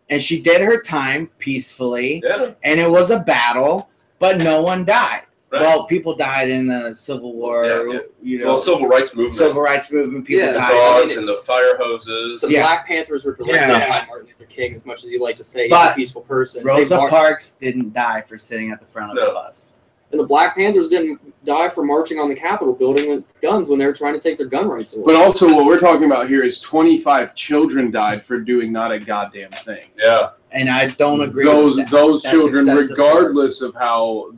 and 0.10 0.22
she 0.22 0.42
did 0.42 0.62
her 0.62 0.82
time 0.82 1.30
peacefully, 1.38 2.22
Yeah. 2.26 2.52
and 2.64 2.80
it 2.80 2.90
was 2.90 3.12
a 3.12 3.20
battle, 3.20 3.88
but 4.24 4.38
no 4.38 4.62
one 4.62 4.86
died. 4.86 5.24
Right. 5.52 5.62
Well, 5.62 5.84
people 5.86 6.16
died 6.16 6.50
in 6.50 6.66
the 6.66 6.96
Civil 6.96 7.34
War. 7.36 7.66
Yeah, 7.66 7.94
yeah. 7.94 8.00
You 8.24 8.40
know, 8.40 8.46
well, 8.48 8.58
civil 8.58 8.88
rights 8.88 9.14
movement. 9.14 9.38
civil 9.38 9.62
rights 9.62 9.92
movement. 9.92 10.26
People 10.26 10.46
Yeah, 10.48 10.54
the 10.54 10.58
died. 10.60 10.72
dogs 10.72 11.18
and 11.18 11.28
the 11.28 11.42
fire 11.44 11.78
hoses. 11.78 12.42
the 12.42 12.50
Yeah. 12.50 12.62
Black 12.64 12.88
Panthers 12.88 13.24
were 13.24 13.34
directed 13.36 13.68
Yeah. 13.70 14.02
by 14.02 14.08
Martin 14.08 14.28
Luther 14.30 14.46
King, 14.46 14.74
as 14.76 14.86
much 14.86 15.04
as 15.04 15.12
you 15.12 15.22
like 15.22 15.36
to 15.36 15.44
say 15.44 15.64
he's 15.64 15.70
But 15.70 15.92
a 15.92 15.96
peaceful 15.96 16.22
person. 16.22 16.66
Rosa 16.66 16.98
mar- 16.98 17.10
Parks 17.10 17.52
didn't 17.52 17.94
die 17.94 18.22
for 18.22 18.38
sitting 18.40 18.72
at 18.72 18.80
the 18.80 18.86
front 18.88 19.12
of 19.12 19.16
No. 19.18 19.26
the 19.28 19.32
bus. 19.34 19.73
And 20.14 20.20
the 20.20 20.28
Black 20.28 20.56
Panthers 20.56 20.90
didn't 20.90 21.20
die 21.44 21.68
for 21.68 21.84
marching 21.84 22.20
on 22.20 22.30
the 22.30 22.36
Capitol 22.36 22.72
building 22.74 23.10
with 23.10 23.24
guns 23.42 23.68
when 23.68 23.80
they 23.80 23.86
were 23.86 23.92
trying 23.94 24.14
to 24.14 24.20
take 24.20 24.38
their 24.38 24.46
gun 24.48 24.70
rights 24.70 24.96
away. 24.96 25.06
but 25.08 25.16
also 25.16 25.48
what 25.54 25.66
we're 25.66 25.80
talking 25.80 26.06
about 26.06 26.30
here 26.30 26.44
is 26.44 26.60
25 26.60 27.34
children 27.34 27.90
died 27.90 28.24
for 28.24 28.40
doing 28.40 28.72
not 28.72 28.92
a 28.92 29.00
goddamn 29.00 29.50
thing. 29.52 29.88
Yeah. 29.98 30.30
And 30.52 30.70
I 30.70 30.88
don't 30.90 31.22
agree 31.22 31.46
those 31.46 31.78
with 31.78 31.86
that. 31.88 31.92
those 31.92 32.22
That's 32.22 32.32
children, 32.32 32.70
excessive 32.70 32.92
regardless 32.92 33.62
of 33.62 33.74
how 33.74 34.34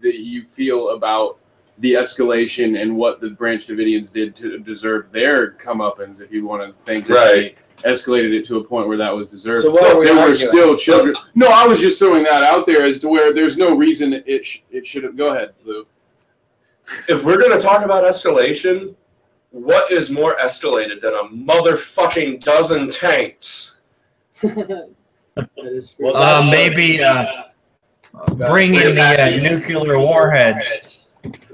the, 0.00 0.10
you 0.12 0.44
feel 0.46 0.90
about 0.90 1.38
the 1.78 1.94
escalation 1.94 2.82
and 2.82 2.96
what 2.96 3.20
the 3.20 3.30
Branch 3.30 3.64
Davidians 3.64 4.12
did 4.12 4.34
to 4.36 4.58
deserve 4.58 5.12
their 5.12 5.52
comeuppance, 5.52 6.20
if 6.20 6.32
you 6.32 6.44
want 6.44 6.62
to 6.76 6.82
think 6.84 7.06
that 7.06 7.14
Right. 7.14 7.32
they 7.34 7.54
escalated 7.84 8.32
it 8.34 8.44
to 8.46 8.56
a 8.58 8.64
point 8.64 8.88
where 8.88 8.96
that 8.98 9.14
was 9.14 9.28
deserved. 9.30 9.62
So 9.64 9.70
what 9.70 9.84
are 9.84 9.98
we 9.98 10.06
there 10.06 10.28
were 10.28 10.36
still 10.36 10.76
children. 10.76 11.14
No, 11.34 11.48
I 11.48 11.66
was 11.66 11.80
just 11.80 11.98
throwing 11.98 12.24
that 12.24 12.42
out 12.42 12.66
there 12.66 12.82
as 12.84 12.98
to 13.00 13.08
where 13.08 13.32
there's 13.32 13.56
no 13.56 13.74
reason 13.76 14.22
it 14.26 14.44
sh- 14.44 14.60
it 14.70 14.86
should 14.86 15.04
have. 15.04 15.16
Go 15.16 15.34
ahead, 15.34 15.54
Lou. 15.64 15.86
If 17.08 17.24
we're 17.24 17.40
gonna 17.40 17.58
talk 17.60 17.84
about 17.84 18.04
escalation, 18.04 18.94
what 19.50 19.90
is 19.90 20.10
more 20.10 20.36
escalated 20.36 21.00
than 21.00 21.14
a 21.14 21.24
motherfucking 21.24 22.42
dozen 22.42 22.88
tanks? 22.88 23.78
That 25.36 25.46
is 25.58 25.90
true. 25.94 26.06
Well, 26.12 26.16
Uh, 26.16 26.50
maybe 26.50 27.02
uh, 27.02 27.44
bringing 28.36 28.94
the 28.96 29.22
uh, 29.22 29.30
nuclear 29.40 29.98
warheads. 29.98 31.06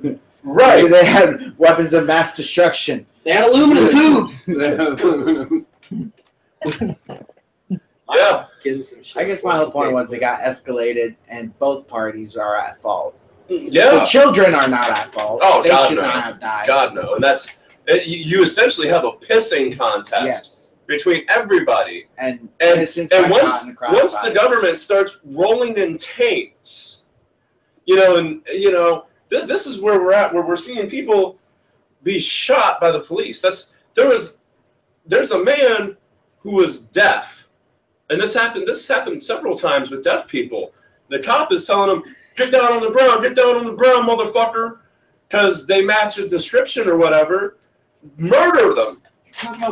Maybe 0.03 0.19
Right. 0.43 0.91
they 0.91 1.05
had 1.05 1.57
weapons 1.59 1.93
of 1.93 2.07
mass 2.07 2.37
destruction. 2.37 3.07
they 3.25 3.33
had 3.33 3.45
aluminum 3.45 3.89
tubes. 3.91 4.47
Yeah. 8.15 8.47
Getting 8.63 8.83
some 8.83 9.03
shit 9.03 9.17
I 9.21 9.25
guess 9.25 9.43
my 9.43 9.57
whole 9.57 9.71
point 9.71 9.93
was 9.93 10.13
it 10.13 10.21
got 10.21 10.41
escalated, 10.41 11.17
and 11.29 11.57
both 11.59 11.89
parties 11.89 12.37
are 12.37 12.57
at 12.57 12.81
fault. 12.81 13.19
Yeah. 13.49 13.91
The 13.99 14.05
children 14.05 14.55
are 14.55 14.69
not 14.69 14.91
at 14.91 15.13
fault. 15.13 15.41
Oh, 15.43 15.63
they 15.63 15.71
God, 15.71 15.89
should 15.89 15.97
no. 15.97 16.03
not 16.03 16.23
have 16.25 16.41
died. 16.41 16.67
God 16.69 16.95
no. 16.95 17.15
And 17.15 17.25
that's 17.25 17.51
it, 17.87 18.07
you, 18.07 18.19
you 18.19 18.43
essentially 18.43 18.89
have 18.89 19.05
a 19.05 19.11
pissing 19.13 19.77
contest 19.77 20.25
Yes, 20.25 20.75
between 20.87 21.25
everybody. 21.29 22.07
and 22.19 22.49
And- 22.61 22.79
innocents 22.79 23.13
And 23.13 23.31
once 23.31 23.63
the 23.63 23.77
once 23.81 24.13
the 24.19 24.31
crossfire. 24.33 24.35
government 24.35 24.79
starts 24.79 25.19
rolling 25.25 25.77
in 25.77 25.97
tanks, 25.97 27.03
you 27.87 27.97
know, 27.97 28.17
and 28.17 28.41
you 28.53 28.71
know, 28.73 29.07
this 29.31 29.45
this 29.47 29.67
is 29.67 29.81
where 29.81 30.01
we're 30.01 30.13
at, 30.13 30.33
where 30.33 30.45
we're 30.47 30.57
seeing 30.57 30.89
people 30.89 31.39
be 32.05 32.21
shot 32.21 32.81
by 32.81 32.93
the 32.93 33.01
police. 33.01 33.43
That's 33.43 33.75
there 33.95 34.09
was 34.09 34.43
there's 35.07 35.33
a 35.33 35.43
man 35.45 35.97
who 36.47 36.55
was 36.55 36.79
deaf, 36.81 37.49
and 38.09 38.21
this 38.21 38.33
happened. 38.33 38.69
This 38.69 38.87
happened 38.87 39.23
several 39.23 39.57
times 39.57 39.91
with 39.91 40.05
deaf 40.05 40.29
people. 40.29 40.73
The 41.09 41.19
cop 41.19 41.53
is 41.53 41.67
telling 41.67 41.89
them, 41.91 42.15
"Get 42.37 42.53
down 42.53 42.73
on 42.73 42.81
the 42.81 42.91
ground, 42.91 43.23
get 43.23 43.35
down 43.35 43.57
on 43.57 43.67
the 43.67 43.73
ground, 43.73 44.09
motherfucker," 44.09 44.79
because 45.29 45.67
they 45.67 45.85
match 45.85 46.19
a 46.19 46.29
description 46.29 46.87
or 46.89 46.97
whatever. 46.97 47.57
Murder 48.17 48.75
them 48.75 49.03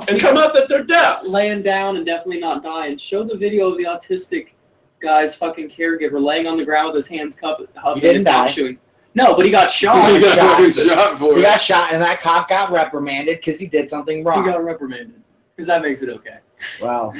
and 0.08 0.18
come 0.20 0.36
out 0.36 0.52
that 0.54 0.68
they're 0.68 0.82
deaf. 0.82 1.24
laying 1.24 1.62
down 1.62 1.96
and 1.96 2.04
definitely 2.04 2.40
not 2.40 2.64
dying. 2.64 2.96
Show 2.96 3.22
the 3.22 3.36
video 3.36 3.70
of 3.70 3.78
the 3.78 3.84
autistic 3.84 4.48
guy's 5.00 5.36
fucking 5.36 5.68
caregiver 5.70 6.20
laying 6.20 6.48
on 6.48 6.56
the 6.56 6.64
ground 6.64 6.88
with 6.88 6.96
his 6.96 7.06
hands 7.06 7.36
cupped, 7.36 7.60
uh, 7.62 7.80
huffing 7.80 8.02
didn't 8.02 8.16
and 8.16 8.26
die. 8.26 8.48
chewing. 8.48 8.78
No, 9.14 9.36
but 9.36 9.46
he 9.46 9.52
got 9.52 9.70
shot. 9.70 10.08
He 10.10 10.16
he 10.16 10.22
got 10.22 10.36
got 10.36 10.72
shot. 10.74 10.86
shot 10.86 11.18
for 11.20 11.34
He 11.34 11.40
it. 11.40 11.44
got 11.44 11.60
shot, 11.60 11.92
and 11.92 12.02
that 12.02 12.20
cop 12.20 12.48
got 12.48 12.72
reprimanded 12.72 13.36
because 13.36 13.60
he 13.60 13.68
did 13.68 13.88
something 13.88 14.24
wrong. 14.24 14.42
He 14.44 14.50
got 14.50 14.64
reprimanded 14.64 15.22
because 15.54 15.68
that 15.68 15.82
makes 15.82 16.02
it 16.02 16.08
okay. 16.08 16.38
Well, 16.80 17.14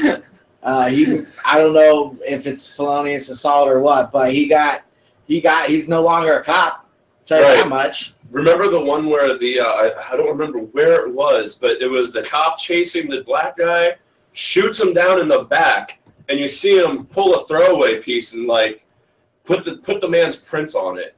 uh, 0.63 0.87
he 0.89 1.23
I 1.45 1.59
don't 1.59 1.75
know 1.75 2.17
if 2.27 2.47
it's 2.47 2.69
felonious 2.69 3.29
assault 3.29 3.69
or 3.69 3.81
what, 3.81 4.11
but 4.13 4.33
he 4.33 4.49
got 4.49 4.83
he 5.27 5.41
got 5.41 5.69
he's 5.69 5.89
no 5.89 6.03
longer 6.03 6.39
a 6.39 6.45
cop. 6.45 6.89
Tell 7.27 7.39
you 7.41 7.47
Right. 7.47 7.57
that 7.57 7.69
much. 7.69 8.15
Remember 8.31 8.69
the 8.69 8.81
one 8.81 9.07
where 9.07 9.39
the 9.39 9.61
uh, 9.61 9.65
I, 9.65 10.13
I 10.13 10.17
don't 10.17 10.29
remember 10.29 10.59
where 10.59 11.07
it 11.07 11.13
was, 11.15 11.55
but 11.55 11.81
it 11.81 11.87
was 11.89 12.13
the 12.13 12.23
cop 12.23 12.59
chasing 12.59 13.09
the 13.09 13.23
black 13.23 13.57
guy, 13.57 13.97
shoots 14.33 14.81
him 14.81 14.93
down 14.93 15.21
in 15.21 15.29
the 15.29 15.45
back, 15.45 16.01
and 16.29 16.39
you 16.41 16.49
see 16.49 16.79
him 16.83 17.07
pull 17.07 17.35
a 17.41 17.47
throwaway 17.47 18.01
piece 18.01 18.33
and 18.35 18.47
like 18.47 18.85
put 19.45 19.65
the 19.65 19.77
put 19.77 20.01
the 20.01 20.09
man's 20.09 20.37
prints 20.37 20.75
on 20.75 20.99
it 20.99 21.17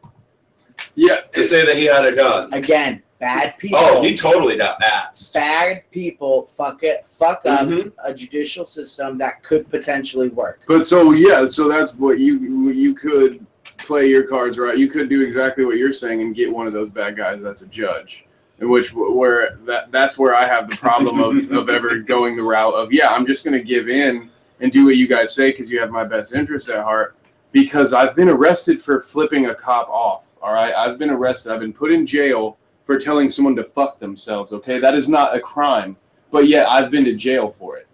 Yeah, 0.94 1.20
to 1.32 1.43
say 1.43 1.64
that 1.64 1.76
he 1.76 1.84
had 1.86 2.05
a 2.05 2.12
gun. 2.14 2.52
Again, 2.52 3.02
bad 3.18 3.56
people. 3.59 3.78
Oh, 3.80 4.02
he 4.02 4.14
totally 4.16 4.56
got 4.56 4.82
axed. 4.84 5.34
bad 5.34 5.82
people 5.90 6.47
fuck 6.47 6.82
it, 6.82 7.05
fuck 7.09 7.43
up 7.47 7.66
Mhm. 7.66 7.93
a 8.05 8.12
judicial 8.12 8.66
system 8.66 9.16
that 9.18 9.43
could 9.43 9.68
potentially 9.70 10.28
work. 10.28 10.60
But 10.68 10.84
so 10.86 11.12
yeah, 11.12 11.47
so 11.47 11.68
that's 11.68 11.94
what 11.94 12.18
you 12.18 12.70
you 12.70 12.94
could 12.94 13.44
play 13.78 14.06
your 14.06 14.24
cards 14.24 14.59
right. 14.59 14.76
You 14.78 14.88
could 14.88 15.09
do 15.09 15.22
exactly 15.22 15.64
what 15.64 15.76
you're 15.76 15.93
saying 15.93 16.20
and 16.20 16.34
get 16.34 16.52
one 16.52 16.66
of 16.66 16.72
those 16.72 16.88
bad 16.90 17.16
guys 17.16 17.43
that's 17.43 17.62
a 17.62 17.66
judge. 17.66 18.24
In 18.59 18.70
which 18.70 18.93
where 18.94 19.59
that 19.66 19.93
that's 19.93 20.18
where 20.18 20.34
I 20.34 20.47
have 20.47 20.68
the 20.70 20.76
problem 20.76 21.20
of, 21.20 21.51
of 21.59 21.68
ever 21.70 21.98
going 21.98 22.36
the 22.36 22.43
route 22.43 22.74
of 22.74 22.93
yeah, 22.93 23.09
I'm 23.09 23.26
just 23.26 23.44
gonna 23.44 23.60
give 23.62 23.88
in 23.88 24.30
and 24.60 24.72
do 24.72 24.86
what 24.86 24.97
you 24.97 25.06
guys 25.06 25.34
say 25.34 25.51
because 25.51 25.70
you 25.70 25.78
have 25.80 25.90
my 25.90 26.05
best 26.05 26.34
interest 26.34 26.68
at 26.70 26.82
heart. 26.82 27.14
Because 27.52 27.93
I've 27.94 28.14
been 28.16 28.28
arrested 28.28 28.80
for 28.82 29.01
flipping 29.01 29.47
a 29.47 29.55
cop 29.55 29.88
off. 29.88 30.34
All 30.43 30.52
right, 30.52 30.74
I've 30.74 30.98
been 30.98 31.09
arrested. 31.10 31.52
I've 31.52 31.60
been 31.60 31.72
put 31.72 31.90
in 31.93 32.06
jail 32.06 32.59
for 32.86 32.98
telling 32.98 33.28
someone 33.28 33.56
to 33.56 33.64
fuck 33.64 33.98
themselves. 33.98 34.52
Okay, 34.52 34.78
that 34.78 34.94
is 34.94 35.08
not 35.08 35.34
a 35.36 35.40
crime, 35.40 35.96
but 36.30 36.46
yet 36.48 36.66
I've 36.70 36.90
been 36.90 37.04
to 37.04 37.14
jail 37.14 37.50
for 37.50 37.76
it. 37.76 37.88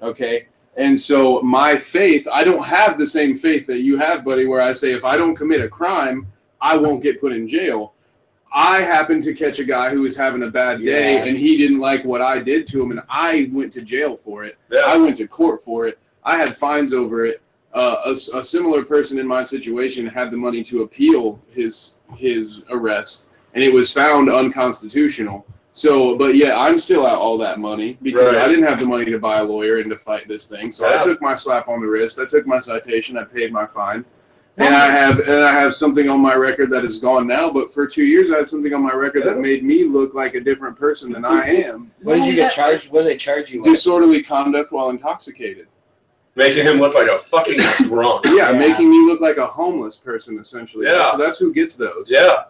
Okay, 0.00 0.46
and 0.76 0.98
so 0.98 1.42
my 1.42 1.76
faith, 1.76 2.26
I 2.32 2.44
don't 2.44 2.62
have 2.64 2.96
the 2.98 3.06
same 3.06 3.36
faith 3.36 3.66
that 3.66 3.80
you 3.80 3.98
have, 3.98 4.24
buddy, 4.24 4.46
where 4.46 4.60
I 4.60 4.72
say 4.72 4.92
if 4.92 5.04
I 5.04 5.16
don't 5.16 5.34
commit 5.34 5.60
a 5.60 5.68
crime, 5.68 6.26
I 6.60 6.76
won't 6.76 7.02
get 7.02 7.20
put 7.20 7.32
in 7.32 7.48
jail. 7.48 7.92
I 8.54 8.80
happened 8.80 9.22
to 9.24 9.34
catch 9.34 9.58
a 9.58 9.64
guy 9.64 9.90
who 9.90 10.02
was 10.02 10.16
having 10.16 10.44
a 10.44 10.50
bad 10.50 10.78
day 10.82 11.16
Yeah. 11.16 11.24
and 11.24 11.36
he 11.36 11.58
didn't 11.58 11.80
like 11.80 12.04
what 12.04 12.22
I 12.22 12.38
did 12.38 12.66
to 12.68 12.80
him 12.80 12.90
and 12.92 13.00
I 13.10 13.50
went 13.52 13.72
to 13.74 13.82
jail 13.82 14.16
for 14.16 14.44
it. 14.44 14.56
I 14.86 14.96
went 14.96 15.16
to 15.18 15.26
court 15.26 15.62
for 15.62 15.86
it. 15.88 15.98
I 16.24 16.36
had 16.38 16.56
fines 16.56 16.94
over 16.94 17.26
it. 17.26 17.42
Uh, 17.74 17.96
a, 18.06 18.38
a 18.38 18.44
similar 18.44 18.82
person 18.84 19.18
in 19.18 19.26
my 19.26 19.42
situation 19.42 20.06
had 20.06 20.30
the 20.30 20.36
money 20.36 20.62
to 20.64 20.82
appeal 20.82 21.38
his 21.50 21.96
his 22.16 22.62
arrest, 22.70 23.26
and 23.56 23.64
it 23.64 23.72
was 23.72 23.90
found 23.90 24.30
unconstitutional. 24.30 25.46
So, 25.72 26.14
but 26.16 26.36
yeah, 26.36 26.58
I'm 26.58 26.78
still 26.78 27.06
out 27.06 27.18
all 27.18 27.38
that 27.38 27.58
money 27.58 27.96
because 28.02 28.34
Right. 28.34 28.44
I 28.44 28.48
didn't 28.48 28.64
have 28.64 28.78
the 28.78 28.84
money 28.86 29.06
to 29.06 29.18
buy 29.18 29.38
a 29.38 29.44
lawyer 29.44 29.78
and 29.78 29.88
to 29.90 29.96
fight 29.96 30.28
this 30.28 30.46
thing. 30.46 30.70
So 30.70 30.86
Yeah. 30.86 31.00
I 31.00 31.04
took 31.04 31.22
my 31.22 31.34
slap 31.34 31.66
on 31.66 31.80
the 31.80 31.86
wrist. 31.86 32.18
I 32.18 32.26
took 32.26 32.46
my 32.46 32.58
citation. 32.58 33.16
I 33.16 33.24
paid 33.24 33.52
my 33.52 33.66
fine. 33.66 34.04
And 34.58 34.74
I 34.74 34.90
have 34.90 35.18
and 35.20 35.44
I 35.44 35.52
have 35.52 35.74
something 35.74 36.08
on 36.08 36.20
my 36.20 36.34
record 36.34 36.70
that 36.70 36.84
is 36.84 36.98
gone 36.98 37.26
now. 37.26 37.50
But 37.50 37.72
for 37.72 37.86
two 37.86 38.04
years, 38.04 38.30
I 38.30 38.36
had 38.36 38.48
something 38.48 38.72
on 38.72 38.82
my 38.82 38.94
record 38.94 39.24
that 39.24 39.38
made 39.38 39.62
me 39.64 39.84
look 39.84 40.14
like 40.14 40.34
a 40.34 40.40
different 40.40 40.78
person 40.78 41.12
than 41.12 41.24
I 41.26 41.46
mm-hmm. 41.48 41.70
am. 41.70 41.90
What 42.02 42.16
did 42.16 42.26
you 42.26 42.34
get 42.34 42.52
charged? 42.52 42.90
What 42.90 43.02
did 43.02 43.12
they 43.12 43.16
charge 43.18 43.52
you 43.52 43.62
with? 43.62 43.70
Disorderly 43.70 44.22
conduct 44.22 44.72
while 44.72 44.88
intoxicated. 44.90 45.66
Making 46.36 46.64
him 46.64 46.78
look 46.78 46.94
like 46.94 47.08
a 47.08 47.18
fucking 47.18 47.58
drunk. 47.84 48.24
Yeah, 48.26 48.50
Yeah. 48.50 48.52
making 48.52 48.90
me 48.90 49.06
look 49.06 49.20
like 49.20 49.38
a 49.38 49.46
homeless 49.46 49.96
person 49.96 50.38
essentially. 50.38 50.86
Yeah. 50.86 51.12
So 51.12 51.18
that's 51.18 51.38
who 51.38 51.52
gets 51.52 51.76
those. 51.76 52.06
Yeah. 52.08 52.44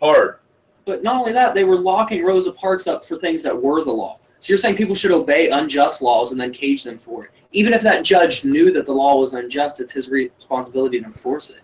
Hard. 0.00 0.38
But 0.84 1.02
not 1.02 1.16
only 1.16 1.32
that, 1.32 1.52
they 1.52 1.64
were 1.64 1.76
locking 1.76 2.24
Rosa 2.24 2.52
Parks 2.52 2.86
up 2.86 3.04
for 3.04 3.16
things 3.16 3.42
that 3.42 3.60
were 3.60 3.82
the 3.82 3.92
law. 3.92 4.18
So 4.20 4.52
you're 4.52 4.58
saying 4.58 4.76
people 4.76 4.94
should 4.94 5.10
obey 5.10 5.50
unjust 5.50 6.00
laws 6.00 6.30
and 6.30 6.40
then 6.40 6.52
cage 6.52 6.84
them 6.84 6.98
for 6.98 7.24
it. 7.24 7.32
Even 7.50 7.72
if 7.72 7.82
that 7.82 8.04
judge 8.04 8.44
knew 8.44 8.72
that 8.72 8.86
the 8.86 8.92
law 8.92 9.16
was 9.16 9.34
unjust, 9.34 9.80
it's 9.80 9.92
his 9.92 10.08
responsibility 10.08 11.00
to 11.00 11.06
enforce 11.06 11.50
it. 11.50 11.62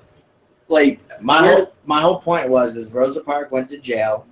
Like, 0.69 1.01
My 1.21 1.47
whole 1.47 1.73
my 1.85 2.01
whole 2.01 2.21
point 2.21 2.49
was 2.49 2.77
is 2.77 2.93
Rosa 2.93 3.21
Parks 3.21 3.53
went 3.53 3.69
to 3.71 3.79
jail, 3.79 4.27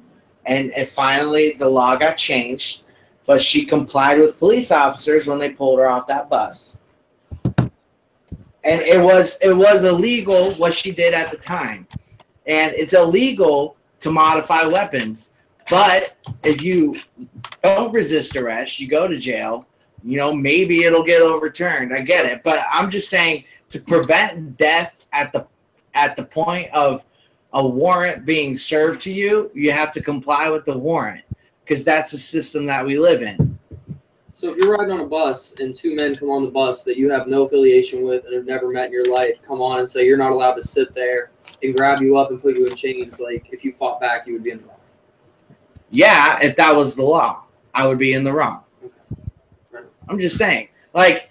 and 0.47 0.73
it 0.73 0.89
finally 0.89 1.53
the 1.53 1.69
law 1.69 1.97
got 1.97 2.17
changed, 2.17 2.85
but 3.27 3.43
she 3.43 3.65
complied 3.65 4.19
with 4.19 4.39
police 4.39 4.73
officers 4.73 5.27
when 5.27 5.39
they 5.39 5.53
pulled 5.53 5.79
her 5.79 5.89
off 5.89 6.07
that 6.07 6.31
bus. 6.31 6.79
And 8.65 8.81
it 8.83 9.01
was 9.01 9.39
it 9.43 9.57
was 9.57 9.85
illegal 9.85 10.55
what 10.55 10.75
she 10.75 10.93
did 10.93 11.15
at 11.15 11.31
the 11.31 11.37
time, 11.37 11.87
and 12.47 12.73
it's 12.75 12.95
illegal 12.95 13.77
to 14.01 14.11
modify 14.11 14.65
weapons. 14.65 15.33
But 15.69 16.17
if 16.43 16.63
you 16.63 16.97
don't 17.63 17.93
resist 17.93 18.37
arrest, 18.37 18.81
you 18.81 18.89
go 18.89 19.07
to 19.07 19.17
jail. 19.17 19.67
You 20.03 20.17
know 20.17 20.35
maybe 20.35 20.85
it'll 20.85 21.05
get 21.05 21.21
overturned. 21.23 21.93
I 21.95 22.01
get 22.01 22.25
it, 22.25 22.43
but 22.43 22.65
I'm 22.73 22.91
just 22.91 23.11
saying 23.11 23.45
to 23.69 23.79
prevent 23.79 24.57
death 24.57 25.07
at 25.13 25.33
the 25.33 25.47
at 25.95 26.17
the 26.17 26.25
point 26.25 26.73
of 26.73 27.05
a 27.53 27.67
warrant 27.67 28.25
being 28.25 28.57
served 28.57 29.03
to 29.03 29.13
you, 29.13 29.51
you 29.55 29.73
have 29.73 29.93
to 29.93 30.03
comply 30.03 30.49
with 30.49 30.65
the 30.65 30.77
warrant 30.77 31.25
because 31.65 31.85
that's 31.85 32.13
the 32.13 32.19
system 32.19 32.65
that 32.67 32.85
we 32.85 32.99
live 32.99 33.23
in. 33.23 33.59
so 34.35 34.53
if 34.53 34.59
you're 34.59 34.77
riding 34.77 34.93
on 34.93 35.01
a 35.01 35.07
bus 35.07 35.55
and 35.59 35.75
two 35.75 35.95
men 35.97 36.15
come 36.17 36.31
on 36.31 36.45
the 36.45 36.51
bus 36.51 36.83
that 36.85 36.97
you 36.97 37.11
have 37.11 37.27
no 37.27 37.43
affiliation 37.43 38.05
with 38.05 38.25
and 38.25 38.35
have 38.35 38.47
never 38.47 38.69
met 38.69 38.87
in 38.87 38.93
your 38.93 39.05
life 39.05 39.39
come 39.47 39.61
on 39.61 39.81
and 39.81 39.89
say 39.89 40.05
you're 40.05 40.17
not 40.17 40.33
allowed 40.33 40.55
to 40.55 40.63
sit 40.63 40.95
there 40.95 41.31
and 41.63 41.77
grab 41.77 42.01
you 42.03 42.17
up 42.17 42.31
and 42.31 42.41
put 42.41 42.55
you 42.57 42.67
in 42.67 42.75
chains, 42.77 43.21
like 43.21 43.47
if 43.53 43.65
you 43.65 43.73
fought 43.73 44.01
back, 44.01 44.27
you 44.27 44.33
would 44.35 44.43
be 44.45 44.51
in 44.51 44.59
the 44.59 44.65
wrong. 44.65 44.77
Yeah, 45.91 46.39
if 46.41 46.57
that 46.57 46.75
was 46.75 46.95
the 46.95 47.03
law, 47.03 47.43
I 47.75 47.87
would 47.87 47.99
be 47.99 48.13
in 48.13 48.25
the 48.25 48.33
wrong. 48.33 48.63
I'm 50.09 50.19
just 50.19 50.37
saying, 50.37 50.69
like, 50.95 51.31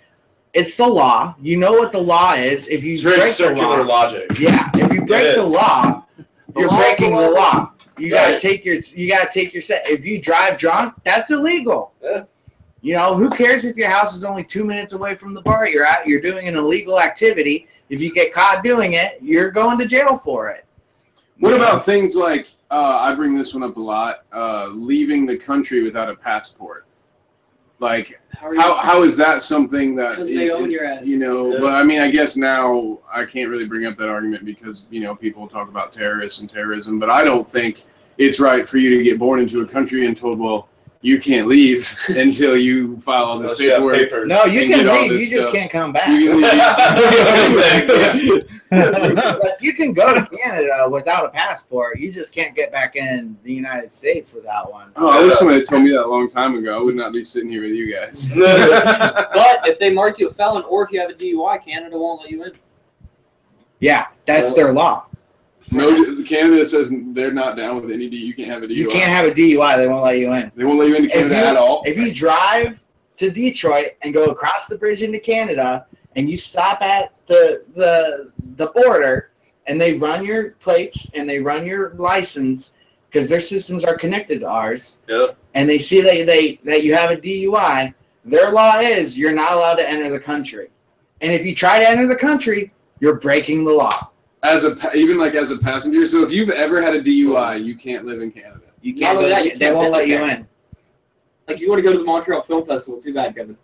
it's 0.54 0.76
the 0.78 0.88
law. 0.88 1.36
You 1.42 1.58
know 1.58 1.74
what 1.74 1.92
the 1.92 2.00
law 2.00 2.34
is. 2.34 2.68
If 2.68 2.84
you 2.84 2.94
It's 2.94 3.02
very 3.02 3.20
break 3.20 3.38
the 3.38 3.62
law, 3.62 3.82
logic. 3.84 4.40
yeah, 4.40 4.70
if 4.76 4.94
you 4.94 5.06
break 5.06 5.36
the 5.36 5.44
law, 5.44 6.06
the 6.18 6.26
you're 6.62 6.70
law's 6.70 6.86
breaking 6.86 7.16
the 7.16 7.22
the 7.24 7.30
law. 7.30 7.40
law. 7.40 7.72
You 7.98 8.10
gotta 8.10 8.40
take 8.40 8.64
your 8.64 8.76
you 8.96 9.10
gotta 9.10 9.30
take 9.32 9.54
your 9.54 9.62
set. 9.62 9.88
If 9.88 10.06
you 10.06 10.22
drive 10.22 10.58
drunk, 10.58 10.94
that's 11.04 11.30
illegal. 11.32 11.92
Yeah. 12.02 12.24
You 12.82 12.94
know, 12.94 13.16
who 13.16 13.30
cares 13.30 13.66
if 13.66 13.76
your 13.76 13.90
house 13.90 14.16
is 14.16 14.24
only 14.24 14.44
two 14.44 14.64
minutes 14.64 14.94
away 14.94 15.16
from 15.16 15.34
the 15.34 15.42
bar 15.42 15.68
you're 15.68 15.86
at? 15.86 16.08
You're 16.08 16.22
doing 16.22 16.48
an 16.48 16.56
illegal 16.56 17.00
activity. 17.00 17.68
If 17.90 18.00
you 18.00 18.14
get 18.14 18.34
caught 18.34 18.64
doing 18.64 18.94
it, 18.94 19.18
you're 19.22 19.52
going 19.52 19.78
to 19.80 19.86
jail 19.86 20.18
for 20.24 20.50
it. 20.50 20.66
What 21.40 21.54
about 21.54 21.86
things 21.86 22.16
like 22.16 22.48
uh, 22.72 22.98
I 23.02 23.14
bring 23.16 23.38
this 23.38 23.54
one 23.54 23.64
up 23.64 23.76
a 23.78 23.82
lot? 23.82 24.26
Uh, 24.32 24.68
leaving 24.68 25.26
the 25.26 25.38
country 25.38 25.84
without 25.84 26.10
a 26.10 26.16
passport. 26.16 26.86
Like, 27.82 28.20
How 28.34 28.54
how 28.56 28.76
how 28.76 29.04
is 29.04 29.16
that 29.18 29.42
something 29.42 29.96
that 29.96 30.12
Because 30.12 30.28
they 30.28 30.50
own 30.52 30.70
your 30.70 30.84
ass. 30.84 31.06
You 31.06 31.18
know, 31.18 31.54
Yeah. 31.54 31.60
but 31.62 31.74
I 31.74 31.84
mean, 31.84 32.02
I 32.02 32.12
guess 32.12 32.36
now 32.36 33.00
I 33.10 33.24
can't 33.24 33.50
really 33.50 33.66
bring 33.66 33.86
up 33.86 33.98
that 33.98 34.10
argument 34.10 34.44
because 34.44 34.84
you 34.90 35.00
know 35.00 35.16
people 35.16 35.48
talk 35.48 35.70
about 35.70 35.94
terrorists 35.94 36.42
and 36.42 36.50
terrorism, 36.50 37.00
but 37.00 37.10
I 37.10 37.24
don't 37.24 37.50
think 37.50 37.84
it's 38.18 38.38
right 38.38 38.68
for 38.68 38.78
you 38.80 38.98
to 38.98 39.04
get 39.04 39.18
born 39.18 39.40
into 39.40 39.62
a 39.62 39.66
country 39.68 40.06
and 40.08 40.18
told, 40.18 40.40
well, 40.40 40.68
you 41.02 41.20
can't 41.20 41.48
leave 41.48 41.98
until 42.10 42.58
you 42.58 43.00
file 43.00 43.24
all 43.26 43.40
this 43.40 43.52
Unless 43.52 43.60
you 43.62 43.70
have 43.72 43.78
paperwork. 43.80 43.96
papers. 43.98 44.28
No, 44.28 44.46
you 44.46 44.68
can 44.68 44.86
get 44.86 44.94
leave. 45.02 45.12
You 45.12 45.20
this 45.20 45.30
just 45.30 45.42
stuff. 45.44 45.54
can't 45.54 45.72
come 45.72 45.94
back. 45.94 46.10
You 46.10 46.30
can 46.32 46.42
leave. 48.32 48.44
Like, 48.72 49.58
you 49.62 49.74
can 49.74 49.94
go 49.94 50.14
to 50.14 50.24
Canada 50.28 50.88
without 50.92 51.26
a 51.26 51.30
passport. 51.30 51.98
You 52.00 52.12
just 52.12 52.36
can't 52.36 52.56
get 52.56 52.72
back 52.72 52.96
in 52.96 53.36
the 53.44 53.52
United 53.52 53.92
States 53.94 54.32
without 54.32 54.72
one. 54.72 54.92
Oh, 54.96 55.10
I 55.10 55.24
wish 55.24 55.36
somebody 55.38 55.58
had 55.58 55.68
told 55.68 55.82
me 55.82 55.90
that 55.90 56.06
a 56.06 56.08
long 56.08 56.28
time 56.28 56.56
ago. 56.56 56.78
I 56.78 56.82
would 56.84 56.96
not 56.96 57.12
be 57.12 57.24
sitting 57.24 57.50
here 57.50 57.64
with 57.64 57.72
you 57.72 57.92
guys. 57.92 58.32
But 58.36 59.68
if 59.68 59.80
they 59.80 59.92
mark 59.92 60.20
you 60.20 60.28
a 60.28 60.32
felon 60.32 60.64
or 60.70 60.84
if 60.86 60.92
you 60.92 61.00
have 61.00 61.10
a 61.10 61.14
DUI, 61.14 61.66
Canada 61.66 61.98
won't 61.98 62.22
let 62.22 62.30
you 62.30 62.44
in. 62.44 62.52
Yeah, 63.80 64.08
that's 64.28 64.54
their 64.54 64.72
law. 64.72 65.08
No, 65.72 66.24
Canada 66.24 66.66
says 66.66 66.92
they're 67.14 67.32
not 67.32 67.56
down 67.58 67.82
with 67.82 67.92
any 67.92 68.10
D. 68.10 68.18
You 68.18 68.34
can't 68.34 68.50
have 68.50 68.64
a 68.64 68.68
DUI. 68.68 68.76
You 68.76 68.88
can't 68.90 69.12
have 69.12 69.26
a 69.26 69.32
DUI. 69.32 69.78
They 69.78 69.88
won't 69.88 70.04
let 70.04 70.18
you 70.18 70.32
in. 70.34 70.52
They 70.56 70.64
won't 70.64 70.80
let 70.80 70.90
you 70.90 70.96
into 70.96 71.10
Canada 71.10 71.36
you- 71.36 71.42
at 71.42 71.56
all. 71.58 71.84
If 71.86 71.98
you 71.98 72.14
drive 72.14 72.82
to 73.18 73.30
Detroit 73.30 73.92
and 74.02 74.14
go 74.14 74.26
across 74.26 74.68
the 74.68 74.78
bridge 74.78 75.02
into 75.04 75.20
Canada 75.20 75.86
and 76.16 76.30
you 76.30 76.38
stop 76.38 76.82
at 76.82 77.14
the 77.28 77.66
the 77.76 78.32
the 78.56 78.68
border 78.68 79.32
and 79.68 79.80
they 79.80 79.94
run 79.94 80.26
your 80.26 80.52
plates 80.62 81.12
and 81.14 81.30
they 81.30 81.40
run 81.40 81.66
your 81.66 81.94
license 81.96 82.74
because 83.12 83.30
their 83.30 83.42
systems 83.42 83.84
are 83.84 83.98
connected 83.98 84.40
to 84.40 84.48
ours 84.48 85.00
Yeah. 85.08 85.28
and 85.54 85.70
they 85.70 85.78
see 85.80 86.02
that 86.02 86.26
they 86.26 86.60
that 86.64 86.84
you 86.84 86.94
have 86.96 87.12
a 87.12 87.18
DUI, 87.18 87.94
their 88.26 88.52
law 88.52 88.80
is 88.80 89.18
you're 89.18 89.34
not 89.34 89.54
allowed 89.54 89.76
to 89.76 89.88
enter 89.90 90.10
the 90.10 90.20
country. 90.20 90.70
And 91.22 91.34
if 91.34 91.46
you 91.46 91.54
try 91.54 91.80
to 91.80 91.90
enter 91.90 92.08
the 92.08 92.16
country, 92.16 92.72
you're 93.00 93.16
breaking 93.16 93.66
the 93.66 93.74
law. 93.74 94.09
As 94.44 94.64
a 94.64 94.76
even 94.96 95.18
like 95.18 95.36
as 95.36 95.52
a 95.52 95.58
passenger. 95.58 96.06
So 96.06 96.24
if 96.24 96.32
you've 96.32 96.50
ever 96.50 96.82
had 96.82 96.94
a 96.96 97.02
DUI, 97.02 97.64
you 97.64 97.76
can't 97.76 98.06
live 98.06 98.22
in 98.22 98.32
Canada. 98.32 98.62
You 98.82 98.94
can't. 98.94 99.18
only 99.18 99.30
go- 99.30 99.36
that, 99.36 99.46
you 99.46 99.52
they 99.52 99.58
can't 99.60 99.76
won't 99.76 99.92
let 99.92 100.04
visit 100.06 100.12
you 100.14 100.18
there. 100.26 100.36
in. 100.38 100.48
Like 101.48 101.56
if 101.58 101.62
you 101.62 101.70
want 101.70 101.80
to 101.80 101.84
go 101.84 101.92
to 101.92 101.98
the 102.00 102.06
Montreal 102.06 102.42
Film 102.44 102.66
Festival, 102.66 103.02
too 103.02 103.14
bad, 103.14 103.36
Kevin. 103.36 103.58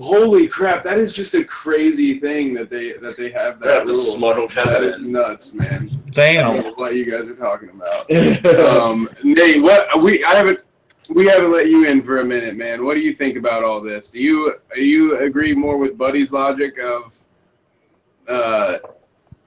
Holy 0.00 0.48
crap! 0.48 0.82
That 0.82 0.98
is 0.98 1.12
just 1.12 1.34
a 1.34 1.44
crazy 1.44 2.18
thing 2.18 2.52
that 2.54 2.68
they 2.70 2.94
that 2.94 3.16
they 3.16 3.30
have 3.30 3.60
They 3.60 3.68
have 3.72 3.86
that 3.86 3.92
to 3.92 3.92
rule. 3.92 3.94
smuggle 4.16 4.48
That 4.48 4.64
Kevin 4.66 4.92
is 4.94 5.02
in. 5.02 5.12
nuts, 5.12 5.52
man. 5.54 5.88
I 6.08 6.10
Damn. 6.10 6.54
don't 6.56 6.64
know 6.66 6.72
what 6.76 6.94
you 6.96 7.08
guys 7.08 7.30
are 7.30 7.36
talking 7.36 7.68
about. 7.70 8.10
um, 8.66 9.08
Nate, 9.22 9.62
what 9.62 10.02
we 10.02 10.24
I 10.24 10.30
haven't 10.30 10.62
we 11.10 11.26
haven't 11.26 11.52
let 11.52 11.68
you 11.68 11.84
in 11.86 12.02
for 12.02 12.18
a 12.20 12.24
minute, 12.24 12.56
man. 12.56 12.84
What 12.84 12.94
do 12.94 13.00
you 13.00 13.14
think 13.14 13.36
about 13.36 13.62
all 13.62 13.80
this? 13.80 14.10
Do 14.10 14.20
you 14.20 14.54
do 14.74 14.82
you 14.82 15.18
agree 15.20 15.54
more 15.54 15.76
with 15.76 15.96
Buddy's 15.98 16.32
logic 16.32 16.76
of, 16.78 17.14
uh, 18.26 18.78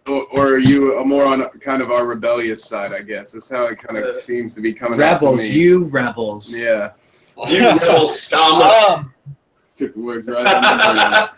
or, 0.08 0.26
or 0.32 0.48
are 0.54 0.60
you 0.60 1.04
more 1.06 1.26
on 1.26 1.48
kind 1.60 1.82
of 1.82 1.92
our 1.92 2.06
rebellious 2.06 2.64
side? 2.64 2.94
I 2.94 3.02
guess 3.02 3.32
that's 3.34 3.50
how 3.50 3.66
it 3.66 3.78
kind 3.80 3.98
of 3.98 4.06
Uh, 4.06 4.18
seems 4.18 4.54
to 4.56 4.62
be 4.62 4.74
coming 4.74 5.02
out 5.02 5.20
to 5.20 5.26
rebels, 5.28 5.40
me. 5.40 5.50
you 5.50 5.86
rebels. 5.86 6.54
yeah, 6.56 6.92
You 7.48 7.72
little 7.74 8.10
scum. 8.10 8.62
Um, 8.62 9.14
took 9.78 9.94
the 9.94 10.00
words 10.02 10.28
right 10.28 10.46
out 10.48 10.90
of 10.90 10.96
my 10.96 11.10
mouth. 11.10 11.30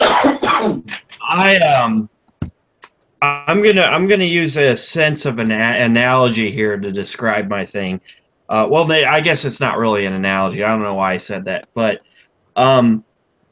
I 1.28 1.56
um 1.58 2.08
I'm 3.22 3.62
gonna 3.62 3.82
I'm 3.82 4.06
gonna 4.06 4.24
use 4.24 4.56
a 4.56 4.76
sense 4.76 5.24
of 5.26 5.38
an 5.38 5.50
a- 5.50 5.80
analogy 5.84 6.50
here 6.50 6.76
to 6.78 6.92
describe 6.92 7.48
my 7.48 7.64
thing. 7.64 8.00
Uh, 8.48 8.66
well, 8.70 8.84
they, 8.84 9.06
I 9.06 9.20
guess 9.20 9.46
it's 9.46 9.58
not 9.60 9.78
really 9.78 10.04
an 10.04 10.12
analogy. 10.12 10.62
I 10.62 10.68
don't 10.68 10.82
know 10.82 10.94
why 10.94 11.14
I 11.14 11.16
said 11.16 11.44
that, 11.46 11.66
but 11.72 12.02
um, 12.56 13.02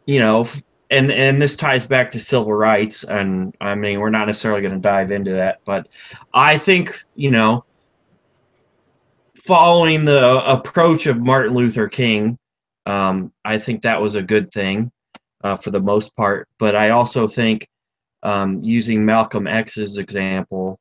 you 0.06 0.18
know, 0.20 0.42
f- 0.42 0.62
and 0.92 1.10
and 1.10 1.40
this 1.40 1.56
ties 1.56 1.86
back 1.86 2.10
to 2.12 2.20
civil 2.20 2.52
rights, 2.52 3.02
and 3.04 3.56
I 3.60 3.74
mean 3.74 3.98
we're 3.98 4.10
not 4.10 4.26
necessarily 4.26 4.60
going 4.60 4.74
to 4.74 4.80
dive 4.80 5.10
into 5.10 5.32
that, 5.32 5.60
but 5.64 5.88
I 6.34 6.58
think 6.58 7.02
you 7.16 7.30
know, 7.30 7.64
following 9.34 10.04
the 10.04 10.44
approach 10.46 11.06
of 11.06 11.18
Martin 11.18 11.54
Luther 11.54 11.88
King, 11.88 12.38
um, 12.86 13.32
I 13.44 13.58
think 13.58 13.82
that 13.82 14.00
was 14.00 14.14
a 14.14 14.22
good 14.22 14.50
thing 14.50 14.92
uh, 15.42 15.56
for 15.56 15.70
the 15.70 15.80
most 15.80 16.14
part. 16.14 16.48
But 16.58 16.76
I 16.76 16.90
also 16.90 17.26
think 17.26 17.66
um, 18.22 18.62
using 18.62 19.04
Malcolm 19.04 19.46
X's 19.46 19.96
example, 19.96 20.78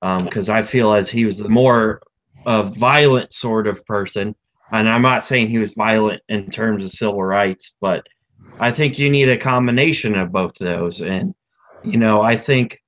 because 0.00 0.48
I 0.48 0.62
feel 0.62 0.92
as 0.92 1.10
he 1.10 1.24
was 1.24 1.36
the 1.36 1.48
more 1.48 2.00
uh, 2.46 2.62
violent 2.62 3.32
sort 3.32 3.66
of 3.66 3.84
person, 3.86 4.36
and 4.70 4.88
I'm 4.88 5.02
not 5.02 5.24
saying 5.24 5.48
he 5.48 5.58
was 5.58 5.74
violent 5.74 6.22
in 6.28 6.48
terms 6.48 6.84
of 6.84 6.92
civil 6.92 7.24
rights, 7.24 7.74
but 7.80 8.06
I 8.60 8.70
think 8.70 8.98
you 8.98 9.10
need 9.10 9.28
a 9.28 9.36
combination 9.36 10.16
of 10.16 10.32
both 10.32 10.52
those. 10.58 11.00
And, 11.00 11.34
you 11.82 11.98
know, 11.98 12.22
I 12.22 12.36
think, 12.36 12.80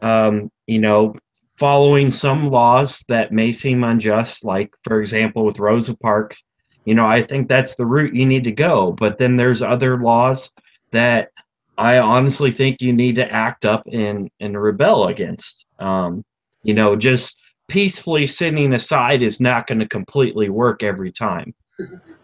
um, 0.00 0.50
you 0.66 0.80
know, 0.80 1.14
following 1.56 2.10
some 2.10 2.50
laws 2.50 3.04
that 3.08 3.32
may 3.32 3.52
seem 3.52 3.84
unjust, 3.84 4.44
like, 4.44 4.70
for 4.84 5.00
example, 5.00 5.44
with 5.44 5.58
Rosa 5.58 5.96
Parks, 5.96 6.42
you 6.84 6.94
know, 6.94 7.06
I 7.06 7.22
think 7.22 7.48
that's 7.48 7.76
the 7.76 7.86
route 7.86 8.14
you 8.14 8.26
need 8.26 8.44
to 8.44 8.52
go. 8.52 8.92
But 8.92 9.18
then 9.18 9.36
there's 9.36 9.62
other 9.62 9.98
laws 9.98 10.50
that 10.90 11.28
I 11.78 11.98
honestly 11.98 12.50
think 12.50 12.82
you 12.82 12.92
need 12.92 13.14
to 13.16 13.32
act 13.32 13.64
up 13.64 13.86
and 13.90 14.28
and 14.40 14.60
rebel 14.60 15.06
against. 15.06 15.66
Um, 15.78 16.24
you 16.64 16.74
know, 16.74 16.96
just 16.96 17.40
peacefully 17.68 18.26
sitting 18.26 18.72
aside 18.72 19.22
is 19.22 19.40
not 19.40 19.66
going 19.66 19.78
to 19.78 19.88
completely 19.88 20.48
work 20.48 20.82
every 20.82 21.10
time. 21.10 21.54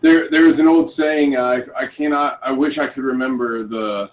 There, 0.01 0.31
there 0.31 0.47
is 0.47 0.59
an 0.59 0.69
old 0.69 0.89
saying. 0.89 1.37
Uh, 1.37 1.63
I, 1.77 1.83
I 1.85 1.87
cannot. 1.87 2.39
I 2.43 2.53
wish 2.53 2.79
I 2.79 2.87
could 2.87 3.05
remember 3.05 3.65
the, 3.65 4.11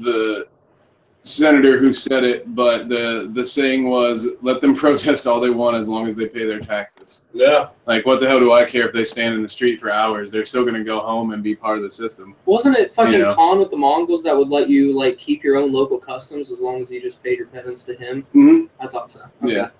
the 0.00 0.48
senator 1.22 1.78
who 1.78 1.92
said 1.94 2.22
it, 2.24 2.54
but 2.54 2.88
the 2.88 3.30
the 3.32 3.44
saying 3.44 3.88
was, 3.88 4.28
"Let 4.42 4.60
them 4.60 4.74
protest 4.84 5.26
all 5.26 5.40
they 5.40 5.50
want 5.50 5.76
as 5.76 5.88
long 5.88 6.06
as 6.06 6.16
they 6.16 6.26
pay 6.26 6.44
their 6.46 6.60
taxes." 6.60 7.24
Yeah. 7.32 7.68
Like, 7.86 8.04
what 8.06 8.20
the 8.20 8.28
hell 8.28 8.38
do 8.40 8.52
I 8.52 8.64
care 8.64 8.86
if 8.86 8.92
they 8.92 9.04
stand 9.04 9.34
in 9.34 9.42
the 9.42 9.48
street 9.48 9.80
for 9.80 9.90
hours? 9.90 10.30
They're 10.30 10.44
still 10.44 10.62
going 10.62 10.74
to 10.74 10.84
go 10.84 11.00
home 11.00 11.32
and 11.32 11.42
be 11.42 11.54
part 11.54 11.78
of 11.78 11.84
the 11.84 11.90
system. 11.90 12.34
Wasn't 12.44 12.76
it 12.76 12.92
fucking 12.92 13.20
Yeah. 13.20 13.32
Khan 13.34 13.58
with 13.58 13.70
the 13.70 13.76
Mongols 13.76 14.22
that 14.24 14.36
would 14.36 14.48
let 14.48 14.68
you 14.68 14.96
like 14.96 15.16
keep 15.16 15.42
your 15.42 15.56
own 15.56 15.72
local 15.72 15.98
customs 15.98 16.50
as 16.50 16.60
long 16.60 16.82
as 16.82 16.90
you 16.90 17.00
just 17.00 17.22
paid 17.22 17.38
your 17.38 17.46
penance 17.46 17.84
to 17.84 17.94
him? 17.94 18.26
Mhm. 18.34 18.68
I 18.80 18.88
thought 18.88 19.10
so. 19.10 19.20
Okay. 19.42 19.54
Yeah. 19.54 19.70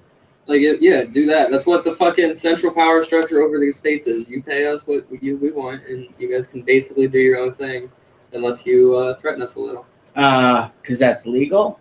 Like 0.46 0.60
it, 0.60 0.82
yeah, 0.82 1.04
do 1.04 1.24
that. 1.26 1.50
That's 1.50 1.64
what 1.64 1.84
the 1.84 1.92
fucking 1.92 2.34
central 2.34 2.72
power 2.72 3.02
structure 3.02 3.40
over 3.40 3.58
the 3.58 3.70
states 3.72 4.06
is. 4.06 4.28
You 4.28 4.42
pay 4.42 4.66
us 4.66 4.86
what 4.86 5.06
you 5.22 5.36
we 5.38 5.50
want, 5.50 5.84
and 5.86 6.06
you 6.18 6.30
guys 6.30 6.46
can 6.46 6.60
basically 6.62 7.08
do 7.08 7.18
your 7.18 7.38
own 7.38 7.54
thing, 7.54 7.90
unless 8.32 8.66
you 8.66 8.94
uh, 8.94 9.16
threaten 9.16 9.40
us 9.42 9.54
a 9.54 9.60
little. 9.60 9.86
Uh, 10.14 10.68
because 10.82 10.98
that's 10.98 11.24
legal. 11.26 11.80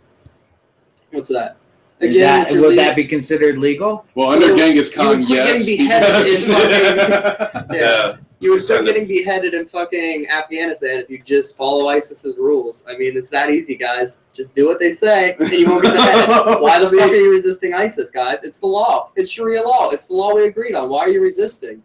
What's 1.12 1.30
that, 1.30 1.58
with 2.00 2.14
your 2.14 2.62
would 2.62 2.70
lead- 2.70 2.80
that 2.80 2.96
be 2.96 3.04
considered 3.04 3.58
legal? 3.58 4.06
Well, 4.16 4.30
So, 4.30 4.34
under 4.42 4.56
Genghis 4.56 4.90
you 4.92 4.96
Khan, 4.96 5.22
yes. 5.24 5.66
getting 5.66 5.78
beheaded 5.78 6.28
in 6.28 6.48
because- 6.48 7.66
Yeah. 7.72 8.18
You 8.44 8.52
would 8.52 8.62
start 8.62 8.86
getting 8.86 9.08
beheaded 9.08 9.54
in 9.54 9.66
fucking 9.68 10.28
Afghanistan 10.28 10.98
if 10.98 11.10
you 11.10 11.22
just 11.24 11.56
follow 11.56 11.88
ISIS's 11.88 12.38
rules. 12.38 12.84
I 12.90 12.98
mean, 12.98 13.16
it's 13.16 13.30
that 13.30 13.50
easy, 13.50 13.74
guys. 13.74 14.20
Just 14.34 14.54
do 14.54 14.68
what 14.68 14.80
they 14.80 14.90
say, 14.90 15.38
and 15.40 15.50
you 15.50 15.70
won't 15.70 15.84
get 15.84 15.94
beheaded. 15.94 16.28
Why 16.62 16.78
the 16.78 16.88
fuck 16.88 17.10
are 17.10 17.16
you 17.16 17.32
resisting 17.32 17.74
ISIS, 17.74 18.12
guys? 18.12 18.44
It's 18.44 18.60
the 18.60 18.68
law. 18.68 19.12
It's 19.16 19.30
Sharia 19.30 19.62
law. 19.62 19.92
It's 19.92 20.08
the 20.08 20.16
law 20.16 20.36
we 20.36 20.46
agreed 20.46 20.76
on. 20.76 20.90
Why 20.90 21.00
are 21.00 21.10
you 21.10 21.22
resisting? 21.22 21.82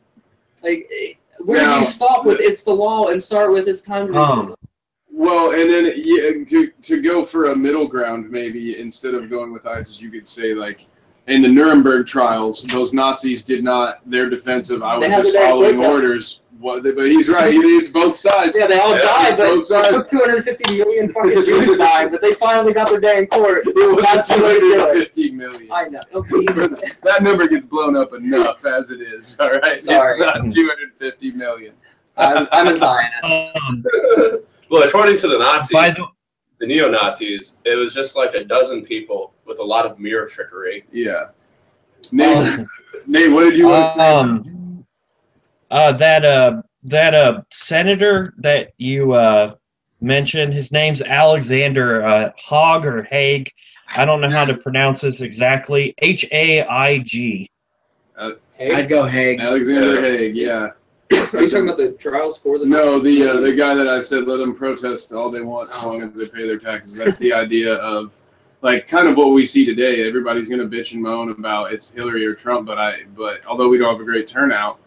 Like, 0.61 0.91
where 1.45 1.65
do 1.65 1.79
you 1.79 1.85
stop 1.85 2.25
with 2.25 2.41
it's 2.41 2.65
the 2.65 2.75
law 2.75 3.07
and 3.07 3.23
start 3.23 3.53
with 3.53 3.69
it's 3.69 3.83
time 3.83 4.13
to 4.13 4.19
Um. 4.19 4.57
Well, 5.13 5.53
and 5.53 5.71
then 5.71 5.93
yeah, 5.95 6.45
to 6.45 6.73
to 6.83 7.01
go 7.01 7.25
for 7.25 7.53
a 7.53 7.57
middle 7.57 7.87
ground, 7.87 8.29
maybe 8.33 8.81
instead 8.81 9.15
of 9.15 9.31
going 9.31 9.53
with 9.53 9.65
ISIS, 9.65 10.01
you 10.01 10.11
could 10.11 10.27
say 10.27 10.55
like 10.55 10.87
in 11.29 11.43
the 11.43 11.49
Nuremberg 11.49 12.07
trials, 12.07 12.63
those 12.65 12.93
Nazis 12.93 13.45
did 13.45 13.63
not 13.63 13.99
their 14.11 14.29
defense 14.29 14.71
of 14.71 14.83
I 14.83 14.97
was 14.97 15.09
just 15.09 15.35
following 15.37 15.85
orders. 15.85 16.41
What, 16.59 16.83
but 16.83 16.97
he's 17.07 17.29
right. 17.29 17.53
He, 17.53 17.59
it's 17.61 17.89
both 17.89 18.17
sides. 18.17 18.57
Yeah, 18.59 18.67
they 18.67 18.81
all 18.81 18.93
Yeah, 18.93 19.03
died, 19.03 19.39
it's 19.39 19.69
but 19.69 19.85
both 19.85 19.87
it 19.87 19.97
took 19.97 20.11
250 20.11 20.79
million 20.79 21.09
fucking 21.13 21.45
Jews 21.45 21.79
died, 21.79 22.11
but 22.11 22.21
they 22.21 22.35
finally 22.35 22.73
got 22.73 22.89
their 22.91 22.99
day 22.99 23.19
in 23.19 23.27
court. 23.29 23.63
That's 24.03 24.27
the 24.35 24.43
way 24.43 24.55
to 24.55 24.61
do 24.61 24.75
it. 24.75 25.13
215 25.13 25.37
million. 25.37 25.69
I 25.71 25.89
know. 25.89 26.01
Okay. 26.15 26.89
That 27.05 27.23
number 27.23 27.47
gets 27.47 27.65
blown 27.65 27.97
up 27.97 28.13
enough 28.13 28.65
as 28.65 28.91
it 28.91 29.01
is. 29.01 29.39
All 29.39 29.51
right, 29.51 29.81
Sorry. 29.81 30.21
it's 30.21 30.35
not 30.35 30.51
250 30.51 31.31
million. 31.33 31.75
I'm, 32.17 32.49
I'm 32.51 32.67
a 32.67 32.75
Zionist. 32.75 33.25
um, 33.25 33.85
Well, 34.69 34.83
according 34.83 35.17
to 35.19 35.29
the 35.29 35.39
Nazis, 35.39 35.71
by 35.73 35.95
the 36.59 36.67
the 36.67 36.75
neo 36.75 36.91
Nazis, 36.91 37.59
it 37.65 37.77
was 37.77 37.95
just 37.95 38.17
like 38.17 38.35
a 38.35 38.45
dozen 38.45 38.85
people 38.85 39.33
with 39.47 39.59
a 39.59 39.65
lot 39.65 39.87
of 39.87 39.99
mirror 39.99 40.27
trickery. 40.27 40.85
Yeah. 40.93 41.29
Nate, 42.13 42.67
Nate, 43.07 43.33
what 43.33 43.45
did 43.45 43.57
you 43.57 43.69
want 43.69 43.95
to 43.95 44.01
say? 44.01 44.15
um, 44.15 44.85
uh, 45.71 45.93
that 45.93 46.25
uh, 46.25 46.63
that 46.85 47.15
uh, 47.15 47.43
senator 47.51 48.35
that 48.39 48.73
you 48.79 49.13
uh, 49.13 49.55
mentioned, 50.01 50.55
his 50.55 50.73
name's 50.73 51.03
Alexander 51.03 52.05
uh, 52.05 52.31
Haig 52.37 52.87
or 52.87 53.03
Haig. 53.03 53.51
I 53.97 54.05
don't 54.05 54.21
know 54.21 54.31
how 54.31 54.45
to 54.45 54.55
pronounce 54.55 55.01
this 55.01 55.21
exactly. 55.21 55.95
H 55.99 56.27
A 56.33 56.63
I 56.65 56.99
G. 56.99 57.51
Hey, 58.57 58.75
I'd 58.75 58.89
go 58.89 59.05
Haig. 59.05 59.41
Alexander 59.41 59.95
Yeah. 59.95 60.19
Haig, 60.19 60.37
yeah. 60.37 60.69
Are 61.13 61.43
you 61.43 61.49
talking 61.51 61.65
about 61.69 61.79
the 61.79 61.93
trials 61.99 62.39
for 62.39 62.59
the? 62.59 62.67
No, 62.67 62.99
the 62.99 63.29
uh, 63.29 63.41
the 63.41 63.53
guy 63.53 63.75
that 63.75 63.89
I 63.89 64.01
said 64.01 64.27
let 64.27 64.39
them 64.39 64.55
protest 64.55 65.13
all 65.13 65.31
they 65.31 65.41
want 65.41 65.73
so 65.73 65.81
Oh. 65.83 65.87
long 65.89 66.03
as 66.03 66.13
they 66.15 66.27
pay 66.27 66.47
their 66.47 66.59
taxes. 66.59 66.97
That's 66.97 67.17
the 67.19 67.33
idea 67.33 67.75
of 67.77 68.19
like 68.63 68.89
kind 68.89 69.09
of 69.09 69.17
what 69.17 69.29
we 69.33 69.47
see 69.47 69.65
today. 69.65 70.07
Everybody's 70.07 70.49
gonna 70.49 70.67
bitch 70.67 70.93
and 70.93 71.03
moan 71.03 71.31
about 71.31 71.73
it's 71.73 71.91
Hillary 71.91 72.27
or 72.27 72.35
Trump, 72.35 72.67
but 72.67 72.79
I 72.79 73.05
but 73.17 73.45
although 73.47 73.69
we 73.69 73.79
don't 73.79 73.91
have 73.93 74.01
a 74.01 74.05
great 74.05 74.27
turnout, 74.27 74.79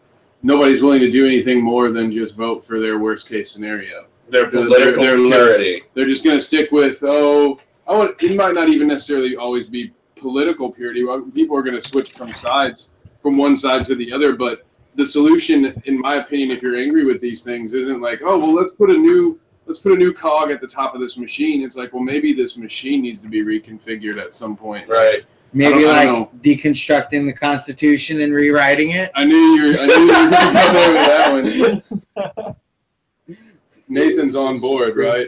nobody's 0.43 0.81
willing 0.81 0.99
to 0.99 1.09
do 1.11 1.25
anything 1.25 1.61
more 1.63 1.89
than 1.91 2.11
just 2.11 2.35
vote 2.35 2.65
for 2.65 2.79
their 2.79 2.99
worst 2.99 3.27
case 3.27 3.51
scenario. 3.51 4.05
Their 4.29 4.49
They're- 4.49 4.65
political 4.65 5.03
they're 5.03 5.17
less- 5.17 5.57
purity. 5.57 5.83
They're 5.93 6.05
just 6.07 6.23
gonna 6.23 6.41
stick 6.41 6.71
with 6.71 6.99
oh 7.01 7.57
I 7.87 7.93
want 7.93 8.21
it 8.21 8.35
might 8.35 8.53
not 8.53 8.69
even 8.69 8.87
necessarily 8.87 9.35
always 9.35 9.67
be 9.67 9.91
political 10.15 10.69
purity. 10.71 11.03
People 11.33 11.57
are 11.57 11.63
gonna 11.63 11.81
switch 11.81 12.11
from 12.11 12.31
sides 12.31 12.91
from 13.23 13.37
one 13.37 13.55
side 13.57 13.85
to 13.85 13.95
the 13.95 14.11
other, 14.13 14.35
but 14.35 14.65
the 14.95 15.05
solution, 15.05 15.81
in 15.85 15.99
my 15.99 16.15
opinion, 16.15 16.51
if 16.51 16.61
you're 16.61 16.77
angry 16.77 17.05
with 17.05 17.21
these 17.21 17.43
things, 17.43 17.73
isn't 17.73 18.01
like, 18.01 18.21
oh 18.23 18.37
well, 18.37 18.53
let's 18.53 18.71
put 18.73 18.89
a 18.89 18.97
new 18.97 19.39
let's 19.65 19.79
put 19.79 19.93
a 19.93 19.95
new 19.95 20.13
cog 20.13 20.51
at 20.51 20.59
the 20.59 20.67
top 20.67 20.93
of 20.93 21.01
this 21.01 21.17
machine. 21.17 21.63
It's 21.63 21.75
like, 21.75 21.93
well, 21.93 22.03
maybe 22.03 22.33
this 22.33 22.57
machine 22.57 23.01
needs 23.01 23.21
to 23.21 23.29
be 23.29 23.43
reconfigured 23.43 24.17
at 24.17 24.33
some 24.33 24.55
point. 24.55 24.89
Right. 24.89 25.23
Maybe 25.53 25.85
like 25.85 26.07
don't 26.07 26.41
deconstructing 26.41 27.25
the 27.25 27.33
Constitution 27.33 28.21
and 28.21 28.33
rewriting 28.33 28.91
it. 28.91 29.11
I 29.15 29.25
knew 29.25 29.35
you 29.35 29.63
were. 29.63 29.79
I 29.79 29.85
knew 29.85 29.93
you 29.93 30.07
were 30.07 30.13
going 30.13 30.31
to 30.31 30.37
come 30.37 30.73
there 30.73 31.73
with 31.73 32.25
that 32.25 32.35
one. 32.37 32.55
Nathan's 33.89 34.35
on 34.35 34.57
board, 34.57 34.95
right? 34.95 35.27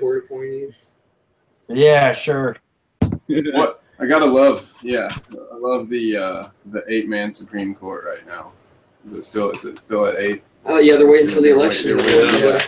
Yeah, 1.67 2.13
sure. 2.13 2.55
What 3.27 3.83
I 3.99 4.05
gotta 4.05 4.25
love, 4.25 4.69
yeah, 4.81 5.09
I 5.33 5.57
love 5.57 5.89
the 5.89 6.17
uh, 6.17 6.49
the 6.67 6.83
eight 6.87 7.09
man 7.09 7.33
Supreme 7.33 7.75
Court 7.75 8.05
right 8.05 8.25
now. 8.25 8.53
Is 9.05 9.13
it 9.13 9.25
still? 9.25 9.51
Is 9.51 9.65
it 9.65 9.79
still 9.81 10.05
at 10.07 10.15
eight? 10.17 10.43
Oh 10.65 10.79
yeah, 10.79 10.95
they're 10.95 11.07
waiting 11.07 11.29
for 11.29 11.41
the 11.41 11.51
election. 11.51 11.97
they're 11.97 12.05
waiting, 12.25 12.39
Yeah. 12.41 12.45
yeah. 12.53 12.65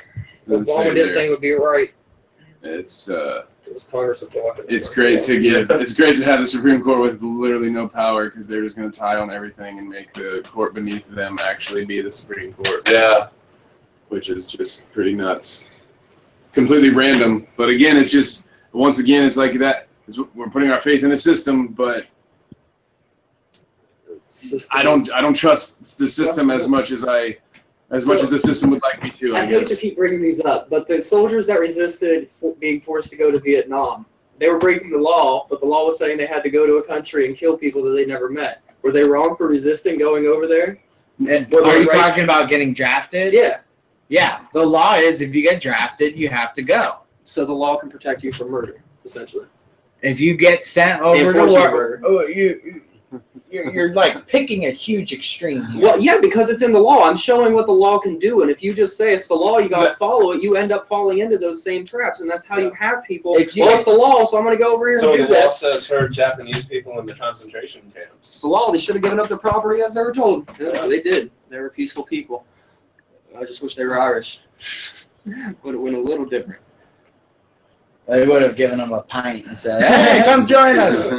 Doesn't 0.48 0.66
Obama 0.68 0.84
didn't 0.94 0.96
there. 0.96 1.14
think 1.14 1.28
it 1.28 1.32
would 1.32 1.42
be 1.42 1.54
right. 1.54 1.94
It's 2.62 3.10
uh, 3.10 3.46
Because 3.64 3.86
Congress 3.86 4.22
would 4.22 4.32
block 4.32 4.60
it's 4.68 4.94
great 4.94 5.22
to 5.22 5.40
give. 5.40 5.70
It's 5.72 5.94
great 5.94 6.18
to 6.18 6.24
have 6.24 6.40
the 6.42 6.48
Supreme 6.48 6.82
Court 6.84 7.02
with 7.02 7.22
literally 7.22 7.70
no 7.70 7.88
power 7.88 8.26
because 8.30 8.48
they're 8.48 8.64
just 8.64 8.76
gonna 8.76 8.92
tie 8.92 9.16
on 9.18 9.32
everything 9.32 9.80
and 9.80 9.88
make 9.90 10.14
the 10.14 10.44
court 10.48 10.74
beneath 10.74 11.08
them 11.10 11.38
actually 11.44 11.86
be 11.86 12.02
the 12.02 12.12
Supreme 12.12 12.54
Court. 12.54 12.88
Yeah. 12.90 13.28
which 14.10 14.30
is 14.30 14.48
just 14.48 14.92
pretty 14.94 15.14
nuts. 15.16 15.68
Completely 16.54 16.90
random, 16.90 17.48
but 17.58 17.70
again, 17.70 17.98
it's 17.98 18.12
just 18.12 18.50
once 18.72 19.00
again, 19.00 19.26
it's 19.26 19.38
like 19.38 19.58
that. 19.60 19.88
It's, 20.08 20.20
we're 20.36 20.50
putting 20.50 20.70
our 20.70 20.80
faith 20.80 21.04
in 21.04 21.12
a 21.12 21.18
system, 21.18 21.68
but 21.70 22.06
I 24.72 24.84
don't. 24.84 25.12
I 25.12 25.22
don't 25.22 25.34
trust 25.34 25.98
the 25.98 26.08
system 26.08 26.50
as 26.50 26.68
much 26.68 26.92
as 26.92 27.06
I, 27.06 27.38
as 27.90 28.06
much 28.06 28.22
as 28.22 28.30
the 28.30 28.40
system 28.40 28.70
would 28.72 28.82
like 28.82 29.02
me 29.02 29.10
to. 29.12 29.36
I, 29.36 29.42
I 29.42 29.46
hate 29.46 29.68
to 29.68 29.76
keep 29.76 29.96
bringing 29.96 30.22
these 30.22 30.44
up, 30.44 30.70
but 30.70 30.88
the 30.88 31.02
soldiers 31.02 31.48
that 31.48 31.60
resisted 31.60 32.30
for 32.30 32.54
being 32.56 32.82
forced 32.82 33.10
to 33.12 33.18
go 33.18 33.32
to 33.32 33.40
Vietnam, 33.40 34.06
they 34.38 34.50
were 34.50 34.58
breaking 34.58 34.92
the 34.92 34.98
law, 34.98 35.48
but 35.50 35.60
the 35.62 35.66
law 35.66 35.86
was 35.86 35.98
saying 35.98 36.18
they 36.18 36.26
had 36.26 36.44
to 36.44 36.50
go 36.50 36.66
to 36.66 36.74
a 36.76 36.84
country 36.84 37.28
and 37.28 37.38
kill 37.38 37.58
people 37.58 37.84
that 37.84 37.92
they 37.92 38.06
never 38.06 38.30
met. 38.30 38.62
Were 38.82 38.92
they 38.92 39.04
wrong 39.04 39.36
for 39.36 39.48
resisting 39.48 39.98
going 39.98 40.28
over 40.28 40.48
there? 40.48 40.80
And 41.28 41.48
Was 41.50 41.66
are 41.66 41.78
you 41.78 41.88
right? 41.88 42.00
talking 42.00 42.24
about 42.26 42.50
getting 42.50 42.74
drafted? 42.74 43.34
Yeah. 43.34 43.60
Yeah. 44.10 44.42
The 44.54 44.66
law 44.66 44.96
is 44.96 45.22
if 45.22 45.34
you 45.34 45.42
get 45.42 45.62
drafted, 45.62 46.18
you 46.18 46.30
have 46.30 46.54
to 46.56 46.62
go. 46.62 47.00
so 47.24 47.46
the 47.46 47.54
law 47.54 47.78
can 47.78 47.90
protect 47.90 48.22
you 48.22 48.32
from 48.32 48.52
murder, 48.52 48.84
essentially. 49.06 49.48
If 50.02 50.20
you 50.20 50.36
get 50.36 50.62
sent 50.62 51.02
over 51.02 51.34
to 51.34 51.40
war, 51.46 51.72
murder. 51.72 52.02
oh, 52.06 52.28
you, 52.28 52.82
you're, 53.52 53.72
you're 53.72 53.94
like 53.94 54.28
picking 54.28 54.66
a 54.66 54.72
huge 54.72 55.14
extreme 55.14 55.66
here. 55.68 55.82
Well, 55.82 56.00
yeah, 56.00 56.18
because 56.22 56.50
it's 56.50 56.62
in 56.62 56.72
the 56.72 56.80
law. 56.80 57.08
I'm 57.08 57.16
showing 57.16 57.54
what 57.54 57.66
the 57.66 57.72
law 57.72 58.00
can 58.00 58.18
do, 58.20 58.42
and 58.42 58.50
if 58.52 58.62
you 58.64 58.74
just 58.74 58.98
say 58.98 59.14
it's 59.14 59.28
the 59.28 59.36
law, 59.36 59.58
you 59.60 59.70
gotta 59.70 59.90
But- 59.90 59.98
follow 59.98 60.32
it. 60.32 60.42
You 60.44 60.56
end 60.56 60.72
up 60.72 60.88
falling 60.88 61.20
into 61.20 61.38
those 61.38 61.64
same 61.64 61.86
traps, 61.86 62.22
and 62.22 62.30
that's 62.30 62.46
how 62.46 62.58
you 62.58 62.72
have 62.72 63.04
people. 63.04 63.36
If 63.38 63.56
you- 63.56 63.64
well, 63.66 63.76
it's 63.76 63.86
the 63.86 63.92
law, 63.94 64.24
so 64.26 64.38
I'm 64.38 64.44
gonna 64.44 64.58
go 64.58 64.74
over 64.74 64.88
here 64.90 65.00
So 65.00 65.14
and 65.14 65.24
the 65.24 65.28
do 65.28 65.34
law 65.34 65.42
this. 65.42 65.58
says 65.60 65.88
hurt 65.88 66.12
Japanese 66.12 66.66
people 66.66 67.00
in 67.00 67.06
the 67.06 67.14
concentration 67.14 67.82
camps. 67.82 67.96
It's 67.98 68.10
camps. 68.12 68.42
the 68.42 68.48
law. 68.48 68.72
They 68.72 68.78
should 68.78 68.96
have 68.96 69.04
given 69.04 69.20
up 69.20 69.28
their 69.28 69.38
property 69.38 69.82
as 69.82 69.94
they 69.94 70.02
were 70.02 70.14
told. 70.14 70.48
Yeah, 70.60 70.88
They 70.88 71.02
did. 71.02 71.32
They 71.50 71.60
were 71.60 71.70
peaceful 71.70 72.04
people. 72.04 72.46
I 73.38 73.44
just 73.46 73.62
wish 73.62 73.76
they 73.76 73.86
were 73.86 74.00
Irish. 74.00 74.42
Would 75.64 75.74
have 75.74 75.82
went 75.82 75.96
a 75.96 76.00
little 76.00 76.26
different. 76.26 76.62
They 78.08 78.24
would 78.28 78.44
have 78.44 78.56
given 78.56 78.78
them 78.78 78.94
a 78.94 79.02
pint 79.02 79.48
and 79.48 79.58
said, 79.58 79.82
"Hey, 79.92 80.22
come 80.24 80.46
join 80.46 80.78
us." 80.78 81.12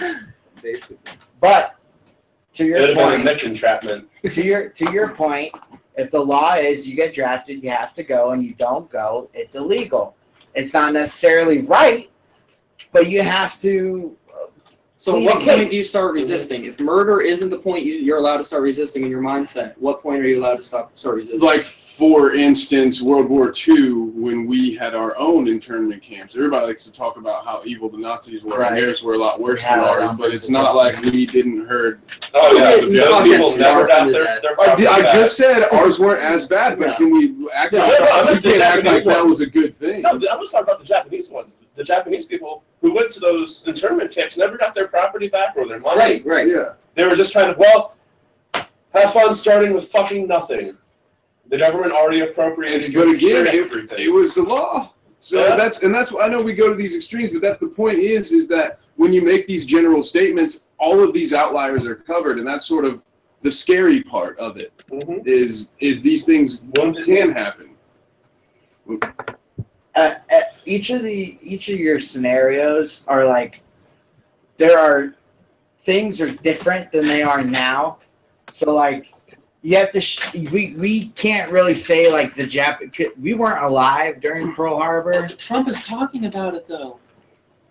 Basically. 0.62 0.98
But 1.40 1.76
to 2.54 2.64
It 2.64 2.68
your 2.68 2.80
would 2.80 2.88
have 2.90 2.96
been 2.96 3.06
a 3.06 3.10
point, 3.10 3.24
Nick 3.24 3.44
entrapment. 3.44 4.08
to 4.22 4.42
your 4.42 4.68
to 4.68 4.92
your 4.92 5.08
point, 5.08 5.54
if 5.96 6.10
the 6.10 6.20
law 6.20 6.54
is 6.54 6.88
you 6.88 6.96
get 6.96 7.14
drafted, 7.14 7.62
you 7.62 7.70
have 7.70 7.94
to 7.94 8.02
go, 8.02 8.30
and 8.30 8.44
you 8.44 8.54
don't 8.54 8.90
go, 8.90 9.28
it's 9.34 9.56
illegal. 9.56 10.16
It's 10.54 10.74
not 10.74 10.92
necessarily 10.92 11.62
right, 11.62 12.10
but 12.92 13.08
you 13.08 13.22
have 13.22 13.58
to. 13.60 14.16
So, 14.98 15.18
what 15.18 15.42
point 15.42 15.70
do 15.70 15.76
you 15.76 15.82
start 15.82 16.14
resisting? 16.14 16.64
If 16.64 16.78
murder 16.78 17.20
isn't 17.20 17.50
the 17.50 17.58
point 17.58 17.84
you, 17.84 17.94
you're 17.94 18.18
allowed 18.18 18.36
to 18.36 18.44
start 18.44 18.62
resisting 18.62 19.02
in 19.02 19.10
your 19.10 19.22
mindset, 19.22 19.76
what 19.78 20.00
point 20.00 20.22
are 20.22 20.28
you 20.28 20.38
allowed 20.38 20.56
to 20.56 20.62
stop 20.62 20.96
start 20.96 21.16
resisting? 21.16 21.40
Like 21.40 21.64
for 21.96 22.32
instance, 22.34 23.02
World 23.02 23.28
War 23.28 23.52
II, 23.68 23.92
when 24.14 24.46
we 24.46 24.74
had 24.74 24.94
our 24.94 25.14
own 25.18 25.46
internment 25.46 26.02
camps, 26.02 26.34
everybody 26.34 26.66
likes 26.68 26.84
to 26.86 26.92
talk 26.92 27.18
about 27.18 27.44
how 27.44 27.60
evil 27.66 27.90
the 27.90 27.98
Nazis 27.98 28.42
were, 28.42 28.56
Right. 28.60 28.68
and 28.68 28.76
theirs 28.78 29.02
were 29.02 29.12
a 29.12 29.18
lot 29.18 29.40
worse 29.40 29.62
We 29.62 29.68
than 29.70 29.80
ours. 29.80 30.18
But 30.18 30.32
it's 30.32 30.48
not 30.48 30.74
like 30.74 30.98
we 31.02 31.26
didn't 31.26 31.66
hurt. 31.66 32.00
Oh 32.32 32.56
yeah, 32.56 32.76
Yeah, 32.76 32.76
you 32.76 32.92
those 32.92 33.22
people 33.22 33.58
never 33.58 33.86
got 33.86 34.10
their, 34.10 34.24
their 34.40 34.58
I, 34.58 34.74
did, 34.74 34.86
I 34.86 35.02
just 35.12 35.36
said 35.36 35.68
ours 35.72 35.98
weren't 35.98 36.22
as 36.22 36.48
bad, 36.48 36.78
but 36.78 36.88
Yeah. 36.88 36.94
can 36.96 37.10
we 37.10 37.50
act 37.52 37.74
Yeah, 37.74 37.82
like, 37.82 37.98
no, 38.00 38.06
I 38.06 38.20
we 38.22 38.30
meant 38.32 38.42
can't 38.42 38.62
act 38.62 38.76
like 38.76 38.84
Japanese 38.84 39.04
that 39.04 39.26
was 39.26 39.40
a 39.42 39.46
good 39.50 39.76
thing? 39.76 40.00
No, 40.02 40.10
I 40.30 40.36
was 40.36 40.50
talking 40.50 40.64
about 40.64 40.78
the 40.78 40.86
Japanese 40.86 41.28
ones. 41.28 41.58
The 41.74 41.84
Japanese 41.84 42.24
people 42.24 42.64
who 42.80 42.94
went 42.94 43.10
to 43.10 43.20
those 43.20 43.64
internment 43.66 44.10
camps 44.10 44.38
never 44.38 44.56
got 44.56 44.74
their 44.74 44.88
property 44.88 45.28
back 45.28 45.54
or 45.58 45.68
their 45.68 45.78
money. 45.80 45.98
right, 45.98 46.24
right. 46.26 46.48
Yeah. 46.48 46.72
They 46.94 47.04
were 47.04 47.14
just 47.14 47.32
trying 47.32 47.52
to, 47.52 47.58
well, 47.60 47.96
have 48.94 49.12
fun 49.12 49.34
starting 49.34 49.74
with 49.74 49.88
fucking 49.88 50.26
nothing. 50.26 50.76
The 51.52 51.58
government 51.58 51.92
already 51.92 52.20
appropriated 52.20 52.94
But 52.94 53.06
your- 53.08 53.14
again, 53.14 53.46
it, 53.46 53.54
everything. 53.54 53.98
it 54.02 54.08
was 54.10 54.32
the 54.32 54.40
law. 54.42 54.94
So 55.18 55.46
Yeah. 55.46 55.54
that's 55.54 55.82
and 55.82 55.94
that's 55.94 56.10
why 56.10 56.22
I 56.22 56.28
know 56.28 56.40
we 56.40 56.54
go 56.54 56.70
to 56.70 56.74
these 56.74 56.96
extremes, 56.96 57.30
but 57.30 57.42
that 57.42 57.60
the 57.60 57.66
point 57.66 57.98
is 57.98 58.32
is 58.32 58.48
that 58.48 58.78
when 58.96 59.12
you 59.12 59.20
make 59.20 59.46
these 59.46 59.66
general 59.66 60.02
statements, 60.02 60.68
all 60.78 61.02
of 61.02 61.12
these 61.12 61.34
outliers 61.34 61.84
are 61.84 61.94
covered, 61.94 62.38
and 62.38 62.46
that's 62.46 62.64
sort 62.64 62.86
of 62.86 63.04
the 63.42 63.52
scary 63.52 64.02
part 64.02 64.38
of 64.38 64.56
it. 64.56 64.72
Mhm. 64.90 65.26
Is 65.26 65.72
is 65.78 66.00
these 66.00 66.24
things 66.24 66.62
Wounded 66.78 67.04
can 67.04 67.30
happen. 67.32 67.68
uh, 68.90 68.96
uh, 69.94 70.14
each 70.64 70.88
of 70.88 71.02
the 71.02 71.36
each 71.42 71.68
of 71.68 71.78
your 71.78 72.00
scenarios 72.00 73.04
are 73.06 73.26
like 73.26 73.60
there 74.56 74.78
are 74.78 75.14
things 75.84 76.18
are 76.22 76.30
different 76.30 76.90
than 76.92 77.06
they 77.06 77.22
are 77.22 77.44
now 77.44 77.98
so 78.52 78.72
like 78.74 79.11
you 79.62 79.76
have 79.76 79.92
to 79.92 80.00
sh- 80.00 80.34
we 80.34 80.74
we 80.76 81.08
can't 81.10 81.50
really 81.50 81.74
say 81.74 82.10
like 82.10 82.34
the 82.34 82.42
Jap 82.42 83.16
we 83.18 83.34
weren't 83.34 83.64
alive 83.64 84.20
during 84.20 84.54
Pearl 84.54 84.76
Harbor 84.76 85.28
Trump 85.28 85.68
is 85.68 85.84
talking 85.84 86.26
about 86.26 86.54
it 86.54 86.66
though. 86.66 86.98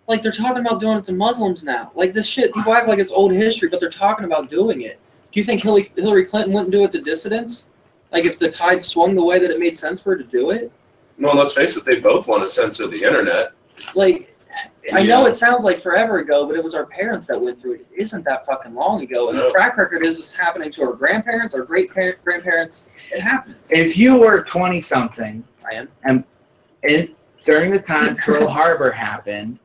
Like 0.07 0.21
they're 0.21 0.31
talking 0.31 0.65
about 0.65 0.79
doing 0.79 0.97
it 0.97 1.05
to 1.05 1.13
Muslims 1.13 1.63
now. 1.63 1.91
Like 1.93 2.13
this 2.13 2.27
shit, 2.27 2.53
people 2.53 2.73
act 2.73 2.87
like 2.87 2.99
it's 2.99 3.11
old 3.11 3.31
history, 3.31 3.69
but 3.69 3.79
they're 3.79 3.89
talking 3.89 4.25
about 4.25 4.49
doing 4.49 4.81
it. 4.81 4.99
Do 5.31 5.39
you 5.39 5.43
think 5.43 5.61
Hillary, 5.61 5.91
Hillary 5.95 6.25
Clinton 6.25 6.53
wouldn't 6.53 6.71
do 6.71 6.83
it 6.83 6.91
to 6.93 7.01
dissidents? 7.01 7.69
Like 8.11 8.25
if 8.25 8.39
the 8.39 8.51
tide 8.51 8.83
swung 8.83 9.15
the 9.15 9.23
way 9.23 9.39
that 9.39 9.51
it 9.51 9.59
made 9.59 9.77
sense 9.77 10.01
for 10.01 10.11
her 10.11 10.17
to 10.17 10.23
do 10.23 10.51
it? 10.51 10.71
Well, 11.17 11.35
let's 11.35 11.53
face 11.53 11.77
it, 11.77 11.85
they 11.85 11.99
both 11.99 12.27
want 12.27 12.43
to 12.43 12.49
censor 12.49 12.87
the 12.87 13.03
internet. 13.03 13.51
Like 13.95 14.30
I 14.93 15.03
know 15.03 15.25
it 15.27 15.35
sounds 15.35 15.63
like 15.63 15.77
forever 15.77 16.17
ago, 16.19 16.45
but 16.47 16.55
it 16.55 16.63
was 16.63 16.73
our 16.75 16.85
parents 16.85 17.27
that 17.27 17.39
went 17.39 17.61
through 17.61 17.73
it. 17.73 17.87
It 17.95 18.01
isn't 18.01 18.25
that 18.25 18.45
fucking 18.45 18.73
long 18.73 19.01
ago. 19.01 19.29
And 19.29 19.37
No. 19.37 19.45
the 19.45 19.51
track 19.51 19.77
record 19.77 20.05
is 20.05 20.17
this 20.17 20.35
happening 20.35 20.71
to 20.73 20.83
our 20.83 20.93
grandparents, 20.93 21.53
our 21.53 21.61
great 21.63 21.89
grandparents. 21.91 22.87
It 23.11 23.21
happens. 23.21 23.71
if 23.71 23.97
you 23.97 24.17
were 24.17 24.43
20 24.43 24.81
something 24.81 25.43
I 25.69 25.75
am. 25.75 25.89
and 26.03 26.23
during 27.45 27.71
the 27.71 27.79
time 27.79 28.15
Pearl 28.25 28.47
Harbor 28.47 28.91
happened 28.91 29.59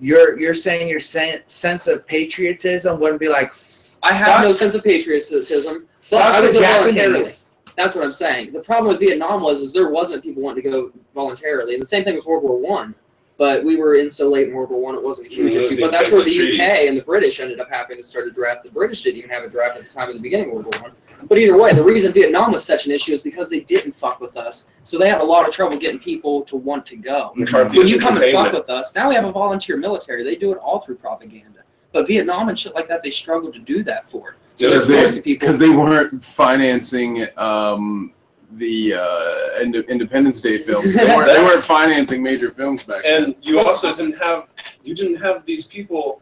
you're 0.00 0.38
you're 0.40 0.54
saying 0.54 0.88
your 0.88 1.00
sen- 1.00 1.42
sense 1.46 1.86
of 1.86 2.06
patriotism 2.06 2.98
wouldn't 2.98 3.20
be 3.20 3.28
like 3.28 3.54
I 4.02 4.12
have 4.12 4.42
no 4.42 4.52
sense 4.52 4.74
of 4.74 4.82
patriotism. 4.82 5.86
Fuck 5.96 6.22
I 6.22 6.40
would 6.40 6.50
the 6.50 6.54
go 6.54 6.60
voluntarily. 6.60 6.92
Japanese 7.20 7.54
That's 7.76 7.94
what 7.94 8.02
I'm 8.04 8.12
saying. 8.12 8.52
The 8.52 8.58
problem 8.60 8.88
with 8.88 8.98
Vietnam 8.98 9.42
was 9.42 9.60
is 9.60 9.72
there 9.72 9.90
wasn't 9.90 10.22
people 10.24 10.42
wanting 10.42 10.64
to 10.64 10.70
go 10.70 10.92
voluntarily, 11.14 11.74
and 11.74 11.82
the 11.82 11.86
same 11.86 12.02
thing 12.02 12.16
with 12.16 12.24
World 12.26 12.42
War 12.42 12.58
One. 12.58 12.94
But 13.42 13.64
we 13.64 13.74
were 13.74 13.96
in 13.96 14.08
so 14.08 14.30
late 14.30 14.46
in 14.46 14.54
World 14.54 14.70
War 14.70 14.80
One, 14.80 14.94
it 14.94 15.02
wasn't 15.02 15.26
a 15.26 15.34
huge 15.34 15.56
it 15.56 15.64
issue. 15.64 15.80
But 15.80 15.90
that's 15.90 16.12
where 16.12 16.22
the 16.22 16.30
intent 16.30 16.60
UK 16.60 16.66
treaties. 16.68 16.88
and 16.90 16.96
the 16.96 17.02
British 17.02 17.40
ended 17.40 17.58
up 17.58 17.68
having 17.68 17.96
to 17.96 18.04
start 18.04 18.28
a 18.28 18.30
draft. 18.30 18.62
The 18.62 18.70
British 18.70 19.02
didn't 19.02 19.18
even 19.18 19.30
have 19.30 19.42
a 19.42 19.48
draft 19.48 19.76
at 19.76 19.84
the 19.84 19.90
time 19.90 20.08
of 20.10 20.14
the 20.14 20.20
beginning 20.20 20.50
of 20.50 20.64
World 20.64 20.72
War 20.76 20.82
One. 20.82 20.92
But 21.28 21.38
either 21.38 21.58
way, 21.60 21.72
the 21.72 21.82
reason 21.82 22.12
Vietnam 22.12 22.52
was 22.52 22.62
such 22.64 22.86
an 22.86 22.92
issue 22.92 23.12
is 23.12 23.20
because 23.20 23.50
they 23.50 23.58
didn't 23.58 23.96
fuck 23.96 24.20
with 24.20 24.36
us. 24.36 24.68
So 24.84 24.96
they 24.96 25.08
had 25.08 25.20
a 25.20 25.24
lot 25.24 25.48
of 25.48 25.52
trouble 25.52 25.76
getting 25.76 25.98
people 25.98 26.42
to 26.42 26.54
want 26.54 26.86
to 26.86 26.94
go. 26.94 27.32
McCarthy 27.34 27.78
When 27.78 27.86
is 27.86 27.90
you 27.90 27.98
come 27.98 28.14
and 28.16 28.32
fuck 28.32 28.52
with 28.52 28.70
us, 28.70 28.94
now 28.94 29.08
we 29.08 29.16
have 29.16 29.24
a 29.24 29.32
volunteer 29.32 29.76
military. 29.76 30.22
They 30.22 30.36
do 30.36 30.52
it 30.52 30.58
all 30.58 30.78
through 30.78 30.98
propaganda. 30.98 31.64
But 31.90 32.06
Vietnam 32.06 32.48
and 32.48 32.56
shit 32.56 32.76
like 32.76 32.86
that, 32.86 33.02
they 33.02 33.10
struggled 33.10 33.54
to 33.54 33.58
do 33.58 33.82
that 33.82 34.08
for. 34.08 34.36
So 34.54 34.70
they- 34.78 35.02
lots 35.02 35.16
of 35.16 35.24
people. 35.24 35.40
because 35.40 35.58
they 35.58 35.70
weren't 35.70 36.22
financing 36.22 37.26
um, 37.36 38.12
the 38.56 38.94
uh, 38.94 39.60
Ind- 39.62 39.76
Independence 39.76 40.40
Day 40.40 40.58
films. 40.58 40.84
They 40.94 41.04
weren't, 41.06 41.26
they 41.26 41.42
weren't 41.42 41.64
financing 41.64 42.22
major 42.22 42.50
films 42.50 42.82
back 42.82 43.02
then. 43.04 43.24
And 43.24 43.36
you 43.42 43.60
also 43.60 43.94
didn't 43.94 44.18
have 44.18 44.50
you 44.82 44.94
didn't 44.94 45.16
have 45.16 45.44
these 45.46 45.66
people. 45.66 46.20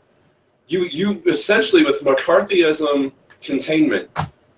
You 0.68 0.84
you 0.84 1.22
essentially 1.26 1.84
with 1.84 2.00
McCarthyism 2.02 3.12
containment 3.40 4.10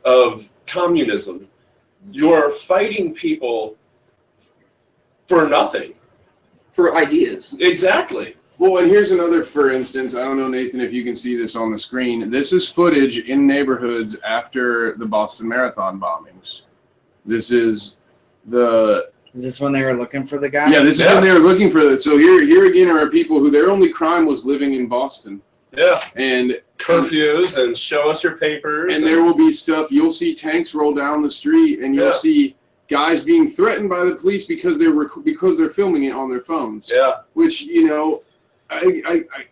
of 0.05 0.49
communism, 0.67 1.49
you're 2.11 2.51
fighting 2.51 3.15
people 3.15 3.77
for 5.27 5.49
nothing. 5.49 5.95
for 6.73 6.97
ideas. 6.97 7.57
Exactly. 7.61 8.35
Well, 8.59 8.79
and 8.79 8.89
here's 8.91 9.11
another, 9.11 9.43
for 9.43 9.71
instance. 9.71 10.15
I 10.15 10.21
don't 10.21 10.37
know, 10.39 10.49
Nathan, 10.49 10.81
if 10.81 10.93
you 10.93 11.05
can 11.05 11.17
see 11.17 11.37
this 11.37 11.57
on 11.57 11.71
the 11.73 11.79
screen. 11.79 12.31
This 12.31 12.53
is 12.53 12.69
footage 12.69 13.19
in 13.19 13.47
neighborhoods 13.47 14.17
after 14.25 14.95
the 14.97 15.07
Boston 15.07 15.49
Marathon 15.49 15.99
bombings. 16.01 16.63
This 17.25 17.51
is 17.51 17.97
the 18.47 19.11
is 19.35 19.43
this 19.45 19.61
when 19.61 19.73
they 19.73 19.83
were 19.83 19.95
looking 19.95 20.25
for 20.25 20.39
the 20.39 20.49
guy 20.49 20.71
yeah. 20.71 20.83
This 20.83 20.97
is 20.97 21.03
Yeah. 21.03 21.15
when 21.15 21.23
they 21.23 21.33
were 21.33 21.39
looking 21.39 21.71
for 21.71 21.79
it. 21.79 21.99
So 21.99 22.19
here, 22.19 22.45
here 22.45 22.67
again 22.67 22.89
are 22.89 23.09
people 23.09 23.39
who 23.39 23.51
their 23.51 23.71
only 23.71 23.89
crime 23.89 24.27
was 24.27 24.45
living 24.45 24.75
in 24.75 24.87
Boston, 24.89 25.41
Yeah. 25.77 26.03
and 26.17 26.61
Curfews 26.79 27.63
and 27.63 27.77
show 27.77 28.11
us 28.11 28.23
your 28.25 28.37
papers. 28.37 28.93
and 28.95 29.03
there 29.05 29.23
will 29.23 29.35
be 29.35 29.51
stuff. 29.53 29.91
You'll 29.91 30.13
see 30.13 30.35
tanks 30.35 30.75
roll 30.75 30.93
down 30.93 31.23
the 31.23 31.31
street, 31.31 31.81
and 31.81 31.95
you'll 31.95 32.07
Yeah. 32.07 32.13
see 32.13 32.57
guys 32.89 33.25
being 33.25 33.49
threatened 33.49 33.89
by 33.89 34.05
the 34.05 34.17
police 34.17 34.45
because 34.47 34.79
they're 34.79 34.91
rec- 34.91 35.25
because 35.25 35.57
they're 35.57 35.71
filming 35.71 36.05
it 36.05 36.13
on 36.13 36.29
their 36.29 36.41
phones. 36.43 36.91
yeah. 36.93 37.21
Which 37.35 37.63
you 37.63 37.85
know, 37.87 38.23
I 38.69 39.03
I. 39.07 39.13
I 39.39 39.45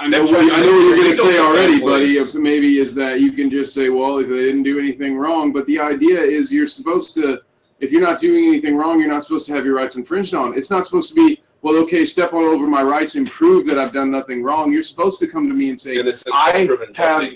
I 0.00 0.06
know, 0.06 0.24
They're 0.24 0.44
what, 0.44 0.52
I 0.52 0.60
know 0.60 0.72
what 0.72 0.80
you're 0.80 0.96
going 0.96 1.10
to 1.10 1.16
say 1.16 1.38
already, 1.38 1.80
buddy. 1.80 2.12
If 2.16 2.34
maybe 2.34 2.78
is 2.78 2.94
that 2.94 3.20
you 3.20 3.32
can 3.32 3.50
just 3.50 3.74
say, 3.74 3.88
well, 3.88 4.18
if 4.18 4.28
they 4.28 4.36
didn't 4.42 4.62
do 4.62 4.78
anything 4.78 5.16
wrong. 5.16 5.52
But 5.52 5.66
the 5.66 5.80
idea 5.80 6.20
is 6.20 6.52
you're 6.52 6.68
supposed 6.68 7.14
to, 7.14 7.40
if 7.80 7.90
you're 7.90 8.00
not 8.02 8.20
doing 8.20 8.44
anything 8.46 8.76
wrong, 8.76 9.00
you're 9.00 9.08
not 9.08 9.24
supposed 9.24 9.46
to 9.48 9.54
have 9.54 9.64
your 9.64 9.74
rights 9.76 9.96
infringed 9.96 10.34
on. 10.34 10.56
It's 10.56 10.70
not 10.70 10.86
supposed 10.86 11.08
to 11.08 11.14
be, 11.14 11.42
well, 11.62 11.76
okay, 11.78 12.04
step 12.04 12.32
all 12.32 12.44
over 12.44 12.68
my 12.68 12.82
rights 12.82 13.16
and 13.16 13.28
prove 13.28 13.66
that 13.66 13.78
I've 13.78 13.92
done 13.92 14.10
nothing 14.12 14.42
wrong. 14.44 14.70
You're 14.70 14.84
supposed 14.84 15.18
to 15.20 15.26
come 15.26 15.48
to 15.48 15.54
me 15.54 15.70
and 15.70 15.80
say, 15.80 15.96
I 16.32 16.52
have- 16.52 17.28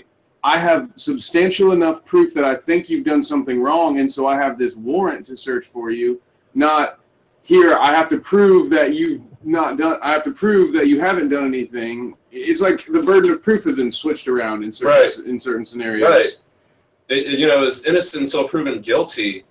I 0.45 0.57
have 0.57 0.89
substantial 0.95 1.71
enough 1.71 2.03
proof 2.03 2.33
that 2.33 2.43
I 2.43 2.55
think 2.55 2.89
you've 2.89 3.05
done 3.05 3.21
something 3.21 3.61
wrong, 3.61 3.99
and 3.99 4.11
so 4.11 4.27
I 4.27 4.35
have 4.35 4.57
this 4.57 4.75
warrant 4.75 5.25
to 5.27 5.37
search 5.37 5.67
for 5.67 5.89
you. 5.89 6.21
Not 6.53 6.99
here, 7.43 7.75
I 7.77 7.93
have 7.93 8.09
to 8.09 8.17
prove 8.17 8.69
that 8.71 8.93
you've 8.93 9.21
not 9.43 9.77
done. 9.77 9.99
I 10.01 10.11
have 10.11 10.23
to 10.23 10.31
prove 10.31 10.73
that 10.73 10.87
you 10.87 10.99
haven't 10.99 11.29
done 11.29 11.45
anything. 11.45 12.15
It's 12.31 12.61
like 12.61 12.85
the 12.85 13.01
burden 13.01 13.31
of 13.31 13.43
proof 13.43 13.63
has 13.65 13.75
been 13.75 13.91
switched 13.91 14.27
around 14.27 14.63
in 14.63 14.71
certain 14.71 15.25
in 15.25 15.37
certain 15.39 15.65
scenarios. 15.65 16.09
Right. 16.09 16.37
It, 17.09 17.27
it, 17.27 17.39
you 17.39 17.47
know, 17.47 17.63
is 17.63 17.85
innocent 17.85 18.23
until 18.23 18.47
proven 18.47 18.81
guilty, 18.81 19.43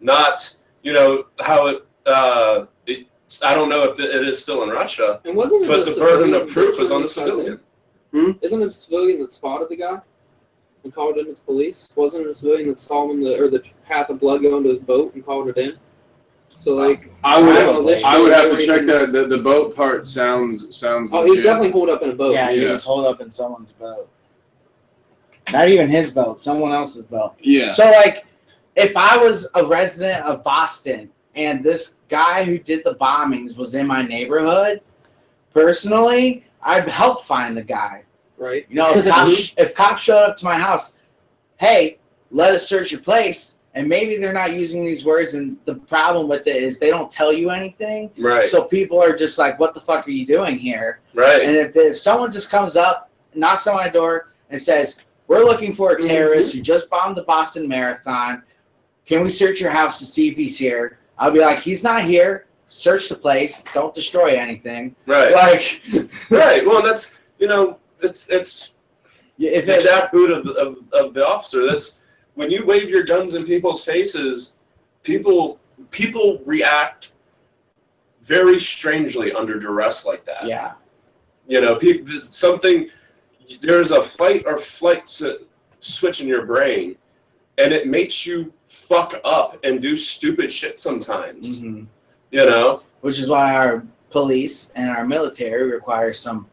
not 0.00 0.56
you 0.82 0.92
know 0.92 1.24
how 1.40 1.66
it. 1.66 1.86
Uh, 2.06 2.66
it 2.86 3.06
I 3.44 3.54
don't 3.54 3.68
know 3.68 3.84
if 3.84 3.98
it 4.00 4.24
is 4.26 4.42
still 4.42 4.62
in 4.64 4.70
Russia, 4.70 5.20
And 5.24 5.36
wasn't 5.36 5.64
it 5.64 5.68
but 5.68 5.84
the 5.84 6.00
burden 6.00 6.34
of 6.34 6.48
proof 6.48 6.74
that 6.76 6.80
was 6.80 6.90
on 6.90 7.02
the 7.02 7.08
turned 7.08 7.26
his 7.26 7.36
cousin? 7.36 7.60
civilian. 8.12 8.38
Isn't 8.42 8.62
it 8.62 8.66
a 8.66 8.70
civilian 8.72 9.20
that 9.20 9.30
spotted 9.32 9.68
the 9.68 9.76
guy 9.76 10.00
and 10.82 10.92
called 10.92 11.16
in 11.18 11.26
to 11.26 11.32
the 11.34 11.40
police? 11.42 11.88
Wasn't 11.94 12.24
it 12.24 12.28
a 12.28 12.34
civilian 12.34 12.68
that 12.70 12.78
saw 12.78 13.04
him 13.04 13.18
in 13.18 13.20
the 13.24 13.38
or 13.40 13.48
the 13.48 13.64
path 13.84 14.10
of 14.10 14.18
blood 14.18 14.42
going 14.42 14.64
to 14.64 14.70
his 14.70 14.80
boat 14.80 15.14
and 15.14 15.24
called 15.24 15.48
it 15.48 15.56
in? 15.58 15.78
So 16.56 16.74
like, 16.74 17.10
I 17.24 17.40
would 17.40 17.56
I 17.56 17.62
know, 17.62 17.88
I 18.04 18.18
would 18.18 18.32
have 18.32 18.50
to 18.50 18.64
check 18.64 18.86
that. 18.86 19.12
The, 19.12 19.26
the 19.26 19.38
boat 19.38 19.74
part 19.74 20.06
sounds 20.06 20.76
sounds. 20.76 21.12
oh, 21.12 21.24
he 21.24 21.30
was 21.30 21.38
legit. 21.38 21.44
definitely 21.44 21.70
holed 21.70 21.88
up 21.88 22.02
in 22.02 22.10
a 22.10 22.14
boat. 22.14 22.34
yeah, 22.34 22.50
he 22.50 22.62
yeah. 22.62 22.72
was 22.72 22.84
holed 22.84 23.06
up 23.06 23.20
in 23.20 23.30
someone's 23.30 23.72
boat. 23.72 24.08
Not 25.52 25.68
even 25.68 25.88
his 25.88 26.10
boat, 26.10 26.40
someone 26.40 26.72
else's 26.72 27.06
boat. 27.06 27.34
Yeah. 27.40 27.72
So 27.72 27.84
like, 27.84 28.26
if 28.76 28.96
I 28.96 29.16
was 29.16 29.48
a 29.54 29.64
resident 29.64 30.24
of 30.24 30.44
Boston 30.44 31.10
and 31.34 31.64
this 31.64 31.96
guy 32.08 32.44
who 32.44 32.58
did 32.58 32.84
the 32.84 32.94
bombings 32.96 33.56
was 33.56 33.74
in 33.74 33.86
my 33.86 34.02
neighborhood, 34.02 34.80
personally, 35.52 36.44
I'd 36.62 36.88
help 36.88 37.24
find 37.24 37.56
the 37.56 37.62
guy. 37.62 38.04
Right. 38.36 38.66
You 38.68 38.76
know, 38.76 38.94
if 38.94 39.04
cops 39.08 39.54
if 39.56 39.74
cops 39.74 40.02
showed 40.02 40.30
up 40.30 40.36
to 40.38 40.44
my 40.44 40.58
house, 40.58 40.96
hey, 41.58 41.98
let 42.30 42.54
us 42.54 42.68
search 42.68 42.92
your 42.92 43.00
place. 43.00 43.59
And 43.74 43.88
maybe 43.88 44.16
they're 44.16 44.32
not 44.32 44.52
using 44.52 44.84
these 44.84 45.04
words, 45.04 45.34
and 45.34 45.56
the 45.64 45.76
problem 45.76 46.28
with 46.28 46.46
it 46.48 46.56
is 46.56 46.78
they 46.78 46.90
don't 46.90 47.10
tell 47.10 47.32
you 47.32 47.50
anything. 47.50 48.10
Right. 48.18 48.50
So 48.50 48.64
people 48.64 49.00
are 49.00 49.14
just 49.14 49.38
like, 49.38 49.60
"What 49.60 49.74
the 49.74 49.80
fuck 49.80 50.08
are 50.08 50.10
you 50.10 50.26
doing 50.26 50.58
here?" 50.58 51.00
right. 51.14 51.42
And 51.42 51.56
if, 51.56 51.76
if 51.76 51.96
someone 51.96 52.32
just 52.32 52.50
comes 52.50 52.74
up, 52.74 53.10
knocks 53.32 53.68
on 53.68 53.76
my 53.76 53.88
door, 53.88 54.32
and 54.50 54.60
says, 54.60 55.04
"We're 55.28 55.44
looking 55.44 55.72
for 55.72 55.92
a 55.92 55.96
mm-hmm. 55.96 56.08
terrorist 56.08 56.52
who 56.52 56.62
just 56.62 56.90
bombed 56.90 57.16
the 57.16 57.22
Boston 57.22 57.68
Marathon. 57.68 58.42
Can 59.06 59.22
we 59.22 59.30
search 59.30 59.60
your 59.60 59.70
house 59.70 60.00
to 60.00 60.04
see 60.04 60.28
if 60.28 60.36
he's 60.36 60.58
here?" 60.58 60.98
I'll 61.16 61.30
be 61.30 61.40
like, 61.40 61.60
"He's 61.60 61.84
not 61.84 62.02
here. 62.04 62.46
Search 62.70 63.08
the 63.08 63.14
place. 63.14 63.62
Don't 63.72 63.94
destroy 63.94 64.34
anything." 64.34 64.96
right. 65.06 65.32
Like, 65.32 65.80
right. 66.30 66.66
Well, 66.66 66.82
that's 66.82 67.16
you 67.38 67.46
know, 67.46 67.78
it's 68.02 68.30
it's 68.30 68.72
if 69.38 69.66
the 69.66 69.76
it, 69.76 69.82
jackboot 69.84 70.36
of, 70.36 70.46
of 70.56 70.76
of 70.92 71.14
the 71.14 71.24
officer. 71.24 71.66
That's 71.68 71.99
when 72.34 72.50
you 72.50 72.64
wave 72.64 72.88
your 72.88 73.02
guns 73.02 73.34
in 73.34 73.44
people's 73.44 73.84
faces. 73.84 74.54
People 75.02 75.58
people 75.90 76.40
react 76.44 77.12
very 78.22 78.58
strangely 78.58 79.32
under 79.32 79.58
duress 79.58 80.04
like 80.04 80.24
that. 80.26 80.46
yeah, 80.46 80.72
You 81.48 81.60
know, 81.60 81.76
people 81.76 82.20
something. 82.22 82.88
There's 83.62 83.90
a 83.90 84.00
fight 84.02 84.44
or 84.46 84.58
flight 84.58 85.02
s- 85.02 85.22
switch 85.80 86.20
in 86.20 86.28
your 86.28 86.44
brain, 86.46 86.96
and 87.58 87.72
it 87.72 87.88
makes 87.88 88.24
you 88.26 88.52
fuck 88.68 89.18
up 89.24 89.58
and 89.64 89.80
do 89.82 89.96
stupid 89.96 90.52
shit 90.52 90.78
sometimes. 90.78 91.60
mhm. 91.60 91.86
You 92.30 92.46
know. 92.46 92.82
which 93.00 93.18
is 93.18 93.28
why 93.28 93.54
our 93.56 93.82
police 94.10 94.70
and 94.76 94.90
our 94.90 95.06
military 95.06 95.64
require 95.70 96.12
some 96.12 96.46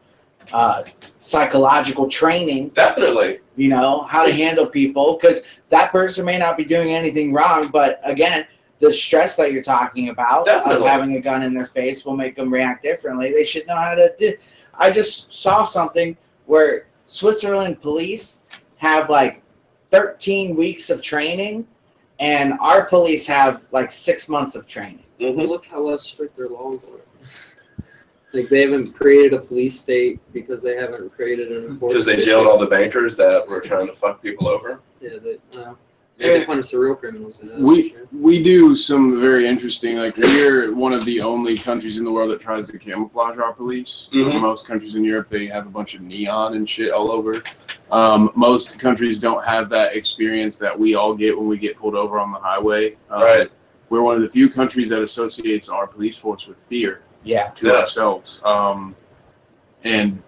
uh, 0.52 0.82
psychological 1.20 2.08
training 2.08 2.70
Definitely. 2.70 3.40
you 3.56 3.68
know 3.68 4.02
how 4.04 4.24
to 4.24 4.32
handle 4.32 4.66
people 4.66 5.18
because 5.20 5.42
that 5.68 5.92
person 5.92 6.24
may 6.24 6.38
not 6.38 6.56
be 6.56 6.64
doing 6.64 6.90
anything 6.94 7.32
wrong 7.32 7.68
but 7.68 8.00
again 8.04 8.46
the 8.80 8.92
stress 8.92 9.36
that 9.36 9.52
you're 9.52 9.62
talking 9.62 10.08
about 10.10 10.46
Definitely. 10.46 10.86
of 10.86 10.88
having 10.88 11.16
a 11.16 11.20
gun 11.20 11.42
in 11.42 11.52
their 11.52 11.66
face 11.66 12.04
will 12.04 12.16
make 12.16 12.36
them 12.36 12.52
react 12.52 12.82
differently 12.82 13.32
they 13.32 13.44
should 13.44 13.66
know 13.66 13.76
how 13.76 13.94
to 13.94 14.12
do 14.18 14.34
i 14.74 14.90
just 14.90 15.32
saw 15.32 15.64
something 15.64 16.16
where 16.46 16.86
switzerland 17.06 17.80
police 17.82 18.44
have 18.76 19.10
like 19.10 19.42
13 19.90 20.56
weeks 20.56 20.88
of 20.90 21.02
training 21.02 21.66
and 22.20 22.54
our 22.60 22.84
police 22.86 23.26
have 23.26 23.64
like 23.72 23.90
six 23.92 24.28
months 24.28 24.54
of 24.54 24.66
training 24.66 25.04
hmm 25.20 25.40
Look 25.40 25.66
how 25.66 25.80
less 25.80 26.04
strict 26.04 26.36
their 26.36 26.48
laws 26.48 26.80
are. 26.84 27.00
Like 28.32 28.48
they 28.48 28.60
haven't 28.62 28.92
created 28.92 29.32
a 29.32 29.38
police 29.38 29.78
state 29.78 30.20
because 30.32 30.62
they 30.62 30.76
haven't 30.76 31.14
created 31.14 31.50
an 31.50 31.64
enforcement. 31.64 31.90
Because 31.90 32.04
they 32.04 32.16
jailed 32.16 32.46
all 32.46 32.58
the 32.58 32.66
bankers 32.66 33.16
that 33.16 33.46
were 33.48 33.60
trying 33.60 33.86
to 33.86 33.92
fuck 33.92 34.20
people 34.22 34.48
over. 34.48 34.80
Yeah, 35.00 35.18
they, 35.22 35.58
uh, 35.58 35.74
maybe 36.18 36.40
they 36.40 36.44
punish 36.44 36.70
the 36.70 36.78
real 36.78 36.94
criminals. 36.94 37.40
Yeah, 37.42 37.52
that's 37.52 37.62
we 37.62 37.88
sure. 37.88 38.06
we 38.12 38.42
do 38.42 38.76
some 38.76 39.18
very 39.18 39.48
interesting. 39.48 39.96
Like 39.96 40.16
we're 40.18 40.74
one 40.74 40.92
of 40.92 41.06
the 41.06 41.22
only 41.22 41.56
countries 41.56 41.96
in 41.96 42.04
the 42.04 42.12
world 42.12 42.30
that 42.30 42.40
tries 42.40 42.68
to 42.68 42.78
camouflage 42.78 43.38
our 43.38 43.54
police. 43.54 44.10
Mhm. 44.12 44.42
Most 44.42 44.66
countries 44.66 44.94
in 44.94 45.04
Europe 45.04 45.30
they 45.30 45.46
have 45.46 45.66
a 45.66 45.70
bunch 45.70 45.94
of 45.94 46.02
neon 46.02 46.54
and 46.54 46.68
shit 46.68 46.90
all 46.92 47.10
over. 47.10 47.42
Um, 47.90 48.30
most 48.34 48.78
countries 48.78 49.18
don't 49.18 49.42
have 49.42 49.70
that 49.70 49.96
experience 49.96 50.58
that 50.58 50.78
we 50.78 50.94
all 50.94 51.14
get 51.14 51.38
when 51.38 51.48
we 51.48 51.56
get 51.56 51.78
pulled 51.78 51.94
over 51.94 52.18
on 52.18 52.32
the 52.32 52.38
highway. 52.38 52.96
Um, 53.08 53.22
Right. 53.22 53.50
We're 53.88 54.02
one 54.02 54.16
of 54.16 54.20
the 54.20 54.28
few 54.28 54.50
countries 54.50 54.90
that 54.90 55.00
associates 55.00 55.70
our 55.70 55.86
police 55.86 56.18
force 56.18 56.46
with 56.46 56.58
fear 56.60 57.00
yeah 57.28 57.48
to 57.50 57.66
Yeah. 57.68 57.72
ourselves. 57.74 58.40
Um, 58.44 58.96
and 59.84 60.22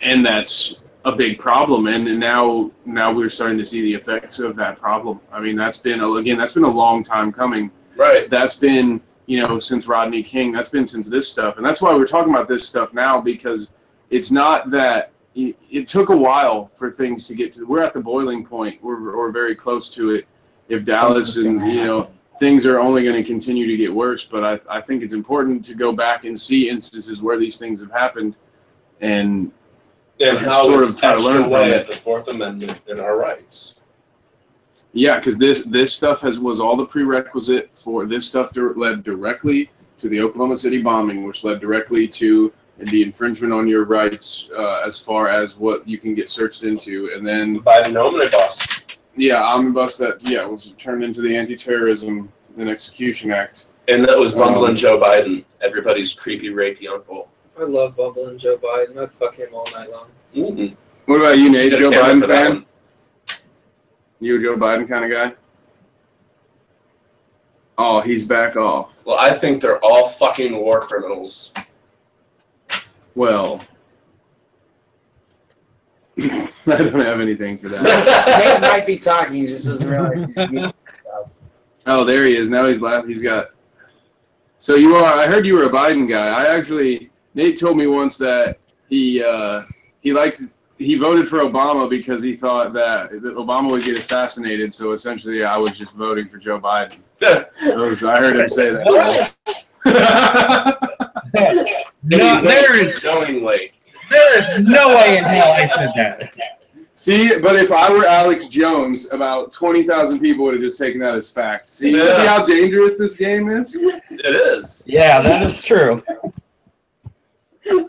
and 0.00 0.24
that's 0.24 0.76
a 1.04 1.12
big 1.12 1.38
problem. 1.38 1.86
And 1.86 2.18
now 2.18 2.70
now 2.84 3.12
we're 3.12 3.28
starting 3.28 3.58
to 3.58 3.66
see 3.66 3.82
the 3.82 3.94
effects 3.94 4.38
of 4.38 4.56
that 4.56 4.78
problem. 4.78 5.20
I 5.32 5.40
mean, 5.40 5.56
that's 5.56 5.78
been 5.78 6.00
again 6.00 6.38
that's 6.38 6.54
been 6.54 6.64
a 6.64 6.76
long 6.84 7.04
time 7.04 7.30
coming. 7.32 7.70
Right. 7.96 8.28
That's 8.30 8.54
been 8.54 9.00
you 9.26 9.40
know 9.40 9.58
since 9.58 9.86
Rodney 9.86 10.22
King. 10.22 10.50
That's 10.52 10.70
been 10.70 10.86
since 10.86 11.08
this 11.08 11.28
stuff, 11.28 11.56
and 11.58 11.64
that's 11.64 11.80
why 11.82 11.94
we're 11.94 12.06
talking 12.06 12.32
about 12.32 12.48
this 12.48 12.66
stuff 12.66 12.92
now 12.92 13.20
because 13.20 13.72
it's 14.10 14.30
not 14.30 14.70
that. 14.70 15.12
It, 15.36 15.56
it 15.70 15.86
took 15.86 16.08
a 16.08 16.16
while 16.16 16.72
for 16.74 16.90
things 16.90 17.28
to 17.28 17.34
get 17.36 17.52
to. 17.52 17.64
We're 17.64 17.82
at 17.82 17.94
the 17.94 18.00
boiling 18.00 18.44
point. 18.44 18.82
We're, 18.82 19.16
we're 19.16 19.30
very 19.30 19.54
close 19.54 19.88
to 19.90 20.10
it. 20.10 20.26
If 20.68 20.84
Dallas 20.84 21.36
and 21.36 21.60
gonna 21.60 21.72
you 21.72 21.84
know 21.84 22.00
happen. 22.00 22.18
Things 22.40 22.64
are 22.66 22.80
only 22.80 23.04
going 23.04 23.14
to 23.14 23.22
continue 23.22 23.66
to 23.68 23.76
get 23.76 23.94
worse. 23.94 24.24
But 24.24 24.42
I, 24.44 24.78
I 24.78 24.80
think 24.80 25.02
it's 25.04 25.12
important 25.12 25.64
to 25.66 25.74
go 25.74 25.92
back 25.92 26.24
and 26.24 26.40
see 26.40 26.68
instances 26.70 27.20
where 27.22 27.38
these 27.38 27.56
things 27.58 27.80
have 27.80 27.92
happened, 27.92 28.34
and 29.00 29.52
And 30.18 30.38
how 30.38 30.64
Sort 30.64 30.80
it's 30.82 30.90
of 30.94 30.98
try 31.00 31.16
to 31.16 31.22
learn 31.22 31.44
from 31.44 31.70
it. 31.70 31.86
the 31.86 31.92
Fourth 31.92 32.28
Amendment 32.28 32.80
and 32.88 32.98
our 32.98 33.16
rights. 33.18 33.74
yeah, 34.92 35.16
because 35.18 35.36
this 35.38 35.62
this 35.64 35.92
stuff 35.94 36.20
has 36.22 36.38
was 36.40 36.58
all 36.58 36.76
the 36.76 36.86
prerequisite 36.94 37.70
for 37.74 38.06
this 38.06 38.26
stuff 38.26 38.50
led 38.56 39.04
directly 39.04 39.70
to 40.00 40.08
the 40.08 40.20
Oklahoma 40.20 40.56
City 40.56 40.80
bombing, 40.82 41.24
which 41.26 41.44
led 41.44 41.60
directly 41.60 42.08
to 42.08 42.52
the 42.92 43.02
infringement 43.02 43.52
on 43.52 43.68
your 43.68 43.84
rights 43.84 44.48
uh, 44.56 44.80
as 44.88 44.98
far 44.98 45.28
as 45.28 45.54
what 45.64 45.86
you 45.86 45.98
can 45.98 46.14
get 46.14 46.30
searched 46.30 46.62
into, 46.64 47.10
and 47.14 47.22
then 47.30 47.58
by 47.58 47.82
The 47.82 47.90
Biden 47.90 47.96
omnibus. 48.06 48.66
Yeah, 49.20 49.42
omnibus 49.42 49.96
that 49.98 50.22
yeah 50.22 50.44
was 50.44 50.72
turned 50.78 51.04
into 51.04 51.20
the 51.20 51.36
Anti-Terrorism 51.36 52.32
and 52.56 52.68
Execution 52.68 53.30
Act. 53.30 53.66
And 53.88 54.04
that 54.04 54.18
was 54.18 54.32
bumbling 54.32 54.70
Um, 54.70 54.76
Joe 54.76 54.98
Biden, 54.98 55.44
everybody's 55.60 56.12
creepy, 56.12 56.50
rapey 56.50 56.88
uncle. 56.88 57.28
I 57.58 57.64
love 57.64 57.96
Bumble 57.96 58.28
and 58.28 58.38
Joe 58.38 58.56
Biden. 58.56 58.96
I'd 58.96 59.12
fuck 59.12 59.36
him 59.36 59.48
all 59.52 59.66
night 59.74 59.90
long. 59.90 60.08
Mm-hmm. 60.34 60.74
What 61.06 61.20
about 61.20 61.38
you, 61.38 61.50
Nate? 61.50 61.72
Joe 61.74 61.90
Biden 61.90 62.26
fan? 62.26 62.64
You 64.20 64.38
a 64.38 64.40
Joe 64.40 64.56
Biden 64.56 64.88
kind 64.88 65.04
of 65.04 65.10
guy? 65.10 65.34
Oh, 67.76 68.00
he's 68.00 68.24
back 68.24 68.56
off. 68.56 68.96
Well, 69.04 69.18
I 69.18 69.32
think 69.34 69.60
they're 69.60 69.82
all 69.84 70.08
fucking 70.08 70.56
war 70.56 70.80
criminals. 70.80 71.52
Well, 73.14 73.62
I 76.66 76.76
don't 76.78 77.00
have 77.00 77.20
anything 77.20 77.58
for 77.58 77.68
that. 77.68 77.82
Nate 77.82 78.60
might 78.60 78.86
be 78.86 78.98
talking, 78.98 79.34
he 79.34 79.46
just 79.46 79.64
doesn't 79.64 79.88
realize 79.88 80.24
he's. 80.50 80.72
Oh, 81.86 82.04
there 82.04 82.26
he 82.26 82.36
is. 82.36 82.50
Now 82.50 82.66
he's 82.66 82.82
laughing. 82.82 83.08
He's 83.08 83.22
got. 83.22 83.52
So 84.58 84.74
you 84.74 84.94
are. 84.96 85.18
I 85.18 85.26
heard 85.26 85.46
you 85.46 85.54
were 85.54 85.64
a 85.64 85.70
Biden 85.70 86.08
guy. 86.08 86.28
I 86.28 86.54
actually. 86.54 87.10
Nate 87.34 87.58
told 87.58 87.78
me 87.78 87.86
once 87.86 88.18
that 88.18 88.58
he 88.90 89.24
uh, 89.24 89.62
he 90.02 90.12
liked 90.12 90.42
he 90.80 90.94
voted 90.94 91.28
for 91.28 91.38
Obama 91.40 91.88
because 91.88 92.22
he 92.22 92.34
thought 92.34 92.72
that, 92.72 93.10
that 93.10 93.34
Obama 93.34 93.70
would 93.70 93.84
get 93.84 93.98
assassinated. 93.98 94.72
So 94.72 94.92
essentially, 94.92 95.44
I 95.44 95.56
was 95.56 95.76
just 95.76 95.92
voting 95.92 96.28
for 96.28 96.38
Joe 96.38 96.58
Biden. 96.58 96.98
Was, 97.76 98.02
I 98.02 98.18
heard 98.18 98.36
him 98.36 98.48
say 98.48 98.70
that. 98.70 99.32
No, 102.02 102.42
there 102.42 102.82
is 102.82 103.04
knowingly. 103.04 103.69
There 104.10 104.36
is 104.38 104.68
no 104.68 104.88
way 104.96 105.18
in 105.18 105.24
hell 105.24 105.52
I 105.52 105.64
said 105.64 105.92
that. 105.96 106.32
See, 106.94 107.38
but 107.38 107.56
if 107.56 107.72
I 107.72 107.90
were 107.90 108.04
Alex 108.04 108.48
Jones, 108.48 109.10
about 109.10 109.52
twenty 109.52 109.84
thousand 109.84 110.20
people 110.20 110.44
would 110.44 110.54
have 110.54 110.62
just 110.62 110.78
taken 110.78 111.00
that 111.00 111.14
as 111.14 111.30
fact. 111.30 111.70
See, 111.70 111.96
Yeah. 111.96 112.16
see 112.20 112.26
how 112.26 112.44
dangerous 112.44 112.98
this 112.98 113.16
game 113.16 113.48
is. 113.50 113.74
It 114.10 114.34
is. 114.34 114.84
Yeah, 114.86 115.20
that 115.22 115.42
is 115.44 115.62
true. 115.62 116.02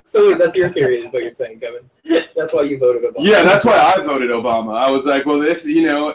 So 0.04 0.30
wait, 0.30 0.38
that's 0.38 0.56
your 0.56 0.70
theory, 0.70 1.00
is 1.00 1.12
what 1.12 1.24
you're 1.24 1.32
saying, 1.32 1.60
Kevin. 1.60 1.90
That's 2.36 2.54
why 2.54 2.64
you 2.64 2.78
voted 2.78 3.04
Obama. 3.04 3.16
Yeah, 3.26 3.44
that's 3.44 3.66
why 3.66 3.78
I 3.96 4.00
voted 4.02 4.30
Obama. 4.30 4.78
I 4.78 4.90
was 4.92 5.06
like, 5.08 5.26
well, 5.26 5.42
if 5.42 5.66
you 5.66 5.84
know, 5.88 6.14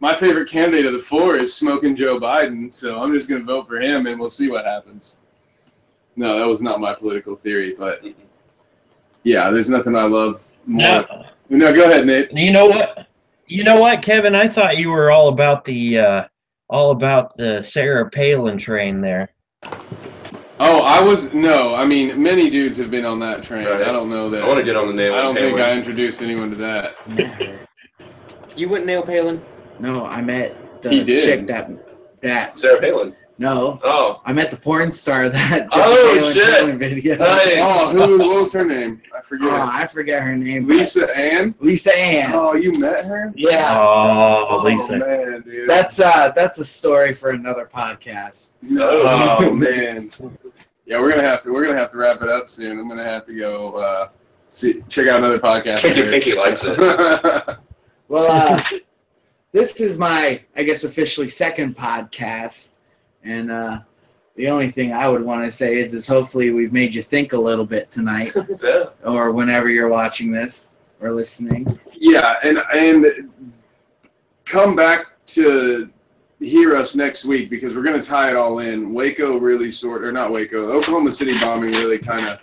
my 0.00 0.12
favorite 0.14 0.48
candidate 0.48 0.84
of 0.86 0.92
the 0.92 0.98
four 0.98 1.36
is 1.36 1.54
smoking 1.54 1.94
Joe 1.94 2.18
Biden, 2.18 2.72
so 2.72 3.00
I'm 3.00 3.14
just 3.14 3.28
gonna 3.28 3.44
vote 3.44 3.68
for 3.68 3.80
him, 3.80 4.06
and 4.06 4.18
we'll 4.18 4.28
see 4.28 4.50
what 4.50 4.64
happens. 4.64 5.18
No, 6.16 6.38
that 6.38 6.46
was 6.46 6.60
not 6.60 6.80
my 6.80 6.94
political 6.94 7.36
theory, 7.36 7.74
but 7.78 8.02
yeah, 9.26 9.50
there's 9.50 9.68
nothing 9.68 9.96
I 9.96 10.04
love 10.04 10.42
more. 10.66 11.04
No, 11.10 11.24
No, 11.48 11.74
go 11.74 11.84
ahead, 11.84 12.06
Nate. 12.06 12.30
you 12.32 12.52
know 12.52 12.66
what? 12.66 13.08
You 13.48 13.64
know 13.64 13.78
what, 13.80 14.00
Kevin? 14.02 14.34
I 14.34 14.46
thought 14.48 14.76
you 14.78 14.90
were 14.90 15.10
all 15.10 15.28
about 15.28 15.64
the 15.64 15.98
uh, 15.98 16.24
all 16.68 16.90
about 16.92 17.36
the 17.36 17.60
Sarah 17.62 18.08
Palin 18.08 18.56
train 18.56 19.00
there. 19.00 19.30
Oh, 20.58 20.80
I 20.82 21.00
was 21.02 21.34
no. 21.34 21.74
I 21.74 21.84
mean, 21.84 22.20
many 22.22 22.48
dudes 22.50 22.76
have 22.78 22.90
been 22.90 23.04
on 23.04 23.18
that 23.20 23.42
train. 23.42 23.66
Right. 23.66 23.82
I 23.82 23.92
don't 23.92 24.08
know 24.08 24.30
that. 24.30 24.42
I 24.44 24.46
want 24.46 24.58
to 24.58 24.64
get 24.64 24.74
on 24.76 24.86
the 24.86 24.92
nail. 24.94 25.14
I 25.14 25.22
don't 25.22 25.34
with 25.34 25.44
think 25.44 25.60
I 25.60 25.72
introduced 25.72 26.22
anyone 26.22 26.50
to 26.50 26.56
that. 26.56 26.96
You 28.56 28.68
wouldn't 28.68 28.86
nail 28.86 29.02
Palin. 29.02 29.44
No, 29.78 30.06
I 30.06 30.22
met 30.22 30.82
the 30.82 30.90
He 30.90 31.04
did. 31.04 31.24
chick 31.24 31.46
that 31.48 31.70
that 32.22 32.56
Sarah 32.56 32.80
Palin. 32.80 33.14
No, 33.38 33.78
Oh, 33.84 34.22
I 34.24 34.32
met 34.32 34.50
the 34.50 34.56
porn 34.56 34.90
star 34.90 35.28
that. 35.28 35.68
Oh, 35.70 36.18
Jalen 36.18 36.32
shit. 36.32 36.58
Taylor 36.58 36.76
video. 36.76 37.16
Nice. 37.16 37.56
Oh, 37.58 37.90
who? 38.08 38.18
What 38.18 38.40
was 38.40 38.52
her 38.52 38.64
name? 38.64 39.02
I 39.14 39.20
forget. 39.20 39.48
Oh, 39.48 39.50
forget. 39.50 39.68
I 39.68 39.86
forget 39.86 40.22
her 40.22 40.34
name. 40.36 40.66
Lisa 40.66 41.14
Ann. 41.14 41.54
Lisa 41.60 41.94
Ann. 41.98 42.30
Oh, 42.32 42.54
you 42.54 42.72
met 42.72 43.04
her? 43.04 43.32
Yeah. 43.36 43.78
Oh, 43.78 44.62
Lisa. 44.64 44.96
man, 44.98 45.42
dude. 45.42 45.68
That's 45.68 46.00
uh 46.00 46.32
that's 46.34 46.58
a 46.60 46.64
story 46.64 47.12
for 47.12 47.30
another 47.30 47.68
podcast. 47.72 48.50
No. 48.62 49.02
Oh 49.04 49.50
man. 49.54 50.10
Yeah, 50.86 50.98
we're 51.00 51.10
gonna 51.10 51.22
have 51.28 51.42
to 51.42 51.52
we're 51.52 51.66
gonna 51.66 51.78
have 51.78 51.90
to 51.92 51.98
wrap 51.98 52.22
it 52.22 52.28
up 52.30 52.48
soon. 52.48 52.78
I'm 52.78 52.88
gonna 52.88 53.04
have 53.04 53.26
to 53.26 53.34
go 53.38 53.74
uh, 53.76 54.08
see 54.48 54.82
check 54.88 55.08
out 55.08 55.18
another 55.18 55.38
podcast. 55.40 55.82
Pinky 55.82 56.00
of 56.00 56.08
Pinky 56.08 56.34
likes 56.34 56.62
it. 56.64 56.78
Well, 58.08 58.30
uh, 58.30 58.62
this 59.52 59.80
is 59.80 59.98
my, 59.98 60.40
I 60.56 60.62
guess, 60.62 60.84
officially 60.84 61.28
second 61.28 61.76
podcast, 61.76 62.74
and 63.26 63.50
uh, 63.50 63.80
the 64.36 64.48
only 64.48 64.70
thing 64.70 64.92
I 64.92 65.08
would 65.08 65.22
want 65.24 65.44
to 65.44 65.50
say 65.50 65.78
is, 65.78 65.94
is 65.94 66.06
hopefully 66.06 66.50
we've 66.50 66.72
made 66.72 66.94
you 66.94 67.02
think 67.02 67.32
a 67.32 67.38
little 67.38 67.64
bit 67.64 67.90
tonight, 67.90 68.32
yeah. 68.62 68.84
or 69.04 69.32
whenever 69.32 69.68
you're 69.68 69.88
watching 69.88 70.30
this 70.30 70.72
or 71.00 71.12
listening. 71.12 71.78
yeah, 71.94 72.34
and 72.42 72.58
and 72.74 73.06
come 74.44 74.76
back 74.76 75.06
to 75.26 75.90
hear 76.40 76.76
us 76.76 76.94
next 76.94 77.24
week 77.24 77.48
because 77.50 77.74
we're 77.74 77.82
gonna 77.82 78.02
tie 78.02 78.30
it 78.30 78.36
all 78.36 78.58
in. 78.60 78.92
Waco 78.92 79.38
really 79.38 79.70
sort 79.70 80.04
or 80.04 80.12
not 80.12 80.30
Waco, 80.30 80.70
Oklahoma 80.70 81.12
City 81.12 81.32
bombing 81.40 81.72
really 81.72 81.98
kind 81.98 82.26
of 82.28 82.38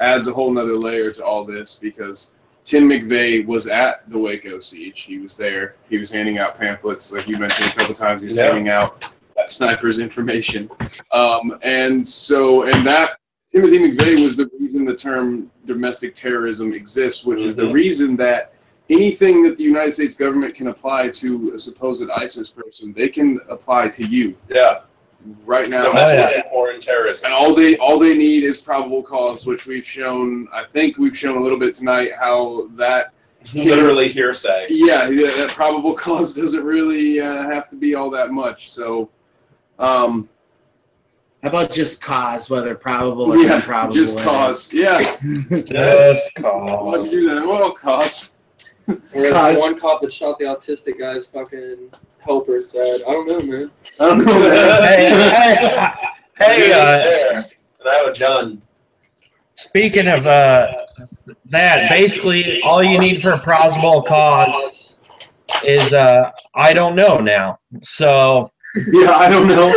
adds 0.00 0.26
a 0.28 0.32
whole 0.32 0.52
nother 0.52 0.76
layer 0.76 1.10
to 1.12 1.24
all 1.24 1.44
this 1.44 1.74
because 1.80 2.32
Tim 2.64 2.88
McVeigh 2.88 3.46
was 3.46 3.68
at 3.68 4.08
the 4.10 4.18
Waco 4.18 4.58
siege. 4.60 5.02
He 5.02 5.18
was 5.18 5.36
there. 5.36 5.76
He 5.88 5.96
was 5.98 6.10
handing 6.10 6.38
out 6.38 6.58
pamphlets, 6.58 7.12
like 7.12 7.28
you 7.28 7.38
mentioned 7.38 7.70
a 7.70 7.74
couple 7.76 7.94
times. 7.94 8.20
He 8.22 8.26
was 8.26 8.36
Yeah. 8.36 8.46
handing 8.46 8.68
out 8.68 9.14
that 9.36 9.50
sniper's 9.50 9.98
information. 9.98 10.68
Um, 11.12 11.58
and 11.62 12.06
so, 12.06 12.64
and 12.64 12.86
that 12.86 13.18
Timothy 13.52 13.78
McVeigh 13.78 14.24
was 14.24 14.36
the 14.36 14.50
reason 14.58 14.84
the 14.84 14.94
term 14.94 15.50
domestic 15.66 16.14
terrorism 16.14 16.72
exists, 16.72 17.24
which 17.24 17.42
is 17.42 17.54
the 17.54 17.62
Mhm. 17.62 17.72
reason 17.72 18.16
that 18.16 18.52
anything 18.90 19.42
that 19.44 19.56
the 19.56 19.64
United 19.64 19.92
States 19.92 20.14
government 20.14 20.54
can 20.54 20.68
apply 20.68 21.08
to 21.08 21.52
a 21.54 21.58
supposed 21.58 22.08
ISIS 22.10 22.50
person, 22.50 22.92
they 22.96 23.08
can 23.08 23.38
apply 23.48 23.88
to 23.88 24.04
you 24.06 24.34
Yeah. 24.48 24.80
right 25.44 25.68
now. 25.68 25.82
Domestic 25.84 26.18
yeah. 26.18 26.40
and 26.40 26.44
foreign 26.50 26.80
terrorism. 26.80 27.26
And 27.26 27.34
all 27.34 27.54
they 27.54 27.76
all 27.78 27.98
they 27.98 28.14
need 28.14 28.44
is 28.44 28.58
probable 28.58 29.02
cause, 29.02 29.44
which 29.46 29.66
we've 29.66 29.86
shown. 29.86 30.48
I 30.52 30.64
think 30.64 30.98
we've 30.98 31.16
shown 31.16 31.36
a 31.36 31.42
little 31.42 31.58
bit 31.58 31.74
tonight 31.74 32.12
how 32.18 32.68
that 32.76 33.12
Literally 33.54 34.08
hearsay. 34.08 34.66
yeah, 34.70 35.08
yeah 35.08 35.30
that 35.36 35.50
probable 35.50 35.94
cause 36.06 36.34
doesn't 36.34 36.64
really 36.64 37.20
uh, 37.20 37.44
have 37.44 37.68
to 37.68 37.76
be 37.76 37.94
all 37.94 38.10
that 38.10 38.30
much. 38.32 38.70
So, 38.70 39.08
um, 39.78 40.28
How 41.42 41.48
about 41.50 41.72
just 41.72 42.00
cause, 42.02 42.48
whether 42.50 42.74
probable 42.74 43.32
or 43.32 43.36
yeah, 43.38 43.56
improbable? 43.56 43.94
just 43.94 44.18
cause. 44.20 44.72
Yeah, 44.72 44.98
Just 45.50 46.30
why'd 46.38 46.42
cause. 46.42 47.12
you 47.12 47.20
do 47.28 47.34
that? 47.34 47.46
Well, 47.46 47.72
cause. 47.72 48.34
Whereas 49.12 49.32
Cause- 49.32 49.58
one 49.58 49.78
cop 49.78 50.00
that 50.02 50.12
shot 50.12 50.38
the 50.38 50.44
autistic 50.44 50.98
guy's 50.98 51.26
fucking 51.26 51.90
helper 52.20 52.62
said, 52.62 53.00
"I 53.08 53.12
don't 53.12 53.26
know, 53.28 53.40
man." 53.40 53.70
I 54.00 54.06
don't 54.06 54.24
know. 54.24 54.38
man. 54.40 55.92
Hey, 56.38 56.44
hey, 56.44 56.68
hey, 56.68 56.72
uh, 56.72 56.98
There. 57.02 57.36
And 57.80 57.88
I 57.88 57.94
have 57.94 58.06
a 58.14 58.18
gun. 58.18 58.60
speaking 59.54 60.06
of 60.06 60.26
uh, 60.26 60.70
that, 61.46 61.88
basically 61.88 62.60
all 62.62 62.82
you 62.82 62.98
need 62.98 63.22
for 63.22 63.32
a 63.32 63.38
plausible 63.38 64.02
cause 64.02 64.92
is 65.64 65.92
uh, 65.94 66.30
I 66.54 66.72
don't 66.74 66.94
know 66.94 67.20
now. 67.20 67.58
So 67.80 68.52
yeah, 68.92 69.12
I 69.16 69.28
don't 69.28 69.46
know. 69.46 69.72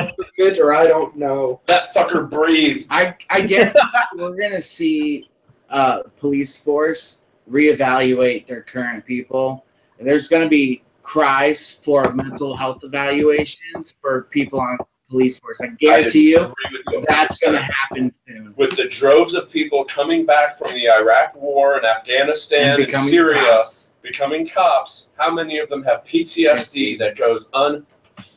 Submit 0.00 0.58
or 0.58 0.74
I 0.74 0.86
don't 0.86 1.16
know. 1.16 1.60
That 1.66 1.94
fucker 1.94 2.28
breathed. 2.28 2.88
I 2.90 3.14
I 3.30 3.42
guess 3.42 3.76
we're 4.16 4.36
gonna 4.36 4.60
see 4.60 5.28
uh, 5.70 6.02
police 6.18 6.56
force 6.56 7.22
reevaluate 7.50 8.46
their 8.46 8.62
current 8.62 9.04
people. 9.06 9.64
There's 10.00 10.28
gonna 10.28 10.48
be 10.48 10.82
cries 11.02 11.70
for 11.70 12.12
mental 12.12 12.56
health 12.56 12.84
evaluations 12.84 13.94
for 14.00 14.22
people 14.24 14.60
on 14.60 14.78
police 15.08 15.38
force. 15.38 15.60
I 15.62 15.68
guarantee 15.68 16.30
you 16.30 16.40
agree 16.40 16.54
with 16.72 16.82
you 16.90 17.04
that's 17.08 17.38
gonna 17.38 17.62
happen 17.62 18.12
soon. 18.26 18.54
With 18.56 18.76
the 18.76 18.88
droves 18.88 19.34
of 19.34 19.50
people 19.50 19.84
coming 19.84 20.26
back 20.26 20.58
from 20.58 20.72
the 20.72 20.88
Iraq 20.88 21.34
War 21.34 21.76
and 21.76 21.86
Afghanistan 21.86 22.76
and, 22.76 22.86
becoming 22.86 23.08
Syria 23.08 23.42
cops. 23.42 23.94
becoming 24.02 24.46
cops, 24.46 25.10
how 25.16 25.32
many 25.32 25.58
of 25.58 25.68
them 25.68 25.82
have 25.84 26.04
PTSD 26.04 26.98
that 26.98 27.16
goes 27.16 27.48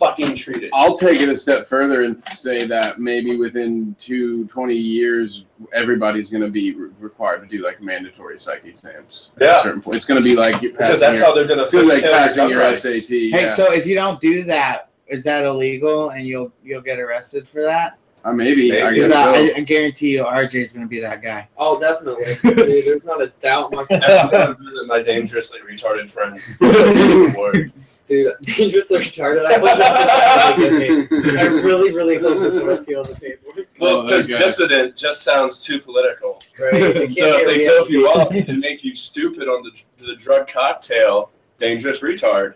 unfucking 0.01 0.35
treated? 0.35 0.69
I'll 0.73 0.97
take 0.97 1.19
it 1.21 1.29
a 1.29 1.37
step 1.37 1.67
further 1.67 2.01
and 2.01 2.21
say 2.29 2.65
that 2.65 2.99
maybe 2.99 3.35
within 3.37 3.95
two, 3.99 4.45
20 4.47 4.73
years, 4.75 5.45
everybody's 5.73 6.29
going 6.29 6.43
to 6.43 6.49
be 6.49 6.73
re- 6.73 6.89
required 6.99 7.41
to 7.41 7.47
do 7.47 7.63
like 7.63 7.81
mandatory 7.81 8.39
psych 8.39 8.65
exams. 8.65 9.29
At 9.37 9.41
Yeah. 9.41 9.59
a 9.59 9.63
certain 9.63 9.81
point. 9.81 9.95
It's 9.95 10.05
going 10.05 10.21
to 10.21 10.27
be 10.27 10.35
like 10.35 10.61
Because 10.61 10.99
that's 10.99 11.19
how 11.19 11.33
they're 11.33 11.45
going 11.47 11.57
to 11.59 11.63
it's 11.65 11.73
gonna 11.73 11.85
be 11.85 11.91
like 11.93 12.03
passing 12.03 12.49
your 12.49 12.59
rights. 12.59 12.81
SAT. 12.81 13.09
Hey, 13.09 13.29
yeah. 13.29 13.53
so 13.53 13.71
if 13.71 13.85
you 13.85 13.95
don't 13.95 14.19
do 14.19 14.43
that, 14.43 14.89
is 15.07 15.23
that 15.25 15.43
illegal 15.43 16.11
and 16.11 16.25
you'll 16.25 16.53
you'll 16.63 16.81
get 16.81 16.97
arrested 16.97 17.45
for 17.47 17.61
that? 17.63 17.97
Uh, 18.23 18.31
maybe, 18.33 18.71
I 18.79 18.91
Maybe. 18.91 18.95
guess 18.99 19.07
Because 19.07 19.47
so. 19.47 19.53
I, 19.55 19.57
I 19.57 19.59
guarantee 19.61 20.11
you, 20.11 20.23
RJ 20.23 20.53
is 20.55 20.73
gonna 20.73 20.85
be 20.87 20.99
that 20.99 21.23
guy. 21.23 21.47
Oh, 21.57 21.79
definitely. 21.79 22.35
Dude, 22.55 22.85
there's 22.85 23.03
not 23.05 23.19
a 23.21 23.27
doubt 23.41 23.71
in 23.71 23.77
my 23.77 23.85
I'm 23.89 24.29
going 24.29 24.55
to 24.55 24.63
visit 24.63 24.85
my 24.85 25.01
dangerously 25.01 25.59
retarded 25.61 26.07
friend. 26.07 26.39
Dude, 28.07 28.33
dangerously 28.41 28.99
retarded. 28.99 29.45
I 29.45 29.53
hope 29.53 29.77
that's 29.77 30.59
what 30.59 31.39
I 31.39 31.45
really, 31.47 31.91
really 31.93 32.17
hope 32.19 32.39
that's 32.41 32.57
what 32.57 32.69
I 32.69 32.75
see 32.75 32.93
on 32.95 33.03
the 33.07 33.15
paperwork. 33.15 33.67
Well, 33.79 33.97
Oh, 33.97 34.03
because 34.03 34.27
that 34.27 34.37
guy. 34.37 34.43
dissident 34.43 34.95
just 34.95 35.23
sounds 35.23 35.63
too 35.63 35.79
political. 35.79 36.37
Right? 36.59 37.09
So 37.11 37.39
if 37.39 37.47
they 37.47 37.63
dope 37.63 37.89
you 37.89 38.07
up 38.09 38.31
and 38.31 38.59
make 38.59 38.83
you 38.83 38.93
stupid 38.95 39.47
on 39.47 39.63
the, 39.63 40.05
the 40.05 40.15
drug 40.15 40.47
cocktail, 40.47 41.31
dangerous 41.59 42.01
retard. 42.01 42.53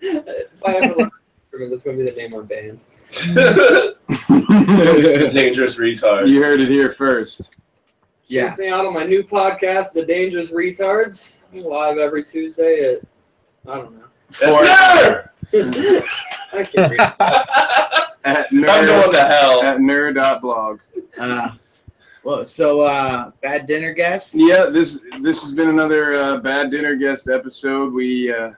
if 0.00 0.48
I 0.64 0.74
ever 0.76 0.94
learn 0.94 1.70
that's 1.70 1.82
gonna 1.82 1.96
be 1.96 2.04
the 2.04 2.12
name 2.12 2.34
of 2.34 2.48
my 2.48 3.94
band. 4.28 5.32
dangerous 5.32 5.76
retard. 5.76 6.28
you 6.28 6.42
heard 6.42 6.60
it 6.60 6.70
here 6.70 6.92
first. 6.92 7.54
Yeah. 8.26 8.50
Check 8.50 8.58
me 8.58 8.68
out 8.68 8.84
on 8.86 8.94
my 8.94 9.04
new 9.04 9.22
podcast, 9.22 9.92
The 9.92 10.04
Dangerous 10.04 10.52
Retards. 10.52 11.36
Live 11.52 11.98
every 11.98 12.22
Tuesday 12.22 12.94
at 12.94 13.00
I 13.66 13.76
don't 13.76 13.98
know. 13.98 14.04
For, 14.30 14.44
Nerd! 14.46 15.28
I 16.52 16.64
can't 16.64 16.90
read. 16.90 17.00
at 18.24 18.46
I'm 18.52 18.62
going 18.62 18.66
nerd, 18.66 19.10
to 19.12 19.20
hell. 19.24 19.62
at 19.62 19.78
nerd.blog. 19.78 20.80
Uh, 21.18 21.50
well, 22.24 22.44
so 22.44 22.82
uh, 22.82 23.30
bad 23.42 23.66
dinner 23.66 23.92
guest. 23.92 24.34
Yeah, 24.34 24.66
this 24.66 25.00
this 25.20 25.40
has 25.42 25.52
been 25.52 25.68
another 25.68 26.14
uh, 26.14 26.36
bad 26.38 26.70
dinner 26.70 26.94
guest 26.94 27.28
episode. 27.28 27.92
We 27.92 28.32
uh, 28.32 28.52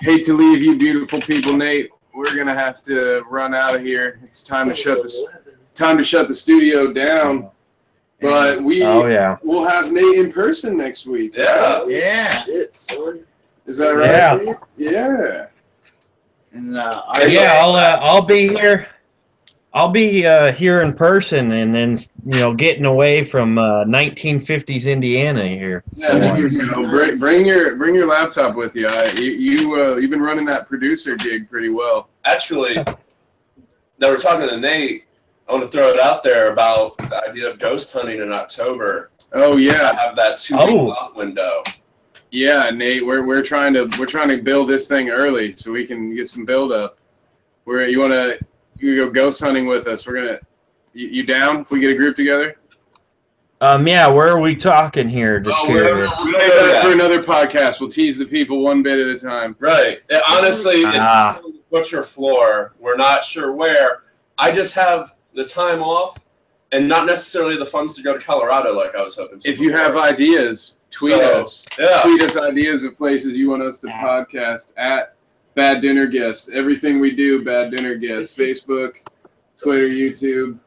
hate 0.00 0.24
to 0.24 0.34
leave 0.36 0.62
you, 0.62 0.76
beautiful 0.76 1.20
people, 1.20 1.52
Nate. 1.56 1.90
We're 2.16 2.34
gonna 2.34 2.54
have 2.54 2.82
to 2.84 3.22
run 3.28 3.54
out 3.54 3.74
of 3.74 3.82
here. 3.82 4.18
It's 4.24 4.42
time 4.42 4.70
to 4.70 4.74
shut 4.74 5.02
this 5.02 5.22
time 5.74 5.98
to 5.98 6.02
shut 6.02 6.28
the 6.28 6.34
studio 6.34 6.90
down. 6.90 7.50
But 8.22 8.62
we 8.62 8.82
oh 8.82 9.06
yeah, 9.06 9.36
we'll 9.42 9.68
have 9.68 9.92
Nate 9.92 10.18
in 10.18 10.32
person 10.32 10.78
next 10.78 11.06
week. 11.06 11.34
Yeah. 11.36 11.86
Yeah. 11.86 12.44
Shit, 12.44 12.74
son. 12.74 13.24
Is 13.66 13.76
that 13.76 13.90
right? 13.90 14.56
yeah, 14.78 14.90
Yeah. 14.92 15.46
And 16.52 16.74
uh, 16.78 17.02
Uh, 17.06 17.20
yeah. 17.28 17.60
I'll 17.62 17.74
uh, 17.74 17.98
I'll 18.00 18.22
be 18.22 18.48
here. 18.48 18.86
I'll 19.76 19.90
be 19.90 20.24
uh, 20.26 20.52
here 20.52 20.80
in 20.80 20.94
person, 20.94 21.52
and 21.52 21.74
then 21.74 21.98
you 22.24 22.40
know, 22.40 22.54
getting 22.54 22.86
away 22.86 23.22
from 23.22 23.58
uh, 23.58 23.84
1950s 23.84 24.90
Indiana 24.90 25.46
here. 25.46 25.84
Yeah, 25.92 26.34
you 26.34 26.48
go. 26.70 26.88
Bring, 26.88 27.18
bring 27.18 27.44
your 27.44 27.76
bring 27.76 27.94
your 27.94 28.06
laptop 28.06 28.56
with 28.56 28.74
you. 28.74 28.88
I, 28.88 29.10
you 29.12 29.32
you 29.32 29.74
uh, 29.82 29.96
you've 29.96 30.10
been 30.10 30.22
running 30.22 30.46
that 30.46 30.66
producer 30.66 31.14
gig 31.16 31.50
pretty 31.50 31.68
well. 31.68 32.08
Actually, 32.24 32.76
now 33.98 34.08
we're 34.08 34.16
talking 34.16 34.48
to 34.48 34.58
Nate. 34.58 35.04
I 35.46 35.52
want 35.52 35.64
to 35.64 35.68
throw 35.68 35.90
it 35.90 36.00
out 36.00 36.22
there 36.22 36.50
about 36.50 36.96
the 36.96 37.28
idea 37.28 37.50
of 37.50 37.58
ghost 37.58 37.92
hunting 37.92 38.22
in 38.22 38.32
October. 38.32 39.10
Oh 39.34 39.58
yeah, 39.58 39.72
I 39.72 39.74
yeah, 39.74 40.00
have 40.06 40.16
that 40.16 40.38
two 40.38 40.56
week 40.56 40.64
Oh. 40.70 40.90
off 40.92 41.16
window. 41.16 41.62
yeah, 42.30 42.70
Nate. 42.70 43.04
We're 43.04 43.26
we're 43.26 43.42
trying 43.42 43.74
to 43.74 43.90
we're 43.98 44.06
trying 44.06 44.28
to 44.28 44.38
build 44.38 44.70
this 44.70 44.88
thing 44.88 45.10
early 45.10 45.54
so 45.54 45.70
we 45.70 45.86
can 45.86 46.16
get 46.16 46.28
some 46.28 46.46
build 46.46 46.72
up. 46.72 46.96
We're 47.66 47.86
you 47.88 48.00
want 48.00 48.12
to 48.12 48.38
you 48.78 48.96
go 48.96 49.10
ghost 49.10 49.40
hunting 49.42 49.66
with 49.66 49.86
us? 49.86 50.06
We're 50.06 50.14
gonna 50.14 50.38
you, 50.92 51.08
you 51.08 51.22
down 51.24 51.60
if 51.60 51.70
we 51.70 51.80
get 51.80 51.90
a 51.90 51.94
group 51.94 52.16
together? 52.16 52.56
Um, 53.62 53.86
yeah, 53.88 54.06
where 54.06 54.28
are 54.28 54.40
we 54.40 54.54
talking 54.54 55.08
here? 55.08 55.40
Just 55.40 55.56
Oh, 55.58 55.68
we're, 55.70 55.78
curious. 55.86 56.12
we'll 56.18 56.26
leave 56.26 56.36
that 56.38 56.84
for 56.84 56.92
another 56.92 57.22
podcast. 57.22 57.80
We'll 57.80 57.90
tease 57.90 58.18
the 58.18 58.26
people 58.26 58.60
one 58.60 58.82
bit 58.82 58.98
at 58.98 59.06
a 59.06 59.18
time. 59.18 59.56
Right. 59.58 60.00
And 60.10 60.20
honestly, 60.28 60.82
it's 60.82 60.98
Ah. 61.00 61.40
butcher 61.70 62.02
floor. 62.02 62.74
We're 62.78 62.96
not 62.96 63.24
sure 63.24 63.52
where. 63.52 64.02
I 64.36 64.52
just 64.52 64.74
have 64.74 65.14
the 65.34 65.44
time 65.44 65.82
off 65.82 66.18
and 66.72 66.86
not 66.86 67.06
necessarily 67.06 67.56
the 67.56 67.64
funds 67.64 67.96
to 67.96 68.02
go 68.02 68.12
to 68.12 68.22
Colorado 68.22 68.74
like 68.76 68.94
I 68.94 69.02
was 69.02 69.16
hoping 69.16 69.38
to. 69.40 69.48
If 69.50 69.58
you 69.58 69.72
have 69.72 69.96
ideas, 69.96 70.80
tweet 70.90 71.12
So, 71.14 71.40
us. 71.40 71.64
yeah. 71.78 72.02
Tweet 72.02 72.22
us 72.24 72.36
ideas 72.36 72.84
of 72.84 72.94
places 72.98 73.36
you 73.38 73.48
want 73.48 73.62
us 73.62 73.80
to 73.80 73.86
podcast 73.86 74.72
at 74.76 75.15
Bad 75.56 75.80
Dinner 75.80 76.06
Guests. 76.06 76.50
Everything 76.50 77.00
we 77.00 77.10
do, 77.12 77.42
Bad 77.42 77.70
Dinner 77.70 77.94
Guests. 77.94 78.38
Facebook, 78.38 78.92
Twitter, 79.60 79.88
YouTube. 79.88 80.58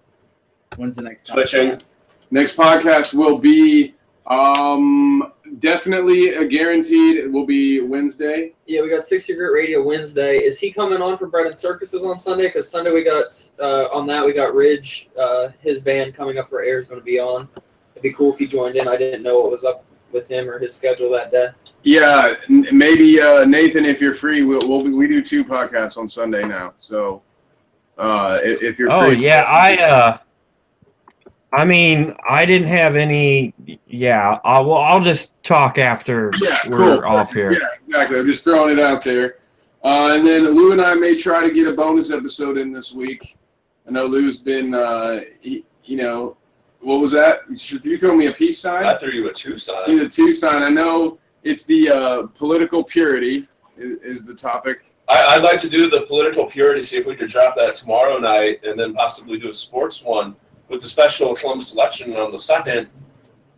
When's 0.78 0.96
the 0.96 1.04
next 1.04 1.28
Switching. 1.28 1.74
podcast? 1.74 1.94
Next 2.32 2.58
podcast 2.58 3.14
will 3.14 3.38
be 3.38 3.96
um 4.26 5.32
definitely 5.60 6.34
a 6.34 6.46
guaranteed. 6.46 7.18
It 7.18 7.32
will 7.32 7.46
be 7.46 7.82
Wednesday. 7.82 8.54
Yeah, 8.66 8.82
we 8.82 8.90
got 8.90 9.06
60 9.06 9.36
Grit 9.36 9.54
Radio 9.54 9.84
Wednesday. 9.84 10.38
Is 10.38 10.60
he 10.60 10.72
coming 10.72 11.04
on 11.04 11.18
for 11.20 11.28
Bread 11.28 11.46
and 11.46 11.58
Circuses 11.58 12.04
on 12.04 12.18
Sunday? 12.18 12.48
Because 12.48 12.70
Sunday 12.70 12.92
we 12.92 13.04
got 13.04 13.26
uh, 13.60 13.86
on 13.94 14.08
that 14.08 14.26
we 14.26 14.34
got 14.34 14.56
Ridge, 14.56 15.10
uh, 15.20 15.50
his 15.60 15.82
band 15.82 16.16
coming 16.16 16.40
up 16.40 16.50
for 16.50 16.62
air 16.64 16.80
is 16.80 16.88
going 16.88 17.00
to 17.00 17.06
be 17.06 17.20
on. 17.20 17.48
It'd 17.94 18.02
be 18.02 18.12
cool 18.14 18.34
if 18.34 18.40
he 18.40 18.48
joined 18.48 18.76
in. 18.76 18.88
I 18.88 18.98
didn't 18.98 19.22
know 19.22 19.40
what 19.40 19.52
was 19.52 19.64
up 19.64 19.86
with 20.12 20.28
him 20.28 20.50
or 20.50 20.58
his 20.58 20.74
schedule 20.74 21.12
that 21.12 21.32
day. 21.32 21.50
Yeah, 21.90 22.36
n- 22.52 22.68
maybe 22.72 23.20
uh, 23.20 23.46
Nathan, 23.46 23.84
if 23.84 24.00
you're 24.00 24.14
free, 24.14 24.44
we'll, 24.44 24.60
we'll 24.64 24.84
we 24.96 25.08
do 25.08 25.24
two 25.24 25.44
podcasts 25.44 25.98
on 25.98 26.08
Sunday 26.08 26.44
now. 26.44 26.74
So 26.82 27.24
uh, 27.98 28.38
if, 28.44 28.62
if 28.62 28.78
you're 28.78 28.92
Oh 28.92 29.08
free, 29.10 29.18
yeah, 29.26 29.42
I 29.42 29.76
uh 29.78 30.18
I 31.52 31.66
mean, 31.66 32.16
I 32.30 32.46
didn't 32.46 32.68
have 32.68 32.96
any 32.96 33.56
yeah, 33.88 34.38
I 34.44 34.60
will 34.60 34.78
I'll 34.78 35.00
just 35.00 35.34
talk 35.42 35.80
after 35.80 36.32
Yeah, 36.40 36.60
we're 36.68 36.78
cool. 37.00 37.06
off 37.06 37.34
here. 37.34 37.54
Yeah, 37.54 37.68
exactly. 37.88 38.20
I'm 38.20 38.28
just 38.28 38.44
throwing 38.44 38.78
it 38.78 38.84
out 38.84 39.04
there. 39.04 39.38
Uh, 39.84 40.12
and 40.14 40.28
then 40.28 40.44
Lou 40.44 40.74
and 40.74 40.82
I 40.82 40.94
may 40.94 41.16
try 41.16 41.48
to 41.48 41.52
get 41.52 41.66
a 41.66 41.74
bonus 41.74 42.12
episode 42.12 42.60
in 42.60 42.72
this 42.72 42.94
week. 42.94 43.36
I 43.88 43.92
know 43.92 44.06
Lou's 44.06 44.38
been, 44.38 44.76
uh, 44.76 45.22
he, 45.42 45.66
you 45.86 45.98
know, 45.98 46.38
what 46.82 47.00
was 47.00 47.14
that? 47.14 47.40
Should 47.58 47.84
you 47.84 47.98
throw 47.98 48.16
me 48.16 48.28
a 48.28 48.32
peace 48.32 48.60
sign? 48.60 48.86
I 48.86 48.96
threw 48.98 49.10
you 49.12 49.28
a 49.28 49.34
two 49.34 49.58
sign. 49.58 49.90
He's 49.90 50.02
a 50.02 50.08
two 50.08 50.34
sign. 50.34 50.62
I 50.62 50.70
know 50.70 51.18
it's 51.44 51.66
the 51.66 51.90
uh, 51.90 52.28
political 52.28 52.84
purity 52.84 53.48
is, 53.78 53.98
is 54.02 54.26
the 54.26 54.36
topic. 54.36 54.94
I, 55.08 55.36
I'd 55.36 55.44
like 55.44 55.60
to 55.62 55.70
do 55.70 55.90
the 55.90 56.02
political 56.02 56.46
purity, 56.46 56.82
see 56.82 56.98
if 56.98 57.06
we 57.06 57.16
could 57.16 57.30
drop 57.30 57.56
that 57.56 57.76
tomorrow 57.76 58.18
night, 58.18 58.64
and 58.64 58.80
then 58.80 58.94
possibly 58.94 59.40
do 59.40 59.50
a 59.50 59.54
sports 59.54 60.04
one 60.04 60.36
with 60.68 60.82
the 60.82 60.88
special 60.88 61.36
Columbus 61.36 61.74
election 61.74 62.16
on 62.16 62.32
the 62.32 62.40
second. 62.40 62.88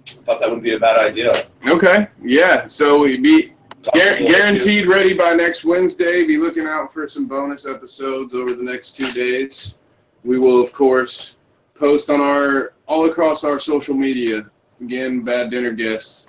I 0.07 0.11
Thought 0.23 0.39
that 0.39 0.49
would 0.49 0.63
be 0.63 0.73
a 0.73 0.79
bad 0.79 0.97
idea. 0.97 1.33
Okay. 1.67 2.07
Yeah. 2.23 2.67
So 2.67 3.01
we 3.01 3.17
be 3.17 3.53
Talk 3.83 3.95
Guar- 3.95 4.19
a 4.19 4.23
little 4.23 4.27
guaranteed 4.27 4.87
ready 4.87 5.13
by 5.13 5.33
next 5.33 5.65
Wednesday. 5.65 6.23
Be 6.23 6.37
looking 6.37 6.67
out 6.67 6.93
for 6.93 7.07
some 7.07 7.27
bonus 7.27 7.67
episodes 7.67 8.33
over 8.33 8.53
the 8.53 8.63
next 8.63 8.95
two 8.95 9.11
days. 9.11 9.75
We 10.23 10.37
will, 10.37 10.61
of 10.61 10.71
course, 10.71 11.35
post 11.73 12.09
on 12.09 12.21
our 12.21 12.73
all 12.87 13.05
across 13.05 13.43
our 13.43 13.57
social 13.57 13.95
media. 13.95 14.45
Again, 14.79 15.23
bad 15.23 15.49
dinner 15.49 15.71
guests. 15.71 16.27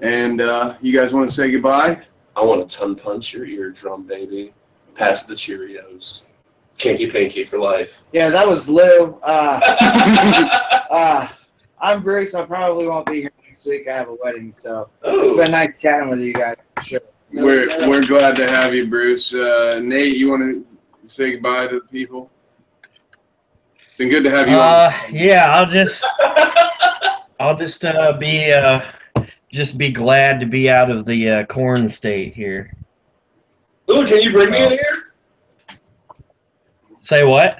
And 0.00 0.40
uh, 0.40 0.74
you 0.80 0.96
guys 0.98 1.12
want 1.12 1.28
to 1.28 1.34
say 1.34 1.50
goodbye? 1.50 2.02
I 2.34 2.42
want 2.42 2.68
to 2.68 2.76
ton 2.76 2.94
punch 2.94 3.32
your 3.32 3.46
eardrum, 3.46 4.02
baby. 4.06 4.52
Pass 4.94 5.24
the 5.24 5.34
Cheerios. 5.34 6.22
Kinky 6.76 7.06
pinky 7.10 7.44
for 7.44 7.58
life. 7.58 8.02
Yeah, 8.12 8.28
that 8.28 8.46
was 8.46 8.68
Lou. 8.68 9.18
Uh, 9.22 9.60
uh, 10.90 11.28
I'm 11.80 12.02
Bruce. 12.02 12.34
I 12.34 12.44
probably 12.44 12.86
won't 12.86 13.06
be 13.06 13.22
here 13.22 13.32
next 13.46 13.64
week. 13.64 13.88
I 13.88 13.94
have 13.96 14.08
a 14.08 14.16
wedding, 14.22 14.52
so 14.52 14.90
it's 15.02 15.36
been 15.36 15.52
nice 15.52 15.80
chatting 15.80 16.10
with 16.10 16.20
you 16.20 16.34
guys. 16.34 16.56
for 16.76 16.84
Sure. 16.84 17.00
We're 17.32 17.88
we're 17.88 18.02
glad 18.02 18.36
to 18.36 18.48
have 18.48 18.74
you, 18.74 18.86
Bruce. 18.86 19.34
Uh, 19.34 19.80
Nate, 19.82 20.14
you 20.16 20.30
want 20.30 20.66
to 20.66 21.08
say 21.08 21.32
goodbye 21.32 21.66
to 21.68 21.80
the 21.80 21.88
people? 21.88 22.30
Been 23.98 24.10
good 24.10 24.24
to 24.24 24.30
have 24.30 24.46
you. 24.48 24.56
on. 24.56 24.60
Uh 24.60 24.92
yeah, 25.10 25.52
I'll 25.56 25.66
just 25.66 26.04
I'll 27.40 27.56
just 27.56 27.82
uh 27.84 28.12
be 28.18 28.52
uh 28.52 28.82
just 29.52 29.78
be 29.78 29.90
glad 29.90 30.40
to 30.40 30.46
be 30.46 30.68
out 30.70 30.90
of 30.90 31.04
the 31.04 31.28
uh, 31.30 31.44
corn 31.46 31.88
state 31.88 32.34
here. 32.34 32.72
Ooh, 33.90 34.04
can 34.06 34.20
you 34.20 34.32
bring 34.32 34.50
me 34.50 34.64
in 34.64 34.70
here? 34.70 35.12
Say 36.98 37.24
what? 37.24 37.58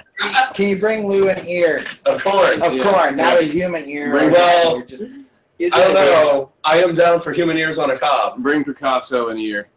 Can 0.54 0.68
you 0.68 0.78
bring 0.78 1.06
Lou 1.06 1.28
an 1.28 1.46
ear 1.46 1.84
Of 2.06 2.24
corn. 2.24 2.60
of 2.62 2.74
Yeah. 2.74 2.82
corn, 2.90 3.16
not 3.16 3.38
a 3.38 3.42
human 3.44 3.86
ear? 3.88 4.10
Bring- 4.10 4.30
Well, 4.32 4.80
just- 4.82 5.20
I 5.60 5.68
don't 5.68 5.88
in- 5.90 5.94
know. 5.94 6.52
I 6.64 6.82
am 6.82 6.94
down 6.94 7.20
for 7.20 7.32
human 7.32 7.56
ears 7.56 7.78
on 7.78 7.90
a 7.90 7.98
cob. 7.98 8.42
Bring 8.42 8.64
Picasso 8.64 9.28
in 9.28 9.36
here. 9.36 9.68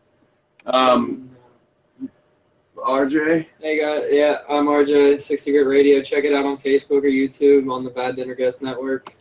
Um, 0.65 1.29
RJ. 2.77 3.45
Hey 3.61 3.79
guys, 3.79 4.05
yeah, 4.09 4.39
I'm 4.49 4.67
RJ, 4.67 5.21
60 5.21 5.51
Grit 5.51 5.67
Radio. 5.67 6.01
Check 6.01 6.23
it 6.23 6.33
out 6.33 6.45
on 6.45 6.57
Facebook 6.57 7.03
or 7.03 7.09
YouTube 7.09 7.71
on 7.71 7.83
the 7.83 7.89
Bad 7.89 8.15
Dinner 8.15 8.33
Guest 8.35 8.61
Network. 8.63 9.13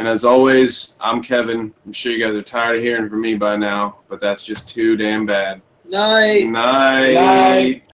And 0.00 0.08
as 0.08 0.24
always, 0.24 0.96
I'm 0.98 1.22
Kevin. 1.22 1.74
I'm 1.84 1.92
sure 1.92 2.10
you 2.10 2.24
guys 2.24 2.34
are 2.34 2.40
tired 2.40 2.78
of 2.78 2.82
hearing 2.82 3.10
from 3.10 3.20
me 3.20 3.34
by 3.34 3.56
now, 3.56 3.98
but 4.08 4.18
that's 4.18 4.42
just 4.42 4.66
too 4.66 4.96
damn 4.96 5.26
bad. 5.26 5.60
Night. 5.84 6.46
Night. 6.46 7.12
Night. 7.12 7.89